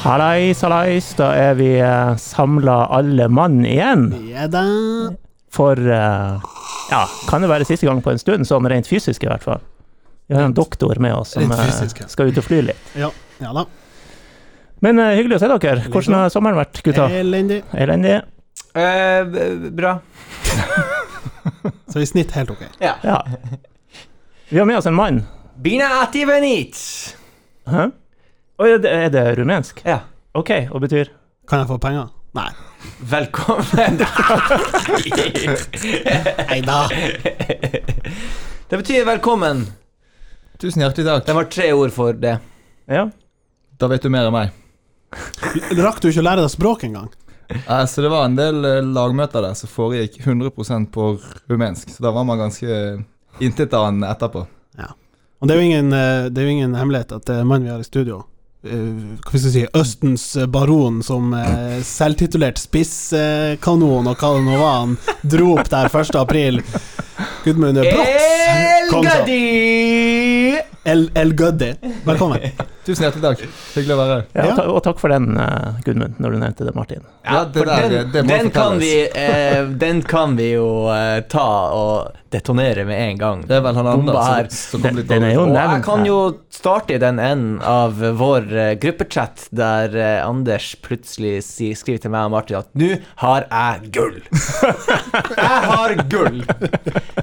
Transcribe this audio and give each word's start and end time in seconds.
Hallais, 0.00 0.62
hallais. 0.64 1.14
Da 1.18 1.26
er 1.36 1.58
vi 1.58 1.74
uh, 1.82 2.16
samla 2.16 2.86
alle 2.96 3.26
mann 3.28 3.64
igjen. 3.68 4.06
Ja 4.30 4.46
da. 4.48 4.62
For 5.50 5.74
eh, 5.74 6.42
ja, 6.90 7.00
kan 7.28 7.42
det 7.42 7.48
være 7.50 7.66
siste 7.66 7.88
gang 7.88 7.98
på 8.04 8.12
en 8.12 8.20
stund, 8.22 8.46
sånn 8.46 8.68
rent 8.70 8.86
fysisk 8.86 9.26
i 9.26 9.28
hvert 9.28 9.42
fall. 9.42 9.60
Vi 10.30 10.36
har 10.38 10.46
en 10.46 10.54
doktor 10.54 10.94
med 11.02 11.16
oss 11.18 11.34
som 11.34 11.50
eh, 11.50 11.80
skal 12.06 12.30
ut 12.30 12.38
og 12.38 12.46
fly 12.46 12.60
litt. 12.68 12.92
Ja, 12.94 13.10
ja 13.42 13.50
da. 13.56 13.64
Men 14.80 15.02
uh, 15.02 15.10
hyggelig 15.18 15.36
å 15.36 15.42
se 15.42 15.50
dere. 15.50 15.84
Hvordan 15.90 16.16
har 16.16 16.30
sommeren 16.32 16.60
vært, 16.62 16.80
gutta? 16.86 17.10
Elendig. 17.12 17.60
Elendig? 17.76 18.20
Uh, 18.72 19.68
bra. 19.74 19.98
Så 21.90 22.00
i 22.00 22.06
snitt 22.08 22.32
helt 22.38 22.54
ok. 22.54 22.62
Ja. 22.80 22.94
Ja. 23.02 23.18
Vi 24.48 24.62
har 24.62 24.70
med 24.70 24.78
oss 24.78 24.88
en 24.88 24.96
mann. 24.96 25.24
Bina 25.60 25.90
ati 26.00 26.24
venit. 26.30 26.78
Hæ? 27.68 27.90
Oi, 28.60 28.74
er 28.74 28.80
det, 28.84 28.90
er 28.92 29.12
det 29.12 29.20
rumensk? 29.38 29.78
Ja. 29.88 30.02
OK, 30.36 30.50
og 30.68 30.82
betyr 30.84 31.08
Kan 31.48 31.62
jeg 31.62 31.68
få 31.70 31.78
penger? 31.80 32.10
Nei. 32.36 32.50
Velkommen. 33.10 34.02
Nei 36.50 36.58
da. 36.66 36.76
Det 38.70 38.78
betyr 38.82 39.06
velkommen. 39.08 39.64
Tusen 40.60 40.84
hjertelig 40.84 41.08
takk. 41.08 41.24
Det 41.26 41.34
var 41.40 41.48
tre 41.50 41.70
ord 41.72 41.94
for 41.96 42.12
det. 42.20 42.36
Ja. 42.86 43.06
Da 43.80 43.88
vet 43.90 44.04
du 44.04 44.12
mer 44.12 44.28
enn 44.28 44.36
meg. 44.36 44.52
Rakk 45.80 46.04
du 46.04 46.10
ikke 46.12 46.20
å 46.22 46.28
lære 46.28 46.44
deg 46.44 46.52
språk 46.52 46.84
engang? 46.86 47.08
Eh, 47.50 47.84
Så 47.88 48.04
det 48.04 48.12
var 48.12 48.28
en 48.28 48.36
del 48.38 48.60
eh, 48.62 48.82
lagmøter 48.84 49.42
der 49.48 49.56
som 49.58 49.72
foregikk 49.72 50.20
100 50.22 50.52
på 50.92 51.14
rumensk. 51.50 51.96
Så 51.96 52.04
da 52.04 52.12
var 52.14 52.28
man 52.28 52.38
ganske 52.44 53.00
intetanende 53.40 54.12
etterpå. 54.12 54.44
Og 55.40 55.48
det 55.48 55.54
er 55.56 55.58
jo 55.62 55.68
ingen, 55.72 55.92
eh, 55.96 56.28
det 56.28 56.42
er 56.42 56.44
jo 56.46 56.58
ingen 56.58 56.76
hemmelighet 56.76 57.16
at 57.16 57.24
det 57.24 57.40
er 57.40 57.48
mannen 57.48 57.64
vi 57.64 57.72
har 57.72 57.80
i 57.80 57.88
studio 57.88 58.20
Hva 58.60 59.30
skal 59.30 59.38
vi 59.38 59.50
si 59.54 59.62
Østens 59.80 60.24
baron 60.52 60.98
som 61.02 61.32
eh, 61.32 61.78
selvtitulert 61.86 62.60
spisskanon 62.60 64.10
og 64.10 64.20
hva 64.20 64.34
det 64.36 64.42
nå 64.44 64.58
var 64.60 64.74
han 64.82 64.96
dro 65.24 65.54
opp 65.54 65.70
der 65.72 65.88
1. 65.88 66.12
april. 66.20 66.60
Gudmund 67.44 67.80
Brox. 67.80 68.26
Kongsson. 68.90 69.24
El, 70.84 71.10
El 71.14 71.34
Gødde. 71.36 71.74
Velkommen. 72.06 72.40
Tusen 72.86 73.04
hjertelig 73.04 73.22
takk. 73.22 73.40
Hyggelig 73.76 73.92
å 73.94 73.98
være 74.00 74.14
her. 74.14 74.22
ja, 74.32 74.44
og 74.48 74.56
ta- 74.56 74.68
Og 74.72 74.78
takk 74.86 75.00
for 75.02 75.12
den, 75.12 75.26
uh, 75.36 75.76
Gudmund, 75.84 76.16
når 76.18 76.32
du 76.32 76.38
nevnte 76.40 76.64
det, 76.66 76.72
Martin. 76.74 77.02
Ja, 77.28 77.42
det 77.44 77.64
der, 77.68 77.88
den, 77.92 78.08
det 78.14 78.22
må 78.24 78.30
den, 78.32 78.48
kan 78.54 78.78
vi, 78.80 78.92
eh, 79.12 79.66
den 79.82 80.00
kan 80.08 80.32
vi 80.38 80.46
jo 80.54 80.64
eh, 80.88 81.20
ta 81.30 81.44
og 81.76 82.16
detonere 82.32 82.86
med 82.88 82.96
en 83.10 83.18
gang. 83.20 83.42
Det 83.46 83.58
er 83.58 83.64
vel 83.66 83.76
han 83.76 83.90
andre 83.92 84.22
som, 84.24 84.48
som 84.56 84.82
kom 84.86 84.96
Den- 85.02 85.06
den 85.10 85.26
er 85.28 85.34
jo 85.36 85.44
nevnt. 85.44 85.60
Og 85.60 85.74
jeg 85.76 85.84
kan 85.90 86.06
jo 86.08 86.18
starte 86.56 86.96
i 86.96 87.00
den 87.02 87.20
enden 87.20 87.58
av 87.62 88.00
vår 88.22 88.48
uh, 88.56 88.62
gruppechat, 88.80 89.48
der 89.52 89.94
uh, 90.00 90.28
Anders 90.30 90.70
plutselig 90.82 91.42
si, 91.46 91.74
skriver 91.76 92.06
til 92.06 92.14
meg 92.16 92.30
og 92.30 92.34
Martin 92.38 92.62
at 92.62 92.72
'nå 92.74 92.94
har 93.20 93.44
jeg 93.50 93.92
gull'. 93.98 94.22
jeg 95.44 95.60
har 95.74 95.94
gull! 96.08 96.40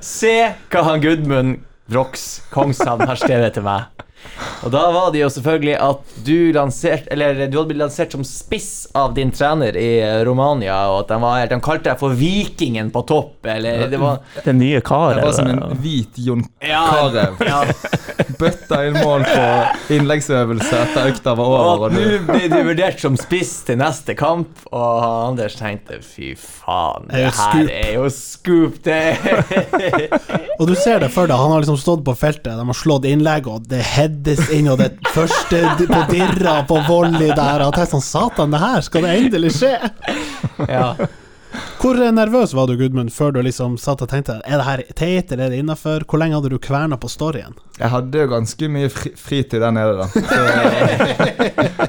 Se 0.06 0.36
hva 0.70 0.86
han 0.92 1.02
Gudmund 1.04 1.58
Brox 1.88 2.42
Kongshavn 2.52 3.06
har 3.08 3.16
skrevet 3.16 3.54
til 3.56 3.64
meg. 3.64 3.88
Og 4.66 4.72
da 4.74 4.84
var 4.94 5.12
det 5.14 5.22
jo 5.22 5.30
selvfølgelig 5.32 5.76
at 5.82 6.16
du 6.26 6.52
lansert, 6.56 7.08
Eller 7.14 7.34
du 7.48 7.58
hadde 7.58 7.68
blitt 7.70 7.82
lansert 7.82 8.12
som 8.16 8.24
spiss 8.28 8.88
av 8.98 9.14
din 9.18 9.32
trener 9.32 9.78
i 9.78 9.90
Romania, 10.28 10.78
og 10.92 11.04
at 11.04 11.12
de, 11.14 11.20
var, 11.24 11.46
de 11.52 11.60
kalte 11.64 11.90
deg 11.92 12.00
for 12.02 12.16
Vikingen 12.18 12.90
på 12.94 13.04
topp, 13.10 13.46
eller 13.54 13.88
det 13.92 14.00
var 14.02 14.20
Den 14.46 14.60
nye 14.62 14.82
Karev. 14.82 15.22
Det 15.22 15.26
var 15.30 15.38
som 15.38 15.52
en 15.54 15.82
hvit 15.84 16.18
Jon 16.28 16.44
Ja, 16.64 16.84
Carew. 16.92 17.38
ja. 17.48 17.64
Bøtta 18.38 18.84
inn 18.86 18.98
mål 19.02 19.24
på 19.26 19.94
innleggsøvelse 19.96 20.82
etter 20.84 21.08
økta 21.10 21.34
var 21.40 21.48
over. 21.54 21.88
Og 21.88 21.96
nå 21.96 22.02
Og 22.02 22.12
du, 22.12 22.26
blir 22.28 22.50
du 22.52 22.58
vurdert 22.68 23.00
som 23.02 23.16
spiss 23.18 23.54
til 23.68 23.80
neste 23.82 24.14
kamp, 24.20 24.60
og 24.70 25.06
Anders 25.08 25.56
tenkte 25.58 25.98
fy 26.06 26.34
faen, 26.38 27.08
Det 27.10 27.24
er 27.30 27.34
her 27.38 27.72
er 27.74 27.94
jo 27.96 28.10
scoop, 28.14 28.78
det. 28.86 29.18
Og 30.60 30.68
du 30.70 30.74
ser 30.78 31.02
det 31.04 31.10
for 31.14 31.30
deg, 31.30 31.38
han 31.38 31.52
har 31.54 31.64
liksom 31.64 31.78
stått 31.82 32.04
på 32.06 32.14
feltet, 32.18 32.54
de 32.58 32.66
har 32.70 32.78
slått 32.78 33.06
innlegg, 33.10 33.48
og 33.50 33.66
det 33.70 33.82
heades 34.18 34.50
inn, 34.54 34.68
og 34.72 34.80
det 34.82 34.98
første 35.14 35.62
på 35.88 36.02
dirra 36.12 36.64
på 36.68 36.80
volley 36.88 37.30
der, 37.36 37.64
At 37.68 37.78
jeg 37.78 37.92
sånn 37.92 38.04
Satan, 38.04 38.52
det 38.52 38.60
her, 38.62 38.82
skal 38.82 39.06
det 39.06 39.16
endelig 39.18 39.54
skje? 39.60 39.74
ja. 40.68 40.94
Hvor 41.80 41.96
nervøs 42.12 42.52
var 42.54 42.68
du, 42.68 42.76
Gudmund, 42.78 43.10
før 43.14 43.32
du 43.34 43.40
liksom 43.42 43.78
satt 43.82 44.02
og 44.04 44.10
tenkte 44.12 44.36
Er 44.46 44.60
det 44.60 44.66
her 44.68 44.82
teit, 44.98 45.32
eller 45.32 45.48
er 45.48 45.54
det 45.54 45.62
innafor? 45.64 46.04
Hvor 46.06 46.20
lenge 46.22 46.36
hadde 46.38 46.52
du 46.52 46.58
kverna 46.62 46.98
på 47.00 47.10
storyen? 47.10 47.56
jeg 47.78 47.90
hadde 47.94 48.20
jo 48.20 48.28
ganske 48.32 48.68
mye 48.74 48.90
fri, 48.90 49.12
fritid 49.16 49.62
der 49.62 49.72
nede, 49.72 49.96
da. 50.02 50.08
Så, 50.12 50.38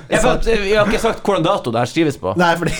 Jeg, 0.08 0.20
at, 0.20 0.46
eh, 0.46 0.60
vi 0.62 0.74
har 0.76 0.88
ikke 0.88 1.00
sagt 1.00 1.22
hvordan 1.24 1.44
dato 1.46 1.72
det 1.72 1.80
her 1.80 1.88
skrives 1.90 2.18
på. 2.20 2.34
Nei, 2.38 2.50
fordi 2.60 2.74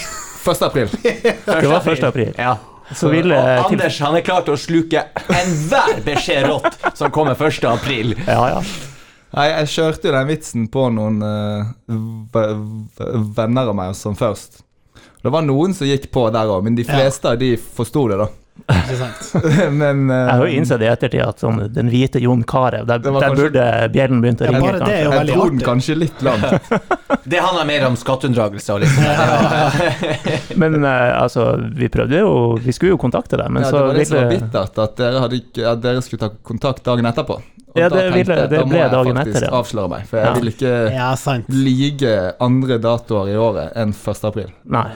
1. 0.49 0.63
april. 0.69 0.93
Det 1.03 1.71
var 1.73 1.89
1. 1.89 2.05
april. 2.09 2.35
Ja. 2.39 2.57
Så 2.95 3.09
ville 3.13 3.37
Og. 3.37 3.73
Anders 3.73 3.99
han 4.01 4.17
er 4.17 4.25
klar 4.25 4.45
til 4.47 4.55
å 4.57 4.61
sluke 4.61 5.03
enhver 5.35 5.99
beskjed 6.07 6.47
rått 6.49 6.79
som 6.97 7.11
kommer 7.13 7.37
1. 7.37 7.65
april. 7.69 8.15
Ja, 8.27 8.45
ja. 8.55 8.63
Nei, 9.39 9.47
jeg 9.53 9.69
kjørte 9.71 10.09
jo 10.09 10.13
den 10.17 10.27
vitsen 10.33 10.65
på 10.75 10.89
noen 10.91 11.21
v- 12.35 13.29
venner 13.37 13.69
av 13.71 13.77
meg 13.79 13.95
som 13.95 14.17
først. 14.19 14.63
Det 15.23 15.31
var 15.35 15.43
noen 15.47 15.75
som 15.75 15.87
gikk 15.87 16.09
på 16.15 16.25
der 16.35 16.51
òg, 16.51 16.65
men 16.67 16.75
de 16.75 16.83
Ja. 16.83 16.95
fleste 16.97 17.31
av 17.31 17.39
de 17.39 17.53
forsto 17.57 18.09
det, 18.11 18.19
da. 18.19 18.27
Ikke 18.69 18.97
sant? 18.99 19.45
men 19.81 20.11
uh, 20.11 20.17
Jeg 20.17 20.33
har 20.35 20.43
jo 20.45 20.57
innsett 20.59 20.83
i 20.85 20.89
ettertid 20.91 21.23
at 21.25 21.39
sånn, 21.41 21.61
den 21.73 21.89
hvite 21.93 22.21
Jon 22.21 22.43
Carew, 22.45 22.85
der, 22.89 22.99
der 23.05 23.15
kanskje- 23.17 23.37
burde 23.39 23.67
bjellen 23.95 24.21
begynt 24.25 24.43
å 24.43 24.49
Ja, 24.49 24.53
ringe. 24.57 24.73
bare 24.73 24.81
det 24.85 24.95
er 24.99 25.05
jo 25.05 25.11
jeg 25.13 25.19
veldig 25.21 25.37
artig. 25.45 25.65
kanskje 25.69 25.97
litt 26.03 26.23
langt. 26.23 26.73
Det 27.29 27.41
handler 27.45 27.67
mer 27.69 27.83
om 27.89 27.97
skatteunndragelse 28.01 28.73
og 28.73 28.81
liksom 28.81 29.05
Men 30.63 30.79
uh, 30.85 31.23
altså, 31.23 31.45
vi 31.77 31.89
prøvde 31.93 32.21
jo 32.23 32.31
Vi 32.65 32.73
skulle 32.73 32.95
jo 32.95 33.01
kontakte 33.01 33.37
deg, 33.41 33.51
men 33.53 33.65
ja, 33.67 33.69
så 33.71 33.77
det 33.77 33.85
var 33.91 33.99
det 34.01 34.07
som 34.09 34.19
var 34.21 34.31
bittert, 34.33 34.81
at 34.85 34.97
dere, 35.01 35.23
hadde 35.25 35.41
ikke, 35.43 35.65
at 35.73 35.83
dere 35.85 36.03
skulle 36.05 36.23
ta 36.25 36.31
kontakt 36.51 36.85
dagen 36.89 37.09
etterpå. 37.11 37.37
Og 37.69 37.77
Ja, 37.77 37.89
da 37.93 37.97
det 38.01 38.05
tenkte 38.15 38.19
ville- 38.33 38.49
det 38.49 38.59
da 38.59 38.65
må 38.65 38.73
ble 38.73 38.81
jeg 38.81 38.91
dagen 38.95 39.19
faktisk 39.21 39.37
etter, 39.37 39.49
ja. 39.51 39.59
avsløre 39.61 39.91
meg, 39.93 40.07
for 40.09 40.17
jeg 40.19 40.27
Ja. 40.27 40.35
vil 40.39 40.53
ikke 40.55 40.73
Ja, 40.97 41.09
sant. 41.21 41.49
lige 41.53 42.15
andre 42.49 42.79
datoer 42.79 43.29
i 43.29 43.37
året 43.37 43.77
enn 43.77 43.93
1. 43.93 44.25
april. 44.31 44.49
Nei. 44.65 44.87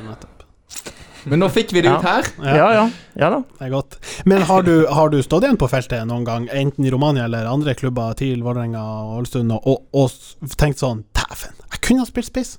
Men 1.25 1.43
nå 1.43 1.49
fikk 1.53 1.73
vi 1.73 1.83
det 1.85 1.89
Ja. 1.91 1.99
ut 1.99 2.05
her. 2.05 2.29
Ja, 2.43 2.57
Ja 2.57 2.73
ja. 2.75 2.91
Ja 3.15 3.31
da. 3.31 3.43
det 3.59 3.67
er 3.67 3.71
godt. 3.71 3.99
Men 4.25 4.43
har 4.43 4.63
du, 4.63 4.87
har 4.87 5.09
du 5.13 5.23
stått 5.23 5.45
igjen 5.45 5.59
på 5.61 5.69
feltet 5.69 6.07
noen 6.09 6.25
gang, 6.25 6.49
enten 6.49 6.85
i 6.85 6.91
Romania 6.91 7.25
eller 7.25 7.47
andre 7.47 7.75
klubber, 7.75 8.15
TIL, 8.15 8.43
Vålerenga 8.43 8.81
og 8.81 9.19
Ålesund, 9.19 9.53
og, 9.53 9.85
og, 9.93 10.11
tenkt 10.57 10.81
sånn 10.81 11.05
Dæven, 11.13 11.55
jeg 11.73 11.81
kunne 11.85 12.07
ha 12.07 12.09
spilt 12.09 12.31
spiss! 12.31 12.59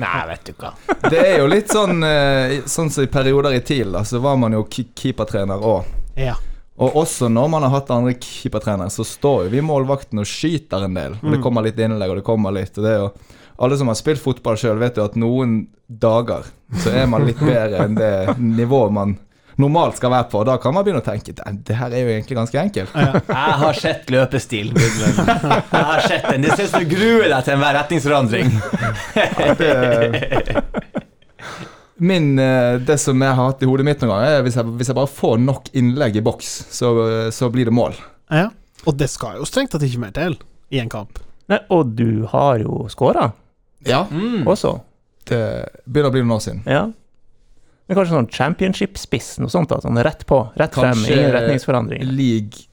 Nei, 0.00 0.20
vet 0.30 0.46
du 0.46 0.54
hva. 0.56 0.70
Det 1.10 1.18
er 1.20 1.38
jo 1.42 1.48
litt 1.50 1.68
sånn 1.68 1.98
eh, 2.00 2.62
Sånn 2.64 2.88
som 2.88 3.04
i 3.04 3.10
perioder 3.12 3.52
i 3.52 3.60
TIL, 3.60 3.90
da, 3.92 4.00
så 4.08 4.22
var 4.24 4.38
man 4.40 4.56
jo 4.56 4.62
keepertrener 4.72 5.60
òg. 5.60 5.90
Ja. 6.16 6.38
Og 6.78 6.96
også 7.04 7.28
når 7.30 7.48
man 7.52 7.62
har 7.62 7.70
hatt 7.76 7.90
andre 7.94 8.14
keepertrenere, 8.18 8.90
så 8.90 9.04
står 9.06 9.44
jo 9.44 9.50
vi 9.52 9.60
målvakten 9.62 10.18
og 10.18 10.26
skyter 10.26 10.84
en 10.88 10.94
del. 10.98 11.12
Og 11.22 11.30
det 11.30 11.38
Mm. 11.38 11.42
kommer 11.44 11.62
litt 11.62 11.78
innlegg, 11.78 12.10
og 12.10 12.16
det 12.16 12.24
kommer 12.26 12.50
litt. 12.52 12.76
Og 12.78 12.84
det 12.84 12.90
er 12.96 12.98
jo 13.04 13.12
Alle 13.56 13.76
som 13.78 13.86
har 13.86 13.94
spilt 13.94 14.18
fotball 14.18 14.56
sjøl, 14.58 14.78
vet 14.80 14.96
jo 14.98 15.04
at 15.04 15.14
noen 15.14 15.68
dager 15.88 16.42
så 16.82 16.90
er 16.90 17.06
man 17.06 17.22
litt 17.24 17.38
bedre 17.38 17.84
enn 17.84 17.94
det 17.94 18.34
nivået 18.40 18.90
man 18.92 19.12
normalt 19.56 19.94
skal 20.00 20.10
være 20.10 20.26
på. 20.32 20.40
Og 20.40 20.46
da 20.48 20.56
kan 20.58 20.74
man 20.74 20.82
begynne 20.82 20.98
å 20.98 21.06
tenke 21.06 21.30
det 21.62 21.76
her 21.78 21.92
er 21.94 22.02
jo 22.02 22.08
egentlig 22.16 22.34
ganske 22.34 22.58
enkelt. 22.58 22.90
Jeg 22.96 23.54
har 23.62 23.72
sett 23.78 24.10
løpestil, 24.10 24.72
Jeg 24.74 25.70
har 25.70 26.00
sett 26.02 26.26
den. 26.32 26.42
Det 26.42 26.56
ser 26.56 26.64
ut 26.64 26.70
som 26.74 26.82
du 26.82 26.96
gruer 26.96 27.28
deg 27.30 27.44
til 27.46 27.54
enhver 27.54 27.78
retningsforandring. 27.78 28.50
Det, 29.62 30.64
min, 31.98 32.38
eh, 32.38 32.78
det 32.82 32.96
som 33.00 33.20
jeg 33.22 33.34
har 33.34 33.50
hatt 33.52 33.62
i 33.62 33.66
hodet 33.66 33.84
mitt 33.86 34.00
noen 34.02 34.10
ganger, 34.14 34.38
er 34.38 34.42
hvis 34.42 34.56
jeg, 34.58 34.64
hvis 34.80 34.88
jeg 34.90 34.96
bare 34.98 35.10
får 35.10 35.38
nok 35.44 35.68
innlegg 35.78 36.16
i 36.16 36.22
boks, 36.26 36.48
så, 36.74 36.90
så 37.30 37.50
blir 37.54 37.64
det 37.70 37.74
mål. 37.76 37.94
ja. 38.30 38.50
Og 38.86 38.98
det 39.00 39.06
skal 39.08 39.38
jo 39.38 39.46
strengt 39.48 39.70
tatt 39.72 39.80
ikke 39.86 40.00
mer 40.02 40.10
til 40.12 40.34
i 40.74 40.76
en 40.82 40.90
kamp. 40.92 41.16
Nei, 41.48 41.56
og 41.72 41.94
du 41.96 42.26
har 42.28 42.58
jo 42.60 42.82
skåra. 42.92 43.30
Ja, 43.86 44.02
Mm. 44.10 44.42
også. 44.44 44.74
det 45.24 45.38
begynner 45.88 46.10
å 46.10 46.12
bli 46.12 46.20
noen 46.20 46.34
år 46.36 46.42
siden. 46.44 46.62
Ja. 46.68 46.82
Men 47.88 47.96
kanskje 47.96 48.12
sånn 48.12 48.28
championship-spiss, 48.28 49.38
noe 49.40 49.48
sånt? 49.48 49.68
da, 49.72 49.78
sånn 49.80 49.96
Rett 50.04 50.26
på, 50.28 50.50
rett 50.56 50.74
frem, 50.76 51.00
ingen 51.04 51.32
retningsforandring. 51.32 52.04
League 52.12 52.66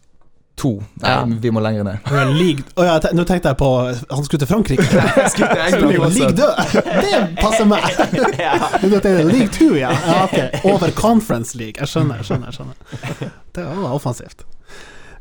2. 0.55 0.83
Nei, 1.01 1.09
Ja. 1.09 1.25
vi 1.41 1.49
må 1.51 1.59
lenger 1.63 1.83
ned. 1.83 1.97
League 2.37 2.63
Å 2.75 2.83
ja, 2.85 2.97
te- 2.99 3.13
nå 3.15 3.23
tenkte 3.25 3.49
jeg 3.49 3.57
på 3.57 3.69
Han 4.11 4.25
skulle 4.27 4.39
til 4.43 4.49
Frankrike. 4.49 4.83
Skulle 5.31 5.47
til 5.55 5.63
England 5.67 6.03
også. 6.05 6.31
død! 6.37 6.75
Det 7.01 7.21
passer 7.39 7.65
meg! 7.65 7.87
ja. 8.39 8.57
er 8.83 9.23
League 9.31 9.49
2, 9.55 9.71
ja. 9.79 9.89
ja 9.91 10.23
okay. 10.27 10.49
Over 10.63 10.91
Conference 10.97 11.57
League. 11.57 11.79
Jeg 11.79 11.87
skjønner, 11.87 12.21
jeg 12.21 12.25
skjønner. 12.29 12.51
jeg 12.51 12.59
skjønner 12.59 13.33
Det 13.55 13.65
var 13.65 13.95
offensivt. 13.95 14.45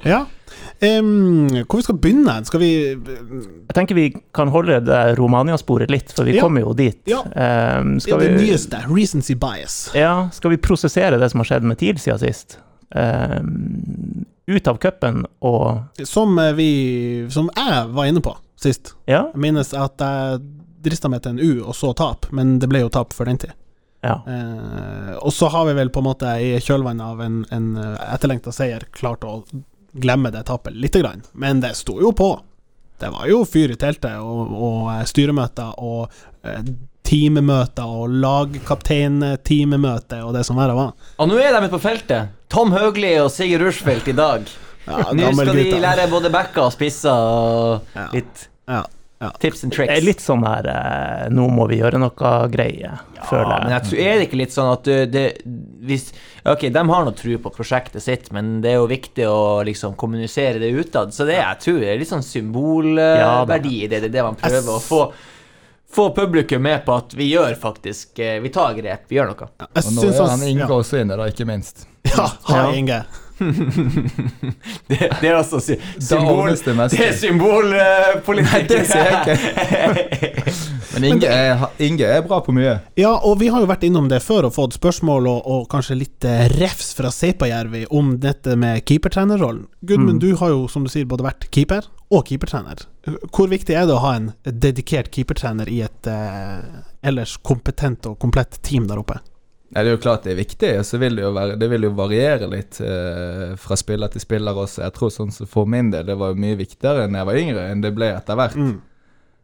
Ja. 0.05 0.25
Um, 0.81 1.49
hvor 1.69 1.77
vi 1.77 1.85
skal 1.85 1.99
begynne? 2.01 2.39
Skal 2.49 2.61
vi 2.63 2.71
Jeg 2.97 3.75
tenker 3.77 3.95
vi 3.99 4.07
kan 4.35 4.49
holde 4.49 4.79
det 4.85 5.01
Romania-sporet 5.19 5.91
litt, 5.93 6.13
for 6.17 6.25
vi 6.25 6.37
Ja. 6.39 6.43
kommer 6.45 6.65
jo 6.65 6.73
dit. 6.77 6.97
Ja. 7.09 7.21
Um, 7.81 7.99
skal 8.01 8.19
det 8.21 8.31
vi 8.35 8.47
nyeste? 8.47 8.81
Recency 8.89 9.35
bias. 9.35 9.91
Ja, 9.95 10.29
skal 10.33 10.51
vi 10.51 10.57
prosessere 10.57 11.21
det 11.21 11.31
som 11.31 11.41
har 11.41 11.51
skjedd 11.53 11.69
med 11.69 11.79
TIL 11.79 11.99
siden 12.01 12.19
sist? 12.23 12.59
Ehm, 12.97 14.25
ut 14.51 14.69
av 14.71 14.81
cupen 14.83 15.25
og 15.47 16.05
Som 16.09 16.39
eh, 16.43 16.53
vi 16.59 16.71
Som 17.33 17.51
jeg 17.57 17.87
var 17.97 18.11
inne 18.11 18.23
på 18.25 18.35
sist. 18.61 18.95
Ja, 19.09 19.31
Jeg 19.33 19.41
minnes 19.41 19.73
at 19.73 20.03
jeg 20.03 20.41
drista 20.85 21.09
meg 21.09 21.23
til 21.25 21.37
en 21.37 21.41
U, 21.41 21.63
og 21.71 21.75
så 21.77 21.95
tap, 21.97 22.27
men 22.37 22.59
det 22.61 22.69
ble 22.69 22.83
jo 22.83 22.91
tap 22.93 23.15
før 23.17 23.31
den 23.31 23.39
tid. 23.41 23.55
Ja. 24.05 24.19
Eh, 24.29 25.15
og 25.17 25.33
så 25.33 25.49
har 25.53 25.65
vi 25.69 25.75
vel 25.79 25.89
på 25.93 26.03
en 26.03 26.09
måte 26.11 26.35
i 26.41 26.53
kjølvannet 26.61 27.05
av 27.05 27.23
en, 27.25 27.39
en 27.53 27.71
etterlengta 27.81 28.53
seier 28.53 28.85
klart 28.97 29.25
å 29.25 29.39
glemme 29.93 30.31
det 30.33 30.45
tapet 30.49 30.77
lite 30.77 31.01
grann, 31.01 31.25
men 31.33 31.61
det 31.65 31.73
sto 31.77 31.97
jo 32.01 32.13
på. 32.17 32.31
Det 33.01 33.09
var 33.09 33.29
jo 33.31 33.45
fyr 33.49 33.73
i 33.73 33.79
teltet, 33.81 34.21
og, 34.21 34.53
og 34.53 34.91
eh, 34.93 35.05
styremøter 35.09 35.79
og 35.81 36.11
eh, 36.45 36.61
teammøter 37.11 37.89
og 37.89 38.13
lagkaptein-teammøte 38.23 40.21
og 40.25 40.35
det 40.37 40.45
som 40.47 40.59
verre 40.61 40.77
var. 40.77 40.93
Og 41.17 41.31
nå 41.31 41.39
er 41.41 41.55
de 41.55 41.63
ute 41.65 41.73
på 41.73 41.81
feltet. 41.83 42.37
Tom 42.51 42.73
Høgli 42.75 43.13
og 43.23 43.31
Sigurd 43.33 43.63
Rushfeldt 43.69 44.09
i 44.11 44.17
dag. 44.19 44.49
Ja, 44.89 45.05
Nå 45.15 45.29
skal 45.37 45.55
de 45.55 45.77
lære 45.83 46.07
både 46.11 46.31
backer 46.35 46.67
og 46.67 46.73
spisser 46.75 47.13
og 47.13 47.85
Ja. 47.95 48.09
litt 48.15 48.49
Ja, 48.67 48.81
ja. 49.21 49.29
tips 49.39 49.63
and 49.65 49.73
tricks. 49.73 49.91
Det 49.93 49.99
er 50.03 50.07
litt 50.07 50.23
sånn 50.25 50.43
her 50.47 50.67
eh, 50.67 51.29
Nå 51.31 51.47
må 51.53 51.69
vi 51.71 51.79
gjøre 51.79 52.01
noe 52.01 52.49
greie, 52.51 52.91
føler 53.29 53.53
jeg. 53.55 53.63
men 53.67 53.75
jeg. 53.77 53.83
tror, 53.87 53.99
er 54.03 54.19
det 54.19 54.27
ikke 54.29 54.41
litt 54.41 54.55
sånn 54.57 54.73
at 54.73 54.83
du, 54.89 55.07
det, 55.07 55.25
hvis, 55.87 56.09
Ok, 56.49 56.67
de 56.73 56.83
har 56.91 57.05
noe 57.07 57.15
tro 57.15 57.37
på 57.45 57.53
prosjektet 57.55 58.03
sitt, 58.03 58.31
men 58.33 58.61
det 58.65 58.73
er 58.73 58.79
jo 58.81 58.87
viktig 58.91 59.27
å 59.29 59.63
liksom 59.69 59.95
kommunisere 60.01 60.59
det 60.59 60.73
utad. 60.73 61.13
Så 61.15 61.27
det 61.29 61.37
jeg 61.37 61.61
tror 61.61 61.83
er 61.85 61.99
litt 62.01 62.09
sånn 62.11 62.25
symbolverdi 62.25 63.85
i 63.85 63.87
det. 63.93 64.01
Det 64.01 64.09
er 64.11 64.17
det 64.19 64.25
man 64.25 64.39
prøver 64.41 64.73
å 64.75 64.81
få, 64.83 65.03
få 65.95 66.11
publikum 66.15 66.63
med 66.63 66.85
på 66.87 66.95
at 66.95 67.15
vi 67.19 67.31
gjør 67.33 67.55
faktisk 67.61 68.19
eh, 68.19 68.39
Vi 68.43 68.53
tar 68.55 68.75
grep, 68.79 69.09
vi 69.09 69.19
gjør 69.19 69.33
noe. 69.33 69.49
Jeg 69.59 69.85
Og 69.87 69.97
nå 69.97 70.07
er 70.07 70.21
han 70.21 70.31
han 70.37 70.47
Inge 70.49 70.67
ja. 70.67 70.71
også 70.77 71.03
inne, 71.03 71.19
da, 71.19 71.27
ikke 71.33 71.49
minst. 71.49 71.87
Ja, 72.11 72.31
ha 72.51 72.63
Ja. 72.63 72.71
Inge. 72.77 73.03
Det, 74.91 74.99
det 75.21 75.29
er 75.31 75.37
altså 75.37 75.61
sy 75.63 75.77
symbol... 76.03 76.51
det. 76.51 76.75
Det 76.93 77.05
er 77.07 77.15
symbolpolitikk. 77.17 78.69
Det 78.71 78.81
sier 78.91 79.11
jeg 79.31 79.39
Men 80.91 81.05
Inge 81.07 81.29
er, 81.31 81.63
Inge 81.87 82.09
er 82.11 82.23
bra 82.27 82.41
på 82.43 82.53
mye. 82.57 82.73
Ja, 82.99 83.13
og 83.25 83.39
vi 83.41 83.49
har 83.53 83.63
jo 83.63 83.69
vært 83.71 83.85
innom 83.87 84.09
det 84.11 84.19
før 84.25 84.49
og 84.49 84.55
fått 84.57 84.75
spørsmål 84.77 85.29
og, 85.31 85.41
og 85.47 85.67
kanskje 85.71 85.97
litt 86.01 86.27
eh, 86.27 86.49
refs 86.59 86.91
fra 86.99 87.13
Seipajärvi 87.15 87.85
om 87.95 88.17
dette 88.23 88.57
med 88.59 88.83
keepertrenerrollen. 88.89 89.67
Gudmund, 89.81 90.11
Mm. 90.11 90.19
du 90.21 90.37
har 90.41 90.51
jo 90.51 90.65
som 90.69 90.83
du 90.85 90.91
sier 90.91 91.07
både 91.07 91.23
vært 91.29 91.47
keeper 91.55 91.87
og 92.11 92.25
keepertrener. 92.27 92.83
Hvor 93.31 93.47
viktig 93.53 93.77
er 93.79 93.87
det 93.87 93.95
å 93.95 94.03
ha 94.03 94.17
en 94.19 94.33
dedikert 94.45 95.13
keepertrener 95.15 95.71
i 95.71 95.79
et 95.87 96.11
eh, 96.11 96.59
ellers 97.07 97.37
kompetent 97.47 98.11
og 98.11 98.19
komplett 98.21 98.59
team 98.67 98.89
der 98.91 98.99
oppe? 99.01 99.21
Nei, 99.71 99.85
det 99.85 99.91
er 99.93 99.95
jo 99.95 100.03
klart 100.03 100.25
det 100.27 100.33
er 100.33 100.41
viktig, 100.41 100.71
og 100.81 100.87
så 100.87 100.99
vil 100.99 101.15
det 101.15 101.23
jo, 101.23 101.31
være, 101.37 101.57
det 101.61 101.67
vil 101.71 101.87
jo 101.87 101.91
variere 101.95 102.49
litt 102.51 102.81
eh, 102.83 103.53
fra 103.61 103.77
spiller 103.79 104.11
til 104.11 104.23
spiller 104.23 104.57
også. 104.59 104.83
Jeg 104.83 104.95
tror 104.97 105.13
sånn 105.15 105.31
som 105.35 105.47
for 105.51 105.71
min 105.71 105.93
del, 105.93 106.09
det 106.09 106.17
var 106.19 106.33
jo 106.33 106.41
mye 106.43 106.59
viktigere 106.59 107.05
enn 107.07 107.19
jeg 107.19 107.29
var 107.29 107.39
yngre, 107.39 107.67
enn 107.71 107.85
det 107.85 107.93
ble 107.95 108.09
etter 108.17 108.39
hvert. 108.41 108.59
Mm. 108.59 108.73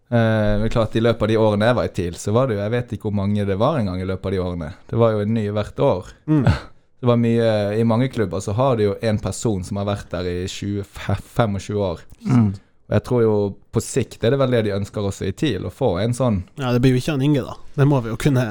Eh, 0.09 0.53
men 0.63 0.73
klart 0.75 0.99
I 0.99 1.05
løpet 1.05 1.23
av 1.23 1.31
de 1.31 1.39
årene 1.39 1.71
jeg 1.71 1.79
var 1.79 1.87
i 1.87 1.95
TIL, 1.95 2.19
så 2.19 2.35
var 2.35 2.47
det 2.47 2.57
jo 2.57 2.63
Jeg 2.63 2.75
vet 2.75 2.93
ikke 2.95 3.09
hvor 3.09 3.17
mange 3.19 3.47
det 3.47 3.59
var 3.59 3.79
engang 3.79 4.03
i 4.03 4.07
løpet 4.07 4.27
av 4.27 4.35
de 4.35 4.43
årene. 4.49 4.73
Det 4.91 4.99
var 5.03 5.15
jo 5.15 5.23
en 5.23 5.35
ny 5.35 5.47
hvert 5.55 5.87
år. 5.93 6.17
Mm. 6.27 6.49
Det 6.97 7.11
var 7.11 7.19
mye 7.21 7.49
I 7.77 7.83
mange 7.85 8.07
klubber 8.09 8.41
så 8.41 8.55
har 8.57 8.79
du 8.79 8.87
jo 8.87 8.93
en 9.05 9.19
person 9.21 9.61
som 9.63 9.77
har 9.77 9.85
vært 9.85 10.15
der 10.15 10.27
i 10.31 10.47
20-25 10.49 11.77
år. 11.77 12.01
Mm. 12.25 12.55
Og 12.87 12.95
jeg 12.97 13.05
tror 13.05 13.23
jo 13.23 13.35
på 13.75 13.83
sikt 13.85 14.25
er 14.25 14.33
det 14.33 14.39
vel 14.41 14.55
det 14.57 14.63
de 14.67 14.73
ønsker 14.79 15.05
også 15.05 15.27
i 15.29 15.35
TIL, 15.37 15.69
å 15.69 15.75
få 15.75 15.99
en 16.01 16.17
sånn 16.17 16.41
Ja, 16.57 16.73
det 16.73 16.81
blir 16.81 16.97
jo 16.97 17.03
ikke 17.03 17.15
han 17.19 17.27
Inge, 17.27 17.45
da. 17.45 17.59
Det 17.77 17.87
må 17.87 18.01
vi 18.01 18.15
jo 18.15 18.19
kunne 18.19 18.47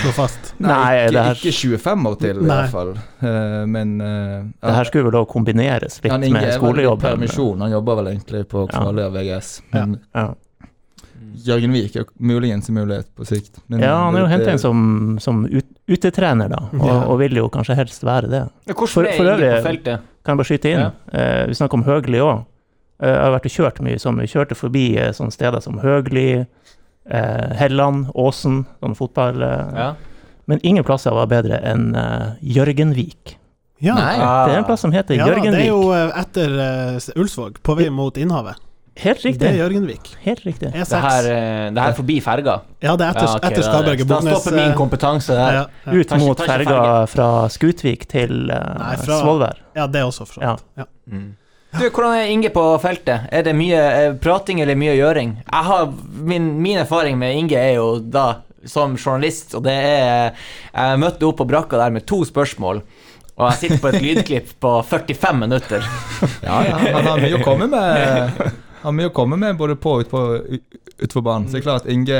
slå 0.00 0.12
fast. 0.16 0.54
Nei, 0.58 1.06
ikke, 1.08 1.22
her- 1.26 1.34
ikke 1.34 1.52
25 1.78 2.06
år 2.10 2.16
til, 2.20 2.36
i 2.38 2.46
Nei. 2.46 2.56
hvert 2.62 2.70
fall. 2.70 2.92
Uh, 3.22 3.66
men 3.66 4.00
eh, 4.00 4.44
Det 4.62 4.74
her 4.78 4.84
skulle 4.90 5.04
vel 5.10 5.12
da 5.18 5.24
kombineres 5.24 6.00
litt 6.02 6.12
han 6.12 6.20
med 6.20 6.30
skolejobb 6.30 6.58
skolejobben. 6.60 7.02
permisjon. 7.10 7.60
Han 7.60 7.70
jobber 7.70 7.96
vel 8.02 8.06
egentlig 8.14 8.44
på 8.48 8.68
Ja. 8.72 8.80
Kvaløya 8.80 9.10
VGS. 9.14 9.52
Men 9.72 10.00
Ja. 10.14 10.28
Jørgen 11.42 11.72
Vik 11.72 11.94
er 11.96 12.04
muligens 12.20 12.68
en 12.68 12.74
mulighet 12.76 13.06
på 13.16 13.24
sikt. 13.26 13.56
Men 13.68 13.80
ja, 13.80 13.94
han 14.04 14.14
er 14.14 14.20
jo 14.20 14.26
hentet 14.28 14.48
henta 14.50 14.52
inn 14.52 14.58
som, 14.60 15.18
som 15.22 15.44
ut, 15.46 15.64
utetrener, 15.88 16.48
da, 16.52 16.58
og, 16.76 16.86
Ja. 16.86 16.96
og 17.08 17.18
vil 17.22 17.32
jo 17.40 17.48
kanskje 17.48 17.74
helst 17.78 18.02
være 18.04 18.28
det. 18.30 18.42
Hvordan 18.68 18.88
For- 18.88 19.04
er 19.08 19.16
for 19.16 19.24
øvrig- 19.24 19.56
på 19.56 19.62
feltet? 19.68 20.00
Kan 20.24 20.36
jeg 20.36 20.38
bare 20.42 20.50
skyte 20.50 20.70
inn? 20.70 20.80
Ja. 20.80 20.90
Eh, 21.12 21.46
vi 21.48 21.54
snakker 21.54 21.74
om 21.74 21.84
Høgli 21.84 22.18
òg. 22.20 22.44
jeg 23.02 23.16
har 23.16 23.32
vært 23.32 23.46
og 23.46 23.50
kjørt 23.50 23.80
mye 23.82 23.98
sånn. 23.98 24.20
Vi 24.20 24.26
kjørte 24.30 24.54
forbi 24.54 24.96
eh, 24.96 25.10
sånne 25.10 25.32
steder 25.32 25.60
som 25.62 25.78
Høgli, 25.80 26.46
eh, 27.10 27.52
Helland, 27.58 28.06
Åsen, 28.14 28.64
sånn 28.82 28.96
fotball. 28.96 29.42
Eh, 29.42 29.76
Ja. 29.76 29.94
Men 30.46 30.58
ingen 30.66 30.82
plasser 30.84 31.12
var 31.14 31.26
bedre 31.30 31.60
enn 31.62 31.94
eh, 31.94 32.32
Jørgenvik. 32.42 33.36
Ja, 33.80 33.94
Nei. 33.94 34.16
Det 34.18 34.54
er 34.54 34.58
en 34.58 34.64
plass 34.64 34.80
som 34.80 34.92
heter 34.92 35.14
ja 35.16 35.24
da, 35.26 35.34
det 35.40 35.54
er 35.54 35.68
jo 35.68 35.92
eh, 35.94 36.10
etter 36.20 36.52
eh, 36.58 36.98
Ulsvåg, 37.18 37.60
på 37.62 37.76
vei 37.78 37.88
mot 37.90 38.16
Innhavet. 38.18 38.56
Helt 39.00 39.22
Det 39.22 39.42
er. 39.48 39.54
Jørgenvik. 39.56 40.10
Helt 40.20 40.42
riktig. 40.44 40.68
E6. 40.74 40.90
Det 40.90 40.98
her, 41.00 41.28
eh, 41.32 41.70
det 41.72 41.80
her 41.82 41.92
forbi 41.96 42.18
ferga. 42.20 42.58
Ja, 42.82 42.94
det 42.96 43.06
er 43.06 43.10
etter, 43.14 43.24
Ja, 43.26 43.36
ok, 43.38 43.44
etter 43.48 43.62
da- 43.62 43.68
Skarberget 43.70 44.06
Da 44.08 44.14
Bognes. 44.18 44.34
stopper 44.34 44.56
min 44.58 44.70
eh, 44.70 44.76
kompetanse 44.76 45.28
der. 45.38 45.52
ja, 45.52 45.62
ja. 45.86 45.92
Ut 45.92 46.06
ikke- 46.06 46.18
mot 46.18 46.36
ikke 46.38 46.46
ferga 46.50 47.06
fra 47.08 47.28
Skutvik 47.48 48.06
til 48.08 48.50
eh, 48.50 48.74
Nei, 48.78 48.96
fra- 48.96 49.20
Svolvær. 49.22 49.56
ja, 49.76 49.86
det 49.86 50.00
er 50.02 50.04
også 50.10 50.26
for 50.26 50.34
så 50.34 50.42
Ja. 50.42 50.50
vidt. 50.56 50.64
Ja. 50.76 50.84
Mm. 51.10 51.36
Du, 51.72 51.86
hvordan 51.88 52.14
er 52.18 52.28
Inge 52.32 52.50
på 52.52 52.62
feltet? 52.82 53.28
Er 53.32 53.44
det 53.46 53.54
mye 53.56 53.78
eh, 53.80 54.14
prating 54.20 54.60
eller 54.60 54.76
mye 54.78 54.92
gjøring? 54.98 55.30
Jeg 55.46 55.64
har, 55.68 55.86
min, 56.28 56.50
min 56.62 56.78
erfaring 56.82 57.16
med 57.20 57.36
Inge 57.38 57.56
er 57.58 57.74
jo 57.78 57.86
da 57.98 58.26
som 58.68 58.92
journalist, 59.00 59.54
og 59.58 59.64
det 59.66 59.72
er 59.74 60.34
Jeg 60.36 60.98
møtte 61.02 61.26
opp 61.26 61.40
på 61.40 61.46
brakka 61.50 61.80
der 61.80 61.90
med 61.96 62.04
to 62.06 62.20
spørsmål, 62.28 62.82
og 63.34 63.46
jeg 63.48 63.58
sitter 63.62 63.80
på 63.82 63.88
et 63.90 64.02
lydklipp 64.04 64.52
på 64.62 64.74
45 64.86 65.38
minutter. 65.40 65.86
Ja, 66.46 66.60
ja, 66.68 66.76
han 66.98 67.08
har 67.08 67.22
mye 67.22 67.38
å 67.40 67.42
komme 67.42 67.66
med. 67.72 68.36
Han 68.82 68.88
har 68.90 68.94
mye 68.98 69.10
å 69.10 69.14
komme 69.16 69.38
med 69.40 69.56
både 69.58 69.74
på 69.80 69.96
og 70.02 70.52
ut 70.52 70.78
utfor 71.02 71.24
banen. 71.26 71.48
Så 71.48 71.56
det 71.56 71.62
er 71.62 71.66
klart 71.66 71.88
Inge 71.90 72.18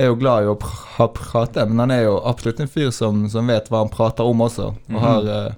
er 0.00 0.08
jo 0.08 0.16
glad 0.18 0.46
i 0.46 0.48
å 0.50 0.56
pr 0.58 1.10
prate, 1.14 1.66
men 1.68 1.78
han 1.84 1.92
er 1.94 2.06
jo 2.08 2.16
absolutt 2.26 2.62
en 2.64 2.70
fyr 2.72 2.88
som, 2.94 3.26
som 3.30 3.46
vet 3.50 3.68
hva 3.70 3.84
han 3.84 3.92
prater 3.92 4.26
om 4.26 4.40
også. 4.46 4.70
Og 4.88 4.96
Mhm. 4.96 5.04
har 5.04 5.28
uh, 5.28 5.52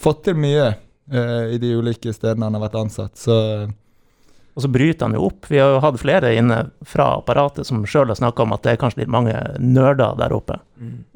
fått 0.00 0.24
til 0.26 0.34
mye 0.40 0.72
i 1.12 1.58
de 1.58 1.74
ulike 1.76 2.12
stedene 2.14 2.44
han 2.48 2.54
har 2.58 2.64
vært 2.68 2.78
ansatt. 2.80 3.16
Så 3.16 3.36
Og 4.54 4.62
så 4.62 4.68
bryter 4.68 5.06
han 5.06 5.14
jo 5.16 5.26
opp. 5.30 5.46
Vi 5.48 5.56
har 5.58 5.70
jo 5.72 5.80
hatt 5.80 5.96
flere 6.00 6.34
inne 6.36 6.70
fra 6.84 7.06
apparatet 7.16 7.64
som 7.64 7.84
sjøl 7.88 8.08
har 8.12 8.18
snakka 8.18 8.42
om 8.44 8.52
at 8.52 8.62
det 8.66 8.72
er 8.74 8.80
kanskje 8.82 8.98
litt 9.00 9.08
mange 9.08 9.32
nerder 9.58 10.12
der 10.18 10.34
oppe. 10.36 10.58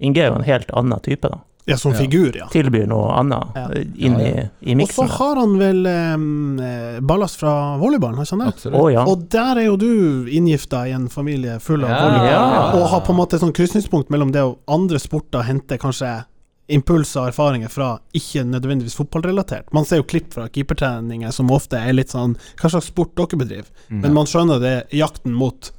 Inge 0.00 0.22
er 0.22 0.30
jo 0.30 0.38
en 0.38 0.46
helt 0.48 0.70
annen 0.72 1.00
type, 1.04 1.28
da. 1.28 1.42
ja, 1.66 1.76
som 1.76 1.92
Ja. 1.92 1.98
figur, 1.98 2.30
ja. 2.36 2.46
Tilbyr 2.46 2.86
noe 2.86 3.10
annet 3.12 3.56
Ja. 3.56 3.64
eh, 3.74 3.84
inn 3.98 4.12
Ja, 4.20 4.26
ja. 4.26 4.42
i, 4.62 4.70
i 4.72 4.82
Og 4.82 4.88
så 4.88 5.04
har 5.18 5.34
han 5.36 5.58
vel 5.58 5.84
eh, 5.84 7.00
ballast 7.00 7.36
fra 7.40 7.76
volleyballen, 7.76 8.16
har 8.16 8.24
ikke 8.24 8.38
han 8.38 8.52
det? 8.52 8.72
Oh, 8.72 8.88
ja. 8.92 9.04
Og 9.04 9.28
der 9.28 9.58
er 9.58 9.64
jo 9.66 9.76
du 9.76 10.26
inngifta 10.30 10.86
i 10.88 10.92
en 10.92 11.08
familie 11.08 11.58
full 11.60 11.84
av 11.84 11.90
Ja. 11.90 12.02
volleyball. 12.04 12.30
Ja. 12.30 12.72
Og 12.78 12.88
har 12.88 13.00
på 13.00 13.10
en 13.10 13.16
måte 13.18 13.34
et 13.34 13.40
sånn 13.42 13.52
krysningspunkt 13.52 14.08
mellom 14.10 14.30
det 14.32 14.42
og 14.42 14.58
andre 14.68 14.98
sporter 14.98 15.42
henter 15.42 15.76
kanskje 15.76 16.24
impulser 16.72 17.22
og 17.22 17.30
erfaringer 17.30 17.70
fra 17.70 17.92
ikke 18.16 18.44
nødvendigvis 18.48 18.96
fotballrelatert. 18.98 19.70
Man 19.76 19.86
ser 19.86 20.02
jo 20.02 20.08
klipp 20.08 20.32
fra 20.34 20.48
keepertreninger 20.50 21.30
som 21.34 21.52
ofte 21.54 21.78
er 21.78 21.94
litt 21.94 22.14
sånn 22.14 22.36
Hva 22.58 22.70
slags 22.72 22.90
sport 22.90 23.14
dere 23.18 23.38
bedriver? 23.38 23.72
Men 23.88 24.14
man 24.16 24.26
skjønner 24.26 24.62
det 24.62 24.72
er 24.80 24.96
jakten 25.04 25.34
mot 25.36 25.70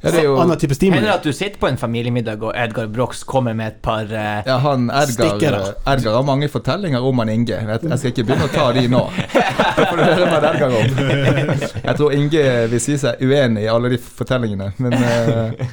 Ja, 0.00 0.10
det 0.10 0.20
er 0.20 0.26
jo 0.28 0.36
annen 0.38 0.58
type 0.58 0.74
stimuli. 0.74 1.00
Hender 1.00 1.10
det 1.10 1.16
at 1.20 1.26
du 1.26 1.34
sitter 1.34 1.58
på 1.58 1.66
en 1.66 1.78
familiemiddag, 1.78 2.42
og 2.46 2.52
Edgar 2.54 2.86
Brox 2.90 3.24
kommer 3.26 3.54
med 3.58 3.72
et 3.72 3.80
par 3.82 4.06
uh, 4.06 4.46
ja, 4.46 4.58
han 4.62 4.86
Edgar, 4.90 5.32
Stikkere. 5.32 5.62
Edgar 5.90 6.14
har 6.18 6.26
mange 6.26 6.48
fortellinger 6.50 7.02
om 7.02 7.18
han 7.22 7.32
Inge. 7.34 7.58
Jeg, 7.58 7.80
jeg 7.82 7.98
skal 7.98 8.14
ikke 8.14 8.26
begynne 8.28 8.46
å 8.46 8.52
ta 8.52 8.68
de 8.76 8.84
nå. 8.92 9.02
For 9.34 9.82
får 9.82 9.98
du 9.98 10.04
høre 10.04 10.28
hva 10.30 10.52
Edgar 10.52 10.76
om. 10.78 11.58
Jeg 11.88 11.96
tror 11.98 12.14
Inge 12.14 12.44
vil 12.74 12.84
si 12.84 12.98
seg 13.02 13.22
uenig 13.26 13.66
i 13.66 13.70
alle 13.74 13.90
de 13.94 13.98
fortellingene, 14.02 14.70
men 14.78 14.98
eh, 14.98 15.66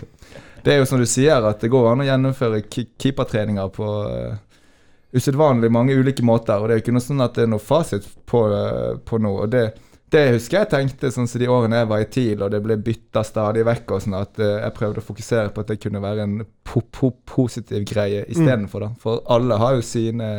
det 0.65 0.73
er 0.73 0.81
jo 0.81 0.89
som 0.89 1.01
du 1.01 1.05
sier, 1.05 1.45
at 1.45 1.61
det 1.61 1.69
går 1.69 1.91
an 1.91 2.01
å 2.01 2.07
gjennomføre 2.07 2.63
keepertreninger 2.71 3.67
på 3.75 3.89
uh, 4.09 4.61
usedvanlig 5.15 5.69
mange 5.73 5.93
ulike 5.93 6.25
måter. 6.25 6.57
Og 6.57 6.67
det 6.67 6.73
er 6.73 6.79
jo 6.79 6.85
ikke 6.87 6.95
noe 6.95 7.05
sånn 7.05 7.25
at 7.25 7.37
det 7.37 7.45
er 7.45 7.51
noe 7.53 7.61
fasit 7.61 8.07
på, 8.25 8.41
uh, 8.49 8.95
på 9.05 9.19
noe. 9.21 9.45
Og 9.45 9.51
det, 9.53 9.67
det 10.15 10.23
husker 10.35 10.63
jeg 10.63 10.71
tenkte 10.71 11.11
sånn 11.13 11.29
som 11.29 11.41
de 11.41 11.49
årene 11.51 11.83
jeg 11.83 11.89
var 11.91 12.01
i 12.01 12.09
TIL, 12.15 12.43
og 12.45 12.51
det 12.53 12.63
ble 12.65 12.79
bytta 12.81 13.23
stadig 13.25 13.65
vekk, 13.67 13.93
og 13.93 14.03
sånn 14.05 14.17
at 14.19 14.41
eh, 14.41 14.59
jeg 14.61 14.75
prøvde 14.77 15.01
å 15.01 15.07
fokusere 15.07 15.53
på 15.53 15.63
at 15.63 15.71
det 15.73 15.79
kunne 15.81 16.01
være 16.03 16.27
en 16.27 16.35
po 16.65 16.83
po 16.93 17.09
positiv 17.25 17.87
greie 17.89 18.21
istedenfor, 18.29 18.85
Mm. 18.85 18.95
For 19.01 19.23
alle 19.33 19.57
har 19.57 19.75
jo 19.75 19.81
sine 19.85 20.29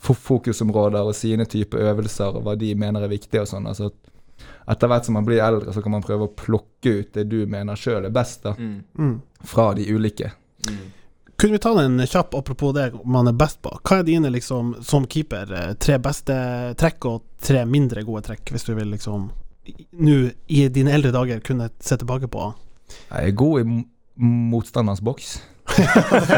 fokusområder 0.00 1.08
og 1.08 1.14
sine 1.16 1.44
typer 1.48 1.84
øvelser 1.90 2.36
og 2.36 2.44
hva 2.44 2.56
de 2.58 2.74
mener 2.76 3.04
er 3.04 3.12
viktig 3.12 3.40
og 3.40 3.48
sånn. 3.48 3.68
altså 3.68 3.90
etter 4.66 4.90
hvert 4.90 5.06
som 5.06 5.14
man 5.16 5.26
blir 5.26 5.42
eldre, 5.42 5.72
så 5.72 5.82
kan 5.82 5.94
man 5.94 6.04
prøve 6.04 6.26
å 6.26 6.34
plukke 6.34 6.92
ut 7.00 7.12
det 7.14 7.24
du 7.30 7.38
mener 7.50 7.78
sjøl 7.78 8.08
er 8.08 8.14
best, 8.14 8.42
da, 8.44 8.54
mm. 8.58 9.14
Mm. 9.46 9.50
fra 9.54 9.68
de 9.78 9.86
ulike. 9.94 10.32
Kunne 11.36 11.52
vi 11.52 11.58
ta 11.60 11.74
den 11.76 11.98
kjapp 12.08 12.34
apropos 12.34 12.72
det 12.74 12.90
man 13.04 13.28
er 13.28 13.34
best 13.36 13.60
på? 13.62 13.70
Hva 13.84 13.98
er 14.00 14.06
dine, 14.08 14.30
liksom, 14.32 14.74
som 14.82 15.04
keeper, 15.06 15.50
eh, 15.52 15.72
tre 15.78 15.98
beste 16.02 16.34
trekk 16.80 17.04
og 17.10 17.22
tre 17.44 17.64
mindre 17.68 18.02
gode 18.08 18.22
trekk, 18.26 18.50
hvis 18.54 18.64
du 18.64 18.74
vil 18.74 18.88
liksom 18.94 19.28
nå 20.00 20.16
i 20.48 20.68
dine 20.72 20.92
eldre 20.96 21.12
dager 21.12 21.40
kunne 21.44 21.68
se 21.82 21.96
tilbake 22.00 22.28
på? 22.32 22.54
Jeg 23.10 23.28
er 23.28 23.36
god 23.36 23.60
i 23.60 23.84
motstanderens 24.16 25.02
boks. 25.04 25.36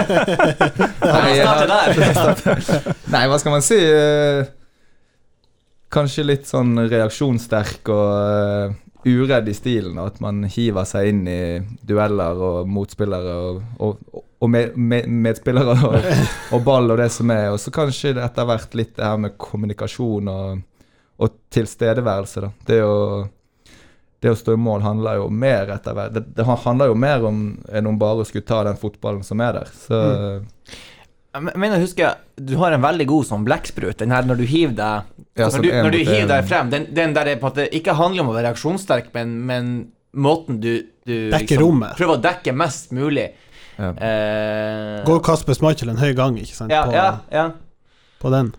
Nei, 0.08 1.36
jeg- 1.36 2.94
Nei, 3.14 3.24
hva 3.28 3.38
skal 3.38 3.52
man 3.54 3.62
si? 3.64 3.78
Eh, 3.78 4.46
Kanskje 5.88 6.24
litt 6.26 6.44
sånn 6.44 6.74
reaksjonssterk 6.90 7.88
og 7.88 8.10
eh, 8.12 8.74
uredd 9.06 9.48
i 9.48 9.54
stilen, 9.54 9.98
og 9.98 10.12
at 10.12 10.20
man 10.22 10.42
hiver 10.50 10.86
seg 10.88 11.12
inn 11.12 11.22
i 11.30 11.40
dueller 11.86 12.40
og 12.42 12.70
motspillere 12.70 13.36
og, 13.38 13.60
og, 13.84 14.24
og 14.42 14.50
med, 14.50 14.74
med, 14.76 15.06
medspillere 15.08 15.76
og, 15.86 16.08
og 16.54 16.64
ball 16.66 16.90
og 16.90 16.98
det 17.00 17.10
som 17.14 17.30
er. 17.34 17.50
Og 17.52 17.60
så 17.62 17.72
kanskje 17.74 18.16
etter 18.16 18.48
hvert 18.48 18.76
litt 18.78 18.96
det 18.98 19.06
her 19.06 19.20
med 19.22 19.38
kommunikasjon 19.40 20.32
og, 20.32 20.64
tilstedeværelse, 21.54 22.44
da. 22.44 22.52
Det 22.66 22.82
å, 22.86 22.98
det 24.22 24.34
å 24.34 24.38
stå 24.38 24.54
i 24.54 24.60
mål 24.60 24.84
handler 24.84 25.18
jo 25.18 25.30
mer 25.30 25.72
etter 25.74 25.96
hvert 25.96 26.14
Det, 26.14 26.22
det 26.36 26.46
handler 26.46 26.92
jo 26.92 26.98
mer 26.98 27.26
om 27.26 27.40
enn 27.70 27.90
om 27.90 27.98
bare 27.98 28.22
å 28.22 28.28
skulle 28.28 28.46
ta 28.46 28.60
den 28.66 28.78
fotballen 28.78 29.24
som 29.26 29.42
er 29.42 29.60
der. 29.60 29.72
Så 29.86 29.98
Jeg 31.36 31.44
mener, 31.60 31.80
husker 31.82 32.02
jeg, 32.06 32.44
du 32.48 32.54
har 32.58 32.72
en 32.72 32.82
veldig 32.82 33.04
god 33.10 33.26
sånn 33.28 33.44
blekksprut. 33.46 33.98
Den 34.00 34.14
her 34.14 34.24
når 34.26 34.40
du 34.40 34.46
hiver 34.48 34.74
deg 34.78 35.10
Ja, 35.38 35.48
Når 35.52 35.62
du, 35.62 35.68
en 35.70 35.84
når 35.84 35.94
du 35.94 35.98
hiver 36.00 36.30
deg 36.30 36.46
frem, 36.48 36.70
den, 36.72 36.86
den 36.96 37.12
der 37.14 37.28
er 37.34 37.40
på 37.42 37.50
at 37.50 37.60
det 37.60 37.66
ikke 37.76 37.94
handler 37.98 38.24
om 38.24 38.32
å 38.32 38.36
være 38.36 38.48
reaksjonssterk, 38.48 39.12
men, 39.14 39.36
men 39.46 39.68
måten 40.18 40.58
du, 40.62 40.72
du 41.06 41.14
liksom. 41.34 41.84
Prøver 41.98 42.16
å 42.16 42.22
dekke 42.24 42.54
mest 42.56 42.94
mulig. 42.96 43.28
Ja. 43.78 43.92
Eh, 43.92 45.04
Går 45.06 45.20
Kasper 45.22 45.54
Schmeichel 45.54 45.92
en 45.92 46.00
høy 46.00 46.10
gang, 46.18 46.40
ikke 46.40 46.56
sant, 46.56 46.72
ja, 46.74 46.82
på, 46.88 46.96
ja, 46.96 47.10
ja. 47.30 47.44
på 48.18 48.32
den. 48.34 48.50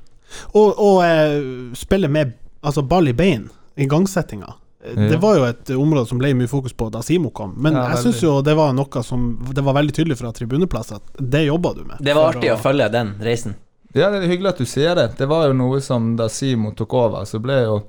Og, 0.54 0.78
og 0.78 1.02
eh, 1.04 1.42
spille 1.76 2.08
med 2.12 2.38
altså 2.62 2.86
ball 2.88 3.10
i 3.12 3.16
bein, 3.18 3.50
igangsettinga. 3.80 4.54
Eh. 4.84 4.96
Det 5.10 5.18
var 5.18 5.38
jo 5.38 5.46
et 5.48 5.72
område 5.76 6.08
som 6.08 6.20
ble 6.22 6.32
mye 6.40 6.48
fokus 6.48 6.74
på 6.74 6.88
da 6.94 7.02
Simo 7.04 7.34
kom, 7.36 7.52
men 7.58 7.76
Ja, 7.76 7.90
jeg 7.94 8.06
syns 8.06 8.22
jo 8.24 8.38
det 8.46 8.56
var 8.56 8.72
noe 8.74 9.04
som 9.04 9.34
Det 9.52 9.64
var 9.66 9.76
veldig 9.76 9.96
tydelig 9.96 10.20
fra 10.22 10.32
tribuneplass 10.32 10.94
at 10.96 11.20
det 11.20 11.44
jobba 11.50 11.74
du 11.76 11.84
med. 11.84 11.98
Det 12.00 12.16
var 12.16 12.36
artig 12.36 12.54
å 12.54 12.60
følge 12.60 12.88
den 12.94 13.18
reisen. 13.24 13.58
Ja, 13.94 14.12
det 14.14 14.22
er 14.22 14.30
hyggelig 14.30 14.54
at 14.54 14.62
du 14.62 14.70
sier 14.70 14.96
det. 14.96 15.08
Det 15.18 15.26
var 15.28 15.48
jo 15.50 15.58
noe 15.58 15.82
som 15.82 16.14
da 16.16 16.30
Simo 16.30 16.72
tok 16.78 16.94
over, 16.94 17.26
så 17.26 17.42
ble 17.44 17.64
jo 17.64 17.80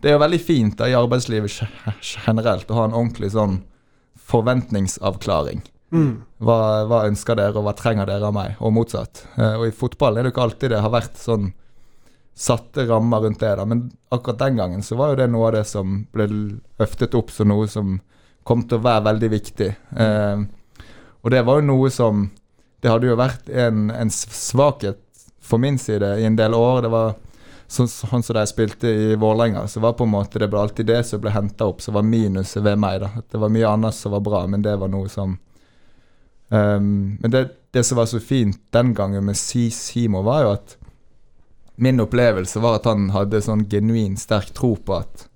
Det 0.00 0.10
er 0.10 0.18
jo 0.18 0.24
veldig 0.24 0.40
fint 0.42 0.74
da 0.76 0.88
i 0.90 0.96
arbeidslivet 0.98 1.62
generelt 2.02 2.70
å 2.70 2.80
ha 2.80 2.88
en 2.88 2.96
ordentlig 2.98 3.30
sånn 3.32 3.62
forventningsavklaring. 4.24 5.62
Mm. 5.94 6.24
Hva, 6.44 6.58
hva 6.90 7.04
ønsker 7.08 7.38
dere, 7.38 7.54
og 7.56 7.64
hva 7.64 7.72
trenger 7.78 8.08
dere 8.10 8.28
av 8.28 8.34
meg, 8.36 8.56
og 8.58 8.74
motsatt. 8.74 9.22
Eh, 9.38 9.54
og 9.60 9.68
i 9.68 9.72
fotballen 9.72 10.20
er 10.20 10.26
det 10.26 10.32
jo 10.32 10.34
ikke 10.34 10.46
alltid 10.48 10.74
det 10.74 10.82
har 10.84 10.92
vært 10.92 11.20
sånn 11.20 11.52
satte 12.34 12.86
rammer 12.88 13.20
rundt 13.20 13.40
det, 13.40 13.52
da. 13.56 13.64
Men 13.64 13.90
akkurat 14.14 14.38
den 14.38 14.56
gangen 14.56 14.82
så 14.82 14.98
var 14.98 15.12
jo 15.12 15.20
det 15.22 15.28
noe 15.30 15.48
av 15.48 15.56
det 15.58 15.64
som 15.70 16.00
ble 16.12 16.26
løftet 16.80 17.14
opp 17.14 17.30
som 17.30 17.50
noe 17.50 17.68
som 17.70 17.98
kom 18.44 18.64
til 18.68 18.80
å 18.80 18.84
være 18.84 19.06
veldig 19.08 19.30
viktig. 19.32 19.68
Eh, 19.96 20.42
og 21.24 21.32
det 21.32 21.44
var 21.46 21.60
jo 21.60 21.68
noe 21.72 21.90
som 21.90 22.30
Det 22.84 22.90
hadde 22.92 23.06
jo 23.08 23.14
vært 23.16 23.46
en, 23.48 23.86
en 23.88 24.10
svakhet 24.12 24.98
for 25.40 25.56
min 25.56 25.78
side 25.80 26.04
i 26.20 26.26
en 26.28 26.34
del 26.36 26.52
år. 26.52 26.82
Det 26.84 26.90
var 26.92 27.14
sånn, 27.64 27.88
som 27.88 28.20
da 28.20 28.42
jeg 28.42 28.50
spilte 28.50 28.90
i 28.92 29.14
Vålerenga, 29.16 29.62
så 29.72 29.80
var 29.80 29.94
på 29.96 30.04
en 30.04 30.12
måte 30.12 30.42
det 30.42 30.50
ble 30.52 30.60
alltid 30.60 30.90
det 30.90 30.98
som 31.08 31.22
ble 31.22 31.32
henta 31.32 31.64
opp, 31.70 31.80
som 31.80 31.96
var 31.96 32.04
minuset 32.04 32.60
ved 32.60 32.76
meg. 32.76 33.00
da 33.00 33.22
Det 33.24 33.40
var 33.40 33.54
mye 33.54 33.70
annet 33.70 33.96
som 33.96 34.12
var 34.12 34.20
bra, 34.20 34.42
men 34.44 34.60
det 34.60 34.76
var 34.76 34.92
noe 34.92 35.08
som 35.08 35.32
Ehm, 36.54 37.16
men 37.20 37.30
det, 37.30 37.48
det 37.70 37.84
som 37.84 37.98
var 37.98 38.06
så 38.06 38.20
fint 38.20 38.60
den 38.70 38.94
gangen 38.94 39.24
med 39.24 39.36
Si 39.36 39.70
Simo, 39.70 40.22
var 40.22 40.42
jo 40.44 40.54
at 40.54 40.76
min 41.76 42.00
opplevelse 42.00 42.60
var 42.60 42.78
at 42.78 42.88
han 42.88 43.08
hadde 43.14 43.42
sånn 43.42 43.66
genuin 43.70 44.16
sterk 44.20 44.52
tro 44.54 44.74
på 44.76 44.98
at 45.00 45.28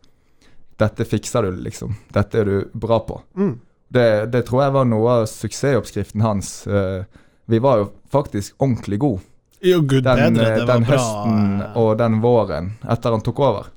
dette 0.78 1.06
fikser 1.08 1.48
du, 1.48 1.56
liksom. 1.64 1.96
Dette 2.14 2.38
er 2.38 2.46
du 2.46 2.58
bra 2.72 3.00
på. 3.02 3.18
Mm. 3.36 3.56
Det, 3.88 4.26
det 4.30 4.44
tror 4.46 4.62
jeg 4.62 4.74
var 4.76 4.86
noe 4.86 5.16
av 5.16 5.24
suksessoppskriften 5.30 6.22
hans. 6.22 6.66
Eh, 6.66 7.02
vi 7.48 7.58
var 7.64 7.82
jo 7.82 7.88
faktisk 8.12 8.60
ordentlig 8.60 8.98
gode 9.00 9.24
Jo, 9.64 9.80
gud 9.80 10.04
den, 10.04 10.20
bedre, 10.36 10.44
eh, 10.44 10.58
det 10.60 10.66
var 10.66 10.74
den 10.74 10.86
høsten 10.86 11.42
bra. 11.58 11.68
og 11.80 11.90
den 11.98 12.20
våren 12.22 12.70
etter 12.86 13.16
han 13.16 13.24
tok 13.26 13.42
over. 13.42 13.70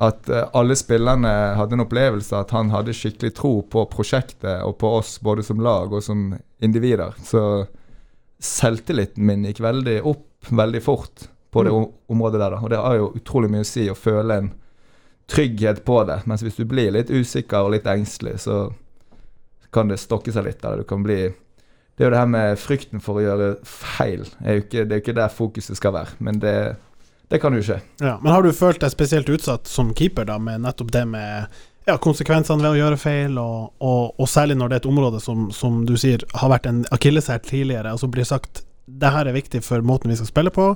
At 0.00 0.30
eh, 0.30 0.46
alle 0.56 0.78
spillerne 0.78 1.34
hadde 1.58 1.76
en 1.76 1.84
opplevelse 1.84 2.38
at 2.38 2.54
han 2.56 2.72
hadde 2.72 2.96
skikkelig 2.96 3.34
tro 3.36 3.52
på 3.68 3.84
prosjektet 3.92 4.62
og 4.64 4.78
på 4.80 4.94
oss 5.02 5.18
både 5.20 5.44
som 5.44 5.60
lag 5.60 5.92
og 5.92 6.06
som 6.06 6.30
individer. 6.64 7.12
Så 7.26 7.66
selvtilliten 8.40 9.26
min 9.26 9.44
gikk 9.50 9.60
veldig 9.64 10.00
opp 10.08 10.30
veldig 10.54 10.82
fort 10.84 11.28
på 11.54 11.62
det 11.64 11.72
Mm. 11.72 11.86
området 12.10 12.40
der. 12.42 12.50
da. 12.56 12.58
Og 12.66 12.70
det 12.70 12.78
har 12.82 12.96
jo 12.98 13.12
utrolig 13.14 13.50
mye 13.54 13.62
å 13.62 13.68
si 13.70 13.86
å 13.90 13.94
føle 13.94 14.38
en 14.42 14.50
trygghet 15.30 15.84
på 15.86 16.00
det. 16.08 16.20
Mens 16.26 16.42
hvis 16.44 16.56
du 16.58 16.64
blir 16.68 16.90
litt 16.92 17.10
usikker 17.14 17.64
og 17.64 17.72
litt 17.76 17.86
engstelig, 17.88 18.40
så 18.44 18.72
kan 19.74 19.88
det 19.88 20.00
stokke 20.02 20.32
seg 20.34 20.44
litt. 20.48 20.64
Eller 20.64 20.82
du 20.82 20.88
kan 20.90 21.02
bli 21.06 21.32
Det 21.96 22.02
er 22.02 22.08
jo 22.08 22.10
det 22.10 22.18
her 22.18 22.26
med 22.26 22.58
frykten 22.58 23.00
for 23.00 23.20
å 23.20 23.22
gjøre 23.22 23.48
feil. 23.64 24.24
Er 24.42 24.56
jo 24.56 24.62
ikke, 24.64 24.82
det 24.82 24.90
er 24.96 24.98
jo 24.98 25.02
ikke 25.04 25.14
der 25.14 25.28
fokuset 25.30 25.76
skal 25.78 25.92
være. 25.94 26.16
Men 26.18 26.40
det, 26.42 26.54
det 27.30 27.38
kan 27.40 27.54
jo 27.54 27.60
skje. 27.62 27.76
Ja, 28.02 28.16
men 28.20 28.32
har 28.34 28.42
du 28.42 28.50
følt 28.52 28.80
deg 28.82 28.90
spesielt 28.90 29.28
utsatt 29.30 29.70
som 29.70 29.92
keeper 29.94 30.26
da, 30.26 30.40
med 30.42 30.64
nettopp 30.64 30.90
det 30.90 31.04
med 31.06 31.46
ja, 31.86 31.94
konsekvensene 32.02 32.58
ved 32.64 32.72
å 32.72 32.80
gjøre 32.80 32.98
feil, 32.98 33.38
og, 33.38 33.70
og, 33.78 34.10
og 34.18 34.26
særlig 34.28 34.56
når 34.58 34.68
det 34.72 34.74
er 34.74 34.82
et 34.82 34.90
område 34.90 35.20
som, 35.22 35.52
som 35.54 35.84
du 35.86 35.94
sier 35.96 36.24
har 36.34 36.50
vært 36.50 36.66
en 36.66 36.82
akilleshæl 36.90 37.38
tidligere, 37.46 37.92
og 37.94 38.00
så 38.02 38.08
blir 38.10 38.26
sagt 38.26 38.64
det 38.86 39.10
her 39.14 39.28
er 39.28 39.36
viktig 39.36 39.62
for 39.64 39.84
måten 39.86 40.12
vi 40.12 40.18
skal 40.18 40.28
spille 40.28 40.52
på. 40.52 40.68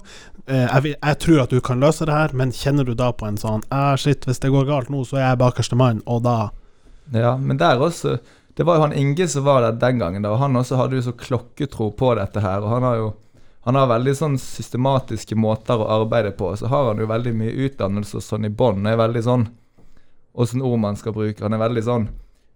Eh, 0.47 0.65
jeg, 0.65 0.83
vil, 0.85 0.97
jeg 0.97 1.19
tror 1.25 1.43
at 1.45 1.53
du 1.53 1.61
kan 1.65 1.83
løse 1.83 2.09
det 2.09 2.15
her, 2.15 2.35
men 2.37 2.55
kjenner 2.55 2.89
du 2.89 2.95
da 2.97 3.11
på 3.13 3.29
en 3.29 3.39
sånn 3.41 3.65
ah, 3.75 3.95
shit, 4.01 4.25
hvis 4.25 4.41
det 4.41 4.53
går 4.55 4.69
galt 4.69 4.93
nå, 4.93 5.05
så 5.05 5.21
er 5.21 5.27
jeg 5.27 5.41
bakerste 5.43 5.79
mann, 5.79 6.03
og 6.07 6.25
da 6.25 6.39
Ja, 7.13 7.37
men 7.37 7.57
der 7.57 7.81
også 7.81 8.19
Det 8.57 8.67
var 8.67 8.77
jo 8.77 8.83
han 8.89 8.93
Inge 8.97 9.29
som 9.29 9.45
var 9.47 9.63
der 9.63 9.77
den 9.79 10.01
gangen, 10.01 10.25
da, 10.25 10.33
og 10.35 10.43
han 10.43 10.57
også 10.57 10.81
hadde 10.81 10.99
jo 10.99 11.05
så 11.07 11.15
klokketro 11.15 11.93
på 11.95 12.15
dette 12.19 12.43
her. 12.43 12.65
Og 12.65 12.73
han 12.75 12.83
har 12.83 12.97
jo 12.99 13.09
han 13.69 13.77
har 13.77 13.87
veldig 13.91 14.15
sånn 14.17 14.37
systematiske 14.41 15.37
måter 15.37 15.77
å 15.77 15.87
arbeide 16.01 16.31
på. 16.33 16.55
Så 16.57 16.71
har 16.73 16.87
han 16.89 17.03
jo 17.03 17.07
veldig 17.11 17.35
mye 17.37 17.67
utdannelse 17.67 18.17
og 18.17 18.25
sånn 18.25 18.49
i 18.49 18.51
bånn. 18.51 18.87
Er 18.89 18.97
veldig 18.97 19.23
sånn 19.27 19.45
Åssen 20.39 20.63
ord 20.63 20.79
man 20.81 20.97
skal 20.97 21.13
bruke. 21.13 21.43
Han 21.43 21.53
er 21.53 21.61
veldig 21.61 21.83
sånn 21.85 22.07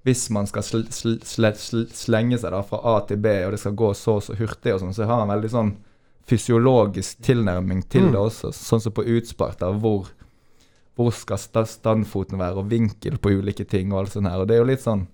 Hvis 0.05 0.31
man 0.35 0.47
skal 0.51 0.63
sl 0.67 0.81
sl 0.91 1.19
sl 1.23 1.47
sl 1.55 1.85
slenge 1.95 2.39
seg 2.43 2.51
da 2.51 2.63
fra 2.67 2.81
A 2.97 3.01
til 3.07 3.17
B, 3.23 3.27
og 3.47 3.53
det 3.55 3.61
skal 3.63 3.77
gå 3.79 3.93
så 3.95 4.17
og 4.19 4.23
så 4.27 4.35
hurtig 4.39 4.73
og 4.75 4.81
sånn, 4.83 4.95
så 4.97 5.07
har 5.07 5.21
han 5.23 5.31
veldig 5.31 5.51
sånn 5.53 5.73
fysiologisk 6.27 7.21
tilnærming 7.23 7.85
til 7.89 8.03
Mm. 8.09 8.13
det 8.13 8.19
også. 8.21 8.53
Sånn 8.53 8.81
som 8.81 8.93
på 8.93 9.05
utspark, 9.05 9.59
da, 9.59 9.73
hvor 9.73 10.09
hvor 10.97 11.11
skal 11.11 11.39
sta- 11.39 11.65
standfoten 11.67 12.37
være, 12.39 12.57
og 12.59 12.69
vinkel 12.69 13.17
på 13.19 13.31
ulike 13.41 13.65
ting 13.67 13.93
og 13.93 14.01
alt 14.01 14.11
sånt 14.13 14.29
her. 14.29 14.41
Og 14.41 14.47
det 14.47 14.57
er 14.57 14.59
jo 14.61 14.65
litt 14.71 14.81
sånn 14.85 15.07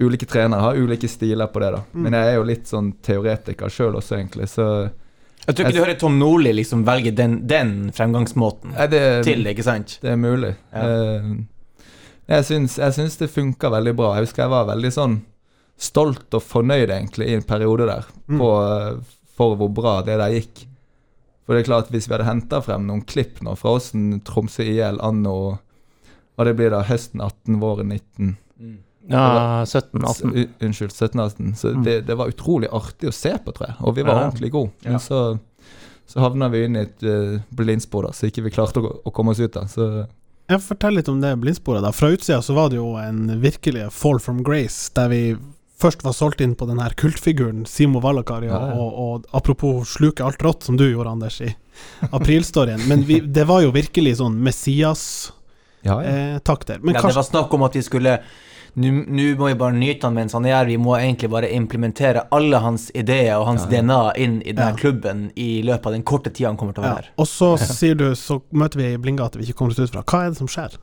Ulike 0.00 0.26
trenere 0.26 0.60
har 0.60 0.74
ulike 0.74 1.06
stiler 1.08 1.46
på 1.46 1.60
det, 1.60 1.70
da. 1.70 1.82
Mm. 1.94 2.02
Men 2.02 2.12
jeg 2.12 2.26
er 2.26 2.34
jo 2.34 2.42
litt 2.42 2.64
sånn 2.66 2.92
teoretiker 3.00 3.68
sjøl 3.70 3.94
også, 3.94 4.16
egentlig, 4.18 4.48
så 4.48 4.90
Jeg 5.46 5.54
tror 5.54 5.66
ikke 5.66 5.72
du 5.72 5.78
hører 5.84 5.98
Tom 6.00 6.18
Nordli 6.18 6.52
liksom 6.52 6.84
velge 6.84 7.14
den, 7.14 7.46
den 7.46 7.92
fremgangsmåten 7.92 8.72
det, 8.90 9.24
til, 9.24 9.44
ikke 9.46 9.62
sant? 9.62 9.98
det 10.02 10.10
er 10.10 10.16
mulig. 10.16 10.56
Ja. 10.72 10.82
Eh, 10.82 11.22
jeg, 12.28 12.44
syns, 12.44 12.76
jeg 12.78 12.92
syns 12.96 13.16
det 13.20 13.30
funka 13.30 13.70
veldig 13.70 13.94
bra. 13.96 14.14
Jeg 14.16 14.26
husker 14.28 14.42
jeg 14.44 14.50
var 14.50 14.66
veldig 14.70 14.92
sånn 14.92 15.16
stolt 15.76 16.34
og 16.34 16.42
fornøyd, 16.42 16.88
egentlig, 16.94 17.28
i 17.28 17.34
en 17.34 17.42
periode 17.42 17.86
der, 17.90 18.04
Mm. 18.28 18.38
på, 18.38 18.50
eh, 18.62 19.00
for 19.36 19.56
hvor 19.56 19.68
bra 19.74 20.02
det 20.02 20.18
der 20.18 20.30
gikk. 20.30 20.66
For 21.44 21.54
det 21.54 21.64
er 21.64 21.70
klart, 21.72 21.90
hvis 21.90 22.06
vi 22.08 22.14
hadde 22.14 22.24
henta 22.30 22.62
frem 22.62 22.86
noen 22.86 23.02
klipp 23.04 23.42
nå 23.42 23.56
fra 23.58 23.74
åssen 23.76 24.22
Tromsø 24.24 24.62
IL 24.64 25.00
anno 25.02 25.58
Og 26.36 26.44
det 26.46 26.56
blir 26.56 26.70
da 26.70 26.82
høsten 26.82 27.20
18, 27.20 27.60
våren 27.60 27.86
19 27.92 28.36
Ja, 29.08 29.62
17-18. 29.64 30.48
unnskyld, 30.60 30.90
17-18. 30.90 31.54
Så 31.56 31.68
Mm. 31.74 31.84
det, 31.84 32.06
det 32.06 32.16
var 32.16 32.26
utrolig 32.28 32.68
artig 32.72 33.08
å 33.08 33.12
se 33.12 33.30
på, 33.38 33.52
tror 33.52 33.66
jeg. 33.68 33.76
Og 33.84 33.94
vi 33.94 34.02
var 34.02 34.14
Ja. 34.14 34.30
ordentlig 34.30 34.50
gode. 34.50 34.70
Ja. 34.82 34.90
Men 34.90 34.98
så, 35.00 35.38
så 36.08 36.20
havna 36.20 36.48
vi 36.50 36.64
inn 36.64 36.76
i 36.76 36.80
et 36.80 37.02
uh, 37.02 37.38
blindspor 37.54 38.02
da, 38.06 38.08
så 38.12 38.26
ikke 38.26 38.42
vi 38.44 38.50
klarte 38.50 38.80
å, 38.80 39.02
å 39.04 39.12
komme 39.12 39.30
oss 39.30 39.38
ut 39.40 39.56
av. 39.56 39.64
Så 39.68 40.08
Ja, 40.50 40.58
Fortell 40.60 40.94
litt 40.98 41.08
om 41.08 41.20
det 41.22 41.30
blindsporet. 41.40 41.82
da 41.82 41.92
Fra 41.92 42.08
utsida 42.12 42.42
så 42.44 42.52
var 42.54 42.68
det 42.70 42.76
jo 42.76 42.94
en 43.00 43.40
virkelig 43.40 43.86
fall 43.92 44.18
from 44.20 44.42
grace, 44.44 44.90
der 44.94 45.08
vi 45.08 45.20
først 45.80 46.04
var 46.04 46.12
solgt 46.16 46.40
inn 46.44 46.54
på 46.54 46.66
den 46.68 46.78
her 46.80 46.92
kultfiguren 47.00 47.64
Simo 47.66 48.00
Valakari, 48.00 48.46
Ja, 48.46 48.60
ja. 48.68 48.74
og, 48.78 48.98
og 49.04 49.24
apropos 49.36 49.88
sluke 49.96 50.24
alt 50.24 50.42
rått, 50.44 50.62
som 50.68 50.76
du 50.76 50.84
gjorde, 50.90 51.10
Anders, 51.10 51.40
i 51.40 51.54
aprilstoryen. 52.12 52.84
Men 52.88 53.02
vi, 53.08 53.20
det 53.20 53.44
var 53.48 53.62
jo 53.64 53.72
virkelig 53.74 54.16
sånn 54.20 54.36
Messias-takter. 54.44 55.32
ja, 55.82 56.02
ja. 56.02 56.80
Men 56.84 56.94
ja, 56.94 57.02
det 57.02 57.14
var 57.16 57.22
snakk 57.26 57.52
om 57.56 57.62
at 57.66 57.74
vi 57.76 57.82
skulle 57.82 58.18
Nå 58.76 58.90
må 59.38 59.46
vi 59.46 59.54
bare 59.54 59.72
nyte 59.76 60.08
han 60.08 60.14
mens 60.16 60.32
han 60.34 60.46
er 60.48 60.56
her. 60.56 60.66
Vi 60.66 60.76
må 60.82 60.96
egentlig 60.98 61.28
bare 61.30 61.46
implementere 61.54 62.24
alle 62.34 62.58
hans 62.58 62.88
ideer 62.94 63.36
og 63.38 63.46
hans 63.46 63.66
Ja, 63.68 63.70
ja. 63.70 63.82
DNA 63.82 64.00
inn 64.24 64.40
i 64.42 64.52
denne 64.52 64.72
Ja. 64.72 64.78
klubben 64.80 65.30
i 65.36 65.62
løpet 65.62 65.86
av 65.86 65.92
den 65.92 66.02
korte 66.02 66.30
tida 66.34 66.48
han 66.50 66.56
kommer 66.56 66.74
til 66.74 66.82
å 66.82 66.88
være 66.88 67.04
her. 67.04 67.10
Og 67.18 67.26
så 67.30 67.52
sier 67.58 67.94
du, 67.94 68.08
så 68.18 68.40
møter 68.52 68.76
vi 68.82 68.88
i 68.94 68.96
Blindgate 68.98 69.38
vi 69.38 69.44
ikke 69.46 69.54
kommer 69.60 69.70
oss 69.76 69.78
ut 69.78 69.90
fra. 69.94 70.02
Hva 70.02 70.24
er 70.26 70.30
det 70.34 70.38
som 70.42 70.48
skjer? 70.50 70.74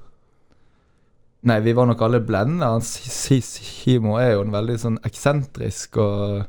Nei, 1.43 1.60
vi 1.65 1.74
var 1.74 1.88
nok 1.89 2.01
alle 2.05 2.19
blendende. 2.21 2.81
Simo 2.86 4.15
er 4.21 4.36
jo 4.36 4.41
en 4.45 4.51
veldig 4.53 4.75
sånn 4.79 4.98
eksentrisk 5.03 5.98
og 5.98 6.45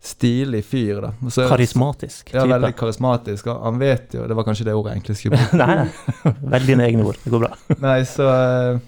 stilig 0.00 0.62
fyr, 0.64 1.00
da. 1.02 1.12
Så- 1.28 1.48
Karismatisk 1.50 2.32
Ja, 2.32 2.46
veldig 2.46 2.74
karismatisk. 2.74 3.46
og 3.48 3.62
Han 3.64 3.78
vet 3.78 4.12
jo 4.14 4.26
Det 4.26 4.34
var 4.36 4.44
kanskje 4.44 4.64
det 4.64 4.74
ordet 4.74 4.94
jeg 4.94 5.02
egentlig 5.02 5.16
skulle 5.16 5.36
bruke. 5.36 5.56
nei, 5.62 5.74
nei. 5.76 6.34
Velg 6.50 6.66
dine 6.66 6.86
egne 6.86 7.04
ord. 7.04 7.16
Det 7.24 7.30
går 7.30 7.40
bra. 7.46 7.54
Nei, 7.80 8.00
så 8.02 8.28
eh, 8.74 8.78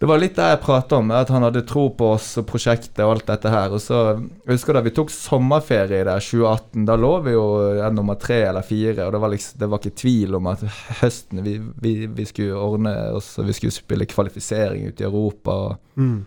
Det 0.00 0.08
var 0.08 0.16
litt 0.16 0.32
det 0.38 0.46
jeg 0.48 0.60
prata 0.64 0.96
om, 0.96 1.10
at 1.12 1.28
han 1.28 1.44
hadde 1.44 1.60
tro 1.68 1.82
på 1.92 2.06
oss 2.14 2.30
og 2.40 2.46
prosjektet 2.48 3.02
og 3.04 3.10
alt 3.18 3.26
dette 3.28 3.50
her. 3.52 3.74
Og 3.76 3.82
så 3.84 3.98
jeg 4.16 4.54
husker 4.54 4.72
da 4.72 4.80
vi 4.86 4.92
tok 4.96 5.10
sommerferie 5.12 6.06
der 6.08 6.22
2018. 6.24 6.86
Da 6.88 6.94
lå 6.96 7.10
vi 7.26 7.34
jo 7.34 7.42
ja, 7.76 7.90
nummer 7.92 8.16
tre 8.16 8.38
eller 8.48 8.64
fire, 8.64 9.04
og 9.04 9.12
det 9.12 9.20
var, 9.20 9.32
liksom, 9.34 9.58
det 9.60 9.68
var 9.68 9.82
ikke 9.82 9.98
tvil 10.00 10.38
om 10.38 10.48
at 10.54 10.62
høsten 11.02 11.42
vi, 11.44 11.58
vi, 11.84 11.92
vi 12.16 12.26
skulle 12.30 12.56
ordne 12.56 12.94
oss, 13.18 13.28
og 13.42 13.50
vi 13.50 13.56
skulle 13.58 13.76
spille 13.76 14.08
kvalifisering 14.08 14.88
ute 14.88 15.04
i 15.04 15.08
Europa. 15.10 15.58
Og, 15.66 15.76
Mm. 16.00 16.24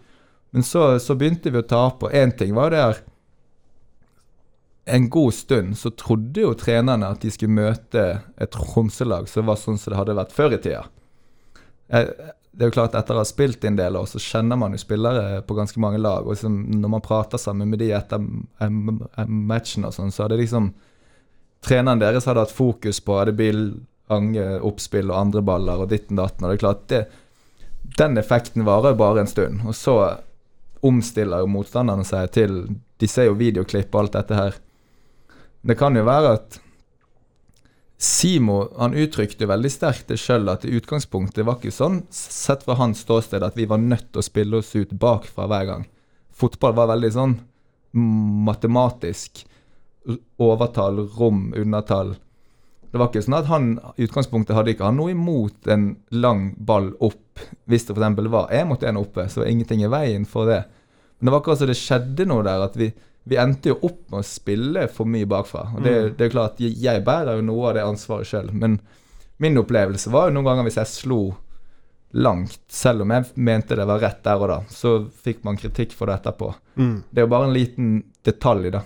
men 0.53 0.63
så, 0.69 0.99
så 1.01 1.15
begynte 1.17 1.49
vi 1.49 1.57
å 1.63 1.65
tape, 1.65 2.05
og 2.05 2.13
én 2.13 2.35
ting 2.37 2.53
var 2.53 2.69
det 2.69 2.81
her 2.83 3.01
En 4.85 5.05
god 5.09 5.31
stund 5.33 5.77
så 5.79 5.89
trodde 5.97 6.41
jo 6.43 6.53
trenerne 6.59 7.07
at 7.09 7.21
de 7.23 7.31
skulle 7.31 7.55
møte 7.55 8.01
et 8.37 8.51
Tromsø-lag 8.51 9.29
som 9.31 9.47
var 9.47 9.55
sånn 9.57 9.77
som 9.79 9.93
det 9.93 9.99
hadde 10.01 10.15
vært 10.17 10.33
før 10.35 10.53
i 10.57 10.59
tida. 10.61 10.81
Eh, 11.87 12.09
Det 12.53 12.61
er 12.61 12.69
jo 12.69 12.75
klart 12.75 12.95
Etter 12.95 13.17
å 13.17 13.23
ha 13.23 13.25
spilt 13.25 13.63
en 13.65 13.77
del 13.79 13.95
år, 13.97 14.05
så 14.09 14.21
kjenner 14.21 14.59
man 14.61 14.75
jo 14.75 14.81
spillere 14.81 15.41
på 15.47 15.55
ganske 15.57 15.79
mange 15.81 15.97
lag. 16.01 16.25
og 16.25 16.35
liksom, 16.35 16.59
Når 16.81 16.91
man 16.95 17.01
prater 17.01 17.41
sammen 17.41 17.69
med 17.69 17.79
de 17.81 17.91
etter 17.97 18.21
matchen, 19.27 19.87
og 19.87 19.93
sånn, 19.95 20.11
så 20.13 20.27
hadde 20.27 20.41
liksom 20.41 20.73
Treneren 21.63 22.01
deres 22.01 22.25
hadde 22.27 22.41
hatt 22.43 22.51
fokus 22.51 22.97
på 22.99 23.15
det 23.23 23.37
bil, 23.39 23.61
ange, 24.11 24.43
oppspill 24.67 25.13
og 25.13 25.15
andre 25.15 25.41
baller 25.47 25.79
og 25.79 25.93
ditten 25.93 26.19
datten. 26.19 26.43
og 26.43 26.51
det 26.51 26.57
er 26.57 26.63
klart 26.65 26.87
det, 26.91 27.05
Den 27.97 28.17
effekten 28.17 28.65
varer 28.67 28.91
jo 28.91 28.99
bare 28.99 29.23
en 29.23 29.31
stund. 29.31 29.61
Og 29.65 29.75
så 29.75 29.95
omstiller 30.83 31.39
jo 31.39 31.47
motstanderne 31.47 32.03
seg 32.03 32.31
til 32.35 32.57
De 32.99 33.07
ser 33.07 33.29
jo 33.29 33.39
videoklipp 33.39 33.95
og 33.95 34.01
alt 34.01 34.17
dette 34.17 34.35
her. 34.35 34.59
Det 35.63 35.77
kan 35.79 35.95
jo 35.95 36.03
være 36.03 36.33
at 36.35 36.59
Simo 38.03 38.57
han 38.75 38.97
uttrykte 38.99 39.47
veldig 39.47 39.69
sterkt 39.71 40.09
det 40.11 40.17
sjøl, 40.19 40.49
at 40.51 40.65
utgangspunktet 40.67 41.45
var 41.47 41.55
ikke 41.59 41.71
sånn, 41.71 42.01
sett 42.11 42.65
fra 42.65 42.75
hans 42.75 43.05
ståsted, 43.05 43.45
at 43.45 43.55
vi 43.55 43.67
var 43.69 43.79
nødt 43.79 44.09
til 44.11 44.19
å 44.19 44.25
spille 44.25 44.59
oss 44.59 44.73
ut 44.75 44.91
bakfra 44.99 45.47
hver 45.47 45.69
gang. 45.69 45.85
Fotball 46.35 46.75
var 46.75 46.91
veldig 46.91 47.11
sånn 47.15 47.37
matematisk. 48.49 49.45
Overtall, 50.41 50.99
rom, 51.15 51.53
undertall. 51.55 52.15
Det 52.91 52.99
var 52.99 53.07
ikke 53.09 53.23
sånn 53.25 53.39
at 53.39 53.47
han 53.49 53.69
i 53.95 54.03
utgangspunktet 54.05 54.57
hadde 54.57 54.75
ikke 54.75 54.85
han 54.89 54.99
noe 54.99 55.13
imot 55.15 55.71
en 55.71 55.93
lang 56.11 56.49
ball 56.59 56.91
opp. 56.99 57.39
Hvis 57.71 57.87
det 57.87 57.95
f.eks. 57.95 58.19
var 58.35 58.51
Jeg 58.53 58.67
mot 58.69 58.83
en 58.83 58.99
oppe, 58.99 59.29
så 59.31 59.41
var 59.41 59.49
ingenting 59.49 59.81
i 59.85 59.89
veien 59.89 60.27
for 60.29 60.51
det. 60.51 60.59
Men 61.17 61.29
det 61.29 61.33
var 61.33 61.41
akkurat 61.41 61.63
så 61.63 61.69
det 61.71 61.79
skjedde 61.79 62.27
noe 62.27 62.43
der, 62.45 62.67
at 62.67 62.75
vi, 62.77 62.91
vi 63.23 63.37
endte 63.39 63.71
jo 63.71 63.77
opp 63.87 64.01
med 64.11 64.19
å 64.19 64.27
spille 64.27 64.87
for 64.91 65.09
mye 65.09 65.27
bakfra. 65.29 65.69
Og 65.77 65.85
det, 65.85 65.95
det 66.19 66.27
er 66.27 66.33
klart, 66.33 66.59
jeg, 66.59 66.75
jeg 66.83 67.03
bærer 67.05 67.39
jo 67.39 67.45
noe 67.47 67.69
av 67.69 67.77
det 67.77 67.85
ansvaret 67.87 68.27
sjøl, 68.27 68.51
men 68.51 68.77
min 69.43 69.59
opplevelse 69.59 70.11
var 70.13 70.27
jo 70.27 70.35
noen 70.35 70.49
ganger 70.49 70.67
hvis 70.67 70.79
jeg 70.81 70.91
slo 70.91 71.21
langt, 72.13 72.59
selv 72.69 73.05
om 73.05 73.13
jeg 73.15 73.31
mente 73.41 73.77
det 73.79 73.87
var 73.89 74.03
rett 74.03 74.19
der 74.25 74.43
og 74.43 74.51
da, 74.51 74.57
så 74.69 74.97
fikk 75.25 75.41
man 75.47 75.57
kritikk 75.57 75.95
for 75.97 76.09
det 76.11 76.19
etterpå. 76.19 76.51
Mm. 76.77 76.97
Det 77.09 77.21
er 77.21 77.25
jo 77.25 77.31
bare 77.31 77.47
en 77.47 77.55
liten 77.55 77.93
detalj, 78.25 78.69
da. 78.75 78.83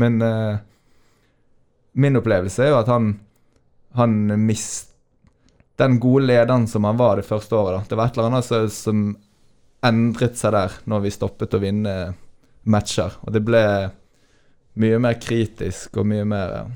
Men 0.00 0.22
uh, 0.24 0.54
min 2.00 2.16
opplevelse 2.20 2.64
er 2.64 2.72
jo 2.72 2.78
at 2.80 2.88
han 2.88 3.12
han 3.98 4.46
mist 4.46 4.86
Den 5.80 5.96
gode 6.00 6.26
lederen 6.28 6.66
som 6.68 6.84
han 6.84 6.98
var 7.00 7.16
det 7.16 7.24
første 7.24 7.56
året, 7.56 7.78
da. 7.78 7.88
Det 7.88 7.96
var 7.96 8.10
et 8.10 8.18
eller 8.18 8.28
annet 8.28 8.44
som, 8.44 8.66
som 8.68 8.98
endret 9.88 10.36
seg 10.36 10.52
der 10.52 10.74
når 10.92 11.06
vi 11.06 11.12
stoppet 11.14 11.56
å 11.56 11.60
vinne 11.62 11.94
matcher. 12.62 13.16
Og 13.24 13.34
det 13.34 13.42
ble 13.46 13.64
mye 14.80 15.00
mer 15.02 15.18
kritisk 15.20 15.98
og 16.00 16.06
mye 16.08 16.26
mer 16.28 16.54
eh, 16.58 16.68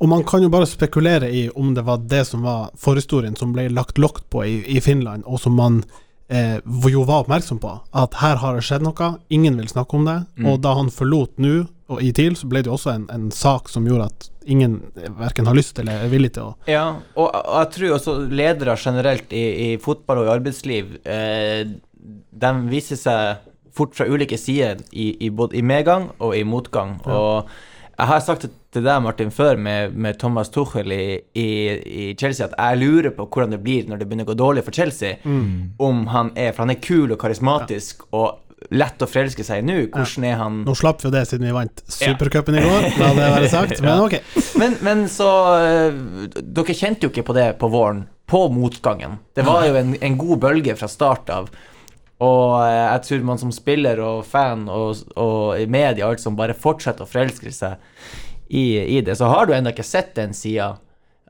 Og 0.00 0.08
man 0.10 0.24
kan 0.24 0.42
jo 0.44 0.50
bare 0.52 0.68
spekulere 0.68 1.30
i 1.30 1.48
om 1.54 1.72
det 1.74 1.84
var 1.86 2.04
det 2.08 2.24
som 2.28 2.44
var 2.46 2.70
forhistorien 2.78 3.36
som 3.36 3.52
ble 3.52 3.68
lagt 3.72 3.98
lokk 3.98 4.24
på 4.30 4.44
i, 4.44 4.60
i 4.76 4.80
Finland, 4.80 5.24
og 5.26 5.40
som 5.40 5.56
man 5.58 5.82
eh, 6.28 6.58
jo 6.64 7.02
var 7.08 7.24
oppmerksom 7.24 7.60
på. 7.62 7.74
At 7.92 8.20
her 8.22 8.38
har 8.42 8.56
det 8.56 8.66
skjedd 8.66 8.86
noe, 8.86 9.16
ingen 9.28 9.58
vil 9.60 9.68
snakke 9.70 9.98
om 9.98 10.06
det. 10.08 10.20
Mm. 10.38 10.52
Og 10.52 10.62
da 10.64 10.74
han 10.78 10.92
forlot 10.94 11.36
nå, 11.42 11.66
og 11.88 12.02
i 12.04 12.12
TIL, 12.12 12.36
så 12.36 12.48
ble 12.48 12.60
det 12.62 12.68
jo 12.68 12.76
også 12.76 12.92
en, 12.92 13.06
en 13.12 13.30
sak 13.32 13.70
som 13.72 13.86
gjorde 13.88 14.10
at 14.10 14.28
ingen 14.48 14.78
verken 15.18 15.48
har 15.48 15.56
lyst 15.56 15.78
eller 15.80 16.04
er 16.04 16.12
villig 16.12 16.30
til 16.36 16.50
å 16.50 16.68
Ja, 16.68 16.84
og, 17.16 17.26
og 17.28 17.56
jeg 17.62 17.70
tror 17.74 17.94
også 17.96 18.14
ledere 18.28 18.76
generelt 18.80 19.32
i, 19.36 19.44
i 19.44 19.68
fotball 19.80 20.22
og 20.22 20.28
i 20.28 20.32
arbeidsliv, 20.36 20.94
eh, 21.04 21.64
de 22.44 22.52
viser 22.68 23.00
seg 23.00 23.47
fort 23.78 23.96
fra 23.96 24.08
ulike 24.10 24.38
sider 24.40 24.82
i, 24.92 25.12
i 25.26 25.30
både 25.30 25.58
i 25.58 25.64
medgang 25.64 26.10
og 26.18 26.34
i 26.36 26.44
motgang. 26.46 26.98
Og 27.06 27.48
jeg 27.98 28.06
har 28.12 28.20
sagt 28.22 28.44
det 28.46 28.52
til 28.74 28.84
deg, 28.84 29.00
Martin, 29.02 29.30
før 29.34 29.56
med, 29.58 29.94
med 29.98 30.18
Thomas 30.20 30.52
Tuchel 30.54 30.92
i, 30.94 31.04
i, 31.34 31.46
i 32.02 32.04
Chelsea, 32.18 32.46
at 32.46 32.54
jeg 32.54 32.82
lurer 32.82 33.14
på 33.16 33.26
hvordan 33.26 33.56
det 33.56 33.62
blir 33.64 33.88
når 33.88 33.98
det 33.98 34.06
begynner 34.10 34.28
å 34.28 34.30
gå 34.32 34.36
dårlig 34.38 34.62
for 34.66 34.76
Chelsea. 34.76 35.16
Om 35.24 36.04
han 36.12 36.30
er 36.38 36.52
For 36.52 36.66
han 36.66 36.74
er 36.76 36.82
kul 36.84 37.10
og 37.14 37.18
karismatisk 37.22 38.04
og 38.12 38.44
lett 38.74 39.02
å 39.02 39.06
forelske 39.08 39.44
seg 39.46 39.62
i 39.62 39.66
nå. 39.66 39.78
Hvordan 39.94 40.26
er 40.26 40.38
han 40.40 40.60
Nå 40.66 40.74
slapp 40.78 41.02
vi 41.02 41.08
jo 41.08 41.14
det 41.14 41.24
siden 41.30 41.46
vi 41.46 41.54
vant 41.54 41.82
supercupen 41.94 42.58
i 42.58 42.64
går, 42.64 42.86
la 42.98 43.10
det 43.16 43.30
være 43.34 43.50
sagt, 43.52 43.80
men 43.84 44.04
ok. 44.04 44.16
Men, 44.60 44.76
men 44.84 45.04
så 45.12 45.30
øh, 45.56 45.98
Dere 46.42 46.76
kjente 46.76 47.06
jo 47.06 47.12
ikke 47.12 47.26
på 47.30 47.36
det 47.38 47.48
på 47.60 47.70
våren, 47.72 48.04
på 48.28 48.44
motgangen. 48.52 49.18
Det 49.34 49.46
var 49.46 49.66
jo 49.68 49.78
en, 49.78 49.94
en 50.04 50.18
god 50.20 50.42
bølge 50.42 50.74
fra 50.78 50.90
start 50.90 51.30
av. 51.32 51.50
Og 52.24 52.58
øh, 52.58 52.74
jeg 52.74 53.02
tror 53.06 53.24
man 53.28 53.38
som 53.38 53.52
spiller 53.54 54.00
og 54.02 54.24
fan 54.26 54.66
og, 54.72 55.04
og 55.14 55.60
i 55.60 55.68
media 55.70 56.06
og 56.06 56.16
alt 56.16 56.24
som 56.24 56.38
bare 56.38 56.56
fortsetter 56.58 57.06
å 57.06 57.10
forelske 57.10 57.52
seg 57.54 57.78
i, 58.48 58.80
i 58.98 59.00
det, 59.04 59.14
så 59.20 59.28
har 59.30 59.46
du 59.46 59.54
ennå 59.54 59.70
ikke 59.70 59.86
sett 59.86 60.14
den 60.16 60.32
sida 60.34 60.72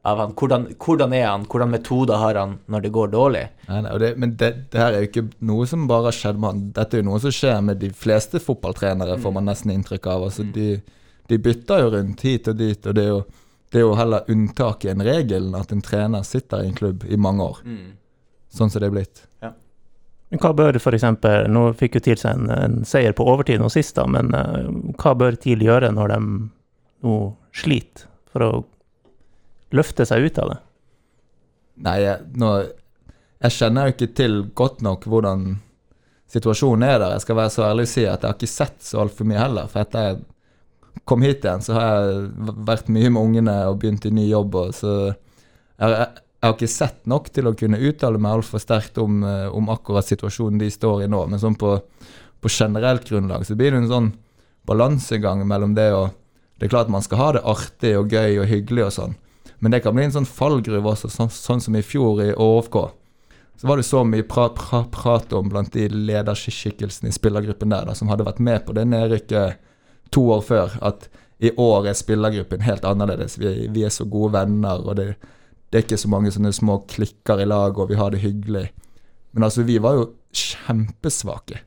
av 0.06 0.22
han. 0.22 0.34
Hvordan, 0.38 0.68
hvordan 0.78 1.12
er 1.12 1.26
han? 1.26 1.44
Hvordan 1.50 1.72
metoder 1.74 2.20
har 2.22 2.38
han 2.38 2.54
når 2.70 2.86
det 2.86 2.92
går 2.94 3.10
dårlig? 3.12 3.42
Nei, 3.68 3.80
nei, 3.84 3.96
det, 4.00 4.12
men 4.22 4.36
det, 4.40 4.52
det 4.72 4.80
her 4.80 4.94
er 4.94 5.04
jo 5.04 5.10
ikke 5.10 5.26
noe 5.50 5.66
som 5.68 5.88
bare 5.90 6.08
har 6.08 6.16
skjedd 6.16 6.40
med 6.40 6.52
han. 6.52 6.62
Dette 6.78 6.96
er 6.96 7.02
jo 7.02 7.08
noe 7.10 7.20
som 7.26 7.34
skjer 7.34 7.60
med 7.66 7.82
de 7.82 7.90
fleste 7.92 8.40
fotballtrenere, 8.42 9.18
får 9.20 9.34
man 9.36 9.48
nesten 9.50 9.74
inntrykk 9.74 10.08
av. 10.14 10.28
Altså, 10.30 10.46
de, 10.54 10.70
de 11.28 11.40
bytter 11.44 11.84
jo 11.84 11.92
rundt 11.98 12.24
hit 12.24 12.48
og 12.48 12.60
dit, 12.62 12.80
og 12.86 12.96
det 12.96 13.04
er 13.04 13.12
jo, 13.12 13.22
det 13.68 13.82
er 13.82 13.84
jo 13.84 13.94
heller 13.98 14.32
unntaket 14.32 14.94
enn 14.94 15.04
regelen 15.04 15.58
at 15.58 15.74
en 15.74 15.84
trener 15.84 16.24
sitter 16.24 16.62
i 16.64 16.70
en 16.70 16.78
klubb 16.78 17.04
i 17.04 17.18
mange 17.20 17.44
år. 17.44 17.64
Sånn 18.54 18.70
som 18.72 18.80
det 18.80 18.88
er 18.88 18.94
blitt. 18.94 19.26
Men 20.28 20.42
hva 20.42 20.52
bør 20.52 20.76
eksempel, 20.76 21.48
Nå 21.48 21.70
fikk 21.78 21.98
jo 21.98 22.04
TIL 22.04 22.18
seg 22.20 22.36
en, 22.36 22.50
en 22.52 22.80
seier 22.88 23.14
på 23.16 23.24
overtid 23.24 23.62
nå 23.62 23.70
sist, 23.72 23.96
da, 23.96 24.04
men 24.10 24.34
uh, 24.36 24.68
hva 25.00 25.14
bør 25.16 25.38
TIL 25.40 25.64
gjøre 25.64 25.90
når 25.94 26.12
de 26.12 26.18
nå 27.06 27.14
sliter, 27.56 28.08
for 28.28 28.44
å 28.44 28.50
løfte 29.76 30.04
seg 30.08 30.26
ut 30.26 30.42
av 30.42 30.52
det? 30.52 30.58
Nei, 31.86 31.96
jeg, 32.02 32.28
nå, 32.40 32.52
jeg 33.44 33.54
kjenner 33.54 33.88
jo 33.88 33.94
ikke 33.94 34.12
til 34.18 34.38
godt 34.58 34.82
nok 34.84 35.06
hvordan 35.08 35.48
situasjonen 36.28 36.84
er 36.88 36.98
der. 37.00 37.14
Jeg 37.16 37.24
skal 37.24 37.38
være 37.38 37.54
så 37.54 37.64
ærlig 37.68 37.86
å 37.86 37.92
si 37.92 38.04
at 38.04 38.20
jeg 38.20 38.28
har 38.28 38.36
ikke 38.36 38.50
sett 38.50 38.82
så 38.84 39.02
altfor 39.04 39.28
mye 39.28 39.40
heller. 39.40 39.68
For 39.70 39.84
etter 39.84 40.08
jeg 40.08 40.18
kom 41.08 41.24
hit 41.24 41.46
igjen, 41.46 41.64
så 41.64 41.76
har 41.76 41.92
jeg 41.94 42.56
vært 42.68 42.90
mye 42.92 43.12
med 43.14 43.22
ungene 43.22 43.54
og 43.70 43.78
begynt 43.80 44.08
i 44.08 44.12
ny 44.14 44.26
jobb. 44.28 44.58
Og 44.60 44.74
så 44.76 44.94
jeg, 45.06 45.92
jeg, 45.94 46.08
jeg 46.38 46.46
har 46.46 46.54
ikke 46.54 46.70
sett 46.70 47.06
nok 47.10 47.32
til 47.34 47.48
å 47.50 47.54
kunne 47.58 47.80
uttale 47.82 48.18
meg 48.22 48.38
altfor 48.38 48.62
sterkt 48.62 48.98
om, 49.02 49.22
eh, 49.26 49.48
om 49.50 49.70
akkurat 49.74 50.06
situasjonen 50.06 50.60
de 50.60 50.70
står 50.70 51.04
i 51.04 51.10
nå. 51.10 51.24
Men 51.26 51.40
sånn 51.42 51.58
på, 51.58 51.72
på 52.38 52.52
generelt 52.52 53.08
grunnlag 53.08 53.46
så 53.46 53.56
blir 53.58 53.74
det 53.74 53.82
en 53.82 53.90
sånn 53.90 54.12
balansegang 54.68 55.46
mellom 55.48 55.74
det 55.74 55.92
og 55.94 56.10
Det 56.58 56.66
er 56.66 56.70
klart 56.72 56.88
man 56.90 57.04
skal 57.06 57.18
ha 57.18 57.26
det 57.36 57.40
artig 57.46 57.92
og 57.94 58.10
gøy 58.10 58.40
og 58.42 58.48
hyggelig 58.50 58.82
og 58.82 58.90
sånn. 58.90 59.12
Men 59.62 59.70
det 59.70 59.78
kan 59.84 59.94
bli 59.94 60.08
en 60.08 60.14
sånn 60.16 60.26
fallgruve 60.26 60.90
også, 60.90 61.06
sånn, 61.06 61.30
sånn 61.30 61.60
som 61.62 61.76
i 61.78 61.84
fjor 61.86 62.18
i 62.24 62.32
ÅFK. 62.34 62.78
Så 63.60 63.68
var 63.70 63.78
det 63.78 63.86
så 63.86 64.02
mye 64.02 64.26
pra, 64.26 64.48
pra, 64.50 64.80
prat 64.90 65.32
om 65.38 65.46
blant 65.52 65.70
de 65.70 65.86
lederskikkelsene 65.86 67.12
i 67.12 67.14
spillergruppen 67.14 67.70
der, 67.70 67.86
da, 67.86 67.94
som 67.94 68.10
hadde 68.10 68.26
vært 68.26 68.42
med 68.42 68.66
på 68.66 68.74
det 68.74 68.88
nedrykket 68.90 69.62
to 70.10 70.24
år 70.34 70.42
før, 70.48 70.74
at 70.82 71.06
i 71.38 71.54
år 71.54 71.86
er 71.92 71.94
spillergruppen 71.94 72.66
helt 72.66 72.86
annerledes. 72.90 73.38
Vi, 73.38 73.68
vi 73.70 73.86
er 73.86 73.94
så 73.94 74.06
gode 74.10 74.34
venner, 74.34 74.82
og 74.82 74.98
det, 74.98 75.12
det 75.68 75.78
er 75.78 75.84
ikke 75.84 76.00
så 76.00 76.10
mange 76.10 76.32
sånne 76.32 76.52
små 76.56 76.80
klikker 76.88 77.42
i 77.42 77.48
lag, 77.48 77.78
og 77.78 77.90
vi 77.90 77.98
har 77.98 78.14
det 78.14 78.22
hyggelig. 78.22 78.68
Men 79.36 79.48
altså, 79.48 79.64
vi 79.68 79.76
var 79.82 79.98
jo 79.98 80.06
kjempesvake. 80.32 81.62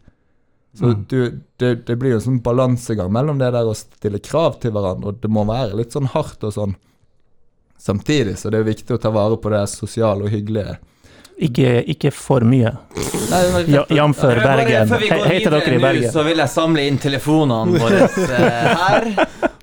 Så 0.74 0.94
du, 1.08 1.42
det, 1.60 1.74
det 1.88 1.96
blir 2.00 2.14
jo 2.14 2.22
en 2.22 2.24
sånn 2.24 2.44
balansegang 2.44 3.12
mellom 3.12 3.42
det 3.42 3.50
der 3.52 3.68
å 3.68 3.76
stille 3.76 4.22
krav 4.24 4.56
til 4.64 4.72
hverandre, 4.72 5.12
og 5.12 5.20
det 5.20 5.32
må 5.32 5.44
være 5.50 5.76
litt 5.82 5.92
sånn 5.92 6.08
hardt 6.14 6.46
og 6.48 6.56
sånn. 6.56 6.78
Samtidig 7.82 8.38
så 8.40 8.52
det 8.54 8.62
er 8.62 8.70
viktig 8.70 8.96
å 8.96 9.02
ta 9.02 9.12
vare 9.12 9.38
på 9.42 9.52
det 9.52 9.66
sosiale 9.72 10.28
og 10.28 10.32
hyggelige. 10.32 10.78
Ikke, 11.42 11.70
ikke 11.90 12.12
for 12.14 12.46
mye. 12.46 12.72
Jf. 13.66 14.22
Bergen. 14.22 14.92
Heter 15.26 15.56
dere 15.56 15.74
i 15.74 15.80
Bergen? 15.82 16.06
nå, 16.06 16.12
så 16.14 16.24
vil 16.28 16.44
jeg 16.44 16.54
samle 16.54 16.86
inn 16.86 17.00
telefonene 17.02 17.82
våre 17.82 18.06
eh, 18.06 18.84
her. 18.84 19.10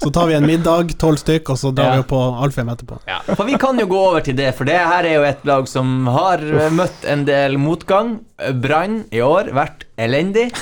Så 0.03 0.11
tar 0.11 0.27
vi 0.27 0.35
en 0.35 0.47
middag, 0.47 0.93
tolv 0.99 1.19
stykk, 1.19 1.51
og 1.55 1.59
så 1.59 1.73
drar 1.75 1.97
vi 1.97 2.03
opp 2.05 2.11
på 2.13 2.21
Alfheim 2.45 2.69
etterpå. 2.71 3.01
Ja, 3.11 3.19
for 3.33 3.49
vi 3.49 3.59
kan 3.59 3.81
jo 3.83 3.89
gå 3.91 3.99
over 4.13 4.23
til 4.23 4.37
det, 4.39 4.53
for 4.55 4.69
det 4.69 4.79
her 4.79 5.03
er 5.03 5.17
jo 5.19 5.25
et 5.27 5.43
lag 5.49 5.67
som 5.71 6.07
har 6.15 6.43
eh, 6.47 6.71
møtt 6.71 7.07
en 7.11 7.25
del 7.27 7.59
motgang. 7.59 8.21
Brann 8.63 9.01
i 9.11 9.23
år, 9.25 9.51
vært 9.57 9.89
elendig. 9.99 10.53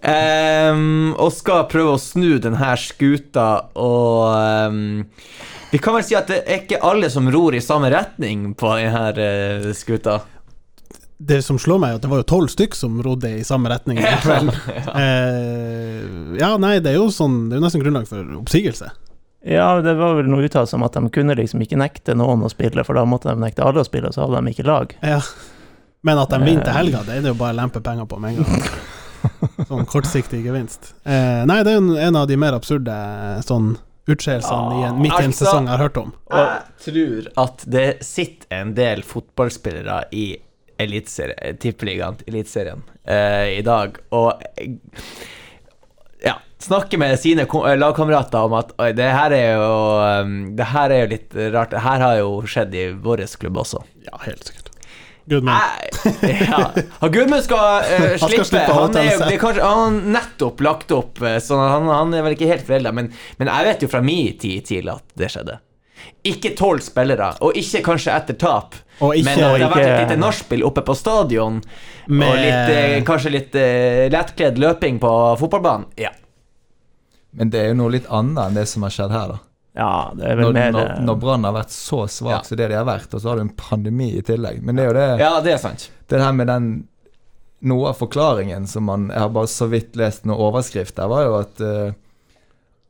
um, 0.00 1.12
og 1.22 1.28
skal 1.36 1.66
prøve 1.68 1.98
å 1.98 2.00
snu 2.00 2.38
denne 2.40 2.72
skuta, 2.80 3.48
og 3.76 4.72
um, 4.72 5.02
vi 5.72 5.80
kan 5.80 5.98
vel 5.98 6.08
si 6.08 6.16
at 6.16 6.32
det 6.32 6.42
er 6.46 6.64
ikke 6.64 6.80
alle 6.88 7.12
som 7.12 7.28
ror 7.32 7.52
i 7.56 7.60
samme 7.64 7.92
retning 7.92 8.54
på 8.56 8.74
denne 8.80 9.12
eh, 9.20 9.70
skuta. 9.76 10.22
Det 11.28 11.38
som 11.46 11.58
slår 11.60 11.78
meg, 11.82 11.92
er 11.94 11.98
at 12.00 12.02
det 12.04 12.10
var 12.10 12.20
jo 12.22 12.26
tolv 12.32 12.50
stykk 12.52 12.74
som 12.74 12.96
rodde 13.04 13.30
i 13.38 13.44
samme 13.46 13.70
retning 13.72 14.00
den 14.02 14.20
kvelden. 14.24 14.52
Eh, 15.02 16.38
ja, 16.40 16.50
nei, 16.60 16.76
det 16.82 16.92
er 16.92 16.98
jo 16.98 17.08
sånn 17.14 17.48
Det 17.48 17.56
er 17.56 17.60
jo 17.60 17.64
nesten 17.66 17.82
grunnlag 17.84 18.06
for 18.10 18.34
oppsigelse. 18.40 18.90
Ja, 19.42 19.68
det 19.82 19.94
var 19.98 20.14
vel 20.20 20.28
noe 20.30 20.44
uttalt 20.46 20.70
som 20.70 20.84
at 20.86 20.94
de 20.94 21.02
kunne 21.14 21.34
liksom 21.38 21.62
ikke 21.64 21.78
nekte 21.80 22.14
noen 22.18 22.44
å 22.46 22.50
spille, 22.52 22.84
for 22.86 22.94
da 22.98 23.02
måtte 23.08 23.32
de 23.32 23.42
nekte 23.42 23.64
alle 23.66 23.82
å 23.82 23.86
spille, 23.88 24.10
og 24.10 24.14
så 24.14 24.22
hadde 24.26 24.38
de 24.44 24.52
ikke 24.54 24.66
lag. 24.68 24.94
Ja. 25.02 25.18
Men 26.06 26.18
at 26.22 26.30
de 26.34 26.38
vinner 26.42 26.66
til 26.66 26.76
helga, 26.76 27.00
det 27.06 27.16
er 27.16 27.24
det 27.26 27.32
jo 27.32 27.38
bare 27.40 27.54
å 27.56 27.58
lempe 27.58 27.82
penger 27.82 28.06
på 28.10 28.18
med 28.22 28.36
en 28.36 28.44
gang. 28.44 28.68
Sånn 29.70 29.86
kortsiktig 29.90 30.40
gevinst. 30.46 30.92
Eh, 31.06 31.42
nei, 31.46 31.60
det 31.66 31.74
er 31.74 31.78
jo 31.80 31.96
en- 32.06 32.18
av 32.22 32.28
de 32.30 32.38
mer 32.38 32.54
absurde 32.58 32.94
sånn 33.46 33.72
utskeielsene 34.10 34.80
ja, 34.82 34.88
midt 34.98 35.12
i 35.14 35.24
en 35.24 35.30
Altså- 35.30 35.44
sesong 35.46 35.66
jeg 35.70 35.76
har 35.76 35.82
hørt 35.88 36.00
om. 36.00 36.12
Jeg 36.30 36.62
tror 36.86 37.28
at 37.44 37.64
det 37.70 37.86
sitter 38.06 38.56
en 38.62 38.72
del 38.74 39.02
fotballspillere 39.06 40.00
i 40.10 40.24
eliteserie- 40.86 41.54
tippeligaen, 41.62 42.16
Eliteserien, 42.26 42.82
eh, 43.06 43.58
i 43.58 43.62
dag, 43.66 43.96
og 44.14 44.42
eh, 44.56 44.74
ja, 46.24 46.36
snakker 46.62 46.98
med 47.02 47.18
sine 47.18 47.42
eh, 47.48 47.76
lagkamerater 47.78 48.44
om 48.46 48.54
at 48.60 48.74
oi, 48.78 48.92
det 48.94 49.08
her 49.10 49.34
er 49.34 49.54
jo 49.56 49.70
Det 50.58 50.68
her 50.74 50.90
er 50.94 51.00
jo 51.04 51.10
litt 51.16 51.34
rart. 51.54 51.72
Det 51.74 51.82
her 51.82 52.04
har 52.06 52.18
jo 52.20 52.34
skjedd 52.46 52.74
i 52.78 52.84
vår 52.92 53.24
klubb 53.40 53.58
også. 53.64 53.82
Ja, 54.06 54.20
helt 54.26 54.44
sikkert. 54.46 54.68
Gudmund. 55.30 55.54
Ja. 56.26 57.08
Gudmund 57.08 57.44
skal 57.46 57.84
eh, 57.86 58.16
skal 58.18 58.42
slippe. 58.44 58.72
Han, 58.74 58.96
er, 58.98 59.12
jo- 59.14 59.38
kanskje, 59.38 59.62
han 59.62 59.82
har 59.84 59.98
nettopp 60.18 60.60
lagt 60.66 60.90
opp, 60.94 61.20
eh, 61.22 61.36
så 61.42 61.58
han, 61.62 61.86
han 61.90 62.14
er 62.18 62.24
vel 62.26 62.34
ikke 62.34 62.48
helt 62.50 62.66
forelda. 62.66 62.90
Men, 62.94 63.12
men 63.38 63.50
jeg 63.52 63.68
vet 63.68 63.84
jo 63.86 63.90
fra 63.92 64.00
min 64.02 64.32
tid 64.42 64.66
til 64.70 64.90
at 64.90 65.04
det 65.18 65.30
skjedde. 65.34 65.58
Ikke 66.24 66.52
tolv 66.56 66.80
spillere, 66.84 67.32
og 67.42 67.56
ikke 67.58 67.82
kanskje 67.82 68.12
etter 68.14 68.34
tap. 68.38 68.74
Og 69.00 69.14
ikke- 69.16 69.24
men 69.24 69.38
det 69.38 69.44
har 69.44 69.54
og 69.54 69.72
vært 69.72 69.82
et 69.82 69.88
ikke- 69.88 70.10
lite 70.10 70.20
nachspiel 70.20 70.62
oppe 70.64 70.82
på 70.82 70.94
stadion, 70.96 71.62
Med- 72.08 72.28
og 72.28 72.36
litt, 72.36 72.70
eh, 72.76 73.02
kanskje 73.02 73.30
litt 73.30 73.54
uh, 73.54 74.08
lettkledd 74.10 74.58
løping 74.58 75.00
på 75.00 75.38
fotballbanen. 75.38 75.86
Ja. 75.96 76.10
Men 77.32 77.50
det 77.50 77.60
er 77.60 77.68
jo 77.68 77.74
noe 77.74 77.90
litt 77.90 78.06
annet 78.10 78.38
enn 78.46 78.54
det 78.54 78.68
som 78.68 78.82
har 78.82 78.90
skjedd 78.90 79.10
her, 79.10 79.28
da. 79.28 79.38
Ja, 79.74 80.12
det 80.14 80.26
er 80.28 80.36
vel 80.36 80.44
Når, 80.44 80.52
mer 80.52 80.72
når, 80.72 80.90
eh, 80.90 81.00
når 81.00 81.18
Brann 81.20 81.44
har 81.44 81.52
vært 81.54 81.70
så 81.72 82.04
svak 82.06 82.30
Ja. 82.30 82.40
som 82.42 82.56
det 82.58 82.68
de 82.68 82.74
har 82.76 82.84
vært, 82.84 83.14
og 83.14 83.20
så 83.22 83.28
har 83.30 83.36
du 83.36 83.40
en 83.40 83.48
pandemi 83.56 84.18
i 84.18 84.20
tillegg. 84.22 84.62
Men 84.62 84.76
det 84.76 84.84
er 84.84 84.88
jo 84.88 84.92
det, 85.00 85.18
ja, 85.20 85.40
det 85.40 85.52
er 85.54 85.58
sant. 85.58 85.88
det 86.08 86.20
her 86.20 86.32
med 86.32 86.46
den 86.46 86.88
Noe 87.64 87.90
av 87.90 87.96
forklaringen 87.96 88.66
som 88.66 88.82
man 88.82 89.06
Jeg 89.08 89.18
har 89.20 89.28
bare 89.28 89.46
så 89.46 89.68
vidt 89.70 89.94
lest 89.94 90.24
noen 90.24 90.36
overskrift 90.36 90.96
der, 90.96 91.06
var 91.06 91.22
jo 91.24 91.34
at 91.38 91.60
uh, 91.60 91.92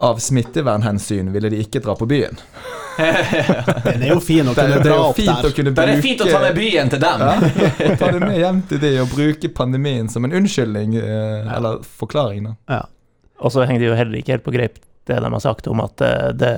av 0.00 0.16
smittevernhensyn 0.18 1.30
ville 1.30 1.50
de 1.50 1.58
ikke 1.62 1.82
dra 1.82 1.94
på 1.94 2.08
byen. 2.08 2.38
Den 2.96 4.02
er 4.02 4.08
jo 4.12 4.20
fin 4.22 4.48
å 4.48 4.54
Det, 4.54 4.62
kunne 4.62 4.78
det 4.78 4.86
dra 4.86 4.96
jo 4.96 5.08
opp 5.10 5.18
fint 5.18 5.30
å 5.30 5.34
der. 5.34 5.48
Bruke, 5.48 5.74
Det 5.76 5.84
er 5.88 6.02
fint 6.04 6.24
å 6.24 6.28
ta 6.28 6.40
med 6.42 6.56
byen 6.56 6.92
til 6.92 7.02
dem. 7.02 7.24
Ja, 7.26 7.92
ta 8.00 8.10
det 8.14 8.22
med 8.22 8.38
hjem 8.38 8.62
til 8.70 8.82
de 8.82 8.94
og 9.02 9.12
bruke 9.12 9.52
pandemien 9.56 10.10
som 10.12 10.26
en 10.28 10.34
unnskyldning, 10.40 10.96
eh, 11.00 11.52
eller 11.56 11.84
forklaring, 12.00 12.50
da. 12.50 12.56
Ja. 12.76 12.82
Og 13.42 13.54
så 13.54 13.66
henger 13.66 13.82
det 13.82 13.90
jo 13.90 13.98
heller 13.98 14.20
ikke 14.20 14.36
helt 14.36 14.46
på 14.46 14.54
greip 14.54 14.82
det 15.10 15.18
de 15.18 15.32
har 15.34 15.42
sagt 15.42 15.66
om 15.66 15.80
at 15.82 16.00
eh, 16.04 16.28
det 16.38 16.56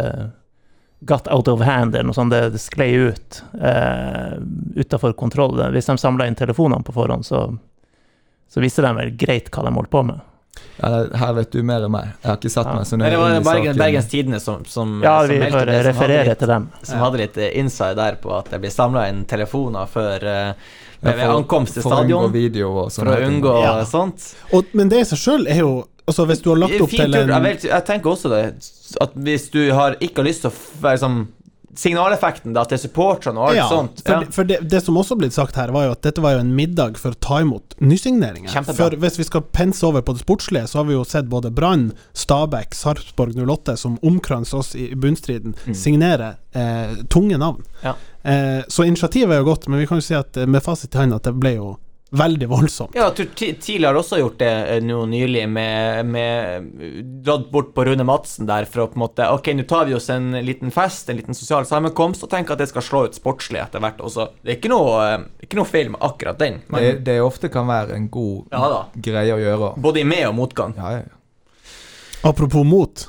got 1.05 1.29
out 1.29 1.49
of 1.49 1.61
hand, 1.61 1.95
eller 1.95 2.09
noe 2.09 2.17
sånt, 2.17 2.33
det, 2.33 2.55
det 2.55 2.61
sklei 2.63 2.95
ut 2.97 3.43
uh, 3.61 4.39
utafor 4.73 5.13
kontroll. 5.13 5.59
Hvis 5.75 5.91
de 5.91 5.99
samla 6.01 6.25
inn 6.29 6.39
telefonene 6.39 6.85
på 6.87 6.95
forhånd, 6.97 7.27
så, 7.29 7.43
så 8.49 8.63
visste 8.65 8.85
de 8.87 8.93
vel 8.97 9.11
greit 9.21 9.51
hva 9.53 9.67
de 9.67 9.75
holdt 9.75 9.93
på 9.93 10.01
med. 10.09 10.23
Ja, 10.83 11.05
her 11.19 11.33
vet 11.35 11.51
du 11.53 11.63
mer 11.63 11.85
enn 11.87 11.91
meg. 11.95 12.09
Jeg 12.23 12.29
har 12.31 12.37
ikke 12.37 12.51
satt 12.51 12.67
Ja. 12.67 12.75
meg 12.75 12.85
så 12.87 12.97
nøye 12.99 13.11
det 13.11 13.19
var 13.19 13.31
inn 13.31 13.41
i 13.41 13.45
Bergen, 13.45 13.65
saken. 13.75 13.79
Bergens 13.79 14.09
Tidende 14.11 14.41
som, 14.41 14.65
som, 14.65 15.03
Ja, 15.03 15.21
som 15.21 15.31
vi 15.31 15.39
meldte 15.39 15.51
det, 15.51 15.53
som 15.55 15.67
hadde 15.69 15.89
referere 15.93 16.25
litt- 16.29 16.39
til 16.39 16.49
dem. 16.49 16.69
som 16.83 16.99
hadde 16.99 17.17
litt 17.19 17.37
eh, 17.39 17.59
inside 17.61 17.97
der 17.97 18.17
på 18.23 18.33
at 18.39 18.51
det 18.51 18.61
blir 18.61 18.71
samla 18.71 19.09
inn 19.09 19.25
telefoner 19.25 19.87
før 19.87 20.21
ved 20.21 20.55
Ja, 21.05 21.13
ved 21.13 21.21
for- 21.21 21.37
ankomst 21.43 21.75
til 21.75 21.83
stadion. 21.83 22.33
video 22.33 22.71
og 22.85 22.93
For 22.93 23.05
å 23.05 23.17
unngå 23.29 23.63
Ja. 23.63 23.85
sånt. 23.85 24.35
Og, 24.53 24.65
men 24.75 24.89
det 24.89 25.01
i 25.01 25.05
seg 25.05 25.19
sjøl 25.19 25.47
er 25.49 25.59
jo 25.61 25.87
Altså, 26.07 26.27
hvis 26.27 26.43
du 26.43 26.51
har 26.51 26.57
lagt 26.59 26.81
opp 26.83 26.91
Fint 26.91 27.01
til 27.13 27.15
en 27.17 27.29
Jeg, 27.29 27.43
vet, 27.43 27.63
jeg 27.63 27.85
tenker 27.87 28.11
også 28.13 28.29
det, 28.29 28.55
at 29.01 29.15
hvis 29.15 29.51
du 29.51 29.73
har 29.73 29.95
ikke 30.03 30.17
har 30.17 30.25
lyst 30.27 30.43
til 30.43 30.51
å 30.51 30.55
være 30.83 30.99
sånn 30.99 31.29
Signaleffekten 31.79 32.55
da 32.57 32.65
til 32.69 32.79
supporterne 32.79 33.41
og 33.41 33.51
alt 33.51 33.59
ja, 33.59 33.67
sånt. 33.69 34.03
For, 34.05 34.25
Ja. 34.25 34.31
for 34.35 34.49
det, 34.49 34.59
det 34.71 34.81
som 34.85 34.97
også 35.01 35.17
blitt 35.19 35.35
sagt 35.37 35.57
her, 35.57 35.73
var 35.75 35.89
jo 35.89 35.95
at 35.97 36.03
dette 36.07 36.23
var 36.25 36.37
jo 36.37 36.43
en 36.45 36.55
middag 36.57 36.99
for 37.01 37.15
å 37.15 37.21
ta 37.21 37.41
imot 37.45 37.77
nysigneringer. 37.81 38.51
Kjempebra. 38.53 38.77
For 38.79 38.97
hvis 39.05 39.19
vi 39.19 39.27
skal 39.29 39.43
pense 39.55 39.85
over 39.87 40.05
på 40.07 40.15
det 40.17 40.25
sportslige, 40.25 40.67
så 40.71 40.81
har 40.81 40.89
vi 40.89 40.97
jo 40.97 41.05
sett 41.05 41.31
både 41.31 41.51
Brann, 41.55 41.93
Stabæk, 42.15 42.75
Sarpsborg 42.75 43.35
08, 43.39 43.77
som 43.81 43.99
omkranser 44.03 44.59
oss 44.59 44.75
i 44.79 44.91
bunnstriden, 44.95 45.55
signere 45.75 46.37
eh, 46.55 46.99
tunge 47.09 47.39
navn. 47.39 47.65
Mm. 47.83 47.89
Ja. 47.89 47.95
Eh, 48.25 48.63
så 48.69 48.85
initiativet 48.89 49.35
er 49.35 49.43
jo 49.43 49.51
godt, 49.51 49.69
men 49.69 49.79
vi 49.83 49.87
kan 49.87 50.01
jo 50.01 50.07
si 50.07 50.15
at 50.17 50.37
eh, 50.37 50.47
med 50.47 50.63
fasit 50.65 50.95
i 50.95 50.99
hånd 51.03 51.15
at 51.17 51.27
det 51.29 51.35
ble 51.37 51.57
jo 51.59 51.75
veldig 52.15 52.47
voldsomt. 52.49 52.95
Ja, 52.95 53.09
jeg 53.11 53.15
tror 53.19 53.29
Ti- 53.41 53.53
TIL 53.61 53.85
har 53.89 53.95
også 53.99 54.19
gjort 54.21 54.39
det 54.39 54.51
eh, 54.71 54.81
nå 54.87 55.01
nylig, 55.11 55.43
med, 55.51 56.07
med 56.07 56.69
dratt 57.27 57.49
bort 57.51 57.73
på 57.75 57.85
Rune 57.89 58.05
Madsen 58.07 58.47
der 58.49 58.65
for 58.71 58.85
å 58.85 58.89
på 58.93 58.99
en 58.99 59.03
måte 59.05 59.27
Ok, 59.35 59.51
nå 59.59 59.65
tar 59.71 59.87
vi 59.89 59.95
oss 59.99 60.09
en 60.15 60.31
liten 60.47 60.71
fest, 60.75 61.09
en 61.11 61.19
liten 61.19 61.35
sosial 61.35 61.67
sammenkomst, 61.67 62.23
og 62.27 62.31
tenker 62.31 62.55
at 62.55 62.63
det 62.63 62.69
skal 62.71 62.87
slå 62.87 63.05
ut 63.09 63.19
sportslig 63.19 63.61
etter 63.65 63.83
hvert 63.83 63.99
også. 64.05 64.29
Det 64.43 64.55
er 64.55 64.61
ikke 64.61 64.71
noe, 64.73 64.95
eh, 65.09 65.27
ikke 65.47 65.59
noe 65.59 65.69
feil 65.69 65.91
med 65.95 66.01
akkurat 66.07 66.39
den, 66.39 66.61
men 66.69 66.83
Det, 66.87 66.95
det 67.11 67.19
ofte 67.25 67.51
kan 67.53 67.67
være 67.67 67.99
en 67.99 68.09
god 68.09 68.55
Ja 68.55 68.85
greie 68.95 69.35
å 69.35 69.43
gjøre. 69.43 69.73
både 69.83 70.01
i 70.01 70.05
med- 70.05 70.29
og 70.29 70.35
motgang. 70.39 70.75
Ja, 70.79 70.93
ja. 70.99 71.03
ja. 71.09 72.31
Apropos 72.31 72.65
mot. 72.65 73.09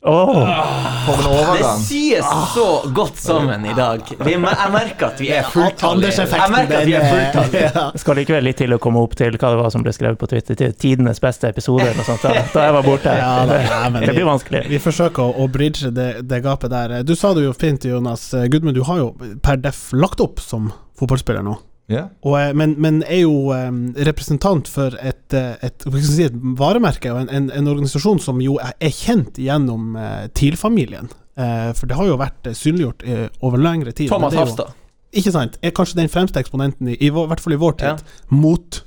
Åh, 0.00 1.06
For 1.06 1.38
en 1.38 1.56
Det 1.58 1.84
sies 1.84 2.26
så 2.54 2.82
godt 2.94 3.16
sammen 3.16 3.66
i 3.66 3.74
dag. 3.74 4.00
Vi, 4.24 4.30
jeg 4.30 4.40
merker 4.70 5.06
at 5.08 5.20
vi 5.20 5.30
er 5.34 5.48
fulltallige. 5.50 6.26
Jeg 6.38 6.50
merker 6.52 6.76
at 6.78 6.86
vi 6.86 6.94
er 6.94 7.02
eh, 7.02 7.14
fulltallige. 7.14 7.82
det 7.92 8.02
skal 8.04 8.20
likevel 8.20 8.46
litt 8.46 8.60
til 8.62 8.76
å 8.76 8.78
komme 8.82 9.02
opp 9.02 9.16
til 9.18 9.34
hva 9.34 9.50
det 9.50 9.58
var 9.58 9.72
som 9.74 9.82
ble 9.82 9.94
skrevet 9.96 10.20
på 10.20 10.28
Twitter, 10.30 10.54
til 10.60 10.76
tidenes 10.78 11.18
beste 11.22 11.50
episode 11.50 11.82
eller 11.82 11.98
noe 11.98 12.06
sånt, 12.06 12.22
da, 12.22 12.44
da 12.54 12.66
jeg 12.68 12.76
var 12.78 12.86
borte. 12.86 13.16
Ja, 13.18 13.32
da, 13.48 13.58
ja, 13.64 13.80
men 13.90 14.06
det 14.06 14.14
blir 14.14 14.28
vanskelig. 14.28 14.62
Vi 14.70 14.80
forsøker 14.86 15.24
å, 15.24 15.34
å 15.42 15.48
bridge 15.50 15.90
det, 15.94 16.10
det 16.30 16.42
gapet 16.46 16.70
der. 16.70 17.00
Du 17.02 17.16
sa 17.18 17.34
det 17.34 17.48
jo 17.48 17.56
fint, 17.58 17.88
Jonas. 17.90 18.30
Gudmund, 18.46 18.78
du 18.78 18.86
har 18.86 19.02
jo 19.02 19.10
per 19.42 19.58
def 19.58 19.88
lagt 19.98 20.22
opp 20.22 20.38
som 20.44 20.70
fotballspiller 21.00 21.42
nå. 21.42 21.58
Ja. 21.88 22.02
Og, 22.20 22.34
eh, 22.36 22.50
men, 22.52 22.74
men 22.76 22.98
er 23.08 23.22
jo 23.22 23.48
eh, 23.56 23.70
representant 24.08 24.68
for 24.68 24.92
et, 25.00 25.32
eh, 25.32 25.54
et, 25.64 25.86
si, 26.04 26.26
et 26.26 26.34
varemerke 26.60 27.08
og 27.14 27.22
en, 27.22 27.30
en, 27.32 27.46
en 27.56 27.70
organisasjon 27.72 28.20
som 28.20 28.42
jo 28.44 28.58
er, 28.60 28.74
kjent 28.92 29.40
gjennom 29.40 29.96
TIL-familien. 30.36 31.08
Eh, 31.38 31.70
for 31.78 31.88
det 31.88 31.96
har 31.96 32.10
jo 32.10 32.18
vært 32.20 32.50
synliggjort 32.58 33.06
over 33.46 33.62
lengre 33.62 33.94
tid. 33.96 34.10
Thomas 34.12 34.36
Hafstad. 34.36 34.74
Ikke 35.16 35.32
sant? 35.32 35.56
Er 35.64 35.72
kanskje 35.72 35.96
den 36.02 36.10
fremste 36.12 36.36
eksponenten, 36.42 36.90
i, 36.92 36.98
i, 37.00 37.08
hvert 37.08 37.40
fall 37.40 37.56
i 37.56 37.60
vår 37.62 37.78
tid, 37.80 38.04
Ja. 38.04 38.28
mot 38.36 38.82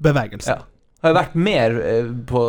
bevegelse. 0.00 0.54
Ja. 0.56 0.64
Har 1.04 1.12
jo 1.12 1.16
vært 1.18 1.34
mer 1.38 1.74
på, 2.26 2.40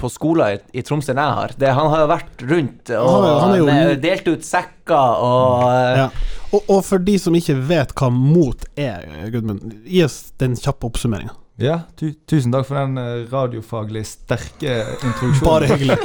på 0.00 0.08
skoler 0.10 0.56
i, 0.56 0.60
i 0.80 0.82
Tromsø 0.82 1.12
enn 1.12 1.20
jeg 1.22 1.34
har. 1.36 1.52
Det, 1.60 1.68
han 1.76 1.90
har 1.92 2.00
jo 2.02 2.08
vært 2.10 2.40
rundt 2.50 2.90
og 2.96 3.10
Han 3.12 3.26
er- 3.28 3.40
han 3.42 3.52
er 3.52 3.90
jo- 3.92 4.00
delt 4.02 4.30
ut 4.32 4.42
sekker 4.48 5.20
og 5.22 5.68
Ja. 6.00 6.08
Og, 6.52 6.60
og 6.68 6.82
for 6.84 7.02
de 7.02 7.16
som 7.20 7.36
ikke 7.36 7.56
vet 7.68 7.94
hva 7.96 8.10
mot 8.12 8.66
er, 8.76 9.06
Gudmund, 9.32 9.64
gi 9.88 10.04
oss 10.04 10.18
den 10.42 10.56
kjappe 10.58 10.90
oppsummeringa. 10.90 11.34
ja 11.62 11.82
tu, 11.96 12.10
tusen 12.28 12.52
takk 12.52 12.68
for 12.68 12.80
den 12.80 13.00
eh, 13.00 13.26
radiofaglig 13.32 14.04
sterke 14.08 14.82
introduksjonen. 15.00 15.46
Bare 15.48 15.72
hyggelig. 15.72 15.98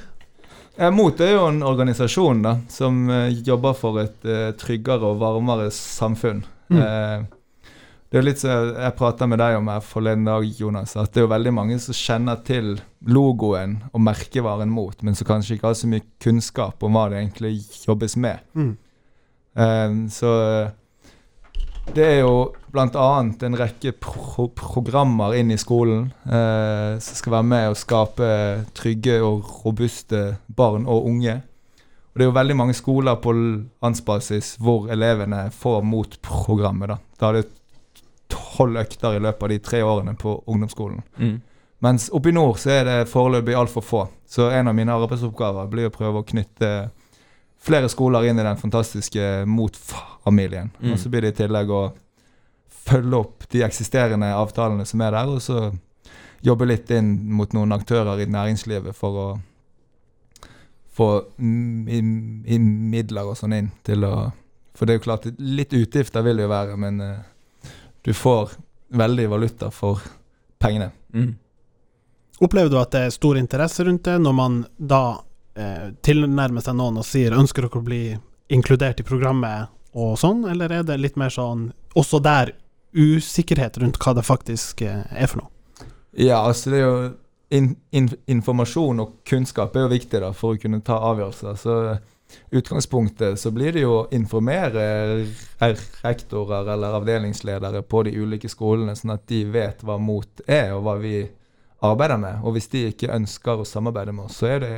Eh, 0.76 0.90
Mot 0.90 1.20
er 1.22 1.36
jo 1.36 1.46
en 1.46 1.62
organisasjon 1.62 2.42
da, 2.42 2.56
som 2.66 3.04
eh, 3.10 3.28
jobber 3.46 3.76
for 3.78 4.00
et 4.02 4.26
uh, 4.26 4.50
tryggere 4.58 5.06
og 5.06 5.20
varmere 5.20 5.68
samfunn. 5.70 6.40
Mm. 6.72 6.80
Eh, 6.82 7.70
det 8.10 8.20
er 8.20 8.26
litt 8.26 8.38
som 8.38 8.72
Jeg 8.78 8.94
prata 8.98 9.26
med 9.26 9.40
deg 9.42 9.56
om 9.58 9.70
her 9.70 9.80
forleden 9.82 10.26
dag, 10.28 10.44
Jonas, 10.46 10.96
at 10.98 11.10
det 11.14 11.22
er 11.22 11.26
jo 11.26 11.32
veldig 11.32 11.52
mange 11.54 11.78
som 11.82 11.96
kjenner 11.98 12.42
til 12.46 12.76
logoen 13.10 13.80
og 13.90 14.04
merkevaren 14.06 14.70
mot, 14.70 14.94
men 15.02 15.18
som 15.18 15.26
kanskje 15.30 15.56
ikke 15.56 15.70
har 15.72 15.78
så 15.78 15.90
mye 15.90 16.04
kunnskap 16.22 16.82
om 16.86 16.94
hva 16.94 17.08
det 17.10 17.22
egentlig 17.22 17.56
jobbes 17.86 18.14
med. 18.22 18.42
Mm. 18.54 18.76
Eh, 19.54 19.90
så 20.10 20.32
eh, 20.42 20.72
det 21.94 22.04
er 22.04 22.20
jo 22.22 22.34
bl.a. 22.72 23.08
en 23.20 23.56
rekke 23.58 23.92
pro 24.02 24.48
programmer 24.56 25.34
inn 25.38 25.52
i 25.54 25.58
skolen 25.60 26.08
uh, 26.26 26.96
som 26.98 27.18
skal 27.18 27.36
være 27.36 27.46
med 27.50 27.70
å 27.70 27.76
skape 27.78 28.28
trygge 28.74 29.18
og 29.22 29.44
robuste 29.62 30.22
barn 30.46 30.88
og 30.90 31.06
unge. 31.10 31.36
Og 32.14 32.18
det 32.18 32.24
er 32.24 32.30
jo 32.30 32.36
veldig 32.38 32.56
mange 32.58 32.76
skoler 32.78 33.20
på 33.22 33.34
landsbasis 33.36 34.54
hvor 34.62 34.88
elevene 34.90 35.48
får 35.54 35.84
mot 35.86 36.18
programmet. 36.24 36.94
Da 36.94 36.98
Da 37.20 37.30
er 37.30 37.42
det 37.42 37.92
tolv 38.32 38.80
økter 38.80 39.18
i 39.18 39.22
løpet 39.22 39.42
av 39.42 39.52
de 39.52 39.58
tre 39.58 39.82
årene 39.82 40.16
på 40.16 40.42
ungdomsskolen. 40.46 41.02
mm. 41.18 41.42
Mens 41.84 42.06
oppe 42.16 42.30
i 42.30 42.32
nord 42.32 42.56
så 42.56 42.70
er 42.70 42.84
det 42.88 43.08
foreløpig 43.10 43.54
altfor 43.54 43.82
få. 43.84 44.06
Så 44.26 44.46
en 44.50 44.68
av 44.70 44.74
mine 44.74 44.94
arbeidsoppgaver 44.94 45.66
blir 45.68 45.90
å 45.90 45.92
prøve 45.92 46.22
å 46.22 46.24
knytte 46.24 46.70
flere 47.64 47.88
skoler 47.88 48.26
inn 48.28 48.38
i 48.38 48.44
den 48.46 48.58
fantastiske 48.60 49.44
mot-familien. 49.48 50.70
Mm. 50.80 50.92
Og 50.92 50.98
så 51.00 51.08
blir 51.12 51.24
det 51.24 51.34
i 51.34 51.38
tillegg 51.44 51.70
å 51.72 51.82
følge 52.84 53.16
opp 53.16 53.46
de 53.52 53.62
eksisterende 53.64 54.28
avtalene 54.36 54.84
som 54.86 55.00
er 55.00 55.14
der, 55.16 55.30
og 55.32 55.40
så 55.42 55.70
jobbe 56.44 56.66
litt 56.68 56.90
inn 56.92 57.14
mot 57.32 57.52
noen 57.56 57.72
aktører 57.72 58.20
i 58.20 58.26
næringslivet 58.28 58.92
for 58.96 59.20
å 59.22 59.28
få 60.94 61.08
i- 61.40 62.52
i 62.54 62.58
midler 62.58 63.26
og 63.30 63.36
sånn 63.40 63.56
inn 63.56 63.70
til 63.82 64.04
å 64.04 64.32
For 64.76 64.86
det 64.86 64.92
er 64.94 64.98
jo 64.98 65.04
klart, 65.04 65.26
litt 65.38 65.70
utgifter 65.70 66.22
vil 66.26 66.36
det 66.36 66.42
jo 66.42 66.48
være, 66.50 66.76
men 66.76 67.00
eh, 67.00 67.18
du 68.02 68.10
får 68.12 68.56
veldig 68.90 69.28
valuta 69.30 69.68
for 69.70 70.00
pengene. 70.58 70.88
Mm. 71.14 71.36
Opplever 72.42 72.68
du 72.72 72.78
at 72.80 72.90
det 72.90 73.02
er 73.06 73.10
stor 73.14 73.36
interesse 73.38 73.84
rundt 73.86 74.02
det, 74.02 74.16
når 74.18 74.34
man 74.34 74.56
da 74.76 75.20
eh, 75.56 75.90
tilnærmer 76.02 76.64
seg 76.64 76.76
noen 76.78 77.00
og 77.00 77.06
sier 77.08 77.34
'ønsker 77.34 77.66
dere 77.66 77.80
å 77.80 77.84
bli 77.84 78.04
inkludert 78.48 79.00
i 79.00 79.06
programmet' 79.06 79.68
og 79.94 80.18
sånn, 80.18 80.44
eller 80.50 80.72
er 80.72 80.82
det 80.82 80.98
litt 80.98 81.16
mer 81.16 81.30
sånn 81.30 81.72
også 81.94 82.18
der 82.22 82.52
usikkerhet 82.94 83.78
rundt 83.78 83.98
hva 84.02 84.14
det 84.14 84.24
faktisk 84.26 84.82
eh, 84.82 85.04
er 85.10 85.30
for 85.30 85.44
noe? 85.44 85.50
Ja, 86.14 86.42
altså 86.46 86.70
det 86.70 86.78
er 86.78 86.84
jo 86.86 87.12
in, 87.54 87.76
in, 87.90 88.08
Informasjon 88.30 89.02
og 89.02 89.14
kunnskap 89.26 89.76
er 89.76 89.86
jo 89.86 89.94
viktig 89.94 90.20
da 90.22 90.32
for 90.34 90.54
å 90.54 90.60
kunne 90.60 90.82
ta 90.86 90.98
avgjørelser. 91.10 91.58
Så 91.58 91.76
utgangspunktet 92.54 93.38
så 93.38 93.52
blir 93.54 93.74
det 93.74 93.84
jo 93.84 93.92
å 94.00 94.06
informere 94.14 95.26
rektorer 95.60 96.72
eller 96.74 96.98
avdelingsledere 96.98 97.84
på 97.86 98.04
de 98.06 98.14
ulike 98.18 98.50
skolene, 98.50 98.96
sånn 98.98 99.14
at 99.14 99.26
de 99.30 99.44
vet 99.54 99.82
hva 99.86 99.98
MOT 99.98 100.44
er, 100.46 100.72
og 100.74 100.84
hva 100.86 100.96
vi 101.02 101.20
arbeider 101.84 102.18
med. 102.18 102.42
Og 102.42 102.56
hvis 102.56 102.70
de 102.72 102.88
ikke 102.90 103.12
ønsker 103.14 103.60
å 103.60 103.68
samarbeide 103.68 104.14
med 104.14 104.26
oss, 104.28 104.40
så 104.40 104.54
er 104.54 104.64
det 104.64 104.74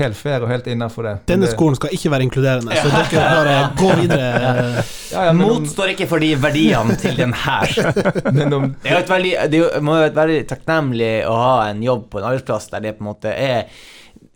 helt 0.00 0.16
fair 0.18 0.42
og 0.42 0.50
helt 0.50 0.66
innafor 0.70 1.06
det. 1.06 1.14
Denne 1.30 1.48
skolen 1.50 1.76
skal 1.78 1.94
ikke 1.94 2.10
være 2.10 2.26
inkluderende, 2.26 2.74
så 2.74 2.90
dere 2.90 3.24
bare 3.30 3.56
gå 3.80 3.90
videre. 4.00 4.84
ja, 5.12 5.26
ja, 5.28 5.32
Mot 5.38 5.66
står 5.70 5.94
ikke 5.94 6.08
for 6.10 6.22
de 6.24 6.32
verdiene 6.42 6.96
til 7.00 7.18
den 7.18 7.34
her. 7.44 7.74
men 8.36 8.56
om 8.56 8.70
Det 8.82 8.90
er 8.90 8.98
jo 8.98 9.02
et 9.04 9.12
veldig, 9.14 9.34
det 9.52 9.64
må 9.86 9.98
jo 9.98 10.06
være 10.06 10.16
veldig 10.18 10.40
takknemlig 10.50 11.12
å 11.30 11.36
ha 11.38 11.58
en 11.68 11.84
jobb 11.84 12.08
på 12.10 12.20
en 12.20 12.30
arbeidsplass 12.32 12.70
der 12.74 12.88
det 12.88 12.96
på 12.98 13.06
en 13.06 13.12
måte 13.12 13.34
er 13.34 13.68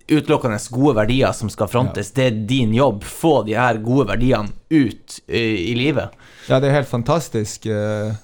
utelukkende 0.09 0.57
gode 0.73 0.95
verdier 1.03 1.35
som 1.37 1.51
skal 1.53 1.69
frontes. 1.69 2.15
Det 2.17 2.31
er 2.31 2.39
din 2.49 2.71
jobb. 2.73 3.03
Få 3.05 3.43
de 3.45 3.59
her 3.59 3.77
gode 3.85 4.07
verdiene 4.09 4.55
ut 4.71 5.19
eh, 5.27 5.59
i 5.69 5.75
livet. 5.77 6.15
Ja, 6.49 6.63
det 6.63 6.71
er 6.71 6.79
helt 6.79 6.89
fantastisk 6.89 7.67
eh, 7.69 8.15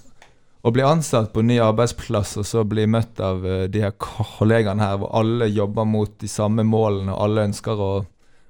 å 0.65 0.71
bli 0.73 0.83
ansatt 0.87 1.33
på 1.35 1.43
ny 1.45 1.59
arbeidsplass 1.61 2.39
og 2.41 2.47
så 2.49 2.63
bli 2.65 2.87
møtt 2.89 3.21
av 3.21 3.45
eh, 3.47 3.67
de 3.69 3.83
her 3.85 3.93
kollegaene 4.01 4.81
her, 4.81 4.97
hvor 5.03 5.13
alle 5.21 5.51
jobber 5.53 5.85
mot 5.85 6.15
de 6.23 6.29
samme 6.31 6.65
målene, 6.65 7.13
og 7.13 7.21
alle 7.27 7.45
ønsker 7.51 7.81
å 7.85 7.93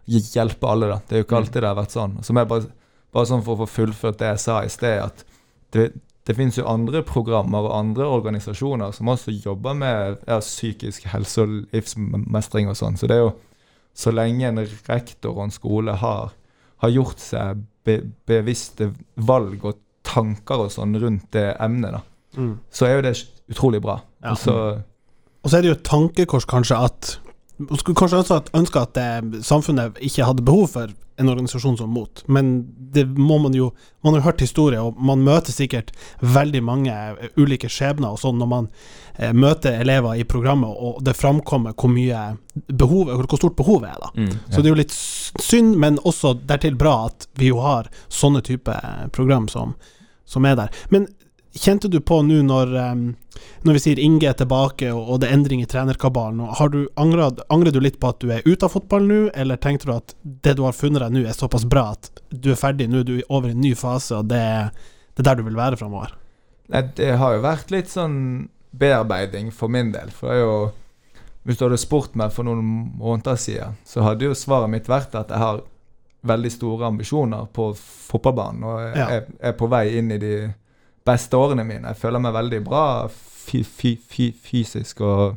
hjelpe 0.07 0.69
alle. 0.71 0.89
da. 0.93 1.01
Det 1.09 1.17
er 1.17 1.23
jo 1.23 1.27
ikke 1.27 1.37
Mm. 1.39 1.43
alltid 1.43 1.63
det 1.63 1.69
har 1.71 1.79
vært 1.81 1.97
sånn. 1.97 2.19
Så 2.23 2.33
må 2.33 2.41
jeg 2.45 2.49
bare, 2.49 2.67
bare 3.13 3.27
sånn 3.27 3.43
for 3.43 3.57
å 3.57 3.67
få 3.67 3.71
fullført 3.73 4.19
det 4.19 4.29
jeg 4.31 4.39
sa 4.45 4.61
i 4.63 4.69
sted, 4.69 5.03
at 5.03 5.25
det, 5.73 5.89
det 6.25 6.37
finnes 6.37 6.57
jo 6.57 6.67
andre 6.71 7.03
programmer 7.03 7.67
og 7.67 7.75
andre 7.79 8.05
organisasjoner 8.07 8.93
som 8.95 9.09
også 9.09 9.35
jobber 9.45 9.75
med 9.75 10.19
ja, 10.29 10.39
psykisk 10.41 11.05
helse 11.13 11.43
og 11.43 11.67
livsmestring 11.75 12.69
og 12.71 12.77
sånn. 12.79 12.97
Så 12.97 13.09
det 13.11 13.17
er 13.17 13.25
jo 13.27 13.33
så 13.95 14.11
lenge 14.15 14.49
en 14.49 14.63
rektor 14.89 15.35
og 15.37 15.45
en 15.49 15.51
skole 15.55 15.93
har, 16.01 16.31
har 16.79 16.91
gjort 16.91 17.19
seg 17.19 17.65
be, 17.85 17.99
bevisste 18.27 18.93
valg 19.17 19.65
og 19.65 19.81
tanker 20.15 20.65
og 20.67 20.73
sånn 20.75 20.95
rundt 21.03 21.29
det 21.35 21.51
emnet, 21.61 21.99
da, 21.99 22.03
Mm. 22.35 22.57
så 22.75 22.87
er 22.89 22.97
jo 22.97 23.03
det 23.07 23.13
utrolig 23.53 23.79
bra. 23.85 24.01
Ja. 24.25 24.33
Og 24.33 24.39
så, 24.43 24.55
Og 25.45 25.51
så 25.53 25.59
er 25.59 25.63
det 25.63 25.69
jo 25.69 25.75
et 25.77 25.85
tankekors 25.87 26.47
kanskje 26.51 26.79
at 26.89 27.19
Man 27.61 27.79
skulle 27.79 27.95
kanskje 27.95 28.19
ønske 28.19 28.35
at, 28.41 28.49
ønske 28.59 28.81
at 28.83 28.97
eh, 28.99 29.21
samfunnet 29.47 30.01
ikke 30.03 30.25
hadde 30.27 30.43
behov 30.43 30.65
for 30.73 30.89
en 31.23 31.29
organisasjon 31.31 31.77
som 31.79 31.93
MOT, 31.95 32.25
men 32.27 32.49
det 32.91 33.05
må 33.15 33.37
man 33.39 33.55
jo 33.55 33.69
Man 34.03 34.15
har 34.17 34.25
hørt 34.25 34.41
historier, 34.43 34.81
og 34.83 34.99
man 34.99 35.23
møter 35.23 35.55
sikkert 35.55 35.93
veldig 36.21 36.63
mange 36.67 36.91
eh, 36.91 37.29
ulike 37.39 37.71
skjebner 37.71 38.11
og 38.11 38.19
sånn 38.19 38.41
når 38.43 38.51
man 38.51 38.67
eh, 39.19 39.31
møter 39.33 39.79
elever 39.85 40.19
i 40.19 40.25
programmet, 40.27 40.75
og 40.75 40.99
det 41.07 41.15
framkommer 41.15 41.77
hvor 41.79 41.95
mye 41.95 42.37
behov, 42.75 43.15
hvor 43.15 43.39
stort 43.39 43.55
behovet 43.57 43.93
er, 43.95 44.03
da. 44.03 44.11
Mm. 44.19 44.35
Så 44.51 44.57
det 44.59 44.67
er 44.67 44.75
jo 44.75 44.83
litt 44.83 44.99
synd, 45.47 45.77
men 45.79 45.99
også 46.03 46.35
dertil 46.51 46.75
bra 46.75 47.05
at 47.07 47.29
vi 47.39 47.53
jo 47.55 47.61
har 47.63 47.87
sånne 48.11 48.43
type 48.43 48.75
program 49.15 49.47
som, 49.47 49.77
som 50.25 50.47
er 50.49 50.57
der. 50.59 50.81
Men 50.95 51.07
kjente 51.55 51.89
du 51.89 52.01
på 52.03 52.19
nå 52.27 52.41
når, 52.47 52.73
når 53.63 53.77
vi 53.77 53.83
sier 53.83 54.01
Inge 54.03 54.27
er 54.31 54.39
tilbake 54.39 54.91
og, 54.91 55.21
det 55.23 55.29
er 55.29 55.37
endring 55.37 55.63
i 55.63 55.69
trenerkabalen, 55.71 56.43
har 56.59 56.73
du 56.73 56.81
angret, 57.01 57.45
angrer 57.53 57.75
du 57.75 57.81
litt 57.83 58.01
på 58.03 58.11
at 58.11 58.21
du 58.23 58.33
er 58.35 58.47
ute 58.47 58.67
av 58.67 58.75
fotball 58.75 59.07
nå, 59.07 59.21
eller 59.35 59.61
tenkte 59.63 59.91
du 59.91 59.95
at 59.95 60.17
det 60.25 60.57
du 60.59 60.65
har 60.67 60.77
funnet 60.77 61.05
deg 61.05 61.15
nå 61.15 61.23
er 61.29 61.37
såpass 61.37 61.67
bra 61.71 61.93
at 61.95 62.11
du 62.31 62.51
er 62.53 62.61
ferdig, 62.61 62.91
nå 62.91 63.05
du 63.07 63.19
er 63.21 63.31
over 63.31 63.53
i 63.53 63.57
en 63.57 63.63
ny 63.63 63.75
fase, 63.79 64.19
og 64.19 64.33
det, 64.33 64.43
det 65.15 65.25
er 65.25 65.31
der 65.31 65.41
du 65.41 65.47
vil 65.47 65.61
være 65.61 65.79
framover? 65.81 66.17
det 66.65 67.11
har 67.21 67.35
jo 67.37 67.45
vært 67.45 67.73
litt 67.75 67.91
sånn 67.93 68.49
bearbeiding 68.79 69.51
for 69.53 69.69
min 69.69 69.93
del. 69.95 70.11
For 70.11 70.31
det 70.31 70.41
er 70.41 70.45
jo 70.45 70.57
Hvis 71.45 71.59
du 71.61 71.67
hadde 71.67 71.77
spurt 71.77 72.15
meg 72.17 72.31
for 72.33 72.47
noen 72.49 72.65
måneder 72.97 73.37
siden, 73.37 73.75
så 73.85 74.01
hadde 74.01 74.25
jo 74.25 74.33
svaret 74.33 74.71
mitt 74.73 74.87
vært 74.89 75.13
at 75.13 75.29
jeg 75.29 75.43
har 75.43 75.59
veldig 76.25 76.53
store 76.53 76.87
ambisjoner 76.87 77.47
på 77.53 77.71
fotballbanen, 77.77 78.65
og 78.65 78.81
jeg 78.81 78.97
Ja. 78.97 79.09
er, 79.19 79.23
er 79.41 79.53
på 79.53 79.69
vei 79.69 79.99
inn 79.99 80.11
i 80.13 80.19
de 80.19 80.53
beste 81.07 81.37
årene 81.37 81.65
mine. 81.65 81.87
Jeg 81.89 81.97
føler 81.97 82.19
meg 82.21 82.33
veldig 82.35 82.65
bra 82.65 82.85
fy, 83.13 83.63
fy, 83.65 83.97
fy, 84.09 84.31
fysisk 84.33 85.01
og 85.01 85.37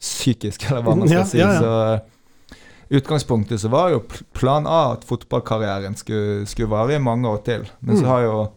psykisk, 0.00 0.64
eller 0.70 0.82
hva 0.82 0.94
man 0.96 1.08
skal 1.08 1.18
Ja, 1.18 1.24
si. 1.24 1.38
ja. 1.38 1.58
Så 1.60 2.00
utgangspunktet 3.00 3.60
så 3.60 3.68
var 3.72 3.90
jo 3.90 4.02
plan 4.36 4.66
A 4.66 4.92
at 4.92 5.04
fotballkarrieren 5.04 5.94
skulle, 5.96 6.46
skulle 6.46 6.68
vare 6.70 6.94
i 6.96 6.98
mange 7.02 7.28
år 7.28 7.42
til. 7.44 7.68
Men 7.80 7.96
så 7.96 8.02
Mm. 8.02 8.08
har 8.08 8.20
jo 8.22 8.48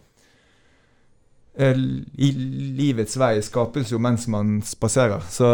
eh, 1.58 1.76
i 2.18 2.32
livets 2.78 3.16
vei 3.18 3.40
skapes 3.42 3.92
jo 3.92 3.98
mens 4.00 4.28
man 4.28 4.62
spaserer. 4.62 5.22
Så 5.30 5.46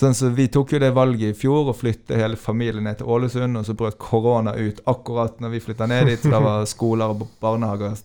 Sånn 0.00 0.16
så 0.16 0.30
Vi 0.32 0.46
tok 0.48 0.72
jo 0.72 0.80
det 0.80 0.94
valget 0.96 1.34
i 1.34 1.36
fjor 1.36 1.68
og 1.68 1.76
flytte 1.76 2.16
hele 2.16 2.38
familien 2.40 2.86
ned 2.88 3.00
til 3.00 3.10
Ålesund. 3.12 3.58
Og 3.60 3.66
så 3.68 3.76
brøt 3.76 3.98
korona 4.00 4.54
ut 4.56 4.80
akkurat 4.88 5.42
når 5.42 5.56
vi 5.56 5.64
flytta 5.66 5.88
ned 5.90 6.08
dit. 6.08 6.22
Så 6.22 6.32
da 6.32 6.40
var 6.44 6.68
skoler 6.70 7.12
og 7.12 7.26
barnehager 7.42 7.98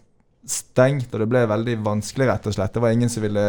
stengt, 0.46 1.14
og 1.14 1.24
det 1.24 1.30
ble 1.30 1.42
veldig 1.50 1.80
vanskelig, 1.86 2.28
rett 2.30 2.50
og 2.50 2.54
slett. 2.54 2.74
Det 2.76 2.84
var 2.84 2.94
ingen 2.94 3.10
som 3.10 3.24
ville 3.24 3.46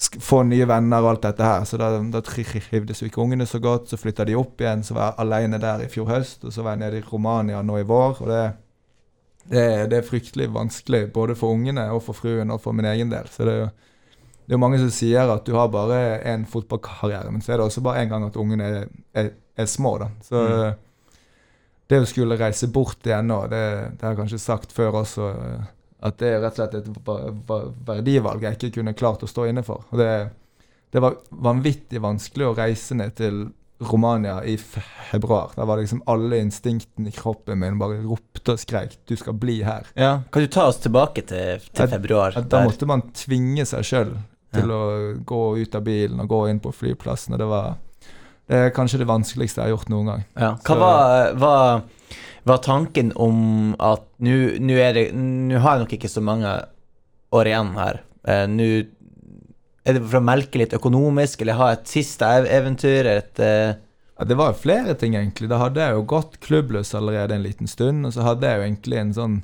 få 0.00 0.42
nye 0.48 0.66
venner 0.68 1.04
og 1.04 1.12
alt 1.12 1.28
dette 1.28 1.46
her. 1.46 1.66
Så 1.68 1.78
da, 1.80 1.92
da 2.12 2.22
trivdes 2.24 3.02
jo 3.02 3.08
ikke 3.08 3.22
ungene 3.22 3.46
så 3.48 3.60
godt. 3.62 3.90
Så 3.90 4.00
flytta 4.00 4.26
de 4.28 4.36
opp 4.40 4.60
igjen, 4.60 4.82
så 4.86 4.96
var 4.96 5.12
jeg 5.12 5.26
alene 5.26 5.60
der 5.62 5.84
i 5.84 5.90
fjor 5.92 6.10
høst. 6.10 6.44
Og 6.44 6.54
så 6.54 6.64
var 6.66 6.76
jeg 6.76 6.84
nede 6.84 7.00
i 7.00 7.06
Romania 7.06 7.62
nå 7.62 7.78
i 7.80 7.86
vår. 7.88 8.24
Og 8.24 8.32
det, 8.32 8.42
det, 9.52 9.64
det 9.92 10.00
er 10.00 10.08
fryktelig 10.08 10.50
vanskelig 10.56 11.06
både 11.14 11.38
for 11.38 11.54
ungene 11.54 11.86
og 11.94 12.02
for 12.08 12.18
fruen 12.18 12.50
og 12.50 12.62
for 12.64 12.76
min 12.76 12.88
egen 12.90 13.12
del. 13.12 13.30
Så 13.30 13.46
det 13.46 13.54
er 13.54 13.62
jo 13.66 13.70
det 14.50 14.56
er 14.56 14.62
mange 14.64 14.80
som 14.82 14.88
sier 14.90 15.30
at 15.30 15.44
du 15.46 15.52
har 15.54 15.68
bare 15.70 15.98
én 16.26 16.42
fotballkarriere, 16.50 17.30
men 17.30 17.38
så 17.44 17.52
er 17.54 17.60
det 17.60 17.68
også 17.68 17.82
bare 17.86 18.00
én 18.02 18.08
gang 18.10 18.24
at 18.26 18.34
ungene 18.40 18.64
er, 18.66 18.88
er, 19.14 19.28
er 19.62 19.68
små. 19.70 19.92
da. 20.02 20.08
Så 20.26 20.40
Mm. 20.42 20.74
det 21.90 22.00
å 22.02 22.06
skulle 22.10 22.38
reise 22.38 22.66
bort 22.70 23.06
igjen 23.06 23.26
nå, 23.30 23.36
det, 23.50 23.60
det 23.98 24.02
har 24.02 24.16
jeg 24.16 24.18
kanskje 24.24 24.40
sagt 24.42 24.72
før 24.74 24.98
også, 25.04 25.28
eh, 25.30 25.68
at 26.02 26.18
det 26.18 26.28
er 26.34 26.40
rett 26.42 26.58
og 26.58 26.64
slett 26.64 26.74
et 26.80 26.90
va- 27.06 27.30
va- 27.46 27.70
verdivalg 27.92 28.42
jeg 28.42 28.58
ikke 28.58 28.72
kunne 28.80 28.94
klart 28.98 29.22
å 29.22 29.28
stå 29.30 29.46
inne 29.50 29.62
for. 29.66 29.84
Det, 29.94 30.10
det 30.90 31.02
var 31.04 31.16
vanvittig 31.30 32.00
vanskelig 32.02 32.46
å 32.50 32.56
reise 32.58 32.94
ned 32.98 33.14
til 33.18 33.42
Romania 33.80 34.40
i 34.44 34.56
februar. 34.60 35.52
Da 35.56 35.64
var 35.64 35.76
det 35.78 35.86
liksom 35.86 36.02
alle 36.10 36.40
instinktene 36.42 37.08
i 37.08 37.14
kroppen 37.16 37.58
min 37.62 37.78
bare 37.80 38.02
ropte 38.02 38.52
og 38.52 38.58
skreik 38.60 38.98
'du 39.06 39.14
skal 39.16 39.32
bli 39.34 39.62
her'. 39.64 39.86
Ja. 39.96 40.22
Kan 40.32 40.42
du 40.42 40.48
ta 40.48 40.66
oss 40.68 40.78
tilbake 40.82 41.22
til, 41.26 41.60
til 41.72 41.88
februar? 41.88 42.36
At 42.36 42.48
da 42.50 42.64
måtte 42.66 42.86
man 42.86 43.02
tvinge 43.14 43.64
seg 43.66 43.80
sjøl 43.84 44.12
til 44.54 44.72
å 44.74 44.82
gå 45.26 45.42
ut 45.60 45.74
av 45.78 45.86
bilen 45.86 46.20
og 46.22 46.28
gå 46.30 46.40
inn 46.50 46.60
på 46.62 46.72
flyplassen. 46.74 47.36
Og 47.36 47.42
det 47.42 47.48
var 47.50 47.78
det 48.50 48.58
er 48.58 48.72
kanskje 48.74 48.98
det 48.98 49.06
vanskeligste 49.06 49.60
jeg 49.60 49.68
har 49.68 49.76
gjort 49.76 49.90
noen 49.92 50.08
gang. 50.10 50.22
Ja. 50.34 50.54
Hva 50.66 50.76
var, 50.80 51.34
var, 51.38 51.82
var 52.50 52.62
tanken 52.64 53.12
om 53.14 53.76
at 53.78 54.08
Nå 54.18 54.74
har 54.82 54.98
jeg 54.98 55.12
nok 55.84 55.94
ikke 55.94 56.10
så 56.10 56.22
mange 56.24 56.56
år 57.30 57.50
igjen 57.52 57.70
her. 57.78 58.00
Eh, 58.26 58.48
nå 58.50 58.66
er 59.86 59.96
det 59.96 60.02
for 60.02 60.18
å 60.18 60.24
melke 60.24 60.60
litt 60.60 60.74
økonomisk, 60.76 61.44
eller 61.44 61.58
ha 61.60 61.70
et 61.76 61.86
siste 61.88 62.26
eventyr? 62.26 63.06
Et, 63.06 63.38
eh, 63.38 63.78
Ja, 64.18 64.26
det 64.28 64.36
var 64.36 64.50
jo 64.50 64.60
flere 64.60 64.94
ting, 64.98 65.14
egentlig. 65.14 65.48
Da 65.48 65.62
hadde 65.62 65.80
jeg 65.80 65.94
jo 65.94 66.02
gått 66.10 66.40
klubbløs 66.44 66.90
allerede 66.98 67.38
en 67.38 67.46
liten 67.46 67.70
stund. 67.70 68.04
Og 68.04 68.12
så 68.12 68.26
hadde 68.26 68.50
jeg 68.50 68.58
jo 68.58 68.66
egentlig 68.66 68.98
en 69.00 69.14
sånn 69.16 69.38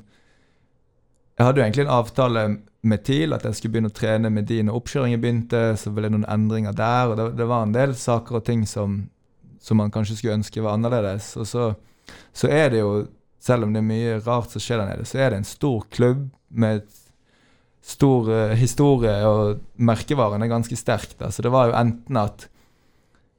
Jeg 1.37 1.45
hadde 1.45 1.61
jo 1.61 1.65
egentlig 1.67 1.85
en 1.85 1.93
avtale 1.93 2.43
med 2.87 3.03
TIL 3.05 3.35
at 3.35 3.43
jeg 3.45 3.57
skulle 3.57 3.75
begynne 3.75 3.91
å 3.91 3.97
trene 3.97 4.31
med 4.33 4.47
de 4.49 4.61
når 4.65 4.79
oppkjøringen 4.79 5.21
begynte. 5.21 5.61
Så 5.77 5.91
ble 5.93 6.07
det 6.07 6.15
noen 6.15 6.25
endringer 6.33 6.73
der, 6.77 7.11
og 7.11 7.19
det, 7.19 7.27
det 7.37 7.49
var 7.49 7.65
en 7.65 7.75
del 7.75 7.93
saker 7.97 8.39
og 8.39 8.45
ting 8.47 8.65
som, 8.69 9.03
som 9.61 9.77
man 9.81 9.93
kanskje 9.93 10.17
skulle 10.17 10.39
ønske 10.39 10.63
var 10.65 10.77
annerledes. 10.77 11.35
Og 11.37 11.49
så, 11.49 11.67
så 12.33 12.49
er 12.49 12.71
det 12.73 12.81
jo, 12.81 13.05
selv 13.43 13.67
om 13.67 13.75
det 13.75 13.83
er 13.83 13.91
mye 13.91 14.17
rart 14.25 14.53
som 14.53 14.63
skjer 14.63 14.81
der 14.81 14.95
nede, 14.95 15.05
så 15.05 15.21
er 15.21 15.33
det 15.33 15.43
en 15.43 15.51
stor 15.51 15.85
klubb 15.93 16.25
med 16.49 16.87
stor 17.87 18.27
uh, 18.27 18.55
historie, 18.57 19.15
og 19.23 19.61
merkevaren 19.79 20.43
er 20.43 20.51
ganske 20.51 20.75
sterk. 20.79 21.13
Da. 21.19 21.29
Så 21.31 21.45
det 21.45 21.53
var 21.53 21.69
jo 21.69 21.77
enten 21.77 22.17
at 22.19 22.47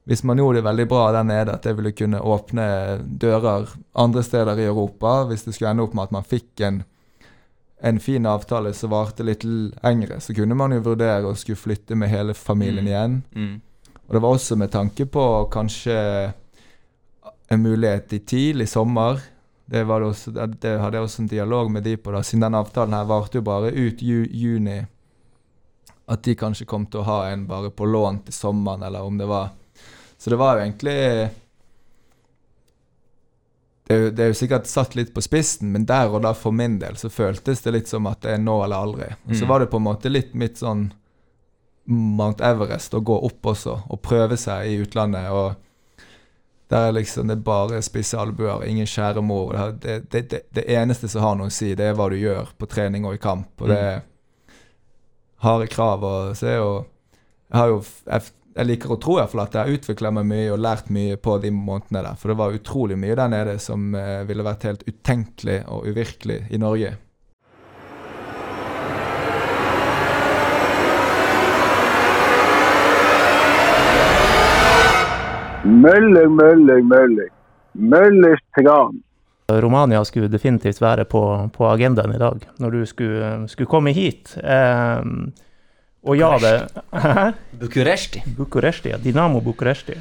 hvis 0.09 0.23
man 0.25 0.39
gjorde 0.41 0.57
det 0.57 0.65
veldig 0.65 0.85
bra 0.89 1.03
der 1.13 1.27
nede, 1.27 1.53
at 1.53 1.67
det 1.67 1.75
ville 1.77 1.91
kunne 1.93 2.21
åpne 2.23 2.63
dører 3.21 3.67
andre 3.93 4.23
steder 4.25 4.57
i 4.57 4.65
Europa, 4.65 5.27
hvis 5.29 5.43
det 5.45 5.53
skulle 5.53 5.75
ende 5.75 5.85
opp 5.85 5.93
med 5.93 6.07
at 6.07 6.15
man 6.15 6.25
fikk 6.25 6.63
en, 6.65 6.79
en 7.81 7.99
fin 7.99 8.25
avtale 8.25 8.73
som 8.73 8.89
varte 8.91 9.23
litt 9.23 9.43
lengre, 9.43 10.19
så 10.19 10.33
kunne 10.35 10.55
man 10.55 10.71
jo 10.71 10.81
vurdere 10.81 11.23
å 11.29 11.35
skulle 11.37 11.55
flytte 11.57 11.95
med 11.95 12.09
hele 12.09 12.33
familien 12.33 12.83
Mm. 12.85 12.87
igjen. 12.87 13.23
mm. 13.35 13.61
Og 14.09 14.13
det 14.15 14.21
var 14.21 14.33
også 14.35 14.55
med 14.57 14.71
tanke 14.71 15.05
på 15.05 15.49
kanskje 15.51 16.33
en 17.49 17.61
mulighet 17.61 18.13
i 18.13 18.19
TIL 18.19 18.61
i 18.61 18.65
sommer, 18.67 19.19
Det, 19.69 19.83
var 19.85 19.99
det, 19.99 20.07
også, 20.09 20.31
det- 20.33 20.61
det 20.61 20.79
hadde 20.81 20.97
jeg 20.97 21.03
også 21.05 21.19
en 21.19 21.27
dialog 21.27 21.71
med 21.71 21.83
de 21.83 21.95
på, 21.97 22.11
da, 22.11 22.21
siden 22.23 22.39
den 22.41 22.55
avtalen 22.55 22.93
her 22.93 23.05
varte 23.05 23.35
jo 23.37 23.41
bare 23.41 23.69
ut 23.71 24.01
ju, 24.01 24.25
juni. 24.31 24.87
At 26.07 26.23
de 26.23 26.33
kanskje 26.35 26.65
kom 26.65 26.87
til 26.87 27.01
å 27.01 27.03
ha 27.03 27.27
en 27.29 27.45
bare 27.45 27.69
på 27.69 27.85
lån 27.85 28.23
til 28.25 28.33
sommeren, 28.33 28.81
eller 28.83 29.01
om 29.03 29.17
det 29.17 29.27
var 29.27 29.49
Så 30.17 30.29
det 30.31 30.37
var 30.39 30.55
jo 30.57 30.65
egentlig 30.65 31.29
det 33.89 33.95
er, 33.95 34.01
jo, 34.03 34.09
det 34.13 34.23
er 34.23 34.27
jo 34.29 34.37
sikkert 34.37 34.67
satt 34.69 34.93
litt 34.95 35.09
på 35.15 35.21
spissen, 35.25 35.71
men 35.73 35.85
der 35.89 36.11
og 36.13 36.21
da 36.21 36.35
for 36.37 36.53
min 36.53 36.75
del 36.79 36.95
så 37.01 37.09
føltes 37.09 37.63
det 37.65 37.71
litt 37.73 37.87
som 37.89 38.05
at 38.05 38.21
det 38.21 38.35
er 38.35 38.41
nå 38.43 38.59
eller 38.63 38.77
aldri. 38.85 39.07
Og 39.25 39.33
så 39.35 39.43
Mm. 39.47 39.49
var 39.49 39.59
det 39.63 39.69
på 39.71 39.77
en 39.81 39.87
måte 39.87 40.11
litt 40.13 40.35
mitt 40.37 40.57
sånn 40.61 40.91
Mount 41.89 42.41
Everest 42.45 42.93
å 42.93 43.01
gå 43.01 43.15
opp 43.25 43.41
også, 43.49 43.79
og 43.89 44.01
prøve 44.05 44.37
seg 44.37 44.67
i 44.69 44.77
utlandet. 44.83 45.31
og 45.31 45.55
der 46.69 46.87
er 46.87 46.91
liksom 46.93 47.27
det 47.27 47.39
bare 47.43 47.81
spisse 47.81 48.13
albuer, 48.21 48.61
ingen 48.69 48.85
kjære 48.85 49.23
mor. 49.25 49.53
Det, 49.81 50.03
det, 50.11 50.29
det, 50.29 50.41
det 50.53 50.65
eneste 50.69 51.07
som 51.09 51.21
har 51.25 51.35
noe 51.35 51.47
å 51.49 51.51
si, 51.51 51.71
det 51.73 51.81
er 51.89 51.95
hva 51.97 52.09
du 52.11 52.15
gjør 52.15 52.51
på 52.59 52.67
trening 52.69 53.05
og 53.09 53.15
i 53.15 53.17
kamp. 53.17 53.47
Og 53.61 53.67
det 53.71 53.77
er 53.77 54.01
harde 55.41 55.65
krav. 55.67 56.03
Og 56.03 56.35
så 56.37 56.45
er 56.47 56.57
jo 56.59 56.85
Jeg 57.49 57.57
har 57.57 57.67
jo 57.71 57.79
jeg, 58.05 58.21
jeg 58.55 58.65
liker 58.65 58.93
å 58.93 58.97
tro 59.01 59.17
i 59.17 59.19
hvert 59.21 59.33
fall 59.33 59.43
at 59.43 59.55
jeg 59.55 59.61
har 59.61 59.77
utvikla 59.77 60.11
meg 60.15 60.25
mye 60.29 60.47
og 60.53 60.63
lært 60.63 60.89
mye 60.93 61.17
på 61.21 61.37
de 61.43 61.51
månedene 61.53 62.01
der. 62.07 62.17
For 62.19 62.31
det 62.31 62.39
var 62.39 62.55
utrolig 62.55 62.97
mye 62.99 63.17
der 63.19 63.29
nede 63.31 63.59
som 63.61 63.93
eh, 63.95 64.23
ville 64.27 64.45
vært 64.45 64.65
helt 64.67 64.87
utenkelig 64.87 65.61
og 65.69 65.85
uvirkelig 65.89 66.41
i 66.49 66.59
Norge. 66.61 66.95
Mølling, 75.69 76.33
mølling, 76.33 76.87
mølling. 76.89 77.35
Møllers 77.73 78.41
tran. 78.57 79.03
Romania 79.49 80.01
skulle 80.05 80.29
definitivt 80.29 80.81
være 80.81 81.05
på, 81.09 81.21
på 81.53 81.67
agendaen 81.69 82.13
i 82.13 82.21
dag, 82.21 82.43
når 82.61 82.73
du 82.75 82.81
skulle, 82.89 83.29
skulle 83.49 83.69
komme 83.69 83.93
hit. 83.93 84.35
Eh, 84.41 85.05
og 86.03 86.15
ja, 86.15 86.31
det 86.39 86.53
Bucuresti. 87.59 88.23
Bucuresti, 88.37 88.93
ja. 88.93 88.97
Dinamo 88.97 89.41
Bucuresti. 89.43 89.97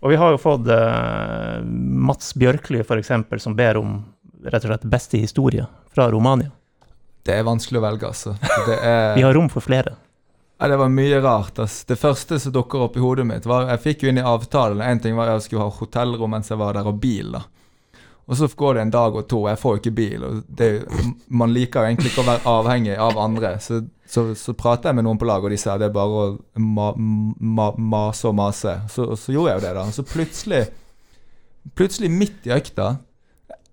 Og 0.00 0.10
vi 0.10 0.16
har 0.16 0.32
jo 0.32 0.40
fått 0.40 0.68
uh, 0.72 1.60
Mats 2.08 2.32
Bjørkli, 2.34 2.80
f.eks., 2.80 3.12
som 3.42 3.56
ber 3.56 3.78
om 3.80 3.98
rett 4.44 4.64
og 4.64 4.72
slett 4.72 4.86
beste 4.88 5.20
historie 5.20 5.66
fra 5.92 6.08
Romania. 6.10 6.50
Det 7.22 7.36
er 7.36 7.44
vanskelig 7.44 7.82
å 7.82 7.84
velge, 7.84 8.08
altså. 8.08 8.34
Det 8.66 8.78
er 8.80 9.12
Vi 9.18 9.26
har 9.26 9.36
rom 9.36 9.50
for 9.52 9.64
flere. 9.64 9.94
Ja, 10.60 10.68
det 10.68 10.76
var 10.80 10.90
mye 10.92 11.20
rart. 11.20 11.58
ass. 11.58 11.84
Det 11.88 11.96
første 12.00 12.40
som 12.40 12.52
dukker 12.52 12.82
opp 12.84 12.96
i 12.96 13.04
hodet 13.04 13.24
mitt, 13.28 13.46
var 13.48 13.68
Jeg 13.70 13.84
fikk 13.84 14.02
jo 14.04 14.10
inn 14.10 14.20
i 14.20 14.24
avtalen 14.24 14.82
En 14.84 15.00
ting 15.00 15.16
var 15.16 15.30
at 15.30 15.38
jeg 15.38 15.46
skulle 15.50 15.68
ha 15.68 15.72
hotellrom 15.72 16.34
mens 16.36 16.50
jeg 16.52 16.60
var 16.60 16.76
der, 16.76 16.88
og 16.88 16.98
bil. 17.00 17.32
da. 17.36 17.44
Og 18.30 18.36
så 18.38 18.46
går 18.56 18.74
det 18.74 18.82
en 18.84 18.92
dag 18.94 19.16
og 19.18 19.24
to, 19.26 19.40
og 19.42 19.48
jeg 19.50 19.58
får 19.58 19.78
ikke 19.80 19.90
bil. 19.90 20.24
og 20.24 20.42
det, 20.46 20.68
Man 21.26 21.50
liker 21.50 21.82
jo 21.82 21.90
egentlig 21.90 22.12
ikke 22.12 22.22
å 22.22 22.28
være 22.28 22.52
avhengig 22.52 22.94
av 23.02 23.18
andre. 23.18 23.56
Så, 23.58 23.80
så, 24.06 24.28
så 24.38 24.54
prater 24.54 24.90
jeg 24.90 25.00
med 25.00 25.08
noen 25.08 25.18
på 25.18 25.26
lag, 25.26 25.42
og 25.42 25.50
de 25.50 25.58
sa 25.58 25.74
det 25.80 25.88
er 25.88 25.96
bare 25.96 26.20
å 26.20 26.60
ma, 26.62 26.92
ma, 26.94 27.72
mase 27.74 28.28
og 28.30 28.36
mase. 28.38 28.76
Så, 28.92 29.08
så 29.18 29.34
gjorde 29.34 29.56
jeg 29.56 29.58
jo 29.58 29.64
det, 29.66 29.72
da. 29.80 29.86
Så 29.96 30.06
plutselig, 30.06 30.62
plutselig 31.74 32.12
midt 32.14 32.46
i 32.46 32.54
økta 32.54 32.92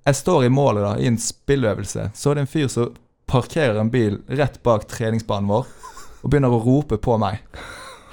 Jeg 0.07 0.15
står 0.23 0.47
i 0.47 0.49
målet 0.49 0.87
da, 0.87 0.95
i 0.97 1.11
en 1.11 1.21
spilløvelse. 1.21 2.09
Så 2.17 2.31
er 2.31 2.39
det 2.39 2.47
en 2.47 2.53
fyr 2.55 2.71
som 2.73 2.97
parkerer 3.29 3.77
en 3.77 3.93
bil 3.93 4.21
rett 4.39 4.57
bak 4.63 4.87
treningsbanen 4.89 5.51
vår 5.51 5.67
og 6.23 6.31
begynner 6.31 6.53
å 6.55 6.63
rope 6.63 6.97
på 6.97 7.19
meg. 7.21 7.43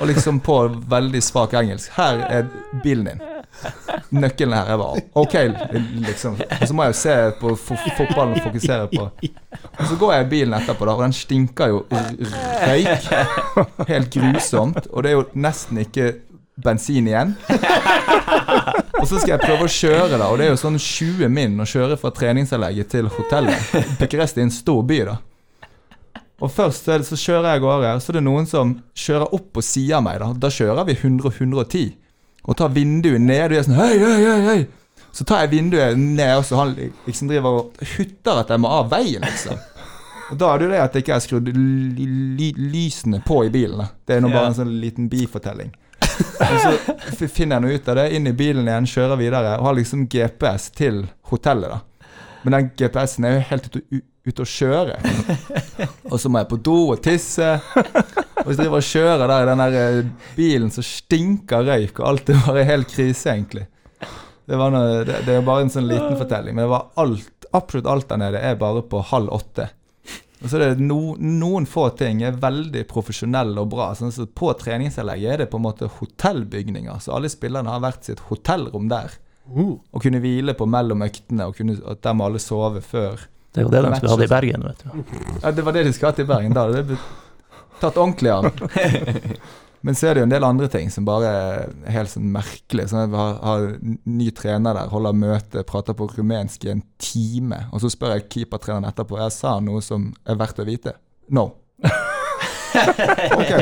Og 0.03 0.11
liksom 0.11 0.43
på 0.45 0.59
veldig 0.91 1.23
svak 1.23 1.55
engelsk. 1.55 1.89
'Her 1.95 2.21
er 2.27 2.51
bilen 2.83 3.09
din. 3.09 3.23
Nøkkelen 4.23 4.55
er 4.55 4.69
her.' 4.69 4.75
er 4.75 4.81
bare 4.81 5.05
OK, 5.15 5.35
liksom. 6.07 6.37
Og 6.61 6.69
så 6.69 6.75
må 6.75 6.87
jeg 6.87 6.95
jo 6.95 6.99
se 7.01 7.17
på 7.41 7.55
fotballen 7.57 8.37
og 8.37 8.45
fokusere 8.45 8.89
på 8.93 9.09
Og 9.09 9.87
så 9.89 9.97
går 10.01 10.13
jeg 10.13 10.27
i 10.27 10.31
bilen 10.35 10.55
etterpå, 10.59 10.87
da, 10.87 10.95
og 10.95 11.03
den 11.03 11.17
stinker 11.17 11.73
jo 11.73 11.85
røyk. 11.91 13.11
Helt 13.89 14.11
grusomt. 14.15 14.87
Og 14.93 15.03
det 15.03 15.11
er 15.11 15.19
jo 15.19 15.27
nesten 15.35 15.83
ikke 15.85 16.13
bensin 16.65 17.09
igjen. 17.11 17.35
Og 19.01 19.09
så 19.09 19.19
skal 19.19 19.35
jeg 19.35 19.43
prøve 19.43 19.67
å 19.67 19.73
kjøre, 19.73 20.17
da, 20.19 20.29
og 20.31 20.39
det 20.39 20.47
er 20.47 20.53
jo 20.55 20.61
sånn 20.61 20.79
20 20.81 21.29
min 21.33 21.61
å 21.61 21.67
kjøre 21.69 21.99
fra 22.01 22.13
treningsanlegget 22.15 22.93
til 22.95 23.11
hotellet. 23.13 23.73
Bucuresti 24.01 24.41
er 24.41 24.47
en 24.47 24.55
stor 24.55 24.85
by, 24.87 25.01
da. 25.11 25.17
Og 26.43 26.51
først 26.51 26.87
så, 26.87 26.95
er 26.97 27.05
kjører 27.05 27.47
jeg 27.55 27.61
av 27.61 27.65
gårde, 27.65 27.91
og 27.97 28.03
så 28.03 28.13
er 28.13 28.19
det 28.19 28.25
noen 28.27 28.49
som 28.51 28.73
kjører 28.99 29.35
opp 29.37 29.51
på 29.55 29.63
sida 29.65 30.01
av 30.01 30.07
meg. 30.07 30.23
Da 30.23 30.33
Da 30.47 30.51
kjører 30.53 30.89
vi 30.89 30.97
100 30.99 31.29
og 31.31 31.37
110, 31.39 31.85
og 32.45 32.57
tar 32.59 32.73
vinduet 32.75 33.23
ned, 33.23 33.53
og 33.53 33.59
er 33.59 33.67
sånn 33.67 33.79
hei, 33.79 33.93
hei, 33.99 34.17
hei, 34.25 34.41
hei. 34.49 34.59
Så 35.15 35.25
tar 35.29 35.45
jeg 35.45 35.53
vinduet 35.55 35.99
ned, 36.01 36.33
og 36.41 36.45
så 36.45 36.59
han 36.59 36.75
liksom 37.07 37.31
driver 37.31 37.61
og 37.61 37.87
hutter 37.95 38.41
at 38.43 38.51
jeg 38.51 38.63
må 38.65 38.73
av 38.81 38.91
veien, 38.93 39.23
liksom. 39.25 39.61
Og 40.33 40.39
da 40.41 40.51
er 40.51 40.59
det 40.59 40.67
jo 40.67 40.73
det 40.73 40.83
at 40.83 40.95
jeg 40.97 41.05
ikke 41.05 41.15
har 41.15 41.23
skrudd 41.23 41.49
ly 41.55 42.07
ly 42.39 42.49
lysene 42.73 43.21
på 43.27 43.43
i 43.47 43.51
bilen. 43.53 43.85
Det 44.07 44.17
er 44.17 44.23
nå 44.25 44.31
bare 44.33 44.51
en 44.51 44.57
sånn 44.57 44.73
liten 44.81 45.11
bifortelling. 45.13 45.71
Og 46.05 46.57
så 47.19 47.29
finner 47.29 47.59
jeg 47.59 47.65
noe 47.65 47.77
ut 47.77 47.91
av 47.93 47.99
det, 48.01 48.07
inn 48.17 48.31
i 48.31 48.35
bilen 48.37 48.69
igjen, 48.69 48.89
kjører 48.89 49.21
videre, 49.21 49.55
og 49.59 49.69
har 49.69 49.77
liksom 49.79 50.07
GPS 50.11 50.71
til 50.77 51.05
hotellet, 51.31 51.77
da. 51.77 52.09
Men 52.45 52.57
den 52.59 52.73
GPS-en 52.77 53.25
er 53.29 53.39
jo 53.39 53.45
helt 53.51 53.69
ute, 53.71 54.01
ut 54.25 54.41
å 54.41 54.49
kjøre. 54.49 54.99
Og 56.11 56.19
så 56.21 56.31
må 56.33 56.43
jeg 56.43 56.51
på 56.51 56.59
do 56.65 56.77
og 56.95 57.01
tisse. 57.05 57.55
Og 58.45 58.51
hvis 58.51 58.59
jeg 58.59 58.67
driver 58.67 58.83
og 58.83 58.89
kjører 58.91 59.31
der 59.31 59.43
i 59.43 59.47
den 59.49 59.61
der 59.63 59.75
eh, 59.81 60.09
bilen 60.37 60.73
som 60.73 60.85
stinker 60.85 61.65
røyk, 61.65 61.97
og 62.03 62.11
alt 62.11 62.29
er 62.29 62.43
bare 62.45 62.67
helt 62.69 62.91
krise, 62.93 63.33
egentlig. 63.33 63.65
Det, 64.45 64.59
var 64.61 64.75
noe, 64.75 64.99
det, 65.09 65.23
det 65.25 65.39
er 65.39 65.47
bare 65.47 65.65
en 65.65 65.73
sånn 65.73 65.89
liten 65.89 66.19
fortelling, 66.21 66.53
men 66.53 66.67
det 66.67 66.73
var 66.75 66.91
alt, 67.01 67.49
absolutt 67.57 67.89
alt 67.89 68.11
der 68.11 68.21
nede 68.21 68.43
er 68.45 68.61
bare 68.61 68.85
på 68.85 69.01
halv 69.15 69.33
åtte. 69.33 69.71
Og 70.45 70.51
så 70.53 70.59
er 70.59 70.75
det 70.75 70.85
no, 70.85 71.15
noen 71.17 71.65
få 71.65 71.87
ting 71.97 72.21
er 72.21 72.37
veldig 72.37 72.85
profesjonelle 72.91 73.63
og 73.63 73.71
bra. 73.73 73.87
Sånn 73.97 74.13
som 74.13 74.29
På 74.29 74.51
treningsanlegget 74.61 75.33
er 75.33 75.43
det 75.45 75.51
på 75.55 75.57
en 75.57 75.65
måte 75.65 75.89
hotellbygninger, 75.89 77.01
så 77.01 77.17
alle 77.17 77.33
spillerne 77.33 77.73
har 77.73 77.81
hvert 77.81 78.05
sitt 78.05 78.21
hotellrom 78.29 78.93
der. 78.93 79.17
Uh, 79.49 79.79
Og 79.89 80.05
kunne 80.05 80.21
hvile 80.21 80.53
på 80.57 80.69
mellom 80.69 81.01
øktene, 81.09 81.49
og 81.49 81.57
kunne, 81.57 81.79
at 81.89 82.05
der 82.05 82.17
må 82.17 82.29
alle 82.29 82.45
sove 82.45 82.85
før. 82.85 83.25
Det 83.55 83.63
er 83.63 83.69
jo 83.71 83.73
det 83.73 83.85
de 83.87 83.97
skulle 83.97 84.17
hatt 84.19 84.27
i 84.27 84.33
Bergen, 84.35 84.69
vet 84.69 84.85
du. 84.85 85.19
Ja, 85.41 85.53
Det 85.55 85.65
var 85.65 85.77
det 85.79 85.89
de 85.89 85.97
skulle 85.97 86.13
hatt 86.13 86.21
i 86.21 86.29
Bergen. 86.29 86.57
Da 86.57 86.69
det 86.75 87.01
tatt 87.81 87.97
ordentlig 87.99 88.31
av. 88.35 88.51
Men 89.85 89.93
så 89.99 90.07
er 90.09 90.15
det 90.17 90.23
jo 90.23 90.27
en 90.29 90.33
del 90.33 90.45
andre 90.49 90.67
ting 90.73 90.87
som 90.89 91.05
bare 91.05 91.29
er 91.29 91.73
helt 91.93 92.09
sånn 92.09 92.31
merkelig. 92.33 92.87
Sånn 92.89 93.03
at 93.05 93.11
vi 93.13 93.19
har, 93.21 93.35
har 93.45 93.67
ny 94.09 94.31
trener 94.33 94.79
der, 94.79 94.89
holder 94.89 95.13
møte, 95.21 95.65
prater 95.69 95.97
på 95.99 96.07
rumensk 96.15 96.65
i 96.65 96.71
en 96.73 96.81
time. 96.97 97.59
Og 97.75 97.83
så 97.85 97.91
spør 97.93 98.15
jeg 98.17 98.31
keepertreneren 98.33 98.89
etterpå 98.89 99.21
jeg 99.21 99.35
sa 99.37 99.59
noe 99.61 99.83
som 99.85 100.09
er 100.25 100.41
verdt 100.41 100.63
å 100.65 100.67
vite. 100.71 100.97
No. 101.37 101.51
ok. 101.85 103.53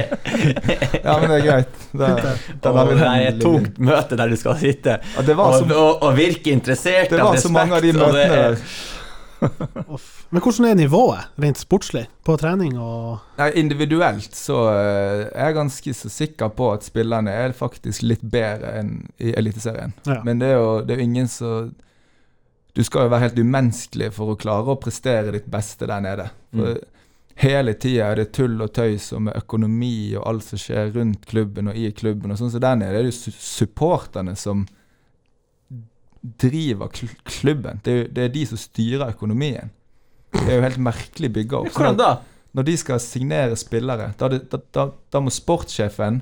Ja, 1.03 1.17
men 1.19 1.27
det 1.29 1.37
er 1.41 1.45
greit. 1.45 1.75
Det, 1.93 2.07
det, 2.63 2.71
lar 2.73 2.89
det 2.95 3.03
er 3.11 3.27
et 3.33 3.43
tungt 3.43 3.77
møte 3.83 4.17
der 4.17 4.31
du 4.33 4.39
skal 4.41 4.57
sitte 4.63 4.95
Ja, 5.03 5.25
og, 5.27 5.59
så, 5.59 5.67
og, 5.69 6.07
og 6.07 6.15
virke 6.17 6.55
interessert. 6.55 7.11
det 7.13 7.21
av 7.21 7.33
var 7.35 7.43
så 7.43 7.51
mange 7.53 7.77
av 7.77 7.85
de 7.85 7.93
møtene 7.99 8.23
er- 8.23 8.37
der. 8.39 8.63
Men 10.33 10.41
hvordan 10.43 10.69
er 10.69 10.79
nivået, 10.79 11.29
rent 11.43 11.61
sportslig, 11.61 12.07
på 12.25 12.37
trening 12.41 12.77
og 12.81 13.19
Nei, 13.41 13.51
individuelt 13.61 14.37
så 14.39 14.59
eh, 14.71 15.25
er 15.29 15.51
jeg 15.51 15.59
ganske 15.59 15.95
så 15.99 16.11
sikker 16.13 16.53
på 16.57 16.71
at 16.73 16.87
spillerne 16.87 17.35
er 17.45 17.57
faktisk 17.57 18.07
litt 18.07 18.23
bedre 18.23 18.77
enn 18.81 18.95
i 19.19 19.35
Eliteserien. 19.37 19.95
Ja. 20.07 20.21
Men 20.27 20.43
det 20.43 20.53
er 20.53 20.61
jo 20.61 20.73
det 20.87 20.97
er 20.97 21.05
ingen 21.05 21.31
som 21.31 21.73
Du 22.73 22.81
skal 22.85 23.05
jo 23.05 23.13
være 23.13 23.27
helt 23.27 23.39
umenneskelig 23.43 24.15
for 24.17 24.33
å 24.33 24.39
klare 24.41 24.73
å 24.73 24.81
prestere 24.81 25.35
ditt 25.35 25.51
beste 25.53 25.85
der 25.91 26.01
nede. 26.01 26.31
For 26.55 26.79
Hele 27.43 27.73
tida 27.81 28.11
er 28.11 28.21
det 28.21 28.33
tull 28.37 28.61
og 28.61 28.73
tøys 28.77 29.09
og 29.17 29.23
med 29.27 29.37
økonomi 29.37 30.15
og 30.19 30.27
alt 30.29 30.45
som 30.47 30.61
skjer 30.61 30.93
rundt 30.95 31.25
klubben 31.27 31.71
og 31.73 31.77
i 31.77 31.91
klubben. 31.97 32.31
og 32.31 32.39
sånn, 32.39 32.51
Så 32.53 32.61
der 32.61 32.77
nede 32.77 32.99
er 32.99 33.03
det 33.03 33.13
jo 33.13 33.33
supporterne 33.33 34.37
som 34.37 34.67
driver 36.23 36.89
kl 36.95 37.09
klubben. 37.27 37.81
Det 37.85 37.93
er, 37.93 38.11
det 38.15 38.25
er 38.25 38.35
de 38.35 38.45
som 38.47 38.61
styrer 38.61 39.11
økonomien. 39.15 39.71
Det 40.33 40.47
er 40.49 40.61
jo 40.61 40.67
helt 40.67 40.79
merkelig 40.83 41.33
bygga 41.35 41.59
opp. 41.65 41.73
Sånn 41.73 41.83
Hvordan 41.83 41.99
at- 42.01 42.05
da? 42.05 42.13
når 42.53 42.67
de 42.69 42.77
skal 42.77 43.01
signere 43.01 43.57
spillere, 43.57 44.11
da, 44.21 44.29
da, 44.29 44.59
da, 44.77 44.91
da 45.11 45.21
må 45.25 45.33
sportssjefen 45.33 46.21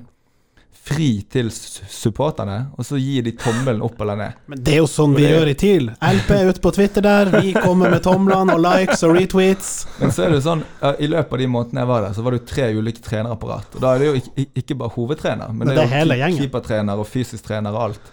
fri 0.81 1.21
til 1.29 1.51
supporterne, 1.51 2.71
og 2.79 2.85
så 2.87 2.97
gir 2.97 3.21
de 3.27 3.33
tommelen 3.37 3.83
opp 3.85 3.99
eller 4.01 4.17
ned. 4.17 4.37
Men 4.49 4.63
det 4.65 4.73
er 4.73 4.79
jo 4.79 4.87
sånn 4.89 5.13
vi 5.13 5.27
gjør 5.27 5.51
i 5.51 5.55
TIL. 5.59 5.89
LP 6.07 6.31
er 6.33 6.49
ute 6.49 6.63
på 6.63 6.71
Twitter 6.73 7.05
der, 7.05 7.29
vi 7.35 7.51
kommer 7.53 7.91
med 7.93 8.01
tomlene 8.07 8.55
og 8.55 8.63
likes 8.63 9.03
og 9.05 9.13
retweets. 9.19 9.69
Men 9.99 10.15
så 10.15 10.25
er 10.25 10.33
det 10.33 10.39
sånn, 10.47 10.63
i 10.97 11.11
løpet 11.11 11.35
av 11.37 11.43
de 11.43 11.49
månedene 11.53 11.83
jeg 11.83 11.91
var 11.91 12.07
der, 12.07 12.15
så 12.17 12.25
var 12.25 12.33
det 12.33 12.41
jo 12.41 12.47
tre 12.55 12.71
ulike 12.79 13.03
trenerapparat. 13.05 13.77
Og 13.77 13.83
da 13.83 13.93
er 13.93 14.01
det 14.01 14.09
jo 14.09 14.15
ikke, 14.23 14.47
ikke 14.63 14.79
bare 14.81 14.95
hovedtrener, 14.95 15.53
men, 15.53 15.67
Men 15.67 15.75
det 15.75 15.85
det 15.91 16.17
er 16.17 16.23
jo 16.23 16.39
keepertrener 16.39 17.03
og 17.03 17.07
fysisk 17.11 17.45
trener 17.51 17.77
og 17.77 17.83
alt. 17.91 18.11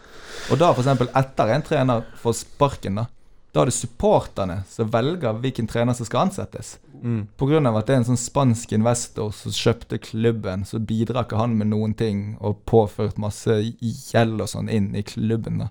Og 0.48 0.56
da 0.60 0.72
eksempel 0.72 1.10
etter 1.16 1.52
en 1.52 1.64
trener 1.64 2.04
får 2.22 2.36
sparken, 2.42 3.00
da, 3.02 3.06
da 3.52 3.62
er 3.62 3.70
det 3.70 3.76
supporterne 3.76 4.62
som 4.70 4.90
velger 4.92 5.40
hvilken 5.42 5.68
trener 5.68 5.96
som 5.96 6.08
skal 6.08 6.26
ansettes. 6.26 6.76
Mm. 7.02 7.26
Av 7.38 7.76
at 7.78 7.88
det 7.88 7.94
er 7.94 8.00
en 8.00 8.08
sånn 8.10 8.20
spansk 8.20 8.72
investor 8.76 9.32
som 9.36 9.54
kjøpte 9.54 10.00
klubben, 10.02 10.64
så 10.66 10.80
bidrar 10.80 11.26
ikke 11.26 11.40
han 11.40 11.56
med 11.58 11.70
noen 11.72 11.94
ting 11.98 12.36
og 12.40 12.62
påført 12.68 13.20
masse 13.20 13.54
gjeld 13.80 14.40
og 14.40 14.50
sånn 14.50 14.70
inn 14.72 14.94
i 14.96 15.04
klubben. 15.06 15.64
da. 15.64 15.68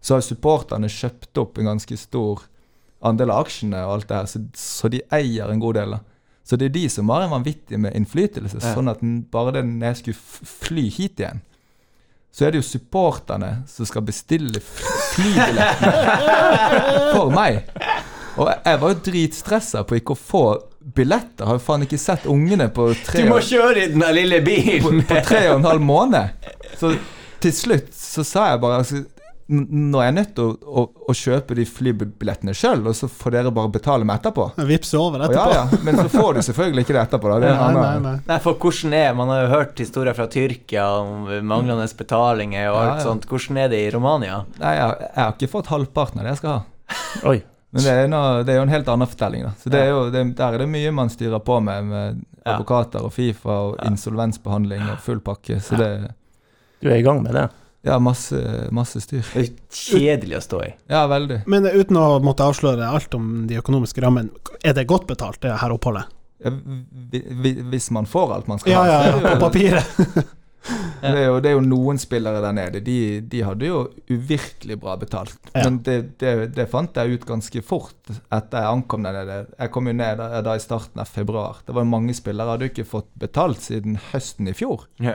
Så 0.00 0.16
har 0.16 0.24
supporterne 0.24 0.90
kjøpt 0.90 1.38
opp 1.42 1.58
en 1.58 1.72
ganske 1.72 1.98
stor 1.98 2.46
andel 3.06 3.30
av 3.34 3.44
aksjene 3.44 3.82
og 3.84 3.96
alt 3.96 4.08
det 4.10 4.20
her, 4.20 4.30
så, 4.30 4.42
så 4.56 4.90
de 4.92 5.02
eier 5.14 5.50
en 5.50 5.62
god 5.62 5.80
del. 5.80 5.96
da. 5.98 6.00
Så 6.46 6.58
det 6.58 6.70
er 6.70 6.76
de 6.78 6.86
som 6.92 7.10
har 7.10 7.24
en 7.24 7.34
vanvittig 7.34 7.78
med 7.82 7.94
innflytelse. 7.98 8.62
Ja. 8.62 8.74
Sånn 8.76 8.90
at 8.90 9.02
bare 9.32 9.56
det 9.58 9.66
jeg 9.66 10.00
skulle 10.00 10.50
fly 10.66 10.88
hit 10.94 11.22
igjen, 11.22 11.42
så 12.36 12.44
er 12.44 12.50
det 12.52 12.58
jo 12.60 12.66
supporterne 12.68 13.62
som 13.70 13.86
skal 13.88 14.02
bestille 14.04 14.60
flybillettene 14.60 15.92
for 17.14 17.30
meg. 17.32 17.62
Og 18.36 18.50
jeg- 18.52 18.80
var 18.82 18.88
jo 18.92 18.98
dritstressa 19.06 19.80
på 19.88 19.96
ikke 19.96 20.12
å 20.12 20.18
få 20.20 20.42
billetter. 20.96 21.46
Har 21.48 21.56
jo 21.56 21.62
faen 21.64 21.82
ikke 21.86 21.96
sett 21.98 22.26
ungene 22.28 22.68
på 22.68 22.90
tre 23.06 23.22
Du 23.24 23.30
må 23.30 23.38
kjøre 23.40 23.86
i 23.86 23.88
den 23.94 24.00
der 24.04 24.12
lille 24.12 24.42
bilen! 24.44 25.00
på 25.08 25.22
tre 25.24 25.46
og 25.50 25.56
en 25.62 25.70
halv 25.70 25.80
måned. 25.80 26.28
Så 26.78 26.92
til 27.40 27.52
slutt 27.52 27.88
så 27.96 28.24
sa 28.24 28.50
jeg 28.52 28.60
bare 28.60 28.78
altså, 28.82 29.00
Nå 29.48 30.00
er 30.02 30.08
jeg 30.08 30.14
nødt 30.16 30.30
til 30.34 30.48
å, 30.48 30.54
å, 30.66 30.82
å 31.06 31.14
kjøpe 31.14 31.54
de 31.54 31.62
flybillettene 31.70 32.50
sjøl, 32.56 32.80
og 32.90 32.96
så 32.98 33.06
får 33.06 33.30
dere 33.36 33.52
bare 33.54 33.70
betale 33.70 34.02
meg 34.08 34.18
etterpå. 34.18 34.48
Vips 34.66 34.90
over 34.98 35.22
etterpå. 35.22 35.52
ja, 35.54 35.66
ja, 35.70 35.78
men 35.86 36.00
så 36.00 36.08
får 36.10 36.34
du 36.34 36.40
selvfølgelig 36.48 36.82
ikke 36.82 36.96
det 36.96 37.02
etterpå. 37.04 37.30
Da. 37.30 37.36
Det 37.44 37.50
er 37.52 37.60
Nei, 37.60 37.68
nei, 37.76 37.98
nei. 38.08 38.14
Nei, 38.26 38.38
for 38.42 38.58
hvordan 38.58 38.96
er 38.98 39.14
Man 39.14 39.28
har 39.30 39.44
jo 39.44 39.50
hørt 39.52 39.78
historier 39.78 40.16
fra 40.18 40.26
Tyrkia 40.32 40.86
om 41.04 41.28
manglende 41.46 41.86
betalinger 41.98 42.72
og 42.72 42.78
alt 42.80 42.88
Ja, 42.90 42.96
ja. 42.96 43.04
sånt. 43.06 43.28
Hvordan 43.30 43.60
er 43.62 43.68
det 43.70 43.84
i 43.84 43.90
Romania? 43.94 44.40
Nei, 44.58 44.72
jeg, 44.80 44.96
jeg 45.06 45.22
har 45.22 45.36
ikke 45.36 45.52
fått 45.54 45.70
halvparten 45.70 46.18
av 46.20 46.26
det 46.26 46.32
jeg 46.34 46.40
skal 46.42 46.56
ha. 46.56 46.64
Oi. 47.30 47.36
Men 47.76 47.82
det 47.84 47.92
er, 47.92 48.08
noe, 48.10 48.40
det 48.46 48.52
er 48.54 48.58
jo 48.58 48.64
en 48.66 48.72
helt 48.72 48.88
annen 48.88 49.08
fortelling. 49.10 49.42
da 49.46 49.52
Så 49.62 49.70
det 49.70 49.80
er 49.84 49.88
jo, 49.92 50.02
det, 50.10 50.20
Der 50.38 50.54
er 50.56 50.62
det 50.62 50.68
mye 50.70 50.90
man 50.96 51.10
styrer 51.12 51.38
på 51.44 51.60
med, 51.62 51.86
med 51.92 52.24
Ja. 52.46 52.54
advokater 52.56 53.02
og 53.06 53.10
Fifa 53.14 53.60
og 53.68 53.76
Ja. 53.78 53.88
insolvensbehandling 53.90 54.82
og 54.90 54.98
full 55.06 55.18
pakke. 55.20 55.58
Så 55.62 55.78
det 55.78 55.88
Du 56.82 56.88
er 56.90 56.98
i 56.98 57.02
gang 57.06 57.22
med 57.22 57.34
det? 57.34 57.46
Ja, 57.86 57.96
masse, 58.02 58.40
masse 58.74 59.00
styr. 59.04 59.22
Det 59.32 59.44
er 59.44 59.50
kjedelig 59.70 60.40
å 60.40 60.42
stå 60.44 60.60
i. 60.66 60.70
Ja, 60.90 61.04
veldig. 61.10 61.40
Men 61.46 61.68
uten 61.70 61.96
å 62.00 62.06
måtte 62.24 62.44
avsløre 62.50 62.88
alt 62.90 63.14
om 63.14 63.46
de 63.46 63.60
økonomiske 63.62 64.02
rammene, 64.02 64.34
er 64.66 64.74
det 64.74 64.88
godt 64.90 65.06
betalt, 65.06 65.38
det 65.46 65.54
her 65.62 65.74
oppholdet? 65.76 66.08
Ja, 66.44 66.50
vi- 66.52 67.22
vi- 67.30 67.62
Hvis 67.72 67.90
man 67.94 68.04
får 68.06 68.34
alt 68.34 68.48
man 68.50 68.58
skal 68.58 68.72
Ja, 68.74 68.82
ha, 68.82 68.86
ja, 68.86 69.20
ja, 69.22 69.36
på 69.36 69.40
papiret. 69.48 70.26
Det 70.66 71.06
er, 71.12 71.26
jo, 71.28 71.34
det 71.38 71.50
er 71.50 71.52
jo 71.54 71.60
noen 71.62 71.98
spillere 72.02 72.40
der 72.42 72.54
nede. 72.56 72.80
De, 72.82 73.20
de 73.30 73.40
hadde 73.46 73.68
jo 73.68 73.82
uvirkelig 74.10 74.74
bra 74.82 74.96
betalt. 74.98 75.36
Ja. 75.52 75.60
Men 75.68 75.76
det, 75.86 76.18
det, 76.18 76.32
det 76.56 76.64
fant 76.72 76.96
jeg 76.98 77.20
ut 77.20 77.26
ganske 77.28 77.62
fort 77.62 78.10
etter 78.10 78.64
jeg 78.64 78.72
ankom 78.72 79.04
der 79.06 79.14
nede. 79.20 79.36
Jeg 79.60 79.70
kom 79.70 79.86
jo 79.86 79.94
ned 79.94 80.18
da, 80.18 80.40
da 80.42 80.56
i 80.58 80.62
starten 80.64 80.98
av 81.04 81.06
februar. 81.06 81.60
Det 81.68 81.76
var 81.76 81.86
jo 81.86 81.90
mange 81.92 82.16
spillere 82.18 82.56
hadde 82.56 82.66
jo 82.66 82.72
ikke 82.74 82.88
fått 82.96 83.06
betalt 83.22 83.62
siden 83.62 83.94
høsten 84.10 84.50
i 84.50 84.56
fjor. 84.58 84.88
Ja. 84.98 85.14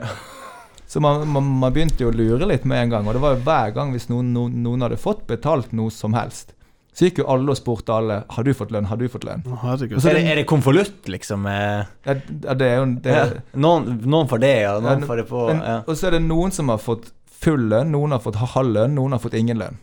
Så 0.92 1.00
man, 1.00 1.22
man, 1.32 1.46
man 1.62 1.72
begynte 1.72 2.04
jo 2.04 2.10
å 2.12 2.16
lure 2.16 2.48
litt 2.50 2.66
med 2.68 2.82
en 2.84 2.90
gang. 2.92 3.06
Og 3.08 3.16
det 3.16 3.22
var 3.24 3.38
jo 3.38 3.44
hver 3.46 3.70
gang 3.78 3.94
hvis 3.96 4.10
noen, 4.12 4.34
noen, 4.36 4.58
noen 4.66 4.82
hadde 4.84 4.98
fått 5.00 5.22
betalt 5.30 5.72
noe 5.78 5.94
som 5.96 6.18
helst, 6.18 6.52
så 6.92 7.06
gikk 7.08 7.22
jo 7.22 7.28
alle 7.32 7.54
og 7.54 7.56
spurte 7.56 7.94
alle 7.96 8.18
har 8.36 8.44
du 8.44 8.50
fått 8.52 8.74
lønn. 8.76 8.90
Har 8.92 9.00
du 9.00 9.06
fått 9.08 9.24
lønn? 9.24 9.46
Og 9.48 9.62
så 9.72 9.86
Er 9.88 10.10
er 10.12 10.18
det, 10.18 10.24
er 10.34 10.42
det 10.42 10.46
konvolutt, 10.50 11.08
liksom? 11.08 11.46
eh? 11.48 11.86
Ja, 12.10 12.18
det 12.60 12.68
er 12.68 12.76
jo 12.82 12.90
det, 13.06 13.14
Ja. 13.16 13.24
Noen, 13.56 14.02
noen 14.04 14.28
får 14.28 14.44
det, 14.44 14.52
og 14.74 14.84
noen 14.84 15.00
Ja, 15.06 15.08
får 15.08 15.22
det 15.22 15.28
på 15.32 15.46
Men, 15.48 15.62
ja. 15.64 15.78
Og 15.88 15.96
så 15.96 16.10
er 16.10 16.18
det 16.18 16.22
noen 16.28 16.52
som 16.52 16.68
har 16.74 16.84
fått 16.84 17.08
full 17.42 17.70
lønn, 17.72 17.96
noen 17.96 18.12
har 18.12 18.20
fått 18.20 18.36
halv 18.36 18.76
lønn, 18.76 18.94
noen 19.00 19.16
har 19.16 19.24
fått 19.24 19.40
ingen 19.40 19.64
lønn. 19.64 19.80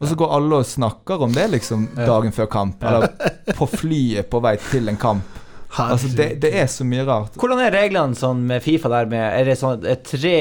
Og 0.00 0.08
så 0.08 0.16
går 0.16 0.32
alle 0.40 0.62
og 0.62 0.66
snakker 0.68 1.22
om 1.28 1.32
det 1.36 1.44
liksom 1.52 1.86
dagen 1.96 2.32
før 2.32 2.48
kamp, 2.52 2.82
eller 2.84 3.12
på 3.56 3.68
flyet 3.76 4.28
på 4.32 4.40
vei 4.44 4.56
til 4.70 4.88
en 4.88 4.96
kamp. 5.00 5.38
Altså 5.84 6.08
det, 6.16 6.28
det 6.40 6.52
er 6.56 6.66
så 6.72 6.86
mye 6.88 7.04
rart. 7.06 7.36
Hvordan 7.40 7.60
er 7.66 7.74
reglene 7.74 8.16
sånn 8.16 8.44
med 8.48 8.64
Fifa 8.64 8.88
der 8.92 9.08
med 9.10 9.24
Er 9.24 9.48
det 9.50 9.58
sånn 9.60 9.76
at 9.76 9.86
er 9.90 10.02
tre, 10.08 10.36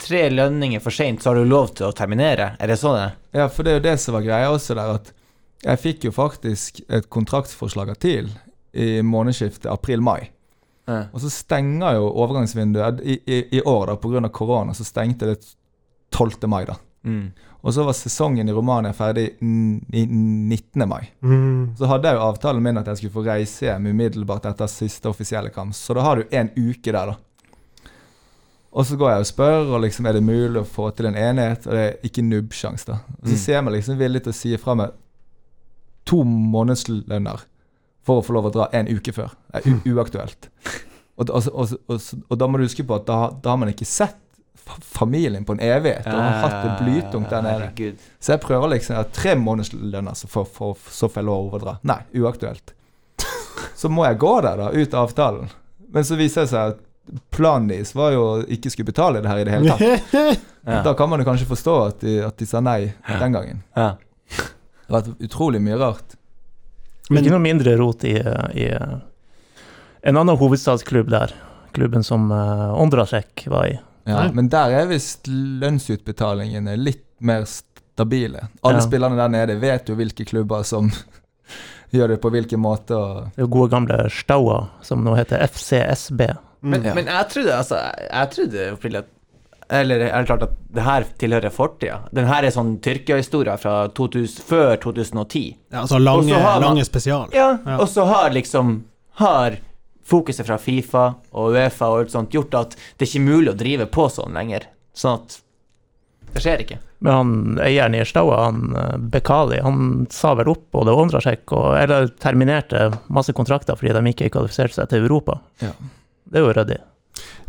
tre 0.00 0.22
lønninger 0.32 0.82
for 0.84 0.94
seint, 0.94 1.22
så 1.22 1.32
har 1.32 1.40
du 1.40 1.48
lov 1.48 1.72
til 1.78 1.88
å 1.88 1.94
terminere? 1.96 2.52
Er 2.60 2.70
det 2.70 2.78
sånn 2.80 2.98
det? 2.98 3.10
Ja, 3.38 3.48
for 3.48 3.64
det 3.64 3.72
er 3.72 3.80
jo 3.80 3.86
det 3.88 3.96
som 4.02 4.18
var 4.18 4.26
greia 4.26 4.52
også 4.52 4.76
der, 4.76 4.98
at 5.00 5.12
jeg 5.64 5.80
fikk 5.80 6.08
jo 6.08 6.12
faktisk 6.12 6.82
et 6.92 7.08
kontraktsforslag 7.12 7.94
av 7.94 8.00
TIL 8.02 8.28
i 8.76 8.98
månedsskiftet 9.06 9.70
april-mai. 9.72 10.28
Ja. 10.90 11.06
Og 11.14 11.22
så 11.22 11.30
stenger 11.32 11.96
jo 11.96 12.10
overgangsvinduet 12.10 13.00
i, 13.00 13.16
i, 13.24 13.38
i 13.56 13.62
år, 13.64 13.88
da, 13.88 13.96
pga. 14.00 14.28
korona, 14.28 14.74
så 14.76 14.84
stengte 14.84 15.30
det 15.30 15.38
12. 16.12 16.44
mai, 16.50 16.64
da. 16.68 16.76
Mm. 17.08 17.30
Og 17.64 17.72
så 17.72 17.84
var 17.86 17.96
sesongen 17.96 18.48
i 18.48 18.52
Romania 18.52 18.92
ferdig 18.92 19.22
i 19.40 20.02
19. 20.04 20.84
mai. 20.88 21.06
Mm. 21.24 21.70
Så 21.78 21.88
hadde 21.88 22.10
jeg 22.10 22.18
jo 22.18 22.26
avtalen 22.26 22.60
min 22.62 22.76
at 22.76 22.90
jeg 22.90 22.98
skulle 23.00 23.14
få 23.14 23.22
reise 23.24 23.64
hjem 23.70 23.86
umiddelbart 23.88 24.44
etter 24.50 24.68
siste 24.68 25.08
offisielle 25.08 25.48
kamp. 25.54 25.72
Så 25.74 25.96
da 25.96 26.02
har 26.04 26.20
du 26.20 26.26
en 26.36 26.50
uke 26.58 26.92
der, 26.92 27.14
da. 27.14 27.16
Og 28.74 28.84
så 28.88 28.96
går 28.98 29.10
jeg 29.14 29.22
og 29.24 29.28
spør, 29.30 29.68
og 29.76 29.80
liksom 29.84 30.06
er 30.10 30.16
det 30.18 30.24
mulig 30.26 30.60
å 30.60 30.66
få 30.66 30.90
til 30.98 31.06
en 31.08 31.16
enighet? 31.16 31.64
Og 31.70 31.72
det 31.78 31.82
er 31.86 32.08
ikke 32.10 32.24
nubbsjans, 32.26 32.84
da. 32.88 32.98
Og 33.22 33.28
så 33.30 33.32
Mm. 33.36 33.42
ser 33.46 33.62
meg 33.62 33.74
liksom 33.78 33.98
villig 33.98 34.22
til 34.24 34.32
å 34.32 34.36
si 34.36 34.56
fra 34.58 34.74
meg 34.74 34.90
to 36.04 36.24
månedslønner 36.24 37.44
for 38.04 38.20
å 38.20 38.24
få 38.26 38.34
lov 38.36 38.46
å 38.50 38.52
dra 38.52 38.66
en 38.76 38.88
uke 38.90 39.12
før. 39.14 39.30
Det 39.54 39.62
er 39.62 39.78
uaktuelt. 39.94 40.50
Og, 41.16 41.30
og, 41.30 41.48
og, 41.54 42.00
og, 42.28 42.36
da 42.38 42.46
må 42.50 42.58
du 42.58 42.64
huske 42.66 42.84
på 42.84 42.96
at 42.98 43.06
da, 43.06 43.30
da 43.40 43.50
har 43.54 43.56
man 43.62 43.70
ikke 43.70 43.86
sett 43.86 44.18
familien 44.80 45.44
på 45.44 45.52
en 45.56 45.60
evighet, 45.60 46.06
og 46.06 46.18
har 46.20 46.38
hatt 46.44 46.56
det 46.64 46.72
blytungt 46.84 47.30
der 47.30 47.42
nede. 47.44 47.92
Så 48.20 48.32
jeg 48.34 48.40
prøver 48.40 48.72
liksom 48.74 48.96
at 49.00 49.12
tre 49.12 49.34
månedslønner, 49.36 50.14
så 50.16 50.26
får 50.30 50.46
får- 50.56 50.90
så 50.90 51.08
får 51.08 51.20
jeg 51.22 51.28
lov 51.28 51.36
å 51.42 51.50
overdra. 51.50 51.76
Nei, 51.82 51.98
uaktuelt. 52.14 52.72
Så 53.76 53.88
må 53.90 54.04
jeg 54.06 54.18
gå 54.18 54.40
der, 54.42 54.56
da, 54.56 54.70
ut 54.72 54.94
av 54.94 55.08
avtalen. 55.08 55.48
Men 55.92 56.04
så 56.04 56.16
viser 56.16 56.42
det 56.46 56.50
seg 56.50 56.72
at 56.72 56.78
planen 57.34 57.68
deres 57.68 57.92
var 57.94 58.12
jo 58.14 58.22
ikke 58.48 58.70
skulle 58.72 58.88
betale 58.88 59.20
det 59.20 59.28
her 59.28 59.38
i 59.42 59.44
det 59.44 59.52
hele 59.52 59.74
tatt. 59.76 60.42
Ja. 60.64 60.78
Da 60.80 60.94
kan 60.96 61.10
man 61.12 61.20
jo 61.20 61.26
kanskje 61.28 61.44
forstå 61.44 61.72
at 61.90 61.98
de, 62.00 62.12
at 62.24 62.38
de 62.40 62.46
sa 62.48 62.60
nei 62.64 62.94
den 63.04 63.34
gangen. 63.36 63.58
Ja. 63.76 63.90
Det 64.32 64.88
har 64.88 65.02
vært 65.02 65.20
utrolig 65.26 65.60
mye 65.60 65.76
rart. 65.76 66.14
Men- 67.10 67.20
Ikke 67.20 67.34
noe 67.34 67.42
mindre 67.44 67.74
rot 67.76 68.06
i, 68.08 68.14
i 68.16 68.64
eh, 68.72 68.94
en 70.08 70.16
annen 70.16 70.38
hovedstadsklubb 70.40 71.10
der. 71.12 71.34
Klubben 71.76 72.00
som 72.06 72.30
uh, 72.32 72.72
Ondrasjek 72.80 73.44
var 73.52 73.66
i. 73.68 73.76
Ja, 74.06 74.30
men 74.32 74.48
der 74.52 74.70
er 74.82 74.86
visst 74.90 75.26
lønnsutbetalingene 75.28 76.76
litt 76.76 77.04
mer 77.20 77.44
stabile. 77.48 78.48
Alle 78.62 78.80
Ja. 78.82 78.84
spillerne 78.86 79.16
der 79.16 79.28
nede 79.32 79.60
vet 79.60 79.88
jo 79.88 79.94
hvilke 79.96 80.24
klubber 80.28 80.62
som 80.64 80.90
gjør 81.94 82.08
det 82.08 82.20
på 82.20 82.30
hvilken 82.30 82.60
måte. 82.60 82.98
Det 83.34 83.38
er 83.40 83.46
jo 83.46 83.52
gode 83.54 83.70
gamle 83.70 84.10
Staua, 84.10 84.68
som 84.82 85.04
nå 85.04 85.14
heter 85.16 85.38
FCSB. 85.48 86.20
Men, 86.64 86.82
Ja. 86.84 86.94
men 86.94 87.06
jeg 87.06 87.28
trodde 87.28 87.52
altså 87.58 87.76
Jeg, 88.10 88.30
trodde 88.30 88.72
opprinnelig 88.72 88.98
at 88.98 89.10
Eller 89.70 90.00
er 90.00 90.18
det 90.20 90.26
klart 90.26 90.42
at 90.42 90.50
det 90.74 90.82
her 90.82 91.04
tilhører 91.18 91.50
fortida? 91.50 91.98
Den 92.12 92.26
her 92.26 92.42
er 92.44 92.50
sånn 92.50 92.78
Tyrkia-historie 92.80 93.56
fra 93.58 93.88
2000, 93.88 94.42
før 94.44 94.76
2010. 94.76 95.56
Ja, 95.72 95.80
altså 95.82 95.98
lange, 95.98 96.34
har 96.34 96.60
man- 96.60 96.68
lange 96.76 96.84
spesial. 96.84 97.28
Ja, 97.32 97.58
Ja. 97.66 97.78
og 97.78 97.88
så 97.88 98.04
har 98.06 98.30
liksom 98.30 98.82
Har 99.16 99.56
fokuset 100.04 100.46
fra 100.46 100.58
Fifa 100.60 101.06
og 101.32 101.54
Uefa 101.54 101.88
og 101.90 102.00
alt 102.04 102.10
sånt 102.12 102.30
gjort 102.34 102.54
at 102.58 102.76
det 102.98 103.08
ikke 103.08 103.20
er 103.22 103.28
mulig 103.28 103.50
å 103.52 103.56
drive 103.58 103.86
på 103.86 104.08
sånn 104.12 104.34
lenger. 104.36 104.66
Sånn 104.94 105.20
at 105.22 105.40
det 106.34 106.42
skjer 106.42 106.62
ikke. 106.64 106.78
Men 107.04 107.12
han 107.12 107.58
eieren 107.62 107.94
i 107.94 108.04
Staua, 108.08 108.38
han 108.46 108.74
eh, 108.76 108.96
Bekali, 109.12 109.60
han 109.62 110.06
sa 110.10 110.32
vel 110.34 110.48
opp 110.50 110.64
både 110.72 110.94
Ondrasjek 110.96 111.52
og 111.52 111.76
Eller 111.78 112.08
terminerte 112.18 112.88
masse 113.12 113.32
kontrakter 113.36 113.76
fordi 113.76 113.92
de 113.94 114.12
ikke 114.14 114.30
kvalifiserte 114.34 114.74
seg 114.80 114.88
til 114.90 115.04
Europa. 115.04 115.38
Ja. 115.62 115.70
Det 116.24 116.40
er 116.40 116.46
jo 116.46 116.52
ryddig. 116.56 116.78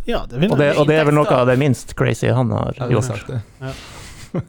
Ja, 0.05 0.19
Og 0.21 0.59
og 0.61 0.87
det 0.87 0.99
er 0.99 1.05
vel 1.07 1.15
noe 1.17 1.31
av 1.33 1.47
det 1.49 1.55
minst 1.57 1.95
crazy 1.97 2.27
han 2.29 2.51
har 2.53 2.75
har 2.77 2.91
gjort. 2.93 3.05
sagt 3.09 3.27
det. 3.31 3.41
Ja. 3.61 3.71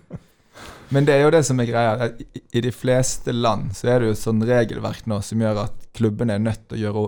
Men 0.94 1.06
det 1.06 1.14
er 1.16 1.22
jo 1.24 1.30
det 1.34 1.44
som 1.46 1.58
er 1.60 1.66
greia. 1.66 2.10
i- 2.20 2.42
I 2.58 2.60
de 2.60 2.70
fleste 2.72 3.32
land 3.32 3.72
så 3.74 3.88
er 3.88 4.00
det 4.00 4.08
jo 4.08 4.14
sånn 4.14 4.42
regelverk 4.46 5.06
nå 5.06 5.22
som 5.22 5.38
gjør 5.40 5.64
at 5.64 5.72
klubbene 5.94 6.34
er 6.34 6.38
nødt 6.44 6.68
til 6.68 6.76
å 6.78 6.80
gjøre 6.84 7.06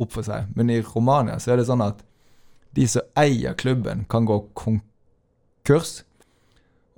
opp 0.00 0.14
for 0.16 0.26
seg. 0.26 0.50
Men 0.56 0.70
i 0.72 0.80
Romania 0.82 1.38
så 1.40 1.54
er 1.54 1.60
det 1.60 1.68
sånn 1.68 1.84
at 1.84 2.04
de 2.76 2.86
som 2.88 3.02
eier 3.18 3.56
klubben, 3.58 4.04
kan 4.08 4.26
gå 4.28 4.38
konkurs. 4.54 6.04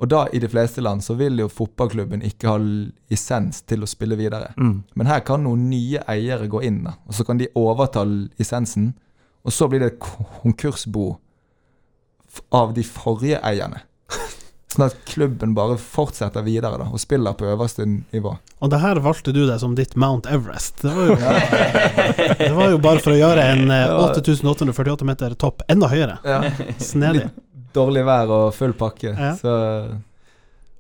Og 0.03 0.09
da, 0.11 0.24
i 0.34 0.40
de 0.42 0.48
fleste 0.50 0.82
land, 0.82 1.05
så 1.05 1.14
vil 1.14 1.38
jo 1.38 1.48
fotballklubben 1.53 2.24
ikke 2.26 2.50
ha 2.50 2.59
lisens 2.59 3.62
til 3.68 3.84
å 3.84 3.88
spille 3.88 4.18
videre. 4.18 4.50
Mm. 4.59 4.82
Men 4.98 5.09
her 5.09 5.22
kan 5.24 5.44
noen 5.46 5.68
nye 5.70 6.03
eiere 6.11 6.50
gå 6.50 6.62
inn, 6.66 6.82
da. 6.88 6.96
og 7.07 7.16
så 7.16 7.26
kan 7.28 7.40
de 7.40 7.50
overta 7.59 8.05
lisensen. 8.05 8.92
Og 9.42 9.55
så 9.55 9.68
blir 9.70 9.82
det 9.82 9.96
konkursbo 10.03 11.16
av 12.55 12.74
de 12.76 12.84
forrige 12.86 13.40
eierne. 13.46 13.82
Sånn 14.73 14.87
at 14.87 14.95
klubben 15.05 15.51
bare 15.53 15.75
fortsetter 15.77 16.45
videre 16.47 16.79
da, 16.81 16.87
og 16.89 17.01
spiller 17.03 17.35
på 17.37 17.45
øverste 17.53 17.85
nivå. 17.85 18.31
Og 18.64 18.70
det 18.73 18.79
her 18.81 19.01
valgte 19.05 19.35
du 19.37 19.43
deg 19.45 19.59
som 19.61 19.75
ditt 19.77 19.93
Mount 20.01 20.25
Everest. 20.33 20.81
Det 20.81 20.93
var 20.97 21.11
jo, 21.11 21.16
det 22.39 22.53
var 22.57 22.70
jo 22.73 22.79
bare 22.81 23.03
for 23.05 23.12
å 23.12 23.18
gjøre 23.18 23.45
en 23.53 23.68
eh, 23.75 23.93
8848 24.09 25.09
meter 25.09 25.37
topp 25.37 25.61
enda 25.73 25.91
høyere. 25.93 26.16
Snedig. 26.81 27.27
Dårlig 27.77 28.07
vær 28.09 28.33
og 28.33 28.47
full 28.57 28.73
pakke. 28.77 29.12
Ja. 29.12 29.35
Så 29.37 29.53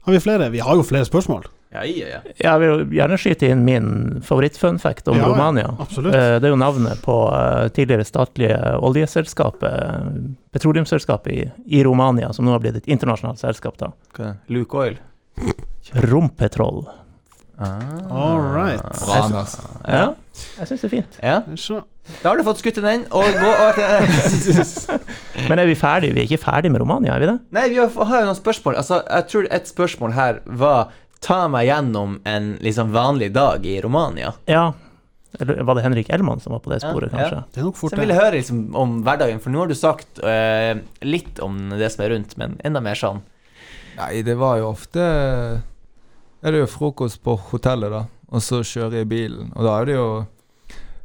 Har 0.08 0.16
vi 0.16 0.22
flere? 0.24 0.48
Vi 0.54 0.64
har 0.64 0.80
jo 0.80 0.86
flere 0.88 1.08
spørsmål. 1.08 1.44
Ja, 1.72 1.82
ja, 1.88 2.06
ja. 2.12 2.20
Jeg 2.36 2.60
vil 2.60 2.82
gjerne 2.98 3.16
skyte 3.20 3.48
inn 3.48 3.62
min 3.64 3.86
favorittfunfact 4.26 5.08
om 5.08 5.16
Ja, 5.16 5.28
Romania. 5.30 5.70
absolutt. 5.80 6.14
Eh, 6.14 6.38
Det 6.38 6.44
er 6.44 6.52
jo 6.52 6.60
navnet 6.60 7.00
på 7.02 7.16
eh, 7.32 7.68
tidligere 7.72 8.04
statlige 8.04 8.58
oljeselskapet, 8.84 10.36
petroleumsselskapet 10.52 11.32
i, 11.32 11.50
i 11.78 11.82
Romania, 11.84 12.32
som 12.32 12.44
nå 12.44 12.52
har 12.52 12.60
blitt 12.60 12.76
et 12.82 12.86
internasjonalt 12.92 13.38
selskap. 13.40 13.78
da. 13.78 13.92
Okay. 14.12 14.26
er 14.26 14.34
det? 14.34 14.54
Luke 14.58 14.76
Oil. 14.76 14.98
Rompetrol. 15.94 16.84
All 18.10 18.40
right. 18.40 18.82
Bra, 18.82 19.22
Anders. 19.22 19.56
Ja, 19.86 20.06
jeg 20.58 20.66
syns 20.70 20.80
det 20.82 20.88
er 20.88 20.92
fint. 20.96 21.18
Ja, 21.22 21.42
da 22.22 22.32
har 22.32 22.40
du 22.40 22.42
fått 22.46 22.58
skutt 22.58 22.80
den, 22.82 23.04
og 23.14 23.22
gå 23.38 23.50
over 23.52 23.76
til 23.76 24.98
Men 25.50 25.60
er 25.62 25.68
vi 25.70 25.76
ferdige? 25.78 26.16
Vi 26.16 26.24
er 26.24 26.26
ikke 26.30 26.40
ferdige 26.42 26.72
med 26.74 26.82
Romania, 26.82 27.14
er 27.14 27.22
vi 27.22 27.28
det? 27.30 27.36
Nei, 27.54 27.68
vi 27.70 27.78
har, 27.78 27.92
har 28.08 28.24
jo 28.24 28.30
noen 28.32 28.38
spørsmål. 28.40 28.78
Altså, 28.80 28.98
jeg 29.06 29.28
tror 29.30 29.46
et 29.54 29.70
spørsmål 29.70 30.16
her 30.16 30.40
var 30.46 30.90
Ta 31.22 31.44
meg 31.50 31.68
gjennom 31.68 32.16
en 32.26 32.54
liksom 32.60 32.92
vanlig 32.94 33.30
dag 33.34 33.66
i 33.66 33.76
Romania. 33.80 34.32
Ja. 34.50 34.72
Eller 35.40 35.62
var 35.64 35.78
det 35.78 35.84
Henrik 35.86 36.10
Elman 36.10 36.40
som 36.40 36.52
var 36.52 36.60
på 36.60 36.70
det 36.70 36.80
sporet, 36.82 37.12
Ja, 37.12 37.18
kanskje? 37.18 37.42
Det 37.54 37.60
er 37.60 37.64
nok 37.64 37.76
fort, 37.76 37.90
Så 37.90 37.96
jeg 37.96 38.04
ville 38.04 38.18
høre 38.18 38.36
liksom 38.36 38.74
om 38.76 38.98
hverdagen, 39.06 39.40
for 39.40 39.54
nå 39.54 39.62
har 39.62 39.70
du 39.70 39.76
sagt 39.78 40.20
uh, 40.20 40.74
litt 41.00 41.40
om 41.40 41.70
det 41.78 41.88
som 41.94 42.04
er 42.04 42.12
rundt, 42.16 42.36
men 42.36 42.58
enda 42.66 42.82
mer 42.84 42.98
sånn. 42.98 43.22
Nei, 43.96 44.22
det 44.26 44.34
var 44.40 44.58
jo 44.60 44.70
ofte 44.70 45.02
Er 46.42 46.54
det 46.54 46.62
jo 46.62 46.68
frokost 46.70 47.22
på 47.22 47.36
hotellet, 47.52 47.92
da. 47.92 48.06
Og 48.32 48.42
så 48.42 48.62
kjøre 48.64 49.04
i 49.04 49.08
bilen. 49.08 49.52
Og 49.54 49.66
da 49.66 49.78
er 49.78 49.88
det 49.88 49.96
jo 49.96 50.06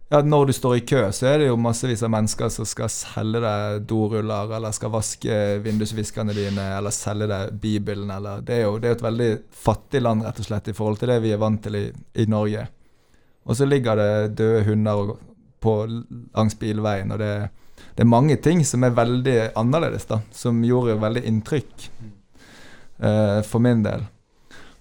Ja, 0.10 0.22
når 0.22 0.45
du 0.45 0.53
står 0.53 0.76
i 0.78 0.82
kø, 0.88 1.01
så 1.12 1.26
er 1.28 1.41
det 1.41 1.49
jo 1.49 1.58
massevis 1.60 1.99
av 2.05 2.12
mennesker 2.14 2.47
som 2.53 2.68
skal 2.68 2.88
selge 2.91 3.41
deg 3.43 3.82
doruller, 3.89 4.53
eller 4.55 4.72
skal 4.72 4.93
vaske 4.93 5.39
vindusviskerne 5.66 6.32
dine, 6.32 6.64
eller 6.78 6.95
selge 6.95 7.28
deg 7.28 7.58
Bibelen, 7.60 8.14
eller 8.16 8.39
Det 8.41 8.55
er 8.55 8.62
jo 8.64 8.78
det 8.80 8.88
er 8.88 8.95
et 8.95 9.03
veldig 9.03 9.32
fattig 9.51 10.01
land, 10.01 10.24
rett 10.24 10.39
og 10.39 10.47
slett, 10.47 10.70
i 10.72 10.76
forhold 10.78 11.01
til 11.01 11.12
det 11.12 11.20
vi 11.26 11.34
er 11.36 11.41
vant 11.41 11.60
til 11.64 11.76
i, 11.76 11.84
i 12.24 12.26
Norge. 12.26 12.64
Og 13.43 13.60
så 13.60 13.68
ligger 13.68 13.99
det 13.99 14.38
døde 14.39 14.64
hunder 14.70 15.12
på 15.60 15.76
langs 15.89 16.55
bilveien, 16.55 17.12
og 17.12 17.20
det, 17.20 17.49
det 17.97 18.05
er 18.05 18.14
mange 18.16 18.39
ting 18.39 18.64
som 18.64 18.88
er 18.88 18.95
veldig 18.95 19.38
annerledes, 19.60 20.08
da. 20.08 20.22
Som 20.32 20.64
gjorde 20.64 21.01
veldig 21.03 21.26
inntrykk 21.28 21.89
uh, 23.03 23.43
for 23.43 23.60
min 23.60 23.84
del. 23.84 24.08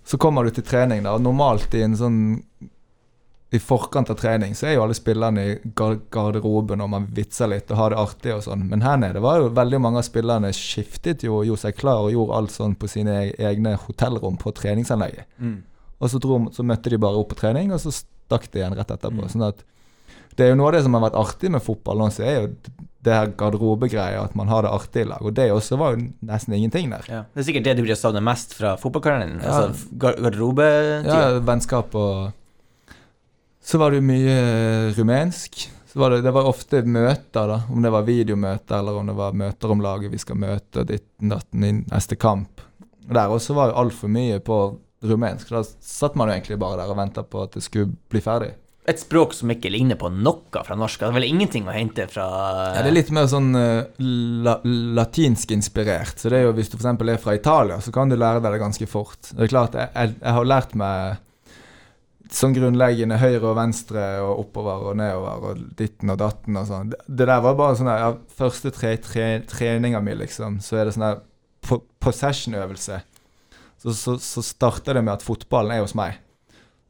Så 0.07 0.23
kommer 0.23 0.47
du 0.47 0.55
til 0.55 0.71
trening, 0.71 1.03
da. 1.03 1.19
og 1.19 1.27
Normalt 1.27 1.75
i 1.75 1.83
en 1.83 1.99
sånn 1.99 2.21
I 3.57 3.61
forkant 3.63 4.11
av 4.13 4.19
trening 4.21 4.57
så 4.59 4.69
er 4.69 4.77
jo 4.77 4.83
alle 4.85 4.97
spillerne 4.97 5.45
i 5.49 5.55
garderoben 5.77 6.83
og 6.85 6.91
man 6.93 7.07
vitser 7.17 7.49
litt 7.53 7.71
og 7.73 7.79
har 7.81 7.95
det 7.95 8.01
artig 8.03 8.35
og 8.35 8.43
sånn. 8.45 8.67
Men 8.71 8.85
her 8.85 8.99
nede 9.01 9.23
var 9.25 9.41
jo 9.41 9.53
veldig 9.57 9.81
mange 9.83 10.03
av 10.03 10.09
spillerne 10.09 10.51
skiftet 10.57 11.25
jo 11.25 11.39
og 11.39 11.49
gjorde 11.49 11.65
seg 11.67 11.79
klar 11.79 12.05
og 12.05 12.13
gjorde 12.15 12.41
alt 12.41 12.55
sånn 12.57 12.77
på 12.77 12.91
sine 12.91 13.17
e- 13.29 13.33
egne 13.51 13.77
hotellrom 13.87 14.37
på 14.43 14.53
treningsanlegget. 14.57 15.31
Og 15.97 16.13
så, 16.13 16.21
dro, 16.21 16.43
så 16.53 16.67
møtte 16.67 16.93
de 16.93 17.01
bare 17.01 17.17
opp 17.17 17.31
på 17.33 17.39
trening, 17.41 17.73
og 17.73 17.81
så 17.81 17.95
stakk 17.95 18.51
de 18.53 18.61
igjen 18.61 18.77
rett 18.77 18.93
etterpå. 18.93 19.25
Mm. 19.25 19.33
Sånn 19.33 19.47
at 19.49 19.65
det 20.37 20.45
er 20.45 20.53
jo 20.53 20.59
noe 20.61 20.69
av 20.69 20.77
det 20.77 20.83
som 20.85 20.97
har 20.99 21.07
vært 21.07 21.17
artig 21.17 21.51
med 21.55 21.65
fotball 21.65 22.03
nå, 22.03 22.11
så 22.13 22.27
er 22.27 22.35
jo 22.37 22.51
det 23.07 23.15
her 23.15 23.31
garderobegreia, 23.39 24.25
at 24.27 24.35
man 24.37 24.51
har 24.51 24.67
det 24.67 24.73
artig 24.75 25.05
i 25.05 25.09
lag. 25.09 25.23
Og 25.25 25.33
det 25.37 25.47
også 25.55 25.79
var 25.81 25.95
jo 25.95 26.09
nesten 26.27 26.57
ingenting 26.59 26.91
der. 26.93 27.07
Ja. 27.09 27.21
Det 27.33 27.41
er 27.41 27.47
sikkert 27.49 27.69
det 27.69 27.77
du 27.79 27.85
blir 27.87 27.99
savnet 27.99 28.25
mest 28.27 28.53
fra 28.59 28.75
fotballkarrieren 28.83 29.37
din. 29.37 29.45
Ja. 29.45 29.63
Altså 29.63 29.95
gar 30.03 30.19
garderobetida. 30.27 31.21
Ja, 31.31 31.39
vennskap 31.47 31.95
og 31.97 32.35
Så 33.67 33.81
var 33.83 33.91
det 33.91 33.99
jo 33.99 34.07
mye 34.07 34.35
eh, 34.37 34.93
rumensk. 34.95 35.65
Så 35.91 35.99
var 35.99 36.13
det, 36.13 36.21
det 36.23 36.31
var 36.37 36.47
ofte 36.47 36.83
møter, 36.87 37.49
da. 37.51 37.57
Om 37.73 37.83
det 37.83 37.91
var 37.91 38.05
videomøter, 38.07 38.79
eller 38.79 39.01
om 39.01 39.09
det 39.11 39.17
var 39.19 39.35
møter 39.35 39.73
om 39.75 39.83
laget 39.83 40.13
vi 40.13 40.21
skal 40.23 40.39
møte, 40.39 40.85
ditten 40.87 41.33
datten 41.33 41.65
i 41.67 41.73
neste 41.81 42.19
kamp. 42.21 42.63
Og 43.09 43.15
Der 43.17 43.33
også 43.33 43.57
var 43.57 43.73
jo 43.73 43.81
altfor 43.83 44.13
mye 44.13 44.39
på 44.45 44.61
rumensk. 45.07 45.51
Da 45.51 45.65
satt 45.67 46.15
man 46.15 46.31
jo 46.31 46.37
egentlig 46.37 46.61
bare 46.63 46.79
der 46.83 46.95
og 46.95 47.01
venta 47.01 47.27
på 47.27 47.43
at 47.43 47.59
det 47.59 47.65
skulle 47.67 47.91
bli 48.13 48.23
ferdig. 48.23 48.53
Et 48.87 49.03
språk 49.03 49.35
som 49.35 49.51
ikke 49.51 49.71
ligner 49.75 49.99
på 49.99 50.13
noe 50.15 50.63
fra 50.63 50.79
norsk. 50.79 51.01
Det 51.03 51.09
er 51.09 51.15
vel 51.17 51.27
ingenting 51.27 51.67
å 51.67 51.75
hente 51.75 52.07
fra 52.07 52.27
Ja, 52.77 52.85
det 52.85 52.93
er 52.93 52.99
litt 53.01 53.11
mer 53.11 53.27
sånn 53.27 53.51
eh, 53.59 53.99
la, 54.47 54.61
latinsk 55.01 55.57
inspirert. 55.57 56.21
Så 56.23 56.31
det 56.31 56.39
er 56.39 56.47
jo 56.47 56.55
Hvis 56.55 56.71
du 56.71 56.79
f.eks. 56.79 56.93
er 56.95 57.23
fra 57.23 57.35
Italia, 57.35 57.81
så 57.83 57.91
kan 57.91 58.13
du 58.13 58.15
lære 58.15 58.45
deg 58.45 58.55
det 58.55 58.63
ganske 58.63 58.87
fort. 58.87 59.33
Det 59.33 59.49
er 59.49 59.51
klart, 59.51 59.75
Jeg, 59.75 59.91
jeg, 59.91 60.21
jeg 60.23 60.39
har 60.39 60.53
lært 60.55 60.79
meg 60.79 61.25
sånn 62.33 62.55
grunnleggende 62.57 63.19
høyre 63.21 63.45
og 63.51 63.57
venstre 63.59 64.05
og 64.25 64.41
oppover 64.45 64.89
og 64.91 64.97
nedover 64.99 65.45
og 65.51 65.61
ditten 65.79 66.11
og 66.13 66.19
datten 66.21 66.59
og 66.59 66.67
sånn. 66.69 66.91
Det, 66.93 67.01
det 67.07 67.29
der 67.31 67.43
var 67.45 67.59
bare 67.59 67.77
sånn 67.79 67.91
der, 67.91 68.03
ja, 68.03 68.13
Første 68.37 68.73
tre, 68.75 68.95
tre, 69.03 69.27
treninga 69.49 70.01
mi, 70.05 70.17
liksom, 70.19 70.59
så 70.65 70.81
er 70.81 70.89
det 70.89 70.97
sånn 70.97 71.07
der 71.07 71.21
po- 71.67 71.85
possession-øvelse. 72.03 73.01
Så, 73.83 73.95
så, 73.95 74.17
så 74.23 74.43
starter 74.43 74.99
det 74.99 75.05
med 75.07 75.15
at 75.19 75.25
fotballen 75.27 75.77
er 75.77 75.85
hos 75.85 75.95
meg. 75.99 76.19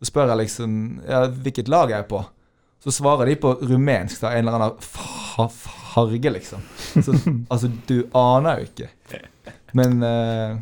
Så 0.01 0.11
spør 0.11 0.33
jeg 0.33 0.43
liksom 0.45 0.73
ja, 1.09 1.25
hvilket 1.29 1.71
lag 1.73 1.93
jeg 1.93 2.05
er 2.05 2.09
på. 2.09 2.23
Så 2.85 2.93
svarer 2.95 3.27
de 3.31 3.37
på 3.41 3.55
rumensk, 3.67 4.21
da, 4.23 4.35
en 4.37 4.45
eller 4.45 4.59
annen 4.61 4.85
fa 4.85 5.49
farge, 5.51 6.31
liksom. 6.31 6.63
Så 6.95 7.15
altså, 7.53 7.71
du 7.89 7.99
aner 8.17 8.61
jo 8.63 8.69
ikke. 8.71 8.91
Men 9.77 10.03
eh, 10.07 10.59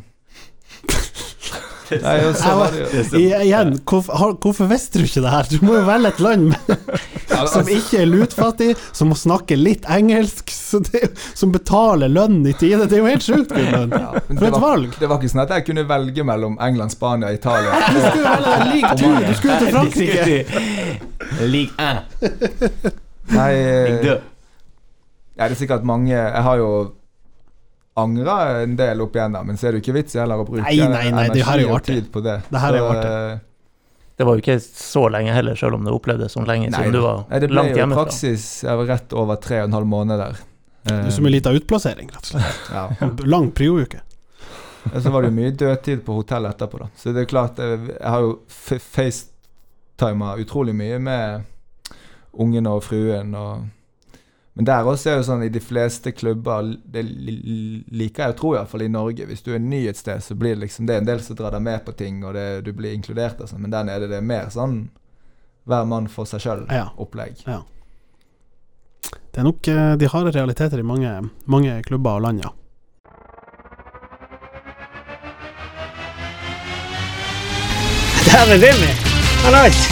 Nei, 1.91 2.15
og 2.25 2.35
så 2.39 2.53
var 2.57 2.73
det 2.73 2.81
jo 3.13 3.39
igjen, 3.43 3.75
hvorfor, 3.87 4.35
hvorfor 4.41 4.69
visste 4.71 4.99
du 5.01 5.05
ikke 5.07 5.21
det 5.25 5.33
her? 5.33 5.49
Du 5.51 5.65
må 5.65 5.75
jo 5.77 5.83
velge 5.87 6.11
et 6.13 6.21
land 6.23 6.47
med, 6.53 6.97
som 7.51 7.69
ikke 7.71 8.01
er 8.01 8.09
lutfattig, 8.09 8.69
som 8.95 9.11
må 9.11 9.17
snakke 9.19 9.57
litt 9.59 9.85
engelsk, 9.91 10.49
det, 10.91 11.11
som 11.37 11.53
betaler 11.53 12.11
lønn 12.11 12.41
i 12.49 12.53
tide. 12.57 12.87
Det 12.89 12.97
er 12.97 13.03
jo 13.03 13.09
helt 13.11 13.25
sjukt, 13.25 13.53
Gudmund. 13.55 13.93
ja, 13.95 14.23
For 14.31 14.47
et 14.49 14.59
valg! 14.65 14.97
det 14.99 15.09
var 15.11 15.21
ikke 15.21 15.31
sånn 15.35 15.43
at 15.45 15.53
jeg 15.55 15.67
kunne 15.69 15.85
velge 15.89 16.25
mellom 16.27 16.57
England, 16.63 16.95
Spania, 16.95 17.31
Italia. 17.35 17.77
Du 17.85 18.01
skulle 18.01 18.35
velge 18.35 18.55
en 18.57 18.67
lik 18.73 18.91
tur! 18.99 19.17
Du 19.25 19.33
skulle 19.39 19.57
til 19.61 19.73
Frankrike! 19.75 20.37
Lik 21.55 21.71
1. 21.81 22.91
Nei, 23.35 23.51
eh, 23.57 24.03
2. 24.03 24.11
ja, 24.13 25.47
det 25.47 25.55
er 25.55 25.57
sikkert 25.57 25.85
mange 25.87 26.13
Jeg 26.13 26.43
har 26.45 26.59
jo 26.61 26.67
angra 27.95 28.61
en 28.61 28.75
del 28.75 29.01
opp 29.05 29.15
igjennom, 29.15 29.45
men 29.47 29.57
så 29.57 29.67
er 29.67 29.71
det 29.75 29.79
jo 29.81 29.85
ikke 29.85 29.97
vits 30.01 30.15
i 30.15 30.19
heller 30.19 30.41
å 30.41 30.45
bruke 30.47 30.63
Nei, 30.65 30.77
nei, 30.91 31.11
nei, 31.15 31.27
det 31.31 31.45
her 31.47 31.59
er 31.59 31.63
jo 31.63 31.69
energi 31.69 31.75
og 31.79 31.83
tid 31.89 32.09
på 32.11 32.23
det. 32.25 32.37
Det 32.51 32.59
her 32.63 32.73
er 32.73 32.81
jo 32.81 32.87
artig. 32.91 33.11
eh, 33.11 33.37
Det 34.17 34.25
var 34.27 34.35
jo 34.37 34.41
ikke 34.45 34.57
så 34.63 35.05
lenge 35.11 35.33
heller, 35.35 35.55
selv 35.59 35.75
om 35.79 35.83
det 35.87 35.93
opplevdes 35.95 36.35
sånn 36.35 36.45
lenge 36.47 36.69
Nei, 36.71 36.79
siden 36.81 36.93
du 36.95 37.01
var 37.03 37.23
nei, 37.29 37.39
det 37.43 37.47
ble 37.51 37.55
langt 37.61 37.71
jo 37.71 37.75
i 37.75 37.79
hjemmefra. 37.81 38.03
praksis 38.05 38.45
jeg 38.63 38.81
var 38.81 38.85
rett 38.91 39.13
over 39.23 39.39
tre 39.43 39.61
og 39.61 39.69
en 39.69 39.77
halv 39.79 39.87
måned 39.95 40.19
der. 40.23 40.41
Det 40.85 40.93
Eh, 40.93 41.05
er 41.07 41.09
som 41.15 41.25
en 41.25 41.31
liten 41.33 41.55
utplassering, 41.57 42.09
rett 42.13 42.27
og 42.27 42.35
slett. 42.35 42.67
ja. 42.71 42.83
Lang 43.33 43.47
prio-uke. 43.57 44.01
Og 44.93 44.99
så 45.01 45.09
var 45.09 45.23
det 45.25 45.31
jo 45.31 45.37
mye 45.39 45.51
dødtid 45.57 46.03
på 46.05 46.13
hotellet 46.19 46.51
etterpå, 46.53 46.77
da. 46.83 46.87
Så 46.95 47.09
det 47.15 47.23
er 47.23 47.31
klart, 47.31 47.57
jeg, 47.57 47.79
jeg 47.95 48.05
har 48.13 48.21
jo 48.21 48.35
facetima 49.15 50.35
utrolig 50.37 50.75
mye 50.77 50.99
med 50.99 51.43
ungene 52.37 52.69
og 52.75 52.83
fruen 52.85 53.33
og 53.39 53.63
Men 54.55 54.67
der 54.69 54.87
også 54.87 55.09
er 55.11 55.17
jo 55.19 55.25
sånn 55.27 55.43
i 55.43 55.51
de 55.51 55.59
fleste 55.59 56.13
klubber 56.15 56.69
Det 56.87 57.01
liker 57.03 58.23
jeg 58.23 58.33
å 58.33 58.37
tro, 58.39 58.53
iallfall 58.55 58.85
i 58.85 58.91
Norge. 58.91 59.27
Hvis 59.27 59.43
du 59.43 59.51
er 59.51 59.59
ny 59.59 59.81
et 59.89 59.99
sted, 59.99 60.23
så 60.23 60.35
blir 60.39 60.55
det 60.55 60.63
liksom 60.63 60.87
Det 60.87 60.95
er 60.95 61.03
en 61.03 61.09
del 61.09 61.23
som 61.23 61.35
drar 61.35 61.51
deg 61.51 61.65
med 61.65 61.83
på 61.83 61.95
ting, 61.99 62.23
og 62.23 62.37
det, 62.37 62.63
du 62.63 62.71
blir 62.71 62.95
inkludert 62.95 63.43
sånn, 63.43 63.65
men 63.65 63.73
der 63.73 63.87
nede 63.87 64.07
det 64.11 64.21
er 64.21 64.29
mer 64.33 64.47
sånn 64.53 64.85
hver 65.65 65.87
mann 65.89 66.07
for 66.07 66.29
seg 66.29 66.43
sjøl-opplegg. 66.43 67.41
Ja. 67.49 67.63
Det 69.33 69.41
er 69.41 69.47
nok 69.47 69.67
eh, 69.67 69.95
de 69.99 70.11
harde 70.13 70.31
realiteter 70.35 70.79
i 70.79 70.85
mange, 70.85 71.11
mange 71.51 71.81
klubber 71.89 72.21
og 72.21 72.27
land, 72.29 72.45
ja. 72.45 72.53
Dæven 78.29 78.61
Jimmy! 78.61 78.95
Hallais! 79.43 79.85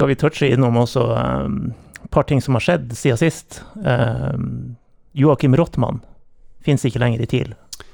Skal 0.00 0.08
vi 0.08 0.14
touche 0.16 0.46
innom 0.48 0.78
også 0.80 1.02
um, 1.12 1.74
et 2.00 2.08
par 2.08 2.24
ting 2.24 2.38
som 2.40 2.56
har 2.56 2.62
skjedd 2.64 2.94
siden 2.96 3.18
sist? 3.20 3.58
Um, 3.84 4.78
Joakim 5.12 5.52
Rottmann 5.60 5.98
fins 6.64 6.86
ikke 6.88 7.02
lenger 7.02 7.20
i 7.20 7.26
TIL. 7.28 7.50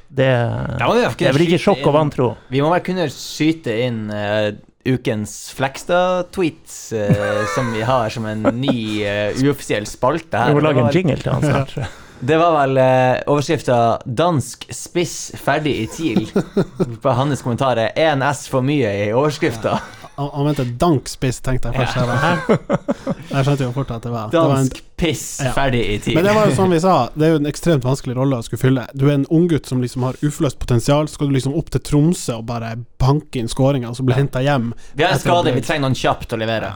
Det, 0.07 0.28
ja, 0.30 0.86
det, 0.94 1.09
det 1.18 1.26
er 1.26 1.34
vel 1.34 1.44
ikke 1.48 1.59
sjokk 1.64 1.82
og 1.82 1.96
vantro. 1.96 2.28
Vi 2.54 2.62
må 2.62 2.70
vel 2.70 2.84
kunne 2.86 3.09
skyte 3.11 3.74
inn 3.88 4.04
uh, 4.14 4.52
ukens 4.86 5.34
Flekstad-tweets, 5.59 6.78
uh, 6.94 7.42
som 7.59 7.74
vi 7.74 7.82
har 7.90 8.14
som 8.14 8.30
en 8.30 8.52
ny 8.54 8.78
uh, 9.02 9.42
uoffisiell 9.42 9.90
spalte 9.90 10.38
her. 10.38 10.54
Vi 10.54 10.61
må 10.61 10.66
lage 10.68 10.86
en 10.86 10.94
jingle 10.94 11.18
til 11.18 11.34
han 11.34 11.42
snart. 11.42 11.74
Det 12.16 12.38
var 12.40 12.54
vel 12.54 12.78
eh, 12.80 13.18
overskrifta 13.28 13.98
'Dansk 14.09 14.62
spiss 14.72 15.34
ferdig 15.36 15.74
i 15.82 15.86
TIL'. 15.90 16.30
På 17.02 17.12
hans 17.12 17.42
kommentarer 17.44 17.90
1 17.92 18.22
S 18.30 18.46
for 18.48 18.64
mye' 18.64 18.94
i 19.02 19.11
overskrifta. 19.12 19.74
Han, 20.16 20.30
han 20.32 20.46
mente 20.48 20.64
dankspiss, 20.80 21.38
tenkte 21.44 21.68
jeg 21.72 21.76
først. 21.76 21.96
Jeg? 21.96 23.18
Jeg 23.30 23.44
skjønte 23.44 23.66
jo 23.66 23.72
fort 23.74 23.90
at 23.92 24.04
det 24.06 24.12
var, 24.14 24.30
det 24.32 24.40
var 24.40 24.54
en, 24.56 24.68
Dansk 24.70 24.78
piss 24.96 25.24
Ja. 25.44 25.50
ferdig 25.52 25.82
i 25.92 25.98
tid. 26.00 26.14
Men 26.16 26.24
det 26.24 26.32
var 26.38 26.46
jo 26.48 26.54
som 26.56 26.70
vi 26.72 26.78
sa, 26.80 26.94
det 27.14 27.26
er 27.26 27.34
jo 27.34 27.40
en 27.42 27.48
ekstremt 27.50 27.84
vanskelig 27.84 28.16
rolle 28.16 28.38
å 28.40 28.46
skulle 28.46 28.62
fylle. 28.62 28.86
Du 28.96 29.04
er 29.10 29.14
en 29.18 29.26
unggutt 29.28 29.68
som 29.68 29.82
liksom 29.84 30.06
har 30.08 30.16
uforløst 30.24 30.58
potensial, 30.62 31.04
så 31.08 31.18
skal 31.18 31.28
du 31.28 31.36
liksom 31.36 31.52
opp 31.60 31.68
til 31.74 31.84
Tromsø 31.84 32.38
og 32.38 32.46
bare 32.48 32.70
banke 33.02 33.42
inn 33.42 33.50
skåringer, 33.52 33.92
og 33.92 33.98
så 34.00 34.06
bli 34.08 34.16
henta 34.16 34.40
hjem. 34.46 34.70
Vi 34.96 35.04
har 35.04 35.12
en 35.12 35.20
skade, 35.20 35.52
vi 35.52 35.60
trenger 35.66 35.84
noen 35.88 35.98
kjapt 36.00 36.32
å 36.32 36.40
levere. 36.40 36.72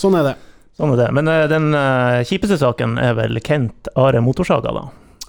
Sånn 0.00 0.16
er 0.16 0.30
det. 0.30 0.34
Sånn 0.80 0.94
er 0.94 1.02
det. 1.02 1.10
Men 1.12 1.28
uh, 1.28 1.42
den 1.52 1.68
uh, 1.76 2.22
kjipeste 2.24 2.56
saken 2.62 2.96
er 3.02 3.12
vel 3.18 3.36
Kent 3.44 3.90
Are 4.00 4.22
Motorsaga, 4.24 4.72
da. 4.72 4.86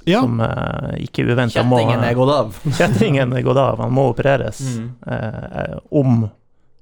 Ja, 0.08 0.24
Som 0.24 0.40
uh, 0.42 0.96
ikke 0.98 1.28
uventa 1.28 1.62
må 1.68 1.78
Kjettingen 1.78 2.06
er 2.08 2.16
gått 2.18 2.32
av. 2.34 2.56
Kjettingen 2.80 3.36
er 3.38 3.44
gått 3.46 3.60
av. 3.62 3.82
Han 3.84 3.92
må 3.94 4.08
opereres 4.14 4.62
Mm. 4.72 4.88
eh, 5.06 5.76
om, 6.00 6.24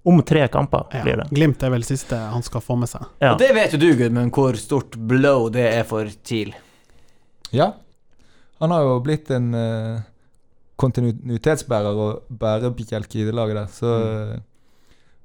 om 0.03 0.21
tre 0.23 0.47
kamper, 0.47 0.85
ja. 0.91 1.03
blir 1.03 1.17
det. 1.21 1.27
Glimt 1.35 1.63
er 1.63 1.73
vel 1.73 1.83
siste 1.83 2.17
han 2.31 2.43
skal 2.45 2.63
få 2.63 2.77
med 2.79 2.89
seg. 2.91 3.03
Ja. 3.19 3.33
Og 3.33 3.41
det 3.41 3.49
vet 3.55 3.75
jo 3.75 3.81
du, 3.81 3.89
Gudmund, 3.99 4.31
hvor 4.35 4.55
stort 4.59 4.95
blow 4.95 5.49
det 5.53 5.65
er 5.73 5.83
for 5.87 6.07
TIL. 6.23 6.53
Ja. 7.51 7.73
Han 8.63 8.71
har 8.75 8.85
jo 8.87 8.99
blitt 9.03 9.31
en 9.35 9.51
uh, 9.55 9.99
kontinuitetsbærer 10.79 11.99
og 12.05 12.31
bærebjelke 12.41 13.21
i 13.21 13.27
det 13.27 13.35
laget 13.35 13.59
der. 13.59 13.71
Så 13.73 13.95
mm. 13.99 14.43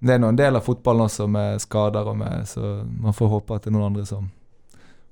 det 0.07 0.17
er 0.17 0.23
nå 0.23 0.33
en 0.35 0.41
del 0.41 0.59
av 0.59 0.67
fotballen 0.67 1.07
også 1.07 1.29
med 1.31 1.63
skader 1.63 2.11
og 2.11 2.19
med 2.19 2.49
Så 2.51 2.79
man 2.85 3.15
får 3.15 3.31
håpe 3.39 3.57
at 3.57 3.67
det 3.67 3.73
er 3.73 3.77
noen 3.79 3.93
andre 3.93 4.07
som 4.09 4.31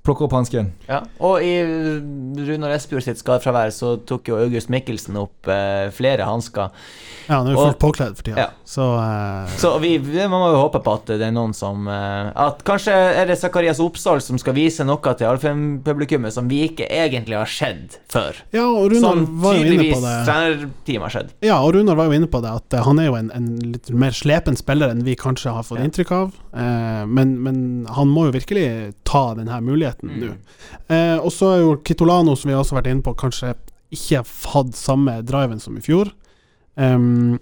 plukker 0.03 0.27
opp 0.27 0.33
hansken. 0.35 0.73
Ja, 0.89 1.03
og 1.23 1.45
i 1.47 1.53
Runar 1.63 2.73
Espejord 2.75 3.05
sitt 3.07 3.21
skadefravær 3.23 3.71
så 3.75 3.95
tok 4.09 4.29
jo 4.33 4.39
August 4.43 4.71
Mikkelsen 4.73 5.15
opp 5.21 5.47
eh, 5.53 5.91
flere 5.95 6.27
hansker. 6.27 6.73
Ja, 7.29 7.37
han 7.39 7.47
er 7.47 7.55
jo 7.55 7.63
fullt 7.69 7.79
påkledd 7.79 8.17
for 8.19 8.27
tida, 8.27 8.37
Ja. 8.43 8.49
så 8.67 8.87
eh, 8.99 9.53
Så 9.63 9.71
vi, 9.79 9.93
vi 10.03 10.25
man 10.27 10.43
må 10.43 10.49
jo 10.51 10.59
håpe 10.65 10.81
på 10.83 10.95
at 10.99 11.13
det 11.13 11.23
er 11.29 11.31
noen 11.35 11.53
som 11.55 11.87
eh, 11.87 12.33
At 12.35 12.65
kanskje 12.67 12.91
er 13.23 13.31
det 13.31 13.37
Zakarias 13.39 13.79
Oppsal 13.85 14.19
som 14.25 14.41
skal 14.43 14.57
vise 14.59 14.83
noe 14.89 14.99
til 15.15 15.29
Alfheim-publikummet 15.31 16.35
som 16.35 16.49
vi 16.51 16.65
ikke 16.67 16.89
egentlig 16.91 17.39
har 17.39 17.47
sett 17.51 18.01
før. 18.11 18.43
Ja, 18.55 18.67
og 18.67 18.91
Runar 18.93 19.23
var 19.45 19.55
jo 19.61 19.71
inne 19.71 19.87
på 19.95 20.01
det. 20.03 20.17
trenerteam 20.27 21.07
har 21.07 21.15
sett. 21.15 21.31
Ja, 21.47 21.61
og 21.63 21.77
Runar 21.79 21.97
var 22.01 22.11
jo 22.11 22.19
inne 22.19 22.31
på 22.33 22.43
det, 22.43 22.51
at 22.59 22.75
eh, 22.79 22.83
han 22.89 22.99
er 22.99 23.07
jo 23.13 23.17
en, 23.21 23.31
en 23.39 23.49
litt 23.77 23.93
mer 23.95 24.19
slepen 24.19 24.59
spiller 24.59 24.91
enn 24.93 25.07
vi 25.07 25.15
kanskje 25.21 25.55
har 25.55 25.63
fått 25.69 25.79
Ja. 25.79 25.87
inntrykk 25.87 26.13
av. 26.19 26.35
Eh, 26.53 27.05
men, 27.07 27.37
men 27.47 27.63
han 27.95 28.11
må 28.11 28.27
jo 28.29 28.35
virkelig 28.35 28.67
ta 29.13 29.23
denne 29.39 29.61
muligheten 29.65 30.09
Mm. 30.11 30.21
nå. 30.25 30.33
Eh, 30.89 31.19
og 31.21 31.31
så 31.33 31.53
er 31.55 31.61
jo 31.63 31.77
Kitolano, 31.85 32.35
som 32.37 32.49
vi 32.49 32.55
har 32.57 32.65
også 32.65 32.79
vært 32.81 32.91
inne 32.91 33.05
på, 33.05 33.15
kanskje 33.21 33.55
ikke 33.93 34.25
hatt 34.55 34.77
samme 34.79 35.19
driven 35.29 35.61
som 35.61 35.77
i 35.77 35.85
fjor. 35.85 36.11
Um, 36.75 37.39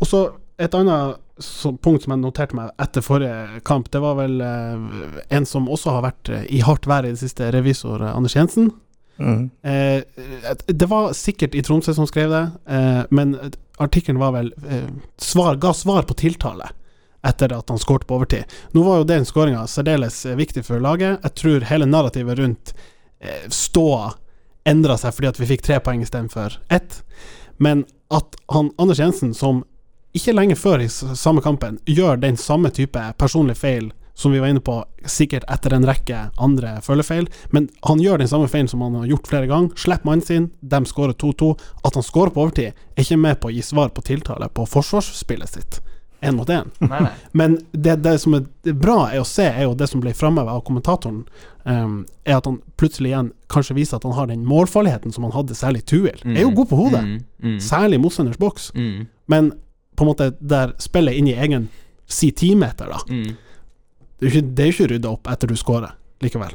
og 0.00 0.08
så 0.10 0.24
et 0.58 0.74
annet 0.74 1.20
punkt 1.82 2.02
som 2.04 2.12
jeg 2.14 2.20
noterte 2.22 2.54
meg 2.58 2.70
etter 2.82 3.02
forrige 3.02 3.60
kamp, 3.66 3.88
det 3.90 4.00
var 4.02 4.14
vel 4.18 4.40
eh, 4.42 5.18
en 5.34 5.46
som 5.46 5.66
også 5.70 5.90
har 5.96 6.04
vært 6.04 6.30
eh, 6.30 6.44
i 6.54 6.60
hardt 6.62 6.86
vær 6.86 7.06
i 7.06 7.10
det 7.10 7.18
siste, 7.22 7.48
revisor 7.54 8.02
Anders 8.06 8.36
Jensen. 8.36 8.70
Mm. 9.18 9.50
Eh, 9.62 10.02
det 10.66 10.88
var 10.90 11.12
sikkert 11.14 11.54
i 11.54 11.62
Tromsø 11.62 11.94
som 11.94 12.06
skrev 12.06 12.30
det, 12.30 12.44
eh, 12.70 13.02
men 13.14 13.34
artikkelen 13.82 14.18
var 14.22 14.34
vel 14.34 14.52
eh, 14.66 14.86
svar, 15.18 15.58
ga 15.62 15.72
svar 15.74 16.06
på 16.06 16.14
tiltale 16.18 16.70
etter 17.24 17.54
at 17.56 17.70
han 17.72 17.80
skåret 17.80 18.06
på 18.06 18.18
overtid. 18.18 18.50
Nå 18.72 18.82
var 18.86 19.00
jo 19.00 19.08
den 19.08 19.26
skåringa 19.28 19.66
særdeles 19.70 20.24
eh, 20.26 20.36
viktig 20.38 20.64
for 20.66 20.82
laget. 20.82 21.20
Jeg 21.22 21.34
tror 21.40 21.68
hele 21.70 21.88
narrativet 21.88 22.38
rundt 22.38 22.74
eh, 23.20 23.48
ståa 23.48 24.12
endra 24.64 24.96
seg 25.00 25.14
fordi 25.14 25.30
at 25.32 25.40
vi 25.40 25.50
fikk 25.52 25.64
tre 25.66 25.80
poeng 25.84 26.02
istedenfor 26.04 26.58
ett. 26.72 27.02
Men 27.56 27.84
at 28.14 28.36
han 28.52 28.72
Anders 28.80 29.00
Jensen, 29.00 29.34
som 29.34 29.62
ikke 30.14 30.34
lenge 30.34 30.56
før 30.56 30.84
i 30.84 30.88
samme 30.88 31.42
kampen 31.42 31.80
gjør 31.90 32.20
den 32.22 32.36
samme 32.38 32.70
type 32.74 33.00
personlige 33.18 33.58
feil 33.58 33.92
som 34.14 34.30
vi 34.30 34.38
var 34.38 34.52
inne 34.52 34.62
på, 34.62 34.76
sikkert 35.10 35.46
etter 35.50 35.74
en 35.74 35.86
rekke 35.88 36.20
andre 36.38 36.76
følgefeil, 36.86 37.26
men 37.50 37.66
han 37.82 37.98
gjør 37.98 38.22
den 38.22 38.30
samme 38.30 38.46
feilen 38.46 38.70
som 38.70 38.84
han 38.86 38.94
har 39.00 39.08
gjort 39.10 39.26
flere 39.26 39.48
ganger. 39.50 39.74
Slipper 39.74 40.06
mannen 40.06 40.22
sin, 40.22 40.46
de 40.60 40.80
skårer 40.86 41.16
2-2. 41.18 41.48
At 41.82 41.98
han 41.98 42.06
skårer 42.06 42.30
på 42.30 42.44
overtid, 42.44 42.78
er 42.94 43.02
ikke 43.02 43.18
med 43.18 43.40
på 43.42 43.50
å 43.50 43.54
gi 43.56 43.64
svar 43.66 43.90
på 43.90 44.06
tiltale 44.06 44.46
på 44.54 44.68
forsvarsspillet 44.70 45.56
sitt. 45.56 45.80
Én 46.24 46.36
mot 46.38 46.48
én. 46.50 46.70
Men 47.32 47.58
det, 47.72 47.96
det 48.04 48.16
som 48.22 48.34
er 48.38 48.72
bra 48.72 49.10
er 49.12 49.20
å 49.22 49.26
se, 49.28 49.44
er 49.46 49.66
jo 49.68 49.74
det 49.78 49.88
som 49.90 50.00
ble 50.02 50.12
framheva 50.16 50.54
av 50.56 50.62
kommentatoren, 50.66 51.22
um, 51.64 51.98
er 52.24 52.38
at 52.38 52.48
han 52.48 52.58
plutselig 52.80 53.12
igjen 53.12 53.30
kanskje 53.52 53.76
viser 53.78 53.96
at 54.00 54.06
han 54.08 54.16
har 54.16 54.26
den 54.30 54.44
målfarligheten 54.48 55.12
som 55.14 55.26
han 55.28 55.34
hadde 55.36 55.54
særlig 55.58 55.84
Tuil. 55.90 56.16
Er 56.24 56.42
jo 56.46 56.50
god 56.56 56.68
på 56.72 56.76
hodet, 56.80 57.04
Mm, 57.04 57.20
mm, 57.44 57.58
særlig 57.60 58.00
motstanders 58.00 58.38
boks, 58.40 58.70
mm, 58.74 59.06
men 59.28 59.52
på 59.96 60.04
en 60.04 60.10
måte 60.10 60.30
der 60.40 60.72
spillet 60.82 61.14
inn 61.20 61.28
i 61.28 61.36
egen 61.36 61.68
si 62.06 62.30
timeter, 62.32 62.88
da. 62.90 62.98
mm. 63.08 63.36
Det 64.18 64.28
er 64.28 64.30
jo 64.30 64.38
ikke, 64.40 64.54
det 64.54 64.64
er 64.64 64.72
ikke 64.72 64.90
rydda 64.94 65.10
opp 65.10 65.28
etter 65.28 65.50
du 65.50 65.56
scorer, 65.58 65.92
likevel. 66.22 66.52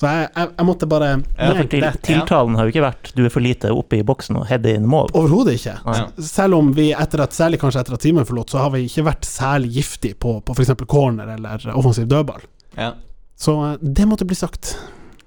Så 0.00 0.08
jeg, 0.08 0.28
jeg, 0.32 0.48
jeg 0.56 0.64
måtte 0.64 0.86
bare 0.88 1.08
Ja, 1.10 1.48
Ja, 1.50 1.54
for 1.58 1.66
til, 1.68 1.84
tiltalen 2.06 2.54
har 2.56 2.64
jo 2.64 2.72
ikke 2.72 2.84
vært 2.86 3.10
'du 3.16 3.24
er 3.26 3.32
for 3.34 3.44
lite 3.44 3.72
oppe 3.74 3.98
i 3.98 4.04
boksen 4.06 4.38
og 4.40 4.46
head 4.48 4.64
inn 4.70 4.86
mål'. 4.88 5.10
Overhodet 5.12 5.58
ikke. 5.58 5.74
Nei. 5.84 5.98
Selv 6.24 6.56
om 6.56 6.70
vi, 6.76 6.86
etter 6.96 7.20
at, 7.20 7.36
særlig 7.36 7.60
kanskje 7.60 7.82
etter 7.82 7.98
at 7.98 8.00
timen 8.00 8.24
forlot, 8.24 8.48
så 8.54 8.62
har 8.64 8.72
vi 8.72 8.86
ikke 8.88 9.04
vært 9.10 9.28
særlig 9.28 9.74
giftige 9.76 10.16
på, 10.16 10.38
på 10.40 10.56
f.eks. 10.56 10.72
corner 10.88 11.34
eller 11.36 11.68
offensiv 11.74 12.08
dødball. 12.08 12.40
Ja. 12.78 12.94
Så 13.36 13.58
eh, 13.66 13.76
det 13.82 14.08
måtte 14.08 14.24
bli 14.24 14.38
sagt. 14.40 14.72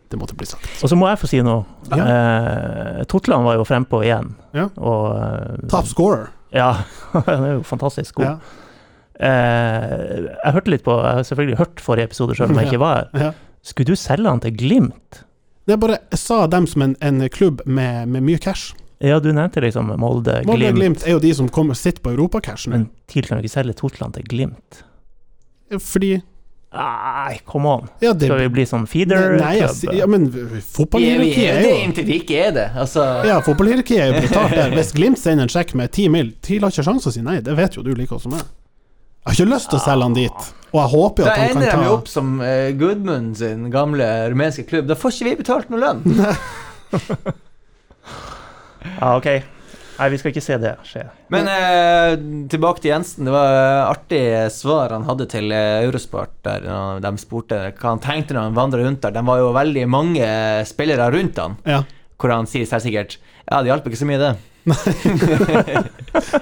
Det 0.09 0.17
måtte 0.17 0.36
bli 0.38 0.45
sagt. 0.49 0.65
Og 0.82 0.89
så 0.89 0.97
må 0.97 1.07
jeg 1.09 1.21
få 1.21 1.30
si 1.30 1.41
noe. 1.45 1.63
Ja. 1.93 2.03
Eh, 2.05 3.03
Totland 3.09 3.45
var 3.45 3.61
jo 3.61 3.63
frempå 3.69 4.01
igjen. 4.05 4.34
Ja. 4.57 4.67
Og 4.82 5.13
eh, 5.17 5.69
Top 5.69 5.86
scorer. 5.89 6.32
Ja, 6.53 6.71
han 7.30 7.45
er 7.45 7.55
jo 7.59 7.63
fantastisk 7.65 8.15
god. 8.15 8.26
Ja. 8.26 8.36
Eh, 9.21 10.30
jeg 10.34 10.53
hørte 10.55 10.71
litt 10.74 10.82
på 10.84 10.93
Jeg 10.97 11.19
har 11.19 11.26
selvfølgelig 11.28 11.57
hørt 11.59 11.82
forrige 11.86 12.09
episode 12.09 12.36
selv 12.38 12.49
om 12.49 12.57
jeg 12.57 12.67
ikke 12.71 12.82
var 12.82 13.09
her. 13.13 13.34
Skulle 13.64 13.93
du 13.93 13.99
selge 13.99 14.28
han 14.30 14.41
til 14.43 14.55
Glimt? 14.59 15.24
Det 15.64 15.78
er 15.78 15.80
bare, 15.80 15.97
jeg 16.11 16.20
sa 16.20 16.41
dem 16.51 16.66
som 16.68 16.82
en, 16.84 16.95
en 16.99 17.22
klubb 17.32 17.61
med, 17.66 18.09
med 18.11 18.26
mye 18.28 18.39
cash. 18.43 18.74
Ja, 19.03 19.18
du 19.24 19.30
nevnte 19.36 19.61
liksom 19.64 19.88
Molde, 19.99 20.41
Molde 20.47 20.59
Glimt, 20.59 20.74
og 20.74 20.80
Glimt 20.82 21.05
er 21.07 21.16
jo 21.16 21.22
de 21.24 21.32
som 21.36 21.47
kommer 21.51 21.76
og 21.76 21.80
sitter 21.80 22.03
på 22.03 22.11
europacash 22.16 22.68
nå. 22.68 22.76
men 22.76 22.86
TIL 23.11 23.26
kan 23.28 23.39
jo 23.39 23.43
ikke 23.45 23.53
selge 23.55 23.74
Totland 23.80 24.14
til 24.20 24.28
Glimt. 24.32 24.84
Fordi 25.80 26.18
Nei, 26.74 27.36
come 27.45 27.70
on. 27.70 27.89
Ja, 28.01 28.16
det 28.18 28.26
Skal 28.26 28.39
vi 28.41 28.47
bli 28.49 28.64
sånn 28.66 28.88
Nei, 28.88 29.03
jeg 29.05 29.09
feeder-klubb? 29.14 29.76
sier- 29.78 29.93
ja, 29.99 30.07
men 30.09 30.24
er, 30.26 30.47
vi 30.55 30.61
fotballhierarkiet 30.74 31.43
er 31.51 31.59
jo 31.61 31.68
det 31.68 31.74
inntil 31.84 32.05
vi 32.07 32.16
ikke 32.24 32.39
er 32.47 32.51
det. 32.55 32.64
Altså, 32.82 33.03
Ja, 33.30 33.36
fotballhierarkiet 33.45 33.99
er 34.01 34.07
jo 34.09 34.24
brutalt 34.24 34.55
der. 34.57 34.72
Hvis 34.74 34.89
Glimt 34.97 35.20
sender 35.22 35.45
en 35.45 35.53
sjekk 35.53 35.76
med 35.78 35.91
ti 35.93 36.07
mil, 36.09 36.32
TIL 36.41 36.66
har 36.66 36.74
ikke 36.74 36.88
sjanse 36.88 37.11
å 37.11 37.14
si 37.14 37.22
nei. 37.22 37.36
Det 37.45 37.53
vet 37.55 37.78
jo 37.78 37.84
du 37.86 37.91
like 37.93 38.09
godt 38.09 38.24
som 38.26 38.34
meg. 38.34 38.41
Jeg 38.41 39.30
har 39.30 39.38
ikke 39.38 39.51
lyst 39.53 39.70
til 39.70 39.78
å 39.80 39.84
selge 39.86 40.07
han 40.09 40.18
dit, 40.18 40.49
og 40.74 40.80
jeg 40.82 40.89
håper 40.95 41.21
jo 41.24 41.26
da 41.28 41.32
at 41.32 41.39
han 41.39 41.51
ender 41.53 41.69
ta 41.69 41.78
Da 41.78 41.84
jo 41.86 41.89
de 41.89 41.95
opp 41.99 42.07
som 42.11 42.36
uh, 42.41 42.69
Gudmund 42.80 43.38
sin 43.38 43.67
gamle 43.74 44.07
rumenske 44.34 44.65
klubb. 44.65 44.88
Da 44.89 44.97
får 44.97 45.13
ikke 45.15 45.30
vi 45.30 45.36
betalt 45.43 45.69
noe 45.74 45.80
lønn. 45.86 46.03
Ja, 48.99 49.15
ok. 49.15 49.28
Nei, 49.93 50.07
vi 50.09 50.17
skal 50.19 50.32
ikke 50.34 50.41
se 50.43 50.55
det 50.59 50.71
skje. 50.88 51.03
Men 51.34 51.47
eh, 51.47 52.15
tilbake 52.51 52.82
til 52.82 52.91
Jensen. 52.91 53.28
Det 53.28 53.34
var 53.34 53.53
eh, 53.55 53.82
artig 53.91 54.21
svar 54.51 54.91
han 54.95 55.05
hadde 55.07 55.28
til 55.32 55.53
eh, 55.53 55.84
Eurosport, 55.86 56.34
der 56.45 56.65
de 57.03 57.11
spurte 57.21 57.59
hva 57.78 57.91
han 57.93 58.01
tenkte 58.03 58.36
når 58.36 58.49
han 58.49 58.57
vandra 58.57 58.82
rundt 58.84 59.03
der. 59.05 59.13
Det 59.15 59.24
var 59.28 59.39
jo 59.43 59.51
veldig 59.55 59.86
mange 59.91 60.28
spillere 60.67 61.11
rundt 61.13 61.39
han, 61.39 61.59
Ja. 61.69 61.84
hvor 62.17 62.34
han 62.34 62.49
sier 62.49 62.67
selvsikkert 62.69 63.19
Ja, 63.43 63.59
det 63.61 63.69
hjalp 63.69 63.88
ikke 63.89 64.01
så 64.01 64.07
mye, 64.09 64.19
det. 64.21 64.34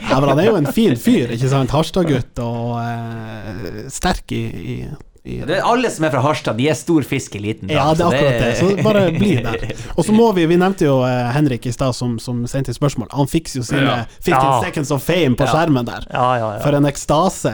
ja, 0.09 0.19
men 0.19 0.29
han 0.29 0.39
er 0.39 0.49
jo 0.51 0.57
en 0.59 0.67
fin 0.73 0.97
fyr, 0.99 1.31
ikke 1.35 1.49
sant? 1.51 1.71
Harstad-gutt 1.73 2.41
og 2.43 2.75
eh, 2.81 3.87
sterk 3.91 4.31
i, 4.35 4.41
i, 4.45 4.75
i 5.23 5.39
det 5.45 5.59
er 5.59 5.65
alle 5.69 5.89
som 5.93 6.05
er 6.07 6.13
fra 6.13 6.21
Harstad, 6.25 6.57
de 6.57 6.65
er 6.71 6.77
stor 6.77 7.05
fisk 7.05 7.35
i 7.37 7.41
liten 7.43 7.69
Ja, 7.69 7.87
det 7.97 8.01
er 8.05 8.09
akkurat 8.09 8.39
det. 8.41 8.51
Så 8.57 8.69
bare 8.85 9.03
bli 9.13 9.35
der. 9.45 9.65
Og 9.97 10.05
så 10.07 10.15
må 10.17 10.31
vi 10.37 10.47
Vi 10.49 10.57
nevnte 10.57 10.87
jo 10.87 10.95
eh, 11.05 11.27
Henrik 11.35 11.67
i 11.69 11.73
stad, 11.75 11.93
som, 11.97 12.15
som 12.21 12.39
sendte 12.49 12.73
inn 12.73 12.77
spørsmål. 12.79 13.11
Han 13.13 13.29
fikk 13.29 13.51
jo 13.57 13.65
sine 13.65 13.83
Ja. 13.85 13.97
15 14.21 14.33
Ja. 14.33 14.55
seconds 14.65 14.93
of 14.97 15.05
fame 15.05 15.37
på 15.37 15.45
Ja. 15.45 15.51
skjermen 15.53 15.85
der. 15.89 16.07
Ja, 16.09 16.27
ja, 16.41 16.47
ja. 16.55 16.63
For 16.65 16.77
en 16.77 16.89
ekstase 16.89 17.53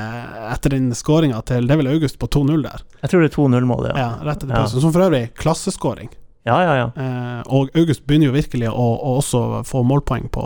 etter 0.51 0.75
den 0.77 0.91
skåringa 0.95 1.41
til 1.47 1.67
er 1.71 1.91
August 1.91 2.19
på 2.19 2.27
2-0 2.27 2.63
der. 2.63 2.83
Jeg 3.03 3.11
tror 3.11 3.23
det 3.25 3.31
er 3.33 3.35
2-0-målet, 3.35 3.91
Ja, 3.95 3.99
ja. 3.99 4.13
rett 4.31 4.43
etter 4.43 4.55
Ja. 4.55 4.65
Som 4.67 4.91
for 4.95 5.07
øvrig 5.07 5.29
klasseskåring. 5.35 6.09
Ja, 6.47 6.61
ja, 6.63 6.75
ja. 6.77 6.87
Eh, 6.95 7.41
og 7.51 7.73
August 7.75 8.05
begynner 8.07 8.29
jo 8.29 8.37
virkelig 8.37 8.69
å, 8.71 8.87
å 8.95 9.17
også 9.19 9.63
få 9.67 9.81
målpoeng 9.83 10.29
på, 10.31 10.45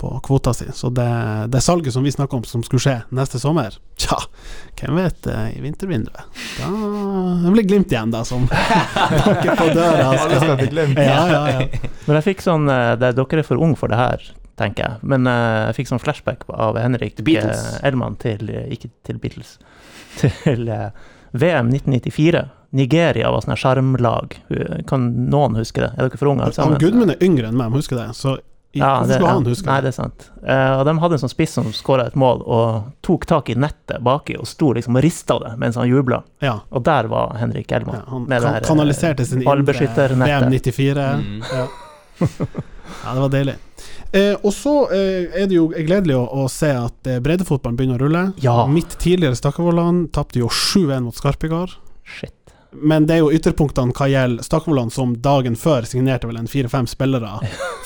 på 0.00 0.12
kvota 0.26 0.54
si. 0.56 0.66
Så 0.74 0.90
det, 0.90 1.06
det 1.54 1.60
salget 1.62 1.94
som 1.94 2.06
vi 2.06 2.12
snakker 2.12 2.40
om 2.40 2.46
som 2.48 2.64
skulle 2.66 2.82
skje 2.82 2.96
neste 3.14 3.38
sommer, 3.42 3.76
tja, 4.00 4.18
hvem 4.80 4.98
vet 4.98 5.28
eh, 5.30 5.52
i 5.54 5.62
vintervinduet. 5.62 6.40
Da 6.58 6.70
det 7.44 7.52
blir 7.54 7.68
Glimt 7.68 7.92
igjen, 7.94 8.10
da, 8.14 8.24
som 8.26 8.48
banker 9.26 9.54
på 9.60 9.68
døra. 9.76 10.10
Ja, 10.98 11.20
ja, 11.30 11.44
ja. 11.52 11.92
Men 12.06 12.18
jeg 12.18 12.26
fikk 12.32 12.42
sånn 12.44 12.66
eh, 12.72 12.96
det, 12.98 13.14
Dere 13.20 13.44
er 13.44 13.46
for 13.46 13.62
unge 13.62 13.78
for 13.78 13.92
det 13.92 14.00
her, 14.00 14.26
tenker 14.58 14.86
jeg. 14.86 15.08
Men 15.14 15.30
uh, 15.30 15.68
jeg 15.68 15.80
fikk 15.80 15.92
sånn 15.92 16.02
flashback 16.02 16.44
av 16.50 16.78
Henrik 16.78 17.22
Elman 17.82 18.18
til 18.22 18.50
Ikke 18.70 18.90
til 19.06 19.18
Beatles. 19.22 19.56
Til 20.20 20.68
uh, 20.70 20.92
VM 21.34 21.72
1994. 21.74 22.44
Nigeria 22.74 23.30
var 23.30 23.44
sånn 23.44 23.54
her 23.54 23.60
sjarmlag. 23.62 24.34
Kan 24.90 25.04
noen 25.30 25.54
huske 25.60 25.84
det? 25.84 25.92
Er 25.94 26.08
dere 26.08 26.18
for 26.20 26.32
unge 26.32 26.48
Altså? 26.48 26.66
Gudmund 26.82 27.14
er 27.14 27.22
yngre 27.24 27.48
enn 27.52 27.56
meg, 27.60 27.70
husker 27.76 28.00
det. 28.00 28.08
Så 28.18 28.36
Ja, 28.74 29.04
det, 29.06 29.20
ja. 29.22 29.28
han 29.30 29.44
huske 29.46 29.68
Nei, 29.70 29.76
det? 29.84 29.92
er 29.92 29.94
sant. 29.94 30.24
Uh, 30.42 30.80
og 30.80 30.84
de 30.88 30.94
hadde 30.98 31.14
en 31.14 31.22
sånn 31.22 31.30
spiss 31.30 31.52
som 31.54 31.68
skåra 31.70 32.08
et 32.10 32.16
mål, 32.18 32.40
og 32.42 32.88
tok 33.06 33.22
tak 33.30 33.52
i 33.52 33.54
nettet 33.54 34.02
baki 34.02 34.34
og 34.40 34.48
sto 34.50 34.72
liksom 34.74 34.98
og 34.98 35.04
rista 35.06 35.36
det 35.44 35.52
mens 35.62 35.78
han 35.78 35.86
jubla. 35.86 36.24
Ja, 36.42 36.56
Og 36.74 36.82
der 36.82 37.06
var 37.12 37.36
Henrik 37.38 37.70
Elman. 37.70 38.00
ja, 38.00 38.02
han 38.10 38.24
med 38.26 38.34
det 38.34 38.42
kan, 38.42 38.54
her, 38.56 38.60
eh, 38.64 38.66
kanaliserte 38.66 39.24
sin 39.28 39.38
indre 39.38 39.52
ballbeskytternettet. 39.52 40.42
VM 40.42 40.50
94. 40.58 41.06
Mm. 41.22 41.42
Ja. 41.54 41.66
ja, 43.04 43.14
det 43.14 43.20
var 43.20 43.28
deilig. 43.28 43.54
Eh, 44.14 44.34
og 44.42 44.52
så 44.54 44.74
eh, 44.94 45.30
er 45.42 45.46
det 45.50 45.56
jo 45.56 45.68
gledelig 45.74 46.14
å, 46.18 46.24
å 46.44 46.48
se 46.50 46.70
at 46.74 47.06
eh, 47.10 47.18
breddefotballen 47.22 47.78
begynner 47.78 48.02
å 48.02 48.06
rulle. 48.08 48.24
Ja. 48.42 48.58
Mitt 48.70 48.98
tidligere 49.02 49.38
Stakkevollan 49.38 50.08
tapte 50.14 50.38
jo 50.42 50.50
7-1 50.50 51.06
mot 51.06 51.14
Skarpegard. 51.18 51.78
Shit. 52.06 52.34
Men 52.76 53.06
det 53.06 53.14
er 53.14 53.18
jo 53.22 53.30
ytterpunktene 53.32 53.94
hva 53.94 54.08
gjelder 54.10 54.44
Stakkevollan, 54.46 54.90
som 54.90 55.14
dagen 55.22 55.56
før 55.56 55.86
signerte 55.88 56.26
vel 56.26 56.36
en 56.40 56.48
fire-fem 56.50 56.86
spillere 56.90 57.36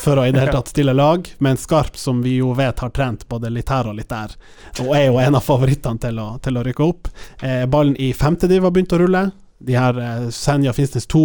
for 0.02 0.16
å 0.20 0.26
i 0.28 0.32
det 0.32 0.40
hele 0.40 0.52
tatt 0.58 0.72
stille 0.72 0.94
lag, 0.96 1.28
mens 1.44 1.66
Skarp, 1.68 1.96
som 2.00 2.22
vi 2.24 2.36
jo 2.38 2.52
vet 2.58 2.80
har 2.80 2.90
trent 2.96 3.26
både 3.28 3.50
litt 3.52 3.68
her 3.72 3.90
og 3.90 3.98
litt 3.98 4.08
der, 4.08 4.32
og 4.80 4.94
er 4.96 5.08
jo 5.10 5.18
en 5.22 5.36
av 5.38 5.44
favorittene 5.44 6.00
til 6.00 6.18
å, 6.22 6.30
til 6.42 6.56
å 6.56 6.64
rykke 6.64 6.86
opp. 6.86 7.10
Eh, 7.42 7.66
ballen 7.66 7.96
i 8.00 8.12
femte 8.16 8.48
div 8.50 8.64
har 8.64 8.72
begynt 8.74 8.94
å 8.96 9.02
rulle. 9.04 9.26
De 9.58 9.74
her 9.74 9.96
eh, 9.98 10.28
Senja 10.30 10.70
Finnsnes 10.72 11.06
2 11.10 11.20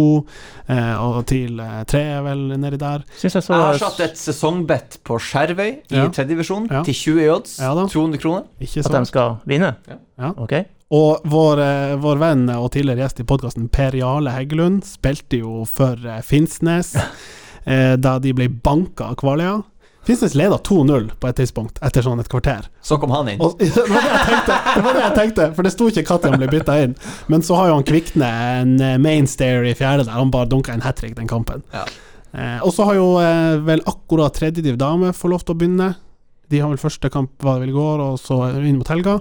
eh, 0.74 0.94
og 1.06 1.20
TIL 1.30 1.60
eh, 1.62 1.82
3 1.86 2.00
er 2.16 2.24
vel 2.26 2.40
nedi 2.58 2.80
der. 2.80 3.04
Jeg 3.22 3.30
så 3.30 3.38
Jeg 3.38 3.60
har 3.62 3.78
satt 3.78 4.00
et 4.08 4.18
sesongbett 4.18 4.98
på 5.06 5.20
Skjervøy 5.22 5.68
i 5.70 5.94
Ja. 5.94 6.08
tredjedivisjon 6.10 6.66
Ja. 6.70 6.82
til 6.82 6.94
20 6.98 7.22
i 7.22 7.28
odds. 7.30 7.58
Ja 7.62 7.70
200 7.78 8.18
kroner. 8.18 8.48
Ikke 8.58 8.82
at 8.82 8.90
de 8.98 9.04
skal 9.06 9.36
vinne? 9.46 9.76
Ja. 10.18 10.32
Ok. 10.34 10.56
Og 10.92 11.24
vår, 11.24 11.60
eh, 11.60 11.94
vår 11.96 12.20
venn 12.20 12.48
og 12.52 12.72
tidligere 12.74 13.04
gjest 13.04 13.22
i 13.22 13.28
podkasten, 13.28 13.68
Per 13.72 13.96
Jarle 13.96 14.34
Heggelund, 14.34 14.84
spilte 14.84 15.40
jo 15.40 15.62
for 15.68 15.96
eh, 16.04 16.20
Finnsnes 16.24 16.94
eh, 17.64 17.94
da 17.96 18.18
de 18.20 18.34
ble 18.36 18.50
banka 18.52 19.12
av 19.12 19.16
Kvaløya. 19.22 19.62
Finnsnes 20.04 20.34
leda 20.36 20.58
2-0 20.60 21.06
på 21.16 21.28
et 21.30 21.38
tidspunkt, 21.40 21.78
etter 21.80 22.04
sånn 22.04 22.20
et 22.20 22.28
kvarter. 22.28 22.66
Så 22.84 22.98
kom 23.00 23.14
han 23.16 23.30
inn. 23.32 23.40
Og, 23.40 23.56
det, 23.62 23.72
var 23.88 24.04
det, 24.04 24.24
tenkte, 24.28 24.58
det 24.74 24.84
var 24.84 24.98
det 24.98 25.04
jeg 25.06 25.16
tenkte, 25.16 25.50
for 25.56 25.64
det 25.64 25.72
sto 25.72 25.88
ikke 25.88 26.18
når 26.18 26.34
han 26.34 26.42
ble 26.42 26.50
bytta 26.52 26.80
inn. 26.84 26.96
Men 27.32 27.46
så 27.46 27.56
har 27.56 27.70
jo 27.70 27.78
han 27.78 27.88
Kvikne 27.88 28.28
en 28.28 28.74
mainstair 28.76 29.04
mainstayer 29.06 29.70
i 29.70 29.76
fjerde 29.78 30.04
der, 30.04 30.18
han 30.18 30.34
bare 30.34 30.50
dunka 30.52 30.76
en 30.76 30.84
hat 30.84 31.00
trick 31.00 31.16
den 31.16 31.30
kampen. 31.30 31.64
Ja. 31.72 31.86
Eh, 32.34 32.58
og 32.66 32.72
så 32.74 32.86
har 32.88 32.98
jo 32.98 33.08
eh, 33.22 33.56
vel 33.62 33.82
akkurat 33.86 34.34
tredjediv 34.34 34.78
dame 34.80 35.12
fått 35.14 35.30
lov 35.30 35.44
til 35.46 35.54
å 35.54 35.58
begynne. 35.60 35.92
De 36.52 36.60
har 36.60 36.70
vel 36.72 36.80
første 36.80 37.10
kamp 37.12 37.32
var 37.44 37.58
det 37.58 37.66
vel 37.66 37.74
i 37.74 37.78
går, 37.78 38.02
og 38.04 38.20
så 38.20 38.38
inn 38.60 38.78
mot 38.78 38.90
helga. 38.92 39.18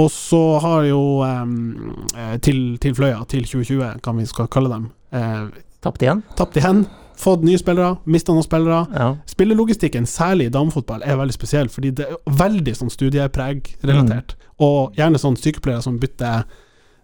Og 0.00 0.10
så 0.12 0.42
har 0.64 0.88
jo 0.88 1.02
eh, 1.26 2.34
til, 2.44 2.60
til 2.82 2.96
Fløya, 2.96 3.22
til 3.30 3.46
2020, 3.46 4.00
kan 4.04 4.18
vi 4.20 4.26
skal 4.30 4.50
kalle 4.52 4.72
dem, 4.72 4.90
eh, 5.14 5.46
Tapt 5.84 6.02
igjen? 6.02 6.22
tapt 6.36 6.56
igjen. 6.56 6.86
Fått 7.20 7.44
nye 7.46 7.58
spillere, 7.60 7.98
mista 8.10 8.32
noen 8.34 8.42
spillere. 8.42 8.80
Ja. 8.96 9.10
Spillelogistikken, 9.30 10.06
særlig 10.08 10.48
i 10.48 10.52
damefotball, 10.54 11.04
er 11.06 11.18
veldig 11.20 11.36
spesiell, 11.36 11.68
fordi 11.70 11.92
det 12.00 12.08
er 12.08 12.16
veldig 12.40 12.74
sånn 12.74 12.90
studiepreg-relatert. 12.90 14.34
Mm. 14.34 14.48
Og 14.66 14.96
gjerne 14.98 15.20
sånn 15.22 15.36
sykepleiere 15.38 15.84
som 15.84 16.00
bytter 16.02 16.42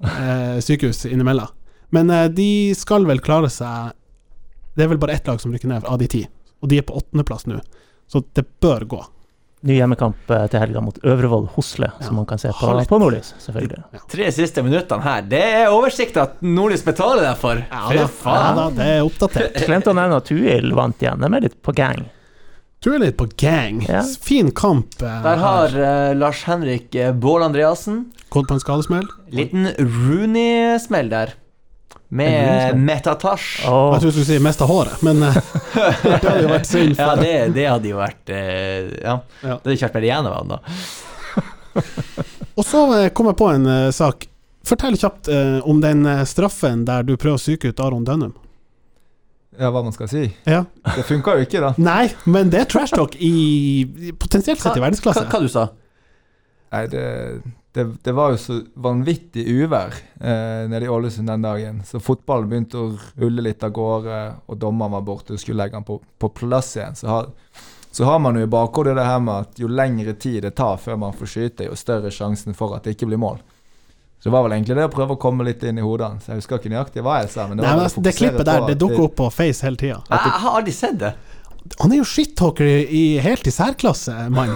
eh, 0.02 0.58
sykehus 0.64 1.04
innimellom. 1.06 1.52
Men 1.94 2.10
eh, 2.10 2.26
de 2.32 2.50
skal 2.78 3.06
vel 3.08 3.22
klare 3.22 3.50
seg 3.50 3.94
Det 4.76 4.84
er 4.84 4.92
vel 4.92 5.00
bare 5.02 5.16
ett 5.18 5.26
lag 5.26 5.40
som 5.42 5.52
rykker 5.52 5.68
ned 5.68 5.84
av 5.84 5.98
de 6.00 6.06
ti, 6.10 6.24
og 6.62 6.70
de 6.70 6.78
er 6.78 6.86
på 6.86 6.96
åttendeplass 6.96 7.46
nå. 7.50 7.58
Så 8.10 8.22
det 8.34 8.46
bør 8.62 8.86
gå. 8.88 9.00
Ny 9.68 9.74
hjemmekamp 9.76 10.30
eh, 10.32 10.46
til 10.48 10.62
helga 10.62 10.80
mot 10.80 10.96
Øvrevoll 11.04 11.46
Hosle, 11.52 11.90
Ja. 11.92 12.06
som 12.06 12.16
man 12.16 12.24
kan 12.26 12.38
se 12.40 12.48
på, 12.56 12.70
på 12.88 12.98
Nordlys, 13.02 13.34
selvfølgelig. 13.44 13.82
Tre 14.08 14.28
siste 14.32 14.62
minuttene 14.64 15.04
her, 15.04 15.26
det 15.28 15.42
er 15.44 15.66
oversikt 15.74 16.16
at 16.16 16.38
Nordlys 16.40 16.84
betaler 16.86 17.26
deg 17.26 17.36
for. 17.36 17.60
Ja 17.60 17.82
da, 17.90 18.06
da, 18.06 18.38
ja 18.38 18.54
da, 18.56 18.64
det 18.78 18.86
er 18.94 19.02
oppdatert. 19.04 19.60
Glemte 19.68 19.92
å 19.92 19.96
nevne 19.98 20.16
at 20.22 20.30
Tuil 20.30 20.72
vant 20.78 21.04
igjen. 21.04 21.20
De 21.20 21.28
er 21.36 21.44
litt 21.44 21.58
på 21.60 21.74
gang. 21.76 22.06
Du 22.80 22.88
er 22.94 23.02
litt 23.02 23.18
på 23.20 23.26
gang. 23.36 23.82
Ja. 23.84 24.00
Fin 24.24 24.48
kamp. 24.56 24.94
Uh, 25.02 25.18
Der 25.26 25.42
har 25.44 25.74
uh, 25.76 26.14
Lars 26.16 26.46
Henrik 26.48 26.96
uh, 26.96 27.10
Baal 27.12 27.44
Andreassen 27.44 28.06
Gått 28.32 28.48
på 28.48 28.56
en 28.56 28.62
skadesmell. 28.62 29.04
liten 29.36 29.68
Rooney-smell 29.76 31.10
der. 31.12 31.34
Med? 32.10 32.74
Metatasj. 32.74 33.60
Jeg 33.62 33.70
trodde 33.70 34.00
du 34.02 34.10
skulle 34.10 34.26
si 34.26 34.38
mest 34.42 34.62
av 34.64 34.70
håret, 34.72 35.02
men 35.06 35.22
eh, 35.22 35.36
det 36.02 36.16
hadde 36.24 36.40
jo 36.42 36.50
vært 36.50 36.66
synd. 36.66 36.96
Ja, 36.98 37.12
det, 37.14 37.34
det 37.54 37.66
hadde 37.70 37.92
jo 37.92 38.00
vært 38.00 38.32
eh, 38.34 38.88
Ja, 38.98 39.14
Ja. 39.44 39.54
det 39.54 39.60
hadde 39.62 39.76
ikke 39.76 39.86
vært 39.86 39.98
mer 40.00 40.06
igjen 40.08 40.28
av 40.30 40.34
han 40.40 40.50
da. 40.50 40.58
Og 42.58 42.66
så 42.66 42.82
eh, 42.98 43.08
kom 43.14 43.30
jeg 43.30 43.38
på 43.38 43.50
en 43.52 43.68
uh, 43.70 43.92
sak. 43.94 44.26
Fortell 44.66 44.98
kjapt 44.98 45.30
uh, 45.30 45.60
om 45.70 45.78
den 45.80 46.02
uh, 46.04 46.24
straffen 46.28 46.82
der 46.88 47.06
du 47.06 47.14
prøver 47.14 47.38
å 47.38 47.40
psyke 47.40 47.70
ut 47.70 47.80
Aron 47.80 48.02
Dønnum. 48.08 48.34
Ja, 49.60 49.70
hva 49.70 49.84
man 49.84 49.94
skal 49.94 50.10
si. 50.10 50.24
Ja. 50.48 50.64
Det 50.82 51.06
funka 51.06 51.36
jo 51.38 51.46
ikke, 51.46 51.62
da. 51.62 51.72
Nei, 51.78 52.10
men 52.26 52.50
det 52.50 52.64
er 52.64 52.68
trash 52.70 52.94
talk 52.96 53.14
i 53.22 54.12
potensielt 54.18 54.62
sett 54.62 54.78
i 54.78 54.82
verdensklasse. 54.82 55.26
Hva, 55.26 55.30
hva 55.30 55.46
du 55.46 55.50
sa 55.52 55.68
Nei, 56.70 56.84
det, 56.90 57.02
det, 57.72 57.84
det 58.02 58.12
var 58.12 58.32
jo 58.34 58.38
så 58.42 58.56
vanvittig 58.74 59.44
uvær 59.46 59.94
eh, 60.20 60.66
nede 60.68 60.84
i 60.84 60.88
Ålesund 60.88 61.28
den 61.30 61.42
dagen. 61.42 61.82
Så 61.86 62.00
fotballen 62.02 62.48
begynte 62.50 62.80
å 62.80 62.88
rulle 63.20 63.44
litt 63.46 63.62
av 63.62 63.70
gårde, 63.76 64.16
og 64.50 64.58
dommeren 64.58 64.96
var 64.96 65.04
borte 65.06 65.36
og 65.36 65.42
skulle 65.42 65.62
legge 65.62 65.78
den 65.78 65.86
på, 65.86 66.00
på 66.18 66.32
plass 66.34 66.72
igjen. 66.76 66.98
Så 66.98 67.06
har, 67.06 67.30
så 67.90 68.08
har 68.08 68.18
man 68.18 68.38
jo 68.38 68.42
i 68.42 68.50
bakhodet 68.50 68.96
det 68.98 69.06
her 69.06 69.22
med 69.22 69.46
at 69.46 69.62
jo 69.62 69.70
lengre 69.70 70.16
tid 70.18 70.42
det 70.48 70.56
tar 70.58 70.82
før 70.82 70.98
man 71.04 71.14
får 71.14 71.30
skyte, 71.36 71.68
jo 71.70 71.78
større 71.78 72.10
sjansen 72.14 72.58
for 72.58 72.74
at 72.74 72.88
det 72.88 72.96
ikke 72.96 73.12
blir 73.12 73.22
mål. 73.22 73.38
Så 74.20 74.28
det 74.28 74.34
var 74.34 74.42
vel 74.44 74.52
egentlig 74.58 74.76
det 74.76 74.88
å 74.90 74.92
prøve 74.92 75.14
å 75.14 75.20
komme 75.20 75.46
litt 75.46 75.62
inn 75.64 75.78
i 75.80 75.84
hodet 75.84 76.10
hans. 76.10 76.26
Jeg 76.28 76.42
husker 76.42 76.58
ikke 76.58 76.74
nøyaktig 76.74 77.06
hva 77.06 77.20
jeg 77.22 77.30
sa, 77.32 77.46
men 77.48 77.56
det 77.56 77.64
Nei, 77.64 77.76
men 77.78 77.86
altså, 77.86 78.02
det 78.04 78.16
klippet 78.18 78.50
der, 78.50 78.66
det 78.66 78.76
dukker 78.82 79.06
opp 79.06 79.16
på 79.22 79.30
Face 79.32 79.64
hele 79.64 79.78
tida. 79.80 80.02
Har 80.10 80.58
aldri 80.58 80.74
sett 80.76 80.98
det. 81.00 81.14
Han 81.78 81.94
er 81.94 82.02
jo 82.02 82.66
i 82.90 83.06
helt 83.22 83.46
i 83.46 83.54
særklasse, 83.54 84.18
mann. 84.34 84.52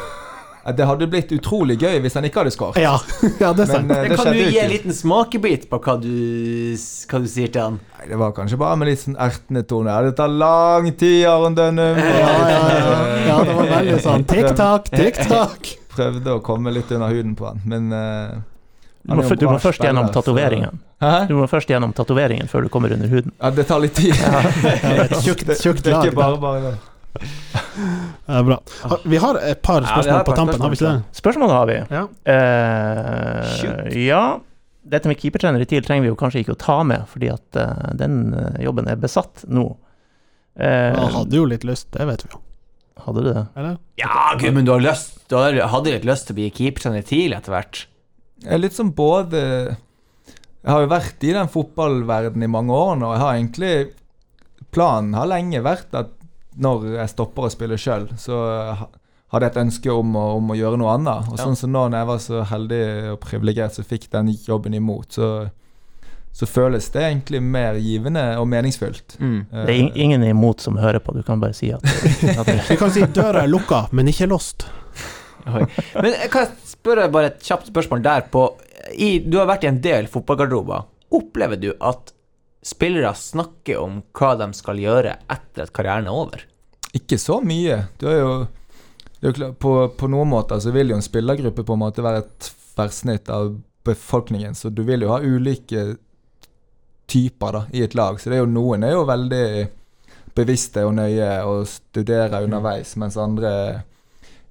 At 0.65 0.77
Det 0.79 0.87
hadde 0.89 1.07
blitt 1.13 1.33
utrolig 1.37 1.75
gøy 1.77 1.99
hvis 2.01 2.15
han 2.17 2.25
ikke 2.25 2.41
hadde 2.41 2.53
skåret. 2.55 2.79
Ja, 2.81 2.95
ja, 3.43 3.51
det 3.53 3.67
er 3.67 3.69
sant. 3.69 3.85
Men, 3.91 3.99
eh, 3.99 4.09
det 4.09 4.17
kan 4.17 4.31
du 4.33 4.39
gi 4.41 4.59
en 4.63 4.71
liten 4.73 4.95
smakebit 4.97 5.67
på 5.69 5.77
hva 5.85 5.95
du, 6.01 6.09
hva 7.11 7.21
du 7.21 7.29
sier 7.29 7.51
til 7.53 7.61
han? 7.67 7.77
Nei, 7.99 8.07
det 8.09 8.19
var 8.23 8.33
kanskje 8.37 8.57
bare 8.63 8.79
med 8.81 8.89
litt 8.89 9.03
sånn 9.03 9.19
ertende 9.21 9.63
tone. 9.69 9.93
Ja, 9.93 10.07
det 10.09 10.15
tar 10.17 10.33
lang 10.33 10.89
tid, 10.97 11.27
Aron 11.29 11.59
Dønnum. 11.59 12.01
Ja, 12.15 12.33
ja, 12.49 12.63
ja. 12.73 12.97
ja, 13.29 13.37
det 13.45 13.59
var 13.59 13.69
veldig 13.75 13.99
sånn 14.07 14.25
tikk-takk, 14.31 14.89
tikk-takk. 15.01 15.71
Prøvde 15.95 16.33
å 16.39 16.41
komme 16.45 16.73
litt 16.75 16.91
under 16.97 17.13
huden 17.13 17.37
på 17.39 17.47
han, 17.51 17.61
men 17.69 17.93
eh, 17.95 18.41
du 19.05 19.13
må, 19.13 19.21
er 19.21 19.29
f- 19.29 19.39
du 19.39 19.45
må 19.51 19.59
først 19.61 19.85
gjennom 19.85 20.09
tatoveringen. 20.15 20.81
Du 21.29 21.35
må 21.37 21.45
først 21.51 21.69
gjennom 21.69 21.93
tatoveringen 21.93 22.49
før 22.49 22.65
du 22.65 22.71
kommer 22.73 22.95
under 22.97 23.11
huden. 23.13 23.35
Ja, 23.37 23.51
det 23.53 23.67
tar 23.69 23.83
litt 23.85 23.93
tid. 24.01 24.17
ja, 24.17 24.41
det, 25.05 25.21
tjukt 25.21 25.45
det 25.85 25.93
er 25.93 26.09
ikke 26.09 26.17
bare 26.17 26.41
bare 26.41 26.73
det. 28.27 28.35
er 28.39 28.47
bra. 28.47 28.59
Vi 29.05 29.21
har 29.23 29.39
et 29.41 29.61
par 29.63 29.83
Ja, 29.85 29.93
spørsmål 29.93 30.19
et 30.21 30.27
par 30.27 30.29
på 30.29 30.39
tampen, 30.39 30.61
har 30.65 30.73
vi 30.73 30.79
ikke 30.79 30.91
det? 30.91 31.19
Spørsmålet 31.21 31.57
har 31.59 31.71
vi. 31.71 31.77
Ja. 31.95 32.03
Uh, 32.27 33.97
ja, 34.05 34.23
dette 34.85 35.09
med 35.11 35.21
keepertrener 35.21 35.63
i 35.65 35.69
TIL 35.69 35.85
trenger 35.87 36.07
vi 36.07 36.11
jo 36.13 36.19
kanskje 36.21 36.43
ikke 36.43 36.57
å 36.57 36.61
ta 36.61 36.79
med, 36.87 37.07
fordi 37.11 37.31
at 37.33 37.61
uh, 37.61 37.93
den 37.97 38.35
eh, 38.37 38.59
jobben 38.67 38.91
er 38.91 38.99
besatt 39.01 39.47
nå. 39.49 39.69
Uh, 40.59 40.93
Han 40.99 41.15
hadde 41.21 41.39
jo 41.41 41.47
litt 41.51 41.65
lyst, 41.67 41.89
det 41.95 42.05
vet 42.11 42.27
vi 42.27 42.35
jo. 42.35 42.43
hadde 43.07 43.25
du 43.25 43.31
det? 43.31 43.47
Eller? 43.59 43.79
Ja, 43.99 44.27
gud, 44.41 44.53
men 44.55 44.69
du 44.69 44.75
har 44.75 44.85
lyst 44.85 45.25
Du 45.31 45.39
hadde 45.39 45.91
litt 45.95 46.07
lyst 46.07 46.29
til 46.29 46.37
å 46.37 46.39
bli 46.39 46.51
keepertrener 46.55 47.07
tidlig 47.07 47.39
etter 47.41 47.55
hvert. 47.57 47.87
Jeg 48.45 48.53
er 48.59 48.61
litt 48.61 48.77
som 48.77 48.93
både 48.95 49.41
Jeg 49.41 50.69
har 50.69 50.85
jo 50.85 50.91
vært 50.93 51.25
i 51.25 51.33
den 51.35 51.51
fotballverdenen 51.51 52.47
i 52.47 52.53
mange 52.53 52.77
år 52.77 52.99
nå. 53.01 53.09
og 53.09 53.17
Jeg 53.17 53.25
har 53.25 53.39
egentlig 53.39 53.75
Planen 54.75 55.15
har 55.15 55.29
lenge 55.31 55.63
vært 55.65 55.95
at 55.95 56.13
når 56.61 56.85
jeg 57.01 57.09
stopper 57.15 57.47
å 57.49 57.51
spille 57.53 57.79
sjøl, 57.81 58.09
så 58.21 58.37
hadde 59.35 59.49
jeg 59.49 59.51
et 59.51 59.61
ønske 59.65 59.91
om 59.91 60.15
å, 60.15 60.25
om 60.39 60.53
å 60.55 60.57
gjøre 60.59 60.79
noe 60.79 60.93
annet. 60.95 61.29
Og 61.33 61.39
Ja. 61.39 61.45
sånn 61.49 61.57
som 61.59 61.73
nå 61.75 61.89
når 61.91 61.99
jeg 61.99 62.07
var 62.13 62.19
så 62.23 62.45
heldig 62.53 62.83
og 63.13 63.21
privilegert 63.25 63.75
som 63.75 63.85
fikk 63.85 64.07
den 64.13 64.31
jobben 64.47 64.75
imot, 64.79 65.17
så, 65.19 65.49
så 66.35 66.47
føles 66.47 66.87
det 66.95 67.03
egentlig 67.03 67.43
mer 67.43 67.75
givende 67.83 68.23
og 68.39 68.47
meningsfullt. 68.53 69.17
Mm. 69.19 69.41
Det 69.51 69.65
er 69.67 69.75
in 69.81 69.91
ingen 70.07 70.25
imot 70.31 70.63
som 70.63 70.79
hører 70.79 71.03
på, 71.03 71.17
du 71.19 71.23
kan 71.27 71.43
bare 71.43 71.55
si 71.59 71.73
at, 71.75 71.83
at 72.39 72.47
det, 72.47 72.61
Vi 72.71 72.79
kan 72.79 72.95
si 72.95 73.03
døra 73.11 73.43
er 73.43 73.51
lukka, 73.51 73.89
men 73.91 74.07
ikke 74.15 74.31
låst. 74.31 74.69
Men 75.45 76.15
jeg 76.15 76.31
kan 76.33 76.47
spørre 76.65 77.11
bare 77.13 77.35
et 77.35 77.43
kjapt 77.45 77.67
spørsmål 77.69 78.01
der 78.07 78.23
på 78.33 78.47
i, 78.97 79.19
Du 79.21 79.37
har 79.41 79.49
vært 79.51 79.67
i 79.67 79.69
en 79.69 79.81
del 79.85 80.07
fotballgarderober. 80.09 80.87
Opplever 81.15 81.59
du 81.61 81.73
at 81.85 82.14
spillere 82.65 83.11
snakker 83.19 83.79
om 83.83 83.99
hva 84.17 84.33
de 84.41 84.49
skal 84.57 84.79
gjøre 84.81 85.17
etter 85.31 85.67
at 85.67 85.73
karrieren 85.77 86.09
er 86.09 86.17
over? 86.17 86.45
Ikke 86.97 87.19
så 87.21 87.41
mye. 87.45 87.81
Du 88.01 88.07
er 88.09 88.19
jo, 88.23 88.33
du 89.21 89.29
er 89.29 89.37
klar, 89.37 89.53
på, 89.61 89.75
på 89.99 90.09
noen 90.13 90.31
måter 90.31 90.61
så 90.63 90.73
vil 90.75 90.93
jo 90.95 90.97
en 90.99 91.05
spillergruppe 91.05 91.65
på 91.67 91.77
en 91.77 91.83
måte 91.85 92.05
være 92.05 92.23
et 92.25 92.51
tverrsnitt 92.75 93.29
av 93.35 93.53
befolkningen, 93.85 94.55
så 94.57 94.71
du 94.73 94.81
vil 94.89 95.05
jo 95.05 95.11
ha 95.13 95.19
ulike 95.21 95.97
typer 97.11 97.53
da, 97.53 97.65
i 97.77 97.83
et 97.85 97.95
lag. 97.99 98.17
Så 98.21 98.31
det 98.33 98.39
er 98.39 98.45
jo 98.47 98.51
noen 98.51 98.85
er 98.87 98.95
jo 98.97 99.03
veldig 99.09 99.47
bevisste 100.35 100.83
og 100.89 100.95
nøye 100.97 101.29
og 101.47 101.67
studerer 101.71 102.43
underveis, 102.47 102.95
mens 102.99 103.19
andre 103.21 103.51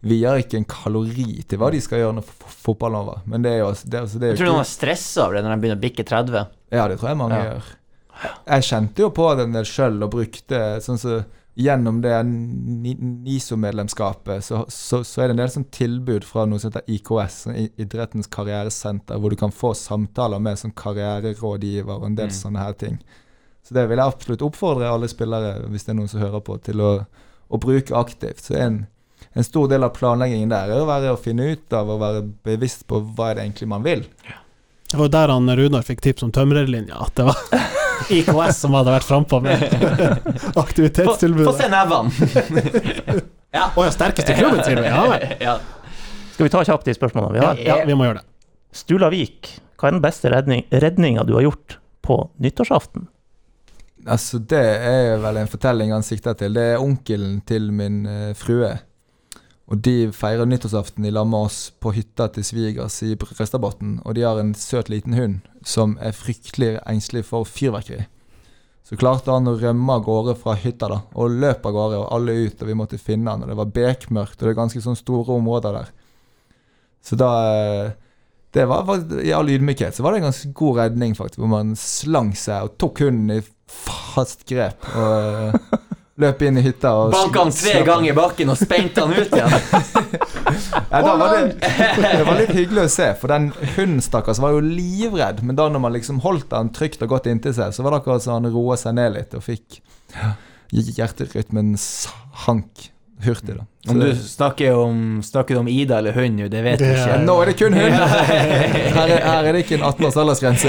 vier 0.04 0.42
ikke 0.44 0.60
en 0.60 0.68
kalori 0.68 1.42
til 1.48 1.60
hva 1.62 1.70
de 1.74 1.80
skal 1.84 2.02
gjøre 2.04 2.18
når 2.20 2.28
fotballen 2.28 2.98
er 3.00 3.06
over. 3.08 3.22
Men 3.32 3.44
det 3.46 3.54
er 3.56 3.62
jo, 3.64 3.70
det, 3.88 4.02
altså, 4.04 4.20
det 4.20 4.28
er 4.28 4.34
Jeg 4.36 4.42
tror 4.44 4.52
noen 4.52 4.64
er 4.66 4.70
stressa 4.70 5.26
over 5.26 5.38
det 5.40 5.44
når 5.46 5.54
de 5.56 5.64
begynner 5.64 5.80
å 5.80 5.84
bikke 5.88 6.06
30. 6.12 6.44
ja, 6.76 6.88
det 6.92 7.00
tror 7.00 7.10
jeg 7.14 7.20
mange 7.24 7.40
Ja. 7.40 7.46
gjør. 7.54 7.72
Jeg 8.48 8.64
kjente 8.70 9.02
jo 9.04 9.10
på 9.16 9.30
den 9.36 9.50
en 9.52 9.58
del 9.58 9.66
sjøl 9.68 10.04
og 10.06 10.12
brukte 10.18 10.60
sånn 10.86 11.02
så 11.02 11.22
Gjennom 11.54 12.00
det 12.02 12.16
NISO-medlemskapet 13.24 14.44
så, 14.44 14.66
så, 14.70 15.04
så 15.04 15.22
er 15.22 15.28
det 15.30 15.36
en 15.36 15.42
del 15.44 15.52
sånn 15.54 15.68
tilbud 15.74 16.24
fra 16.26 16.46
noe 16.50 16.58
som 16.62 16.72
heter 16.72 16.88
IKS, 16.96 17.36
sånn 17.46 17.60
Idrettens 17.82 18.30
karrieresenter, 18.34 19.20
hvor 19.22 19.34
du 19.34 19.38
kan 19.40 19.54
få 19.54 19.74
samtaler 19.78 20.42
med 20.42 20.58
sånn 20.58 20.74
karriererådgiver 20.78 21.94
og 22.00 22.08
en 22.10 22.18
del 22.18 22.32
Mm. 22.32 22.38
sånne 22.40 22.64
her 22.64 22.74
ting. 22.80 22.98
Så 23.64 23.76
det 23.78 23.84
vil 23.90 24.00
jeg 24.02 24.08
absolutt 24.16 24.42
oppfordre 24.48 24.90
alle 24.90 25.08
spillere, 25.12 25.68
hvis 25.70 25.86
det 25.86 25.94
er 25.94 26.00
noen 26.00 26.10
som 26.10 26.24
hører 26.24 26.42
på, 26.42 26.58
til 26.66 26.82
å, 26.82 26.92
å 27.54 27.60
bruke 27.62 27.96
aktivt. 27.96 28.42
Så 28.48 28.58
en, 28.58 28.88
en 29.38 29.46
stor 29.46 29.70
del 29.72 29.86
av 29.86 29.94
planleggingen 29.94 30.50
der 30.52 30.74
er 30.74 30.82
å 30.82 30.90
være 30.90 31.14
å 31.14 31.22
finne 31.22 31.52
ut 31.54 31.74
av 31.78 31.90
og 31.94 32.02
være 32.02 32.26
bevisst 32.50 32.88
på 32.90 33.00
hva 33.14 33.30
er 33.30 33.36
det 33.38 33.46
egentlig 33.46 33.70
man 33.72 33.86
vil. 33.86 34.04
Det 34.90 34.98
var 35.00 35.14
der 35.14 35.32
han 35.38 35.54
Runar 35.58 35.86
fikk 35.86 36.02
tips 36.02 36.26
om 36.26 36.34
tømrerlinja, 36.34 36.98
at 36.98 37.16
det 37.18 37.30
var 37.30 37.40
IKS 38.14 38.60
som 38.64 38.76
hadde 38.78 38.94
vært 38.94 39.08
frampå 39.08 39.40
med 39.44 39.64
aktivitetstilbudet. 40.64 41.48
få 41.48 41.56
se 41.58 41.70
nevene! 41.72 42.12
ja. 43.58 43.70
Å 43.76 43.86
ja, 43.88 43.94
sterkeste 43.94 44.36
klubben, 44.38 44.64
sier 44.66 44.82
du? 44.82 44.86
Ja 44.88 45.06
vel. 45.12 45.26
ja. 45.44 45.58
Skal 46.34 46.48
vi 46.48 46.54
ta 46.54 46.64
kjapt 46.66 46.88
de 46.90 46.96
spørsmålene 46.98 47.38
vi 47.38 47.44
har? 47.46 47.60
Ja, 47.62 47.80
vi 47.86 47.96
må 47.98 48.08
gjøre 48.08 48.22
det. 48.24 48.28
Stula 48.74 49.10
Vik, 49.14 49.52
hva 49.78 49.90
er 49.92 49.98
den 49.98 50.04
beste 50.04 50.32
redning, 50.34 50.64
redninga 50.74 51.26
du 51.30 51.36
har 51.38 51.46
gjort 51.46 51.78
på 52.04 52.18
nyttårsaften? 52.42 53.06
Altså, 54.10 54.40
det 54.42 54.64
er 54.84 55.22
vel 55.24 55.38
en 55.40 55.48
fortelling 55.52 55.94
han 55.94 56.04
sikter 56.04 56.36
til. 56.40 56.58
Det 56.58 56.64
er 56.74 56.82
onkelen 56.82 57.38
til 57.48 57.70
min 57.76 58.02
eh, 58.10 58.32
frue. 58.36 58.74
Og 59.72 59.80
de 59.80 60.12
feirer 60.12 60.48
nyttårsaften 60.50 61.06
i 61.08 61.12
lag 61.14 61.28
med 61.30 61.48
oss 61.48 61.60
på 61.80 61.94
hytta 61.96 62.28
til 62.36 62.44
svigers 62.44 62.98
i 63.06 63.14
Røstabotn. 63.16 64.02
Og 64.04 64.18
de 64.18 64.26
har 64.28 64.40
en 64.40 64.52
søt 64.58 64.92
liten 64.92 65.16
hund 65.16 65.40
som 65.64 65.96
er 66.04 66.16
fryktelig 66.16 66.76
engstelig 66.90 67.24
for 67.30 67.48
fyrverkeri. 67.48 68.04
Så 68.84 68.98
klarte 69.00 69.32
han 69.32 69.48
å 69.48 69.56
rømme 69.56 69.96
av 69.96 70.04
gårde 70.04 70.36
fra 70.42 70.58
hytta 70.60 70.90
da, 70.92 71.00
og 71.16 71.38
løp 71.40 71.64
av 71.66 71.76
gårde, 71.76 72.00
og 72.02 72.10
alle 72.18 72.36
ut, 72.44 72.60
og 72.60 72.68
vi 72.68 72.76
måtte 72.76 73.00
finne 73.00 73.32
han. 73.32 73.46
Og 73.46 73.54
det 73.54 73.56
var 73.62 73.72
bekmørkt, 73.78 74.36
og 74.42 74.44
det 74.44 74.52
er 74.52 74.60
ganske 74.60 74.84
sånn 74.84 75.00
store 75.00 75.38
områder 75.38 75.78
der. 75.80 75.94
Så 77.04 77.20
da 77.20 77.32
eh, 77.52 77.94
Det 78.54 78.68
var 78.70 78.86
I 79.24 79.32
all 79.34 79.50
ydmykhet 79.50 79.96
så 79.96 80.04
var 80.06 80.14
det 80.14 80.22
en 80.22 80.28
ganske 80.28 80.52
god 80.54 80.78
redning, 80.78 81.16
faktisk, 81.18 81.40
hvor 81.42 81.52
man 81.56 81.74
slang 81.80 82.36
seg 82.38 82.68
og 82.68 82.76
tok 82.78 83.02
hunden 83.08 83.40
i 83.40 83.42
fast 83.72 84.44
grep. 84.50 84.84
Og 84.94 85.56
eh, 85.56 85.80
løp 86.22 86.44
inn 86.46 86.60
i 86.60 86.62
hytta 86.62 86.92
og 86.94 87.14
Banka 87.14 87.42
han 87.42 87.52
tre 87.56 87.80
ganger 87.88 88.12
i 88.12 88.16
bakken 88.18 88.52
og 88.54 88.60
spente 88.60 89.02
han 89.02 89.16
ut 89.18 89.34
igjen. 89.34 89.56
Ja, 90.94 91.00
da 91.02 91.16
var 91.18 91.32
det, 91.34 91.72
det 91.98 92.26
var 92.28 92.38
litt 92.38 92.52
hyggelig 92.54 92.84
å 92.86 92.92
se, 92.92 93.08
for 93.18 93.32
den 93.34 93.48
hunden 93.74 94.04
stakkars 94.06 94.38
var 94.44 94.54
jo 94.54 94.60
livredd. 94.62 95.42
Men 95.42 95.58
da 95.58 95.66
når 95.72 95.82
man 95.82 95.96
liksom 95.96 96.20
holdt 96.22 96.54
han 96.54 96.70
trygt 96.76 97.02
og 97.02 97.16
godt 97.16 97.30
inntil 97.32 97.56
seg, 97.58 97.74
så 97.74 97.82
var 97.86 97.96
det 97.96 98.04
akkurat 98.04 98.26
så 98.26 98.36
han 98.36 98.46
roa 98.54 98.78
seg 98.78 98.94
ned 99.00 99.16
litt 99.16 99.34
og 99.34 99.42
fikk 99.48 99.80
hjerterytmen 100.74 101.74
sank 101.82 102.93
hurtig. 103.26 103.56
da. 103.58 103.66
Så 103.86 103.92
Om 103.92 104.00
du 104.00 104.10
snakker 104.16 104.76
om, 104.80 105.00
snakker 105.24 105.58
om 105.60 105.68
Ida 105.68 105.98
eller 106.00 106.16
hund 106.16 106.38
nå, 106.40 106.48
det 106.52 106.62
vet 106.66 106.80
du 106.80 106.86
ikke. 106.88 107.18
Nå 107.26 107.36
er 107.42 107.46
det 107.52 107.56
kun 107.60 107.74
hund! 107.78 107.94
Her 108.98 109.08
er, 109.10 109.20
her 109.26 109.44
er 109.50 109.52
det 109.58 109.64
ikke 109.66 109.78
en 109.80 109.86
18 109.90 110.06
års 110.10 110.18
aldersgrense 110.24 110.68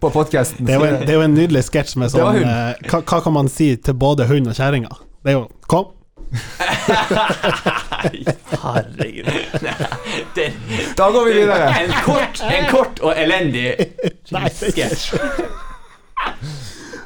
på 0.00 0.10
podkasten. 0.14 0.66
Det 0.66 0.74
er 0.74 0.78
jo 0.82 0.84
en, 0.90 0.98
det 1.06 1.14
er 1.14 1.18
jo 1.18 1.24
en 1.26 1.34
nydelig 1.38 1.64
sketsj 1.68 1.96
med 2.02 2.12
sånn 2.12 2.42
eh, 2.42 2.74
hva, 2.90 3.00
hva 3.02 3.18
kan 3.24 3.34
man 3.34 3.48
si 3.50 3.72
til 3.80 3.96
både 3.98 4.26
hund 4.30 4.50
og 4.52 4.54
kjerringa? 4.58 4.92
Det 5.24 5.34
er 5.34 5.40
jo 5.40 5.46
Kom! 5.70 5.88
Herregud. 8.62 9.26
Den, 10.36 10.52
Da 10.96 11.10
går 11.10 11.24
vi 11.26 11.32
videre. 11.40 11.74
en, 11.80 11.92
kort, 12.04 12.42
en 12.46 12.68
kort 12.70 13.00
og 13.02 13.14
elendig 13.18 13.72
sketsj. 14.60 15.16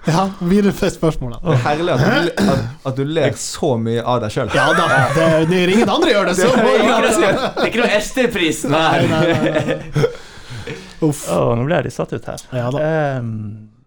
Ja, 0.07 0.25
videre 0.45 0.91
spørsmålet. 0.93 1.39
Det 1.45 1.55
er 1.55 1.63
herlig 1.65 1.95
at 1.95 2.03
du, 2.05 2.43
at, 2.53 2.65
at 2.91 2.97
du 2.99 3.05
ler 3.09 3.37
så 3.41 3.71
mye 3.81 4.03
av 4.05 4.19
deg 4.25 4.35
sjøl. 4.35 4.51
Ja 4.55 4.67
da, 4.77 4.85
det, 5.17 5.29
det 5.51 5.61
er 5.63 5.73
ingen 5.73 5.89
andre 5.95 6.11
gjør 6.13 6.29
det, 6.29 6.35
så 6.39 6.51
Det 6.53 6.65
er 6.65 6.81
ikke 6.81 7.01
det. 7.07 7.21
noe- 7.23 7.53
det 7.55 7.63
er 7.65 7.71
ikke 7.71 7.81
noe 7.83 7.93
Ester-prisen 7.99 8.75
Nei, 8.75 9.07
nei, 9.09 9.23
nei, 9.33 9.65
nei. 9.71 10.11
Uff. 11.05 11.25
Oh, 11.33 11.55
nå 11.57 11.65
ble 11.69 11.79
jeg 11.81 11.89
litt 11.89 11.97
satt 11.97 12.13
ut 12.17 12.29
her. 12.31 12.45
Ja 12.57 12.69
da. 12.73 12.85
Um, 13.21 13.33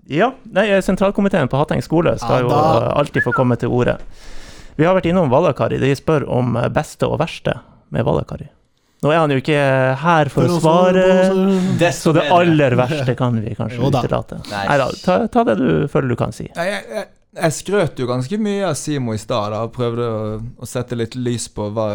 ja, 0.10 0.32
nei, 0.54 0.68
sentralkomiteen 0.86 1.50
på 1.52 1.58
Hatteng 1.62 1.82
skole 1.86 2.14
skal 2.22 2.46
Ja, 2.46 2.50
jo 2.50 2.92
alltid 3.02 3.26
få 3.26 3.34
komme 3.36 3.58
til 3.60 3.74
orde. 3.74 3.98
Vi 4.78 4.86
har 4.86 4.94
vært 4.98 5.08
innom 5.10 5.30
Vallakari. 5.34 5.80
De 5.82 5.90
spør 5.98 6.28
om 6.30 6.54
eh, 6.62 6.68
beste 6.70 7.08
og 7.10 7.18
verste 7.22 7.58
med 7.94 8.06
Vallakari. 8.06 8.46
Nå 9.06 9.12
er 9.14 9.20
han 9.22 9.30
jo 9.30 9.38
ikke 9.38 9.60
her 10.02 10.30
for 10.34 10.50
å 10.50 10.58
svare, 10.58 11.04
så 11.94 12.14
det 12.18 12.24
aller 12.34 12.74
verste 12.80 13.14
kan 13.18 13.36
vi 13.44 13.54
kanskje 13.58 13.78
utelate. 13.84 14.40
Nei. 14.50 14.64
Nei 14.72 14.78
da, 14.82 14.88
ta, 15.04 15.18
ta 15.30 15.44
det 15.46 15.60
du 15.60 15.70
føler 15.92 16.10
du 16.10 16.18
kan 16.18 16.34
si. 16.34 16.48
Nei, 16.56 16.66
jeg, 16.72 16.82
jeg, 16.96 17.06
jeg 17.38 17.56
skrøt 17.60 18.02
jo 18.02 18.08
ganske 18.10 18.40
mye 18.42 18.66
av 18.72 18.74
Simo 18.80 19.14
i 19.14 19.22
stad. 19.22 19.54
og 19.54 19.74
Prøvde 19.76 20.08
å, 20.10 20.24
å 20.58 20.70
sette 20.70 20.98
litt 20.98 21.18
lys 21.20 21.46
på 21.54 21.70
hva, 21.76 21.88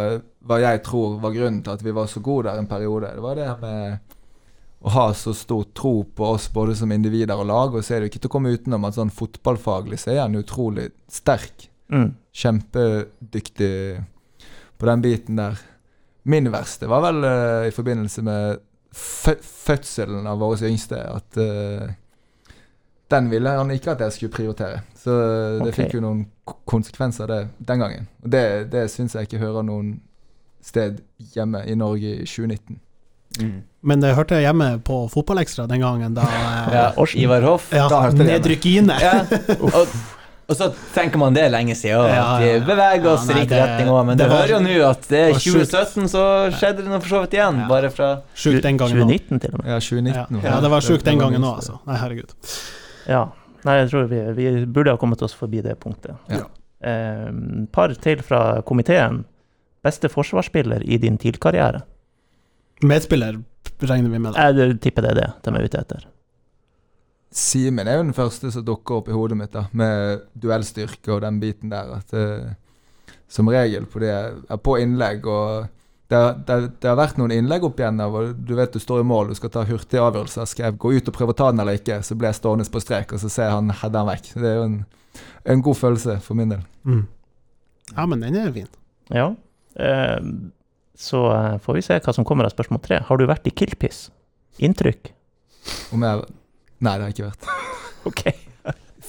hva 0.46 0.60
jeg 0.62 0.84
tror 0.86 1.18
var 1.22 1.34
grunnen 1.34 1.62
til 1.66 1.74
at 1.74 1.82
vi 1.82 1.94
var 1.96 2.06
så 2.10 2.22
gode 2.22 2.50
der 2.50 2.62
en 2.62 2.70
periode. 2.70 3.10
Det 3.16 3.24
var 3.24 3.40
det 3.40 3.50
med 3.64 3.98
å 4.82 4.94
ha 4.94 5.08
så 5.14 5.34
stor 5.34 5.66
tro 5.78 6.02
på 6.04 6.26
oss 6.34 6.48
både 6.54 6.74
som 6.78 6.90
individer 6.94 7.38
og 7.38 7.50
lag. 7.50 7.74
Og 7.74 7.82
så 7.82 7.96
er 7.96 8.02
det 8.02 8.10
jo 8.10 8.12
ikke 8.14 8.22
til 8.22 8.30
å 8.30 8.36
komme 8.36 8.54
utenom 8.54 8.86
at 8.86 8.98
sånn 8.98 9.10
fotballfaglig 9.14 9.98
så 10.02 10.14
er 10.14 10.22
han 10.24 10.38
utrolig 10.38 10.88
sterk. 11.10 11.66
Mm. 11.92 12.12
Kjempedyktig 12.30 13.74
på 14.78 14.90
den 14.90 15.04
biten 15.04 15.42
der. 15.42 15.58
Min 16.22 16.50
verste 16.52 16.86
var 16.90 17.02
vel 17.06 17.24
uh, 17.24 17.64
i 17.68 17.72
forbindelse 17.74 18.22
med 18.22 18.62
fødselen 18.92 20.26
av 20.28 20.38
våre 20.42 20.68
yngste. 20.68 21.00
At 21.00 21.40
uh, 21.40 21.90
den 23.12 23.28
ville 23.32 23.50
han 23.50 23.70
ikke 23.74 23.96
at 23.96 24.04
jeg 24.06 24.16
skulle 24.16 24.32
prioritere. 24.32 24.84
Så 24.96 25.10
det 25.60 25.72
okay. 25.72 25.82
fikk 25.82 25.98
jo 25.98 26.04
noen 26.04 26.22
konsekvenser 26.68 27.28
det, 27.28 27.42
den 27.58 27.82
gangen. 27.82 28.08
Og 28.22 28.32
det, 28.32 28.46
det 28.72 28.86
syns 28.92 29.16
jeg 29.16 29.28
ikke 29.28 29.42
hører 29.42 29.66
noen 29.66 29.98
sted 30.62 31.02
hjemme 31.34 31.64
i 31.66 31.74
Norge 31.76 32.16
i 32.22 32.26
2019. 32.28 32.78
Mm. 33.40 33.60
Men 33.80 34.02
det 34.04 34.14
hørte 34.14 34.36
jeg 34.36 34.46
hjemme 34.46 34.68
på 34.84 34.96
Fotballekstra 35.10 35.64
den 35.66 35.80
gangen 35.80 36.14
da 36.14 36.26
eh, 36.28 36.74
Ja, 36.76 37.06
Ivar 37.16 37.46
Hoff. 37.48 37.70
ja, 37.72 37.88
da 37.88 38.02
hørte 38.06 38.20
jeg 38.20 38.28
det. 38.28 38.34
Nedrykk 38.36 38.66
Ine. 38.76 38.98
Ja. 39.02 39.22
Og, 40.52 40.58
så 40.58 40.68
tenker 40.94 41.20
man 41.20 41.34
det 41.36 41.46
lenge 41.52 41.74
siden, 41.78 42.04
Ja, 42.06 42.06
at 42.06 42.16
ja, 42.16 42.38
vi 42.42 42.50
ja. 42.52 42.62
beveger 42.68 43.08
oss 43.12 43.24
i 43.28 43.36
riktig 43.38 43.58
retning 43.58 43.90
òg, 43.92 44.00
men 44.06 44.18
det 44.20 44.28
var- 44.28 44.42
hører 44.42 44.52
jo 44.54 44.60
nå 44.66 44.74
at 44.90 45.02
det 45.08 45.10
det 45.10 45.22
er 45.30 45.38
2017, 45.40 46.08
så 46.12 46.24
skjedde 46.52 46.76
det 46.84 46.90
noe 46.92 47.00
for 47.00 47.08
så 47.14 47.20
vidt 47.24 47.36
igjen. 47.38 47.60
Ja. 47.64 47.68
Bare 47.68 47.90
fra 47.90 48.08
Sjukt 48.36 48.62
den 48.62 48.78
gangen 48.80 49.02
òg. 49.02 49.08
2019 49.08 49.40
til 49.40 49.54
og 49.54 49.62
med. 49.64 49.70
Ja, 49.72 49.78
2019. 49.80 50.42
Ja, 50.42 50.50
ja, 50.50 50.60
det 50.60 50.70
var 50.70 50.80
sjukt 50.80 51.04
den 51.08 51.18
gangen 51.18 51.42
òg, 51.42 51.56
altså. 51.62 51.78
Nei, 51.86 51.96
herregud. 51.96 52.34
Ja. 53.08 53.24
Nei, 53.64 53.76
jeg 53.78 53.90
tror 53.90 54.08
vi, 54.10 54.20
vi 54.36 54.66
burde 54.66 54.90
ha 54.90 54.96
kommet 54.98 55.22
oss 55.22 55.34
forbi 55.38 55.62
det 55.62 55.78
punktet. 55.80 56.16
Ja. 56.28 56.44
Eh, 56.82 57.30
par 57.72 57.94
til 57.94 58.22
fra 58.22 58.60
komiteen. 58.66 59.24
Beste 59.82 60.08
forsvarsspiller 60.10 60.82
i 60.86 60.98
din 60.98 61.16
TIL-karriere? 61.18 61.82
Medspiller 62.82 63.40
regner 63.82 64.10
vi 64.10 64.18
med, 64.18 64.34
da. 64.34 64.50
Jeg 64.50 64.80
tipper 64.82 65.02
det 65.02 65.10
er 65.10 65.20
det 65.20 65.28
de 65.42 65.54
er 65.58 65.64
ute 65.66 65.78
etter. 65.80 66.04
Simen 67.32 67.88
er 67.88 67.96
jo 67.96 68.06
den 68.06 68.16
første 68.16 68.50
som 68.52 68.64
dukker 68.66 69.00
opp 69.00 69.06
i 69.08 69.14
hodet 69.16 69.38
mitt, 69.40 69.52
da, 69.54 69.64
med 69.72 70.26
duellstyrke 70.36 71.14
og 71.14 71.22
den 71.24 71.38
biten 71.40 71.72
der. 71.72 71.94
At 71.96 72.12
uh, 72.12 73.14
Som 73.32 73.48
regel 73.48 73.86
på, 73.88 74.02
det, 74.02 74.12
er 74.12 74.60
på 74.60 74.76
innlegg 74.82 75.24
og 75.26 75.70
det, 76.12 76.18
det, 76.46 76.56
det 76.82 76.90
har 76.90 76.98
vært 76.98 77.16
noen 77.16 77.32
innlegg 77.32 77.64
opp 77.64 77.78
igjen 77.80 78.00
av 78.04 78.12
og 78.18 78.34
Du 78.44 78.52
vet 78.58 78.74
du 78.74 78.82
står 78.82 79.00
i 79.00 79.06
mål, 79.08 79.30
du 79.32 79.38
skal 79.38 79.52
ta 79.54 79.62
hurtige 79.64 80.02
avgjørelser. 80.04 80.48
Skal 80.50 80.66
jeg 80.66 80.76
gå 80.82 80.92
ut 80.92 81.08
og 81.08 81.16
prøve 81.16 81.32
å 81.32 81.38
ta 81.38 81.48
den 81.52 81.62
eller 81.64 81.78
ikke? 81.80 82.02
Så 82.04 82.18
blir 82.18 82.28
jeg 82.28 82.40
stående 82.42 82.68
på 82.68 82.82
strek, 82.84 83.14
og 83.16 83.22
så 83.22 83.30
ser 83.32 83.54
han 83.54 83.72
header 83.72 83.96
den 83.96 84.10
vekk. 84.10 84.28
Det 84.34 84.50
er 84.50 84.58
jo 84.58 84.66
en, 84.66 84.76
en 85.54 85.64
god 85.64 85.80
følelse 85.80 86.18
for 86.26 86.36
min 86.36 86.52
del. 86.52 86.66
Mm. 86.84 87.06
Ja, 87.94 88.04
men 88.04 88.26
den 88.26 88.36
er 88.42 88.52
fin. 88.52 88.68
Ja. 89.12 89.30
Eh, 89.80 90.20
så 91.00 91.24
eh, 91.32 91.56
får 91.64 91.78
vi 91.78 91.86
se 91.88 91.98
hva 92.04 92.12
som 92.12 92.28
kommer 92.28 92.44
av 92.44 92.52
spørsmål 92.52 92.84
tre. 92.84 93.00
Har 93.08 93.20
du 93.20 93.24
vært 93.28 93.48
i 93.48 93.54
Kilpis? 93.56 94.04
Inntrykk? 94.60 95.14
Om 95.96 96.04
jeg 96.04 96.28
Nei, 96.82 96.96
det 96.98 97.04
har 97.04 97.10
jeg 97.12 97.18
ikke 97.18 97.30
vært. 97.30 97.52
Ok. 98.10 98.22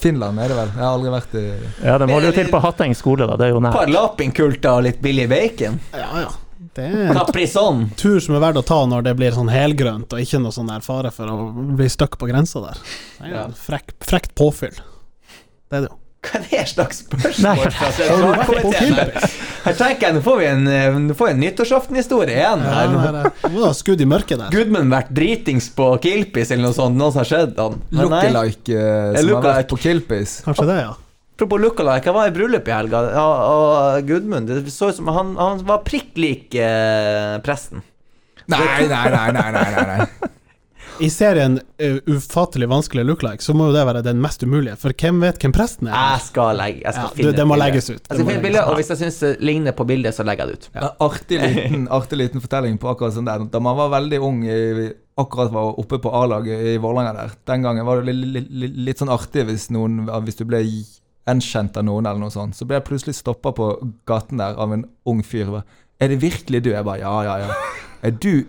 Finland 0.03 0.37
er 0.43 0.51
det 0.51 0.55
vel. 0.57 0.69
Jeg 0.75 0.83
har 0.83 0.91
aldri 0.93 1.11
vært 1.13 1.31
i 1.39 1.43
Ja, 1.85 1.93
de 1.97 2.05
holder 2.11 2.27
jo 2.27 2.33
til 2.35 2.49
på 2.51 2.59
Hatteng 2.61 2.93
skole, 2.97 3.25
da. 3.29 3.37
Det 3.39 3.47
er 3.47 3.53
jo 3.55 3.61
nært. 3.63 3.73
nær. 3.73 3.79
par 3.79 3.89
lapingkulter 3.93 4.69
og 4.77 4.83
litt 4.85 4.99
billig 5.01 5.25
bacon. 5.31 5.79
Ja, 5.95 6.09
ja. 6.27 6.31
Det 6.73 6.85
er 6.89 7.01
en 7.11 7.17
Caprison. 7.17 7.81
tur 7.99 8.19
som 8.23 8.33
er 8.37 8.41
verdt 8.41 8.57
å 8.61 8.63
ta 8.65 8.79
når 8.89 9.03
det 9.05 9.13
blir 9.19 9.33
sånn 9.35 9.49
helgrønt, 9.53 10.13
og 10.13 10.21
ikke 10.23 10.39
noe 10.41 10.53
sånn 10.55 10.69
der 10.71 10.81
fare 10.85 11.11
for 11.13 11.29
å 11.29 11.35
bli 11.77 11.85
stuck 11.93 12.17
på 12.21 12.29
grensa 12.29 12.61
der. 12.63 12.79
Det 13.19 13.29
er 13.31 13.39
en 13.47 13.53
frekk, 13.57 13.93
frekt 14.01 14.33
påfyll. 14.39 14.73
Det 15.69 15.77
er 15.79 15.85
det 15.85 15.91
jo. 15.91 15.97
Hva 16.23 16.39
er 16.39 16.45
det 16.49 16.63
slags 16.71 17.01
spørsmål 17.03 17.65
fra 17.75 17.89
Har 17.91 18.21
du 18.21 18.27
vært 18.29 18.45
på 18.47 18.59
sentralkomiteen? 18.61 18.95
her? 18.95 19.33
Her 19.63 19.75
tenker 19.79 20.09
jeg, 20.09 20.15
nå 20.17 20.21
får 20.23 20.39
vi 20.41 20.47
en, 20.49 20.65
eh, 20.67 21.15
får 21.15 21.29
en 21.31 21.39
nyttårsaftenhistorie 21.39 22.35
igjen. 22.35 22.65
Ja, 22.67 22.81
her. 22.81 23.15
nei. 23.15 23.53
Var 23.55 23.77
skudd 23.77 24.01
i 24.03 24.07
mørket 24.09 24.41
der. 24.41 24.49
Gudmund 24.51 24.91
vært 24.91 25.13
dritings 25.15 25.69
på 25.77 25.87
Kilpis 26.03 26.51
eller 26.51 26.67
noe 26.67 26.75
sånt, 26.75 26.99
noe 26.99 27.13
som 27.13 27.23
har 27.23 27.29
skjedd 27.29 27.61
han. 27.63 27.79
Lookalike 27.95 28.75
uh, 28.75 29.15
som 29.15 29.31
har 29.37 29.47
vært 29.47 29.71
på 29.71 29.79
Kilpis. 29.85 30.35
Kanskje 30.43 30.67
det, 30.67 30.77
ja. 30.83 30.91
Apropos 31.33 31.63
lookalike, 31.63 32.11
jeg 32.11 32.15
var 32.15 32.29
i 32.29 32.35
bryllup 32.35 32.67
i 32.69 32.75
helga, 32.75 32.99
og, 33.17 33.39
og 33.49 34.05
Gudmund 34.05 34.51
Det 34.51 34.69
så 34.69 34.91
ut 34.91 34.99
som 34.99 35.09
han, 35.15 35.33
han 35.39 35.63
var 35.65 35.81
prikk 35.87 36.13
lik 36.21 36.53
eh, 36.61 37.39
presten. 37.43 37.81
Nei, 38.51 38.59
nei, 38.91 39.07
nei, 39.09 39.25
nei, 39.31 39.49
nei, 39.55 39.65
nei, 39.73 39.83
nei. 39.89 40.29
I 41.01 41.09
serien 41.09 41.57
uh, 41.81 41.97
Ufattelig 42.05 42.67
vanskelig 42.69 43.05
lookalike, 43.07 43.43
så 43.43 43.55
må 43.57 43.69
jo 43.69 43.75
det 43.75 43.83
være 43.87 44.03
den 44.05 44.19
mest 44.21 44.43
umulige, 44.45 44.75
for 44.79 44.93
hvem 44.93 45.21
vet 45.23 45.41
hvem 45.41 45.53
presten 45.55 45.89
er? 45.89 45.95
Jeg 45.95 46.25
skal 46.27 46.59
legge 46.59 46.83
Jeg 46.83 46.93
skal 46.93 47.07
Ja, 47.07 47.13
finne 47.17 47.31
du, 47.33 47.37
det 47.39 47.45
må 47.49 47.57
legges 47.57 47.89
ut. 47.89 47.95
Jeg 47.97 48.03
skal 48.03 48.19
finne 48.19 48.33
et 48.33 48.35
legges 48.35 48.45
bilde, 48.45 48.61
ut. 48.61 48.69
og 48.69 48.79
hvis 48.79 48.91
jeg 48.93 48.99
syns 49.01 49.21
det 49.23 49.31
ligner 49.49 49.77
på 49.77 49.87
bildet, 49.89 50.15
så 50.15 50.25
legger 50.27 50.45
jeg 50.45 50.53
det 50.53 50.59
ut. 50.59 50.67
Ja, 50.77 50.89
artig, 51.07 51.39
liten, 51.45 51.87
artig 51.97 52.19
liten 52.21 52.43
fortelling 52.43 52.77
på 52.81 52.91
akkurat 52.91 53.15
sånn 53.17 53.29
der. 53.29 53.45
Da 53.53 53.61
man 53.63 53.79
var 53.79 53.93
veldig 53.95 54.19
ung, 54.27 54.43
i, 54.45 54.89
akkurat 55.23 55.53
var 55.55 55.79
oppe 55.81 55.99
på 56.03 56.13
A-laget 56.19 56.67
i 56.73 56.75
Vålerenga 56.83 57.15
der, 57.17 57.33
den 57.49 57.65
gangen 57.65 57.89
var 57.89 58.03
det 58.03 58.13
litt, 58.13 58.45
litt, 58.51 58.77
litt 58.89 59.01
sånn 59.01 59.13
artig 59.13 59.47
hvis, 59.49 59.69
noen, 59.73 60.03
hvis 60.27 60.39
du 60.39 60.45
ble 60.49 60.61
gjenkjent 60.61 61.81
av 61.81 61.87
noen 61.89 62.05
eller 62.05 62.21
noe 62.21 62.33
sånt. 62.33 62.57
Så 62.57 62.69
ble 62.69 62.77
jeg 62.77 62.87
plutselig 62.91 63.17
stoppa 63.17 63.55
på 63.57 63.73
gaten 64.09 64.41
der 64.41 64.61
av 64.61 64.77
en 64.77 64.85
ung 65.09 65.25
fyr. 65.25 65.63
Er 65.97 66.13
det 66.13 66.21
virkelig 66.21 66.63
du? 66.65 66.73
Jeg 66.75 66.85
bare 66.85 67.01
ja, 67.01 67.17
ja, 67.25 67.37
ja. 67.47 67.59
Er 68.03 68.11
du 68.11 68.43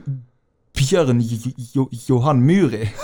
Bjørn 0.74 1.20
Jo- 1.22 1.54
Jo- 1.74 1.90
Johan 2.08 2.42
Muri? 2.46 2.84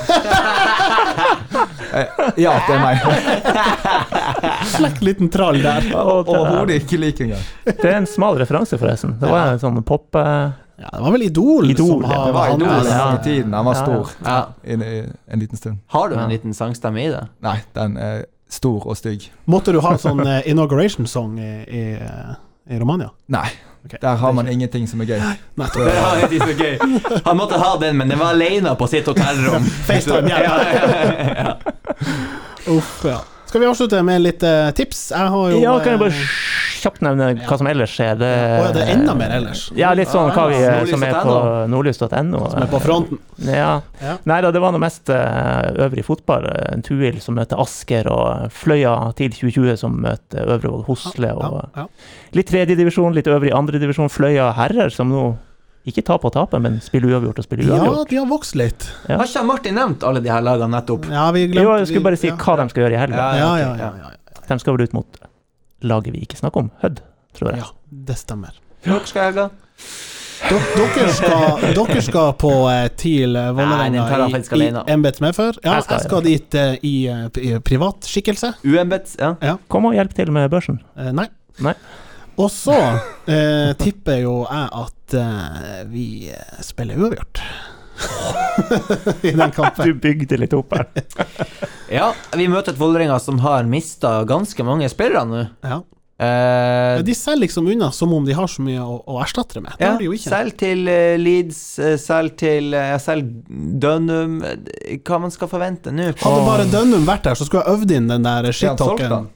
Eh, 1.91 2.07
ja, 2.39 2.53
det 2.69 2.75
er 2.77 2.83
meg. 2.85 3.01
Slekk 4.71 5.01
liten 5.03 5.27
trall 5.33 5.57
der. 5.63 5.89
Overhodet 5.99 6.77
ikke 6.85 6.99
lik 7.03 7.19
engang. 7.25 7.43
det 7.67 7.83
er 7.91 7.97
en 7.99 8.07
smal 8.07 8.39
referanse, 8.39 8.79
forresten. 8.79 9.17
Det 9.19 9.27
var 9.31 9.57
en 9.57 9.59
sånn 9.63 9.81
pop... 9.87 10.07
eh, 10.21 10.53
Ja, 10.81 10.93
det 10.95 11.01
var 11.03 11.13
vel 11.17 11.25
Idol, 11.27 11.67
Idol, 11.75 11.89
som 12.05 12.05
ja. 12.07 12.21
Det 12.29 12.35
var 12.37 12.53
han- 12.53 12.63
Idol 12.63 12.87
ja. 12.93 13.01
i 13.19 13.23
tiden. 13.27 13.57
Han 13.59 13.67
var 13.67 13.81
stor 13.81 14.13
i 14.63 14.77
en 14.79 15.43
liten 15.43 15.59
stund. 15.59 15.81
Har 15.93 16.09
du 16.09 16.15
en 16.17 16.31
liten 16.31 16.55
sangstemme 16.57 17.03
i 17.03 17.09
det? 17.11 17.25
Nei, 17.45 17.57
den 17.75 17.99
er 17.99 18.23
stor 18.51 18.87
og 18.87 18.97
stygg. 18.99 19.27
Måtte 19.51 19.75
du 19.75 19.81
ha 19.83 19.97
en 19.97 20.01
sånn 20.07 20.23
eh, 20.27 20.47
inauguration 20.51 21.11
song 21.11 21.37
i, 21.43 21.51
i, 21.67 21.85
i 22.71 22.79
Romania? 22.81 23.11
Nei, 23.35 23.49
Ok. 23.85 23.95
der 24.01 24.15
har 24.17 24.33
man 24.33 24.49
ingenting 24.49 24.89
som 24.89 25.01
er 25.01 25.05
gøy. 25.05 25.19
Nei, 25.19 25.67
Det 25.75 25.85
var 25.85 26.21
som 26.39 26.49
er 26.49 26.59
gøy. 26.59 26.79
Han 27.25 27.37
måtte 27.37 27.59
ha 27.59 27.77
den, 27.81 27.97
men 27.97 28.11
den 28.13 28.19
var 28.21 28.35
alene 28.35 28.75
på 28.77 28.87
sitt 28.87 29.07
hotellrom. 29.09 29.65
FaceTime, 29.89 30.29
ja. 30.35 30.39
ja, 30.43 30.57
ja, 30.63 31.35
ja. 31.45 31.55
Uff, 32.69 33.05
ja. 33.05 33.21
Skal 33.51 33.65
vi 33.65 33.67
avslutte 33.67 33.99
med 34.07 34.21
litt 34.23 34.45
uh, 34.47 34.69
tips? 34.79 35.09
Jeg 35.11 35.31
har 35.33 35.47
jo 35.51 35.59
Ja, 35.59 35.73
kan 35.83 35.97
jeg 35.97 35.99
eh, 35.99 36.03
bare 36.05 36.27
kjapt 36.79 37.01
nevne 37.03 37.33
hva 37.49 37.57
som 37.59 37.67
ellers 37.67 37.97
skjer? 37.97 38.13
Det, 38.21 38.29
ja, 38.31 38.69
det 38.77 38.85
er 38.85 38.93
enda 38.93 39.17
mer 39.19 39.35
ellers. 39.41 39.65
Ja, 39.75 39.91
litt 39.99 40.13
sånn 40.13 40.31
hva 40.31 40.45
vi 40.53 40.61
Ja, 40.61 40.77
som 40.87 41.03
er 41.03 41.19
på 41.19 41.35
nordlys.no. 41.73 42.45
Som 42.53 42.63
er 42.63 42.71
på 42.71 42.79
fronten. 42.85 43.19
Ja. 43.43 43.73
Ja. 43.99 44.15
Nei 44.31 44.39
da, 44.47 44.53
det 44.55 44.63
var 44.63 44.71
noe 44.71 44.85
mest 44.85 45.11
eh, 45.11 45.67
øvrig 45.83 46.07
fotball. 46.07 46.47
En 46.71 46.87
Tuil 46.87 47.19
som 47.25 47.35
møter 47.41 47.59
Asker, 47.59 48.07
og 48.15 48.55
Fløya 48.55 48.95
TIL 49.19 49.35
2020 49.35 49.83
som 49.83 49.99
møter 50.07 50.47
Øvrevoll 50.47 50.87
Hosle. 50.87 51.35
Og 51.35 52.39
litt 52.39 52.55
tredjedivisjon, 52.55 53.19
litt 53.19 53.35
øvrig 53.35 53.51
andredivisjon. 53.59 54.15
Fløya 54.15 54.53
herrer, 54.61 54.95
som 54.95 55.11
nå 55.11 55.27
ikke 55.89 56.03
tape 56.05 56.29
og 56.29 56.33
tape, 56.35 56.59
men 56.61 56.77
spille 56.85 57.09
uavgjort 57.09 57.39
og 57.41 57.47
spille 57.47 57.65
uavgjort. 57.65 57.97
ja, 57.97 58.05
de 58.11 58.19
har 58.21 58.27
vokst 58.29 58.57
litt. 58.59 58.85
Ja. 59.09 59.17
Har 59.17 59.27
ikke 59.27 59.45
Martin 59.49 59.75
nevnt 59.81 60.05
alle 60.05 60.21
de 60.21 60.31
her 60.33 60.45
lagene 60.45 60.69
nettopp? 60.77 61.09
Ja, 61.11 61.31
vi 61.33 61.47
Jo, 61.49 61.77
jeg 61.79 61.89
skulle 61.89 62.05
bare 62.11 62.21
si 62.21 62.29
ja. 62.29 62.37
hva 62.37 62.57
de 62.61 62.69
skal 62.73 62.85
gjøre 62.85 62.99
i 62.99 63.01
helga. 63.01 63.17
Ja, 63.17 63.33
ja, 63.41 63.51
ja. 63.57 63.91
ja, 63.97 64.13
ja, 64.13 64.45
De 64.49 64.59
skal 64.61 64.77
vel 64.77 64.89
ut 64.91 64.93
mot 64.99 65.21
laget 65.81 66.13
vi 66.13 66.25
ikke 66.27 66.37
snakker 66.37 66.67
om, 66.67 66.71
Hødd, 66.83 67.01
tror 67.39 67.53
jeg. 67.55 67.65
ja. 67.65 67.71
Det 68.11 68.17
stemmer. 68.21 68.53
Dere 68.85 69.07
skal 69.09 69.23
i 69.23 69.27
helga? 69.31 69.51
Dere 70.51 71.13
skal, 71.13 71.65
dere 71.77 72.03
skal 72.03 72.31
på 72.41 72.53
eh, 72.71 72.87
TIL 72.97 73.37
eh, 73.37 73.51
Vålerenga 73.57 74.05
i, 74.05 74.31
i 74.31 74.93
embetsmedfør. 74.93 75.59
embets. 75.61 75.65
Ja, 75.65 75.75
Jeg 75.75 75.85
skal 75.85 75.97
jeg 75.97 76.07
skal 76.07 76.23
dit 76.25 76.57
uh, 76.57 76.77
i, 76.87 76.95
i 77.45 77.59
privat 77.65 78.09
skikkelse. 78.09 78.55
Uembets? 78.65 79.19
Ja. 79.21 79.57
Kom 79.69 79.91
og 79.91 79.97
hjelp 79.99 80.15
til 80.17 80.33
med 80.33 80.49
børsen. 80.53 80.81
Eh, 80.97 81.13
nei. 81.17 81.29
Nei. 81.61 81.75
Og 82.41 82.49
så 82.53 82.77
eh, 83.29 83.73
tipper 83.81 84.23
jo 84.23 84.35
jeg 84.47 84.69
at 84.81 85.00
eh, 85.15 85.85
vi 85.91 86.07
spiller 86.65 86.99
uavgjort. 87.01 87.43
I 89.23 89.31
den 89.33 89.51
kampen. 89.51 89.87
Du 89.87 89.95
bygde 89.95 90.41
litt 90.41 90.53
opp 90.57 90.75
her. 90.77 90.89
ja, 92.01 92.13
vi 92.37 92.49
møter 92.49 92.75
et 92.75 92.81
Vålerenga 92.81 93.19
som 93.21 93.41
har 93.45 93.69
mista 93.69 94.21
ganske 94.29 94.67
mange 94.67 94.89
spillere 94.93 95.25
nå. 95.29 95.47
Ja. 95.67 95.81
Uh, 96.21 97.01
De 97.01 97.15
selger 97.17 97.47
liksom 97.47 97.69
unna 97.73 97.89
som 97.97 98.13
om 98.13 98.25
de 98.29 98.35
har 98.37 98.49
så 98.53 98.61
mye 98.61 98.81
å, 98.85 98.99
å 99.09 99.21
erstatte 99.23 99.57
det 99.57 99.63
med. 99.65 99.77
Det 99.79 99.87
ja, 99.87 99.93
har 99.95 100.03
de 100.03 100.09
jo 100.11 100.17
ikke. 100.17 100.29
Selg 100.29 100.57
til 100.61 100.83
uh, 100.85 101.17
Leeds, 101.17 101.61
selg 102.03 102.35
til 102.43 102.77
uh, 102.77 102.99
Selg 103.01 103.31
Dønum 103.81 104.35
Hva 104.45 105.21
man 105.23 105.33
skal 105.33 105.49
forvente 105.49 105.95
nå? 105.95 106.11
Hadde 106.21 106.43
bare 106.45 106.67
Dønnum 106.69 107.09
vært 107.09 107.25
der, 107.31 107.41
så 107.41 107.49
skulle 107.49 107.65
jeg 107.65 107.79
øvd 107.79 107.95
inn 107.97 108.13
den 108.13 108.29
der 108.29 108.51
Er 108.51 108.57
shit-talken. 108.59 109.31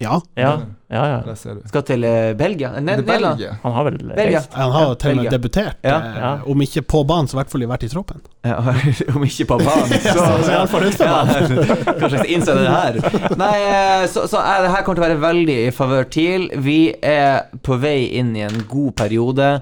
Ja. 0.00 0.20
Ja, 0.34 0.52
ja. 0.90 1.02
ja. 1.06 1.18
Der 1.26 1.34
ser 1.38 1.54
du. 1.54 1.60
Skal 1.68 1.82
til 1.86 2.02
eh, 2.04 2.32
Belgia? 2.34 2.70
Er 2.74 2.80
Nederland? 2.82 3.36
Belgia. 3.38 3.52
Han 3.62 3.72
har 3.76 3.84
vel 3.86 3.98
Belgia. 3.98 4.38
reist. 4.40 4.54
Han 4.58 4.72
har 4.72 4.86
jo 4.88 4.94
til 4.94 5.10
og 5.12 5.16
med 5.16 5.22
Belgia. 5.24 5.30
debutert, 5.38 5.76
Ja. 5.84 5.96
eh, 5.98 6.16
Ja. 6.18 6.30
om 6.50 6.60
ikke 6.64 6.82
på 6.82 7.02
banen, 7.06 7.28
så 7.28 7.36
i 7.36 7.38
hvert 7.42 7.50
fall 7.52 7.60
vært 7.70 7.84
i 7.84 7.88
troppen. 7.92 8.20
Ja, 8.44 8.56
om 9.14 9.22
ikke 9.28 9.46
på 9.52 9.58
banen, 9.62 9.92
så, 10.02 10.16
Så, 10.16 10.26
så 10.42 10.50
i 10.50 10.56
alle 10.56 10.68
fall 10.72 10.88
utenfor 10.88 11.06
banen. 11.06 11.56
ja, 11.68 11.94
Kanskje 12.00 12.10
jeg 12.10 12.24
skal 12.24 12.34
innse 12.34 12.56
det 12.58 12.66
her. 12.72 13.36
Nei, 13.38 13.54
eh, 13.68 14.06
så, 14.10 14.26
så 14.32 14.42
er 14.42 14.62
det 14.66 14.70
her 14.74 14.82
kommer 14.82 14.98
til 14.98 15.04
å 15.04 15.08
være 15.12 15.22
veldig 15.28 15.58
i 15.68 15.70
favør 15.76 16.08
TIL. 16.10 16.48
Vi 16.66 16.78
er 17.02 17.44
på 17.62 17.78
vei 17.78 17.98
inn 18.18 18.34
i 18.36 18.42
en 18.48 18.64
god 18.68 18.96
periode. 18.96 19.52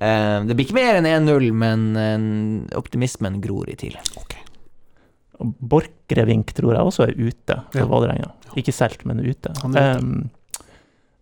Eh, 0.00 0.38
Det 0.48 0.56
blir 0.56 0.66
ikke 0.66 0.80
mer 0.80 0.98
enn 0.98 1.06
1-0, 1.28 1.52
men 1.54 1.86
eh, 1.96 2.78
optimismen 2.80 3.38
gror 3.44 3.68
i 3.70 3.76
TIL. 3.78 3.94
Og 4.18 4.26
Borchgrevink 5.40 6.52
tror 6.54 6.74
jeg 6.76 6.86
også 6.88 7.06
er 7.08 7.14
ute 7.18 7.58
for 7.72 7.80
Ja. 7.82 7.86
Vålerenga. 7.90 8.30
Ikke 8.60 8.72
solgt, 8.74 9.04
men 9.08 9.20
ute. 9.24 9.50
Ute. 9.64 9.82
Um, 9.98 10.30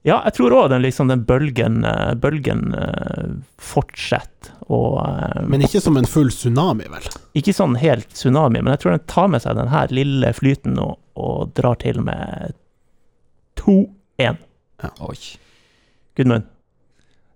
ja, 0.04 0.18
jeg 0.26 0.34
tror 0.36 0.54
òg 0.58 0.68
den, 0.72 0.82
liksom, 0.82 1.08
den 1.08 1.22
bølgen, 1.24 1.84
eh, 1.86 2.12
bølgen 2.18 2.74
eh, 2.74 3.28
fortsetter. 3.62 4.50
Og 4.72 4.98
eh, 5.06 5.42
Men 5.46 5.62
ikke 5.62 5.80
som 5.84 5.96
en 5.96 6.08
full 6.10 6.30
tsunami, 6.34 6.88
vel. 6.90 7.06
ikke 7.38 7.54
sånn 7.54 7.76
helt 7.78 8.08
tsunami, 8.10 8.60
men 8.62 8.74
jeg 8.74 8.82
tror 8.82 8.96
den 8.96 9.06
tar 9.06 9.28
med 9.30 9.44
seg 9.44 9.56
den 9.56 9.70
her 9.72 9.94
lille 9.94 10.32
flyten 10.34 10.76
og, 10.82 10.96
og 11.14 11.52
drar 11.54 11.78
til 11.82 12.02
med 12.02 12.52
2-1. 13.62 14.42
Oi. 15.06 15.18
Gudmund. 16.18 16.50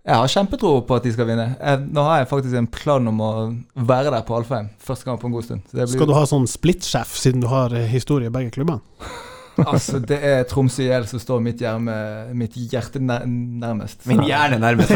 Jeg 0.06 0.20
har 0.22 0.30
kjempetro 0.30 0.72
på 0.86 0.96
at 1.00 1.06
de 1.06 1.12
skal 1.16 1.26
vinne. 1.26 1.46
Jeg, 1.58 1.86
nå 1.90 2.02
har 2.06 2.20
jeg 2.20 2.28
faktisk 2.30 2.54
en 2.60 2.68
plan 2.70 3.08
om 3.10 3.22
å 3.26 3.30
være 3.74 4.12
der 4.14 4.26
på 4.28 4.36
Alfheim. 4.38 4.68
Første 4.86 5.08
gang 5.08 5.18
på 5.18 5.26
en 5.26 5.34
god 5.34 5.48
stund. 5.48 5.64
Så 5.66 5.74
det 5.80 5.88
blir, 5.88 5.96
Skal 5.98 6.10
du 6.12 6.14
ha 6.14 6.26
sånn 6.30 6.46
splittsjef, 6.50 7.16
siden 7.18 7.42
du 7.42 7.48
har 7.50 7.74
eh, 7.74 7.88
historie 7.90 8.30
i 8.30 8.34
begge 8.34 8.54
klubbene? 8.54 8.82
Altså, 9.72 9.98
det 10.04 10.18
er 10.24 10.44
Tromsø 10.48 10.84
IL 10.84 11.06
som 11.08 11.20
står 11.22 11.40
mitt, 11.44 11.62
hjerne, 11.64 11.96
mitt 12.36 12.56
hjerte 12.70 13.00
nær, 13.00 13.24
nærmest. 13.26 14.04
Min 14.08 14.22
hjerne 14.28 14.58
nærmest. 14.60 14.92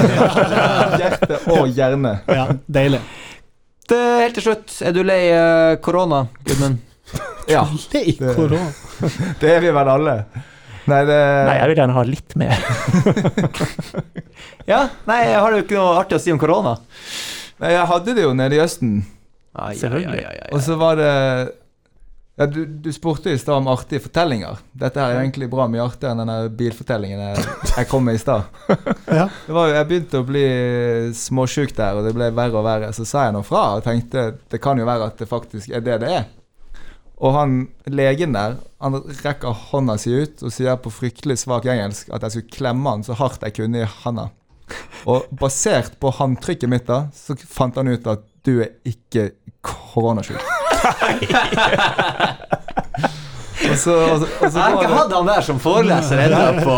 Hjerte 1.00 1.40
og 1.54 1.70
hjerne. 1.74 2.14
Ja, 2.28 2.46
deilig. 2.68 3.00
Det, 3.90 3.98
helt 4.20 4.36
til 4.38 4.46
slutt, 4.46 4.76
er 4.86 4.94
du 4.94 5.00
lei 5.02 5.22
korona, 5.82 5.82
korona, 5.82 6.20
Gudmund? 6.46 6.78
Ja, 7.50 7.64
Lei 7.94 8.12
Det- 8.20 8.36
korona. 8.36 8.68
det 9.40 9.50
er 9.56 9.64
vi 9.64 9.72
vel 9.74 9.88
alle. 9.96 10.16
Nei, 10.90 11.00
det 11.08 11.16
Nei, 11.46 11.56
jeg 11.58 11.70
vil 11.70 11.80
gjerne 11.80 11.96
ha 11.96 12.04
litt 12.06 12.36
mer. 12.38 12.62
Ja? 14.70 14.84
Nei, 15.10 15.22
har 15.34 15.50
du 15.56 15.62
ikke 15.64 15.78
noe 15.78 15.96
artig 16.00 16.16
å 16.18 16.22
si 16.22 16.32
om 16.34 16.38
korona? 16.40 16.76
Nei, 17.60 17.72
jeg 17.74 17.88
hadde 17.90 18.14
det 18.16 18.22
jo 18.28 18.34
nede 18.38 18.56
i 18.56 18.62
Østen. 18.62 19.00
Ai, 19.58 19.72
Selvfølgelig. 19.76 20.20
ai, 20.22 20.28
ai, 20.30 20.36
ai, 20.38 20.44
ai. 20.46 20.52
Og 20.54 20.62
så 20.64 20.76
var 20.78 20.96
det 21.00 21.08
ja, 22.40 22.46
du, 22.48 22.62
du 22.64 22.86
spurte 22.94 23.28
i 23.34 23.36
stad 23.36 23.58
om 23.58 23.66
artige 23.68 24.00
fortellinger. 24.00 24.60
Dette 24.80 25.02
her 25.02 25.12
er 25.12 25.18
egentlig 25.26 25.50
bra 25.52 25.66
mye 25.68 25.82
artigere 25.84 26.14
enn 26.14 26.22
denne 26.22 26.36
bilfortellingen 26.56 27.20
jeg, 27.20 27.42
jeg 27.74 27.88
kom 27.90 28.06
med 28.06 28.16
i 28.16 28.22
stad. 28.22 28.46
Ja. 29.10 29.26
Det 29.44 29.52
var 29.52 29.68
jo- 29.68 29.74
Jeg 29.76 29.88
begynte 29.90 30.20
å 30.22 30.26
bli 30.28 30.44
småsjuk 31.18 31.74
der, 31.76 31.98
og 31.98 32.06
det 32.06 32.14
ble 32.16 32.30
verre 32.32 32.56
og 32.62 32.64
verre. 32.64 32.92
Så 32.96 33.04
sa 33.10 33.26
jeg 33.26 33.34
noe 33.36 33.44
fra 33.44 33.66
og 33.76 33.84
tenkte 33.84 34.28
det 34.54 34.60
kan 34.64 34.78
jo 34.80 34.86
være 34.88 35.10
at 35.10 35.20
det 35.20 35.28
faktisk 35.28 35.74
er 35.76 35.84
det 35.84 35.98
det 36.06 36.12
er. 36.22 36.28
Og 37.20 37.34
han 37.36 37.58
legen 37.92 38.32
der, 38.32 38.54
han 38.80 38.96
rekker 39.26 39.52
hånda 39.68 39.98
si 40.00 40.14
ut 40.22 40.40
og 40.46 40.54
sier 40.54 40.78
på 40.80 40.88
fryktelig 40.94 41.36
svak 41.42 41.66
engelsk 41.68 42.08
at 42.16 42.24
jeg 42.24 42.32
skulle 42.38 42.54
klemme 42.56 42.94
han 42.94 43.04
så 43.04 43.18
hardt 43.18 43.44
jeg 43.44 43.58
kunne 43.58 43.82
i 43.82 43.90
handa. 44.06 44.30
Og 45.06 45.26
basert 45.40 45.94
på 46.00 46.10
håndtrykket 46.18 46.68
mitt 46.72 46.86
da, 46.90 47.04
så 47.16 47.36
fant 47.48 47.76
han 47.80 47.88
ut 47.88 48.06
at 48.06 48.26
du 48.44 48.60
er 48.64 48.70
ikke 48.88 49.30
koronasjuk. 49.60 50.40
og 53.60 53.76
så, 53.76 53.92
og 53.92 54.20
så, 54.22 54.26
og 54.40 54.52
så 54.54 54.62
ikke 54.72 54.88
hatt 54.88 55.12
han 55.12 55.26
der 55.28 55.44
som 55.44 55.58
foreleser 55.60 56.22
ennå 56.24 56.62
på 56.64 56.76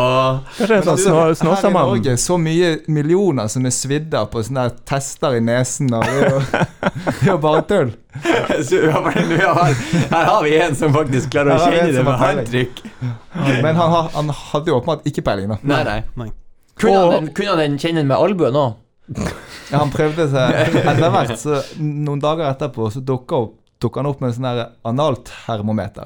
Kanskje 0.59 0.79
en 0.81 0.83
Du, 0.89 1.03
snå, 1.05 1.53
Her 1.55 1.69
i. 1.69 1.73
Norge 1.77 2.17
så 2.19 2.39
mye 2.43 2.73
millioner 2.91 3.47
som 3.53 3.69
er 3.69 3.75
svidd 3.77 4.17
av 4.19 4.27
på 4.33 4.43
sånne 4.43 4.65
der 4.67 4.75
tester 4.91 5.39
i 5.39 5.41
nesen. 5.47 5.93
Og 5.95 6.03
det 6.03 6.11
er 6.19 7.31
jo, 7.31 7.39
bare 7.45 7.63
tull. 7.71 7.95
Ja, 8.75 8.99
men 9.07 9.31
nå 9.31 9.55
har- 9.55 9.79
Her 10.11 10.25
har 10.33 10.43
vi 10.45 10.57
en 10.59 10.75
som 10.77 10.93
faktisk 10.99 11.31
klarer 11.33 11.55
å 11.55 11.71
kjenne 11.71 11.93
det 11.95 12.05
med 12.05 12.19
håndtrykk. 12.27 12.83
Men 13.63 13.75
han, 13.79 13.89
har- 13.97 14.11
han 14.19 14.35
hadde 14.51 14.75
jo 14.75 14.81
åpenbart 14.81 15.07
ikke 15.09 15.23
peiling, 15.31 15.55
da. 15.55 15.63
Nei, 15.63 15.83
nei. 15.87 16.33
Kunne 16.81 16.99
Og- 16.99 17.13
han, 17.13 17.25
den, 17.27 17.35
kunne 17.37 17.57
den 17.61 17.79
kjenne 17.79 18.03
den 18.03 18.09
med 18.13 18.17
albuen 18.19 18.57
òg? 18.59 18.79
Ja, 19.73 19.79
han 19.81 19.91
prøvde 19.93 20.27
seg 20.29 20.77
etter 20.83 21.09
hvert, 21.15 21.31
så 21.41 21.59
noen 21.81 22.21
dager 22.21 22.45
etterpå 22.51 22.91
så 22.93 23.01
dukka 23.01 23.39
han 24.03 24.09
opp 24.11 24.21
med 24.21 24.29
en 24.29 24.35
sånn 24.37 24.49
her 24.51 25.63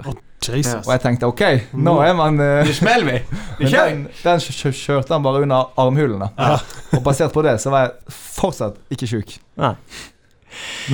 Oh, 0.07 0.15
Jesus. 0.47 0.87
Og 0.87 0.93
jeg 0.95 1.03
tenkte 1.03 1.27
OK, 1.27 1.43
nå 1.75 1.97
er 2.07 2.15
man 2.15 2.39
uh, 2.39 2.61
Nå 2.63 2.75
smeller 2.77 3.09
vi! 3.09 3.17
Men 3.59 3.73
den, 3.73 4.03
den 4.23 4.39
kjø- 4.45 4.55
kjø- 4.61 4.75
kjørte 4.79 5.17
han 5.17 5.25
bare 5.27 5.43
under 5.43 5.73
armhulen. 5.83 6.23
Ja. 6.39 6.61
Og 6.95 7.03
basert 7.03 7.35
på 7.35 7.43
det 7.43 7.57
så 7.65 7.73
var 7.75 7.89
jeg 7.89 8.15
fortsatt 8.39 8.79
ikke 8.95 9.09
sjuk. 9.11 9.35
Nei. 9.59 9.73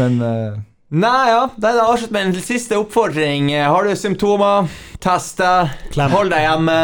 Men 0.00 0.16
uh, 0.24 0.56
Nei, 0.92 1.28
ja. 1.28 1.42
Da 1.56 1.70
er 1.74 1.78
det 1.78 1.84
avslutt 1.88 2.12
med 2.16 2.30
en 2.30 2.40
siste 2.44 2.76
oppfordring. 2.80 3.52
Har 3.56 3.84
du 3.84 3.92
symptomer, 3.96 4.68
test 5.00 5.40
deg, 5.40 5.76
hold 6.12 6.32
deg 6.32 6.44
hjemme. 6.48 6.80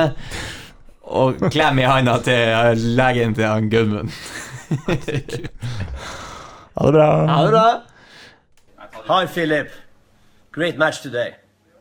Og 1.09 1.38
klem 1.50 1.78
i 1.80 1.86
handa 1.88 2.18
til 2.20 2.82
legen 2.98 3.34
til 3.34 3.44
han 3.48 3.70
Gudmund. 3.72 4.11
Ha 6.78 6.86
det 6.86 6.92
bra. 6.94 7.26
Ha 7.26 7.42
det 7.46 7.52
bra. 7.54 7.68
Hi, 9.09 9.26
Philip. 9.26 9.70
Great 10.52 10.76
match 10.78 11.02
today. 11.02 11.34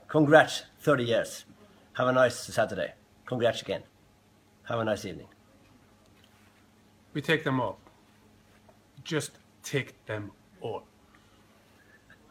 Congrats, 0.08 0.66
30 0.82 1.04
years. 1.04 1.46
Have 1.94 2.08
a 2.08 2.14
nice 2.14 2.54
Saturday. 2.54 2.94
Congrats 3.26 3.62
again. 3.62 3.82
Have 4.64 4.80
a 4.80 4.86
nice 4.86 5.06
evening. 5.06 5.28
We 7.14 7.22
take 7.22 7.44
them 7.44 7.60
all. 7.60 7.78
Just 9.04 9.32
take 9.64 9.94
them 10.06 10.32
all. 10.62 10.84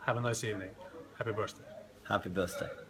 Have 0.07 0.17
a 0.17 0.21
nice 0.21 0.45
evening. 0.45 0.71
Happy 1.19 1.33
birthday. 1.33 1.65
Happy 2.09 2.29
birthday. 2.31 2.86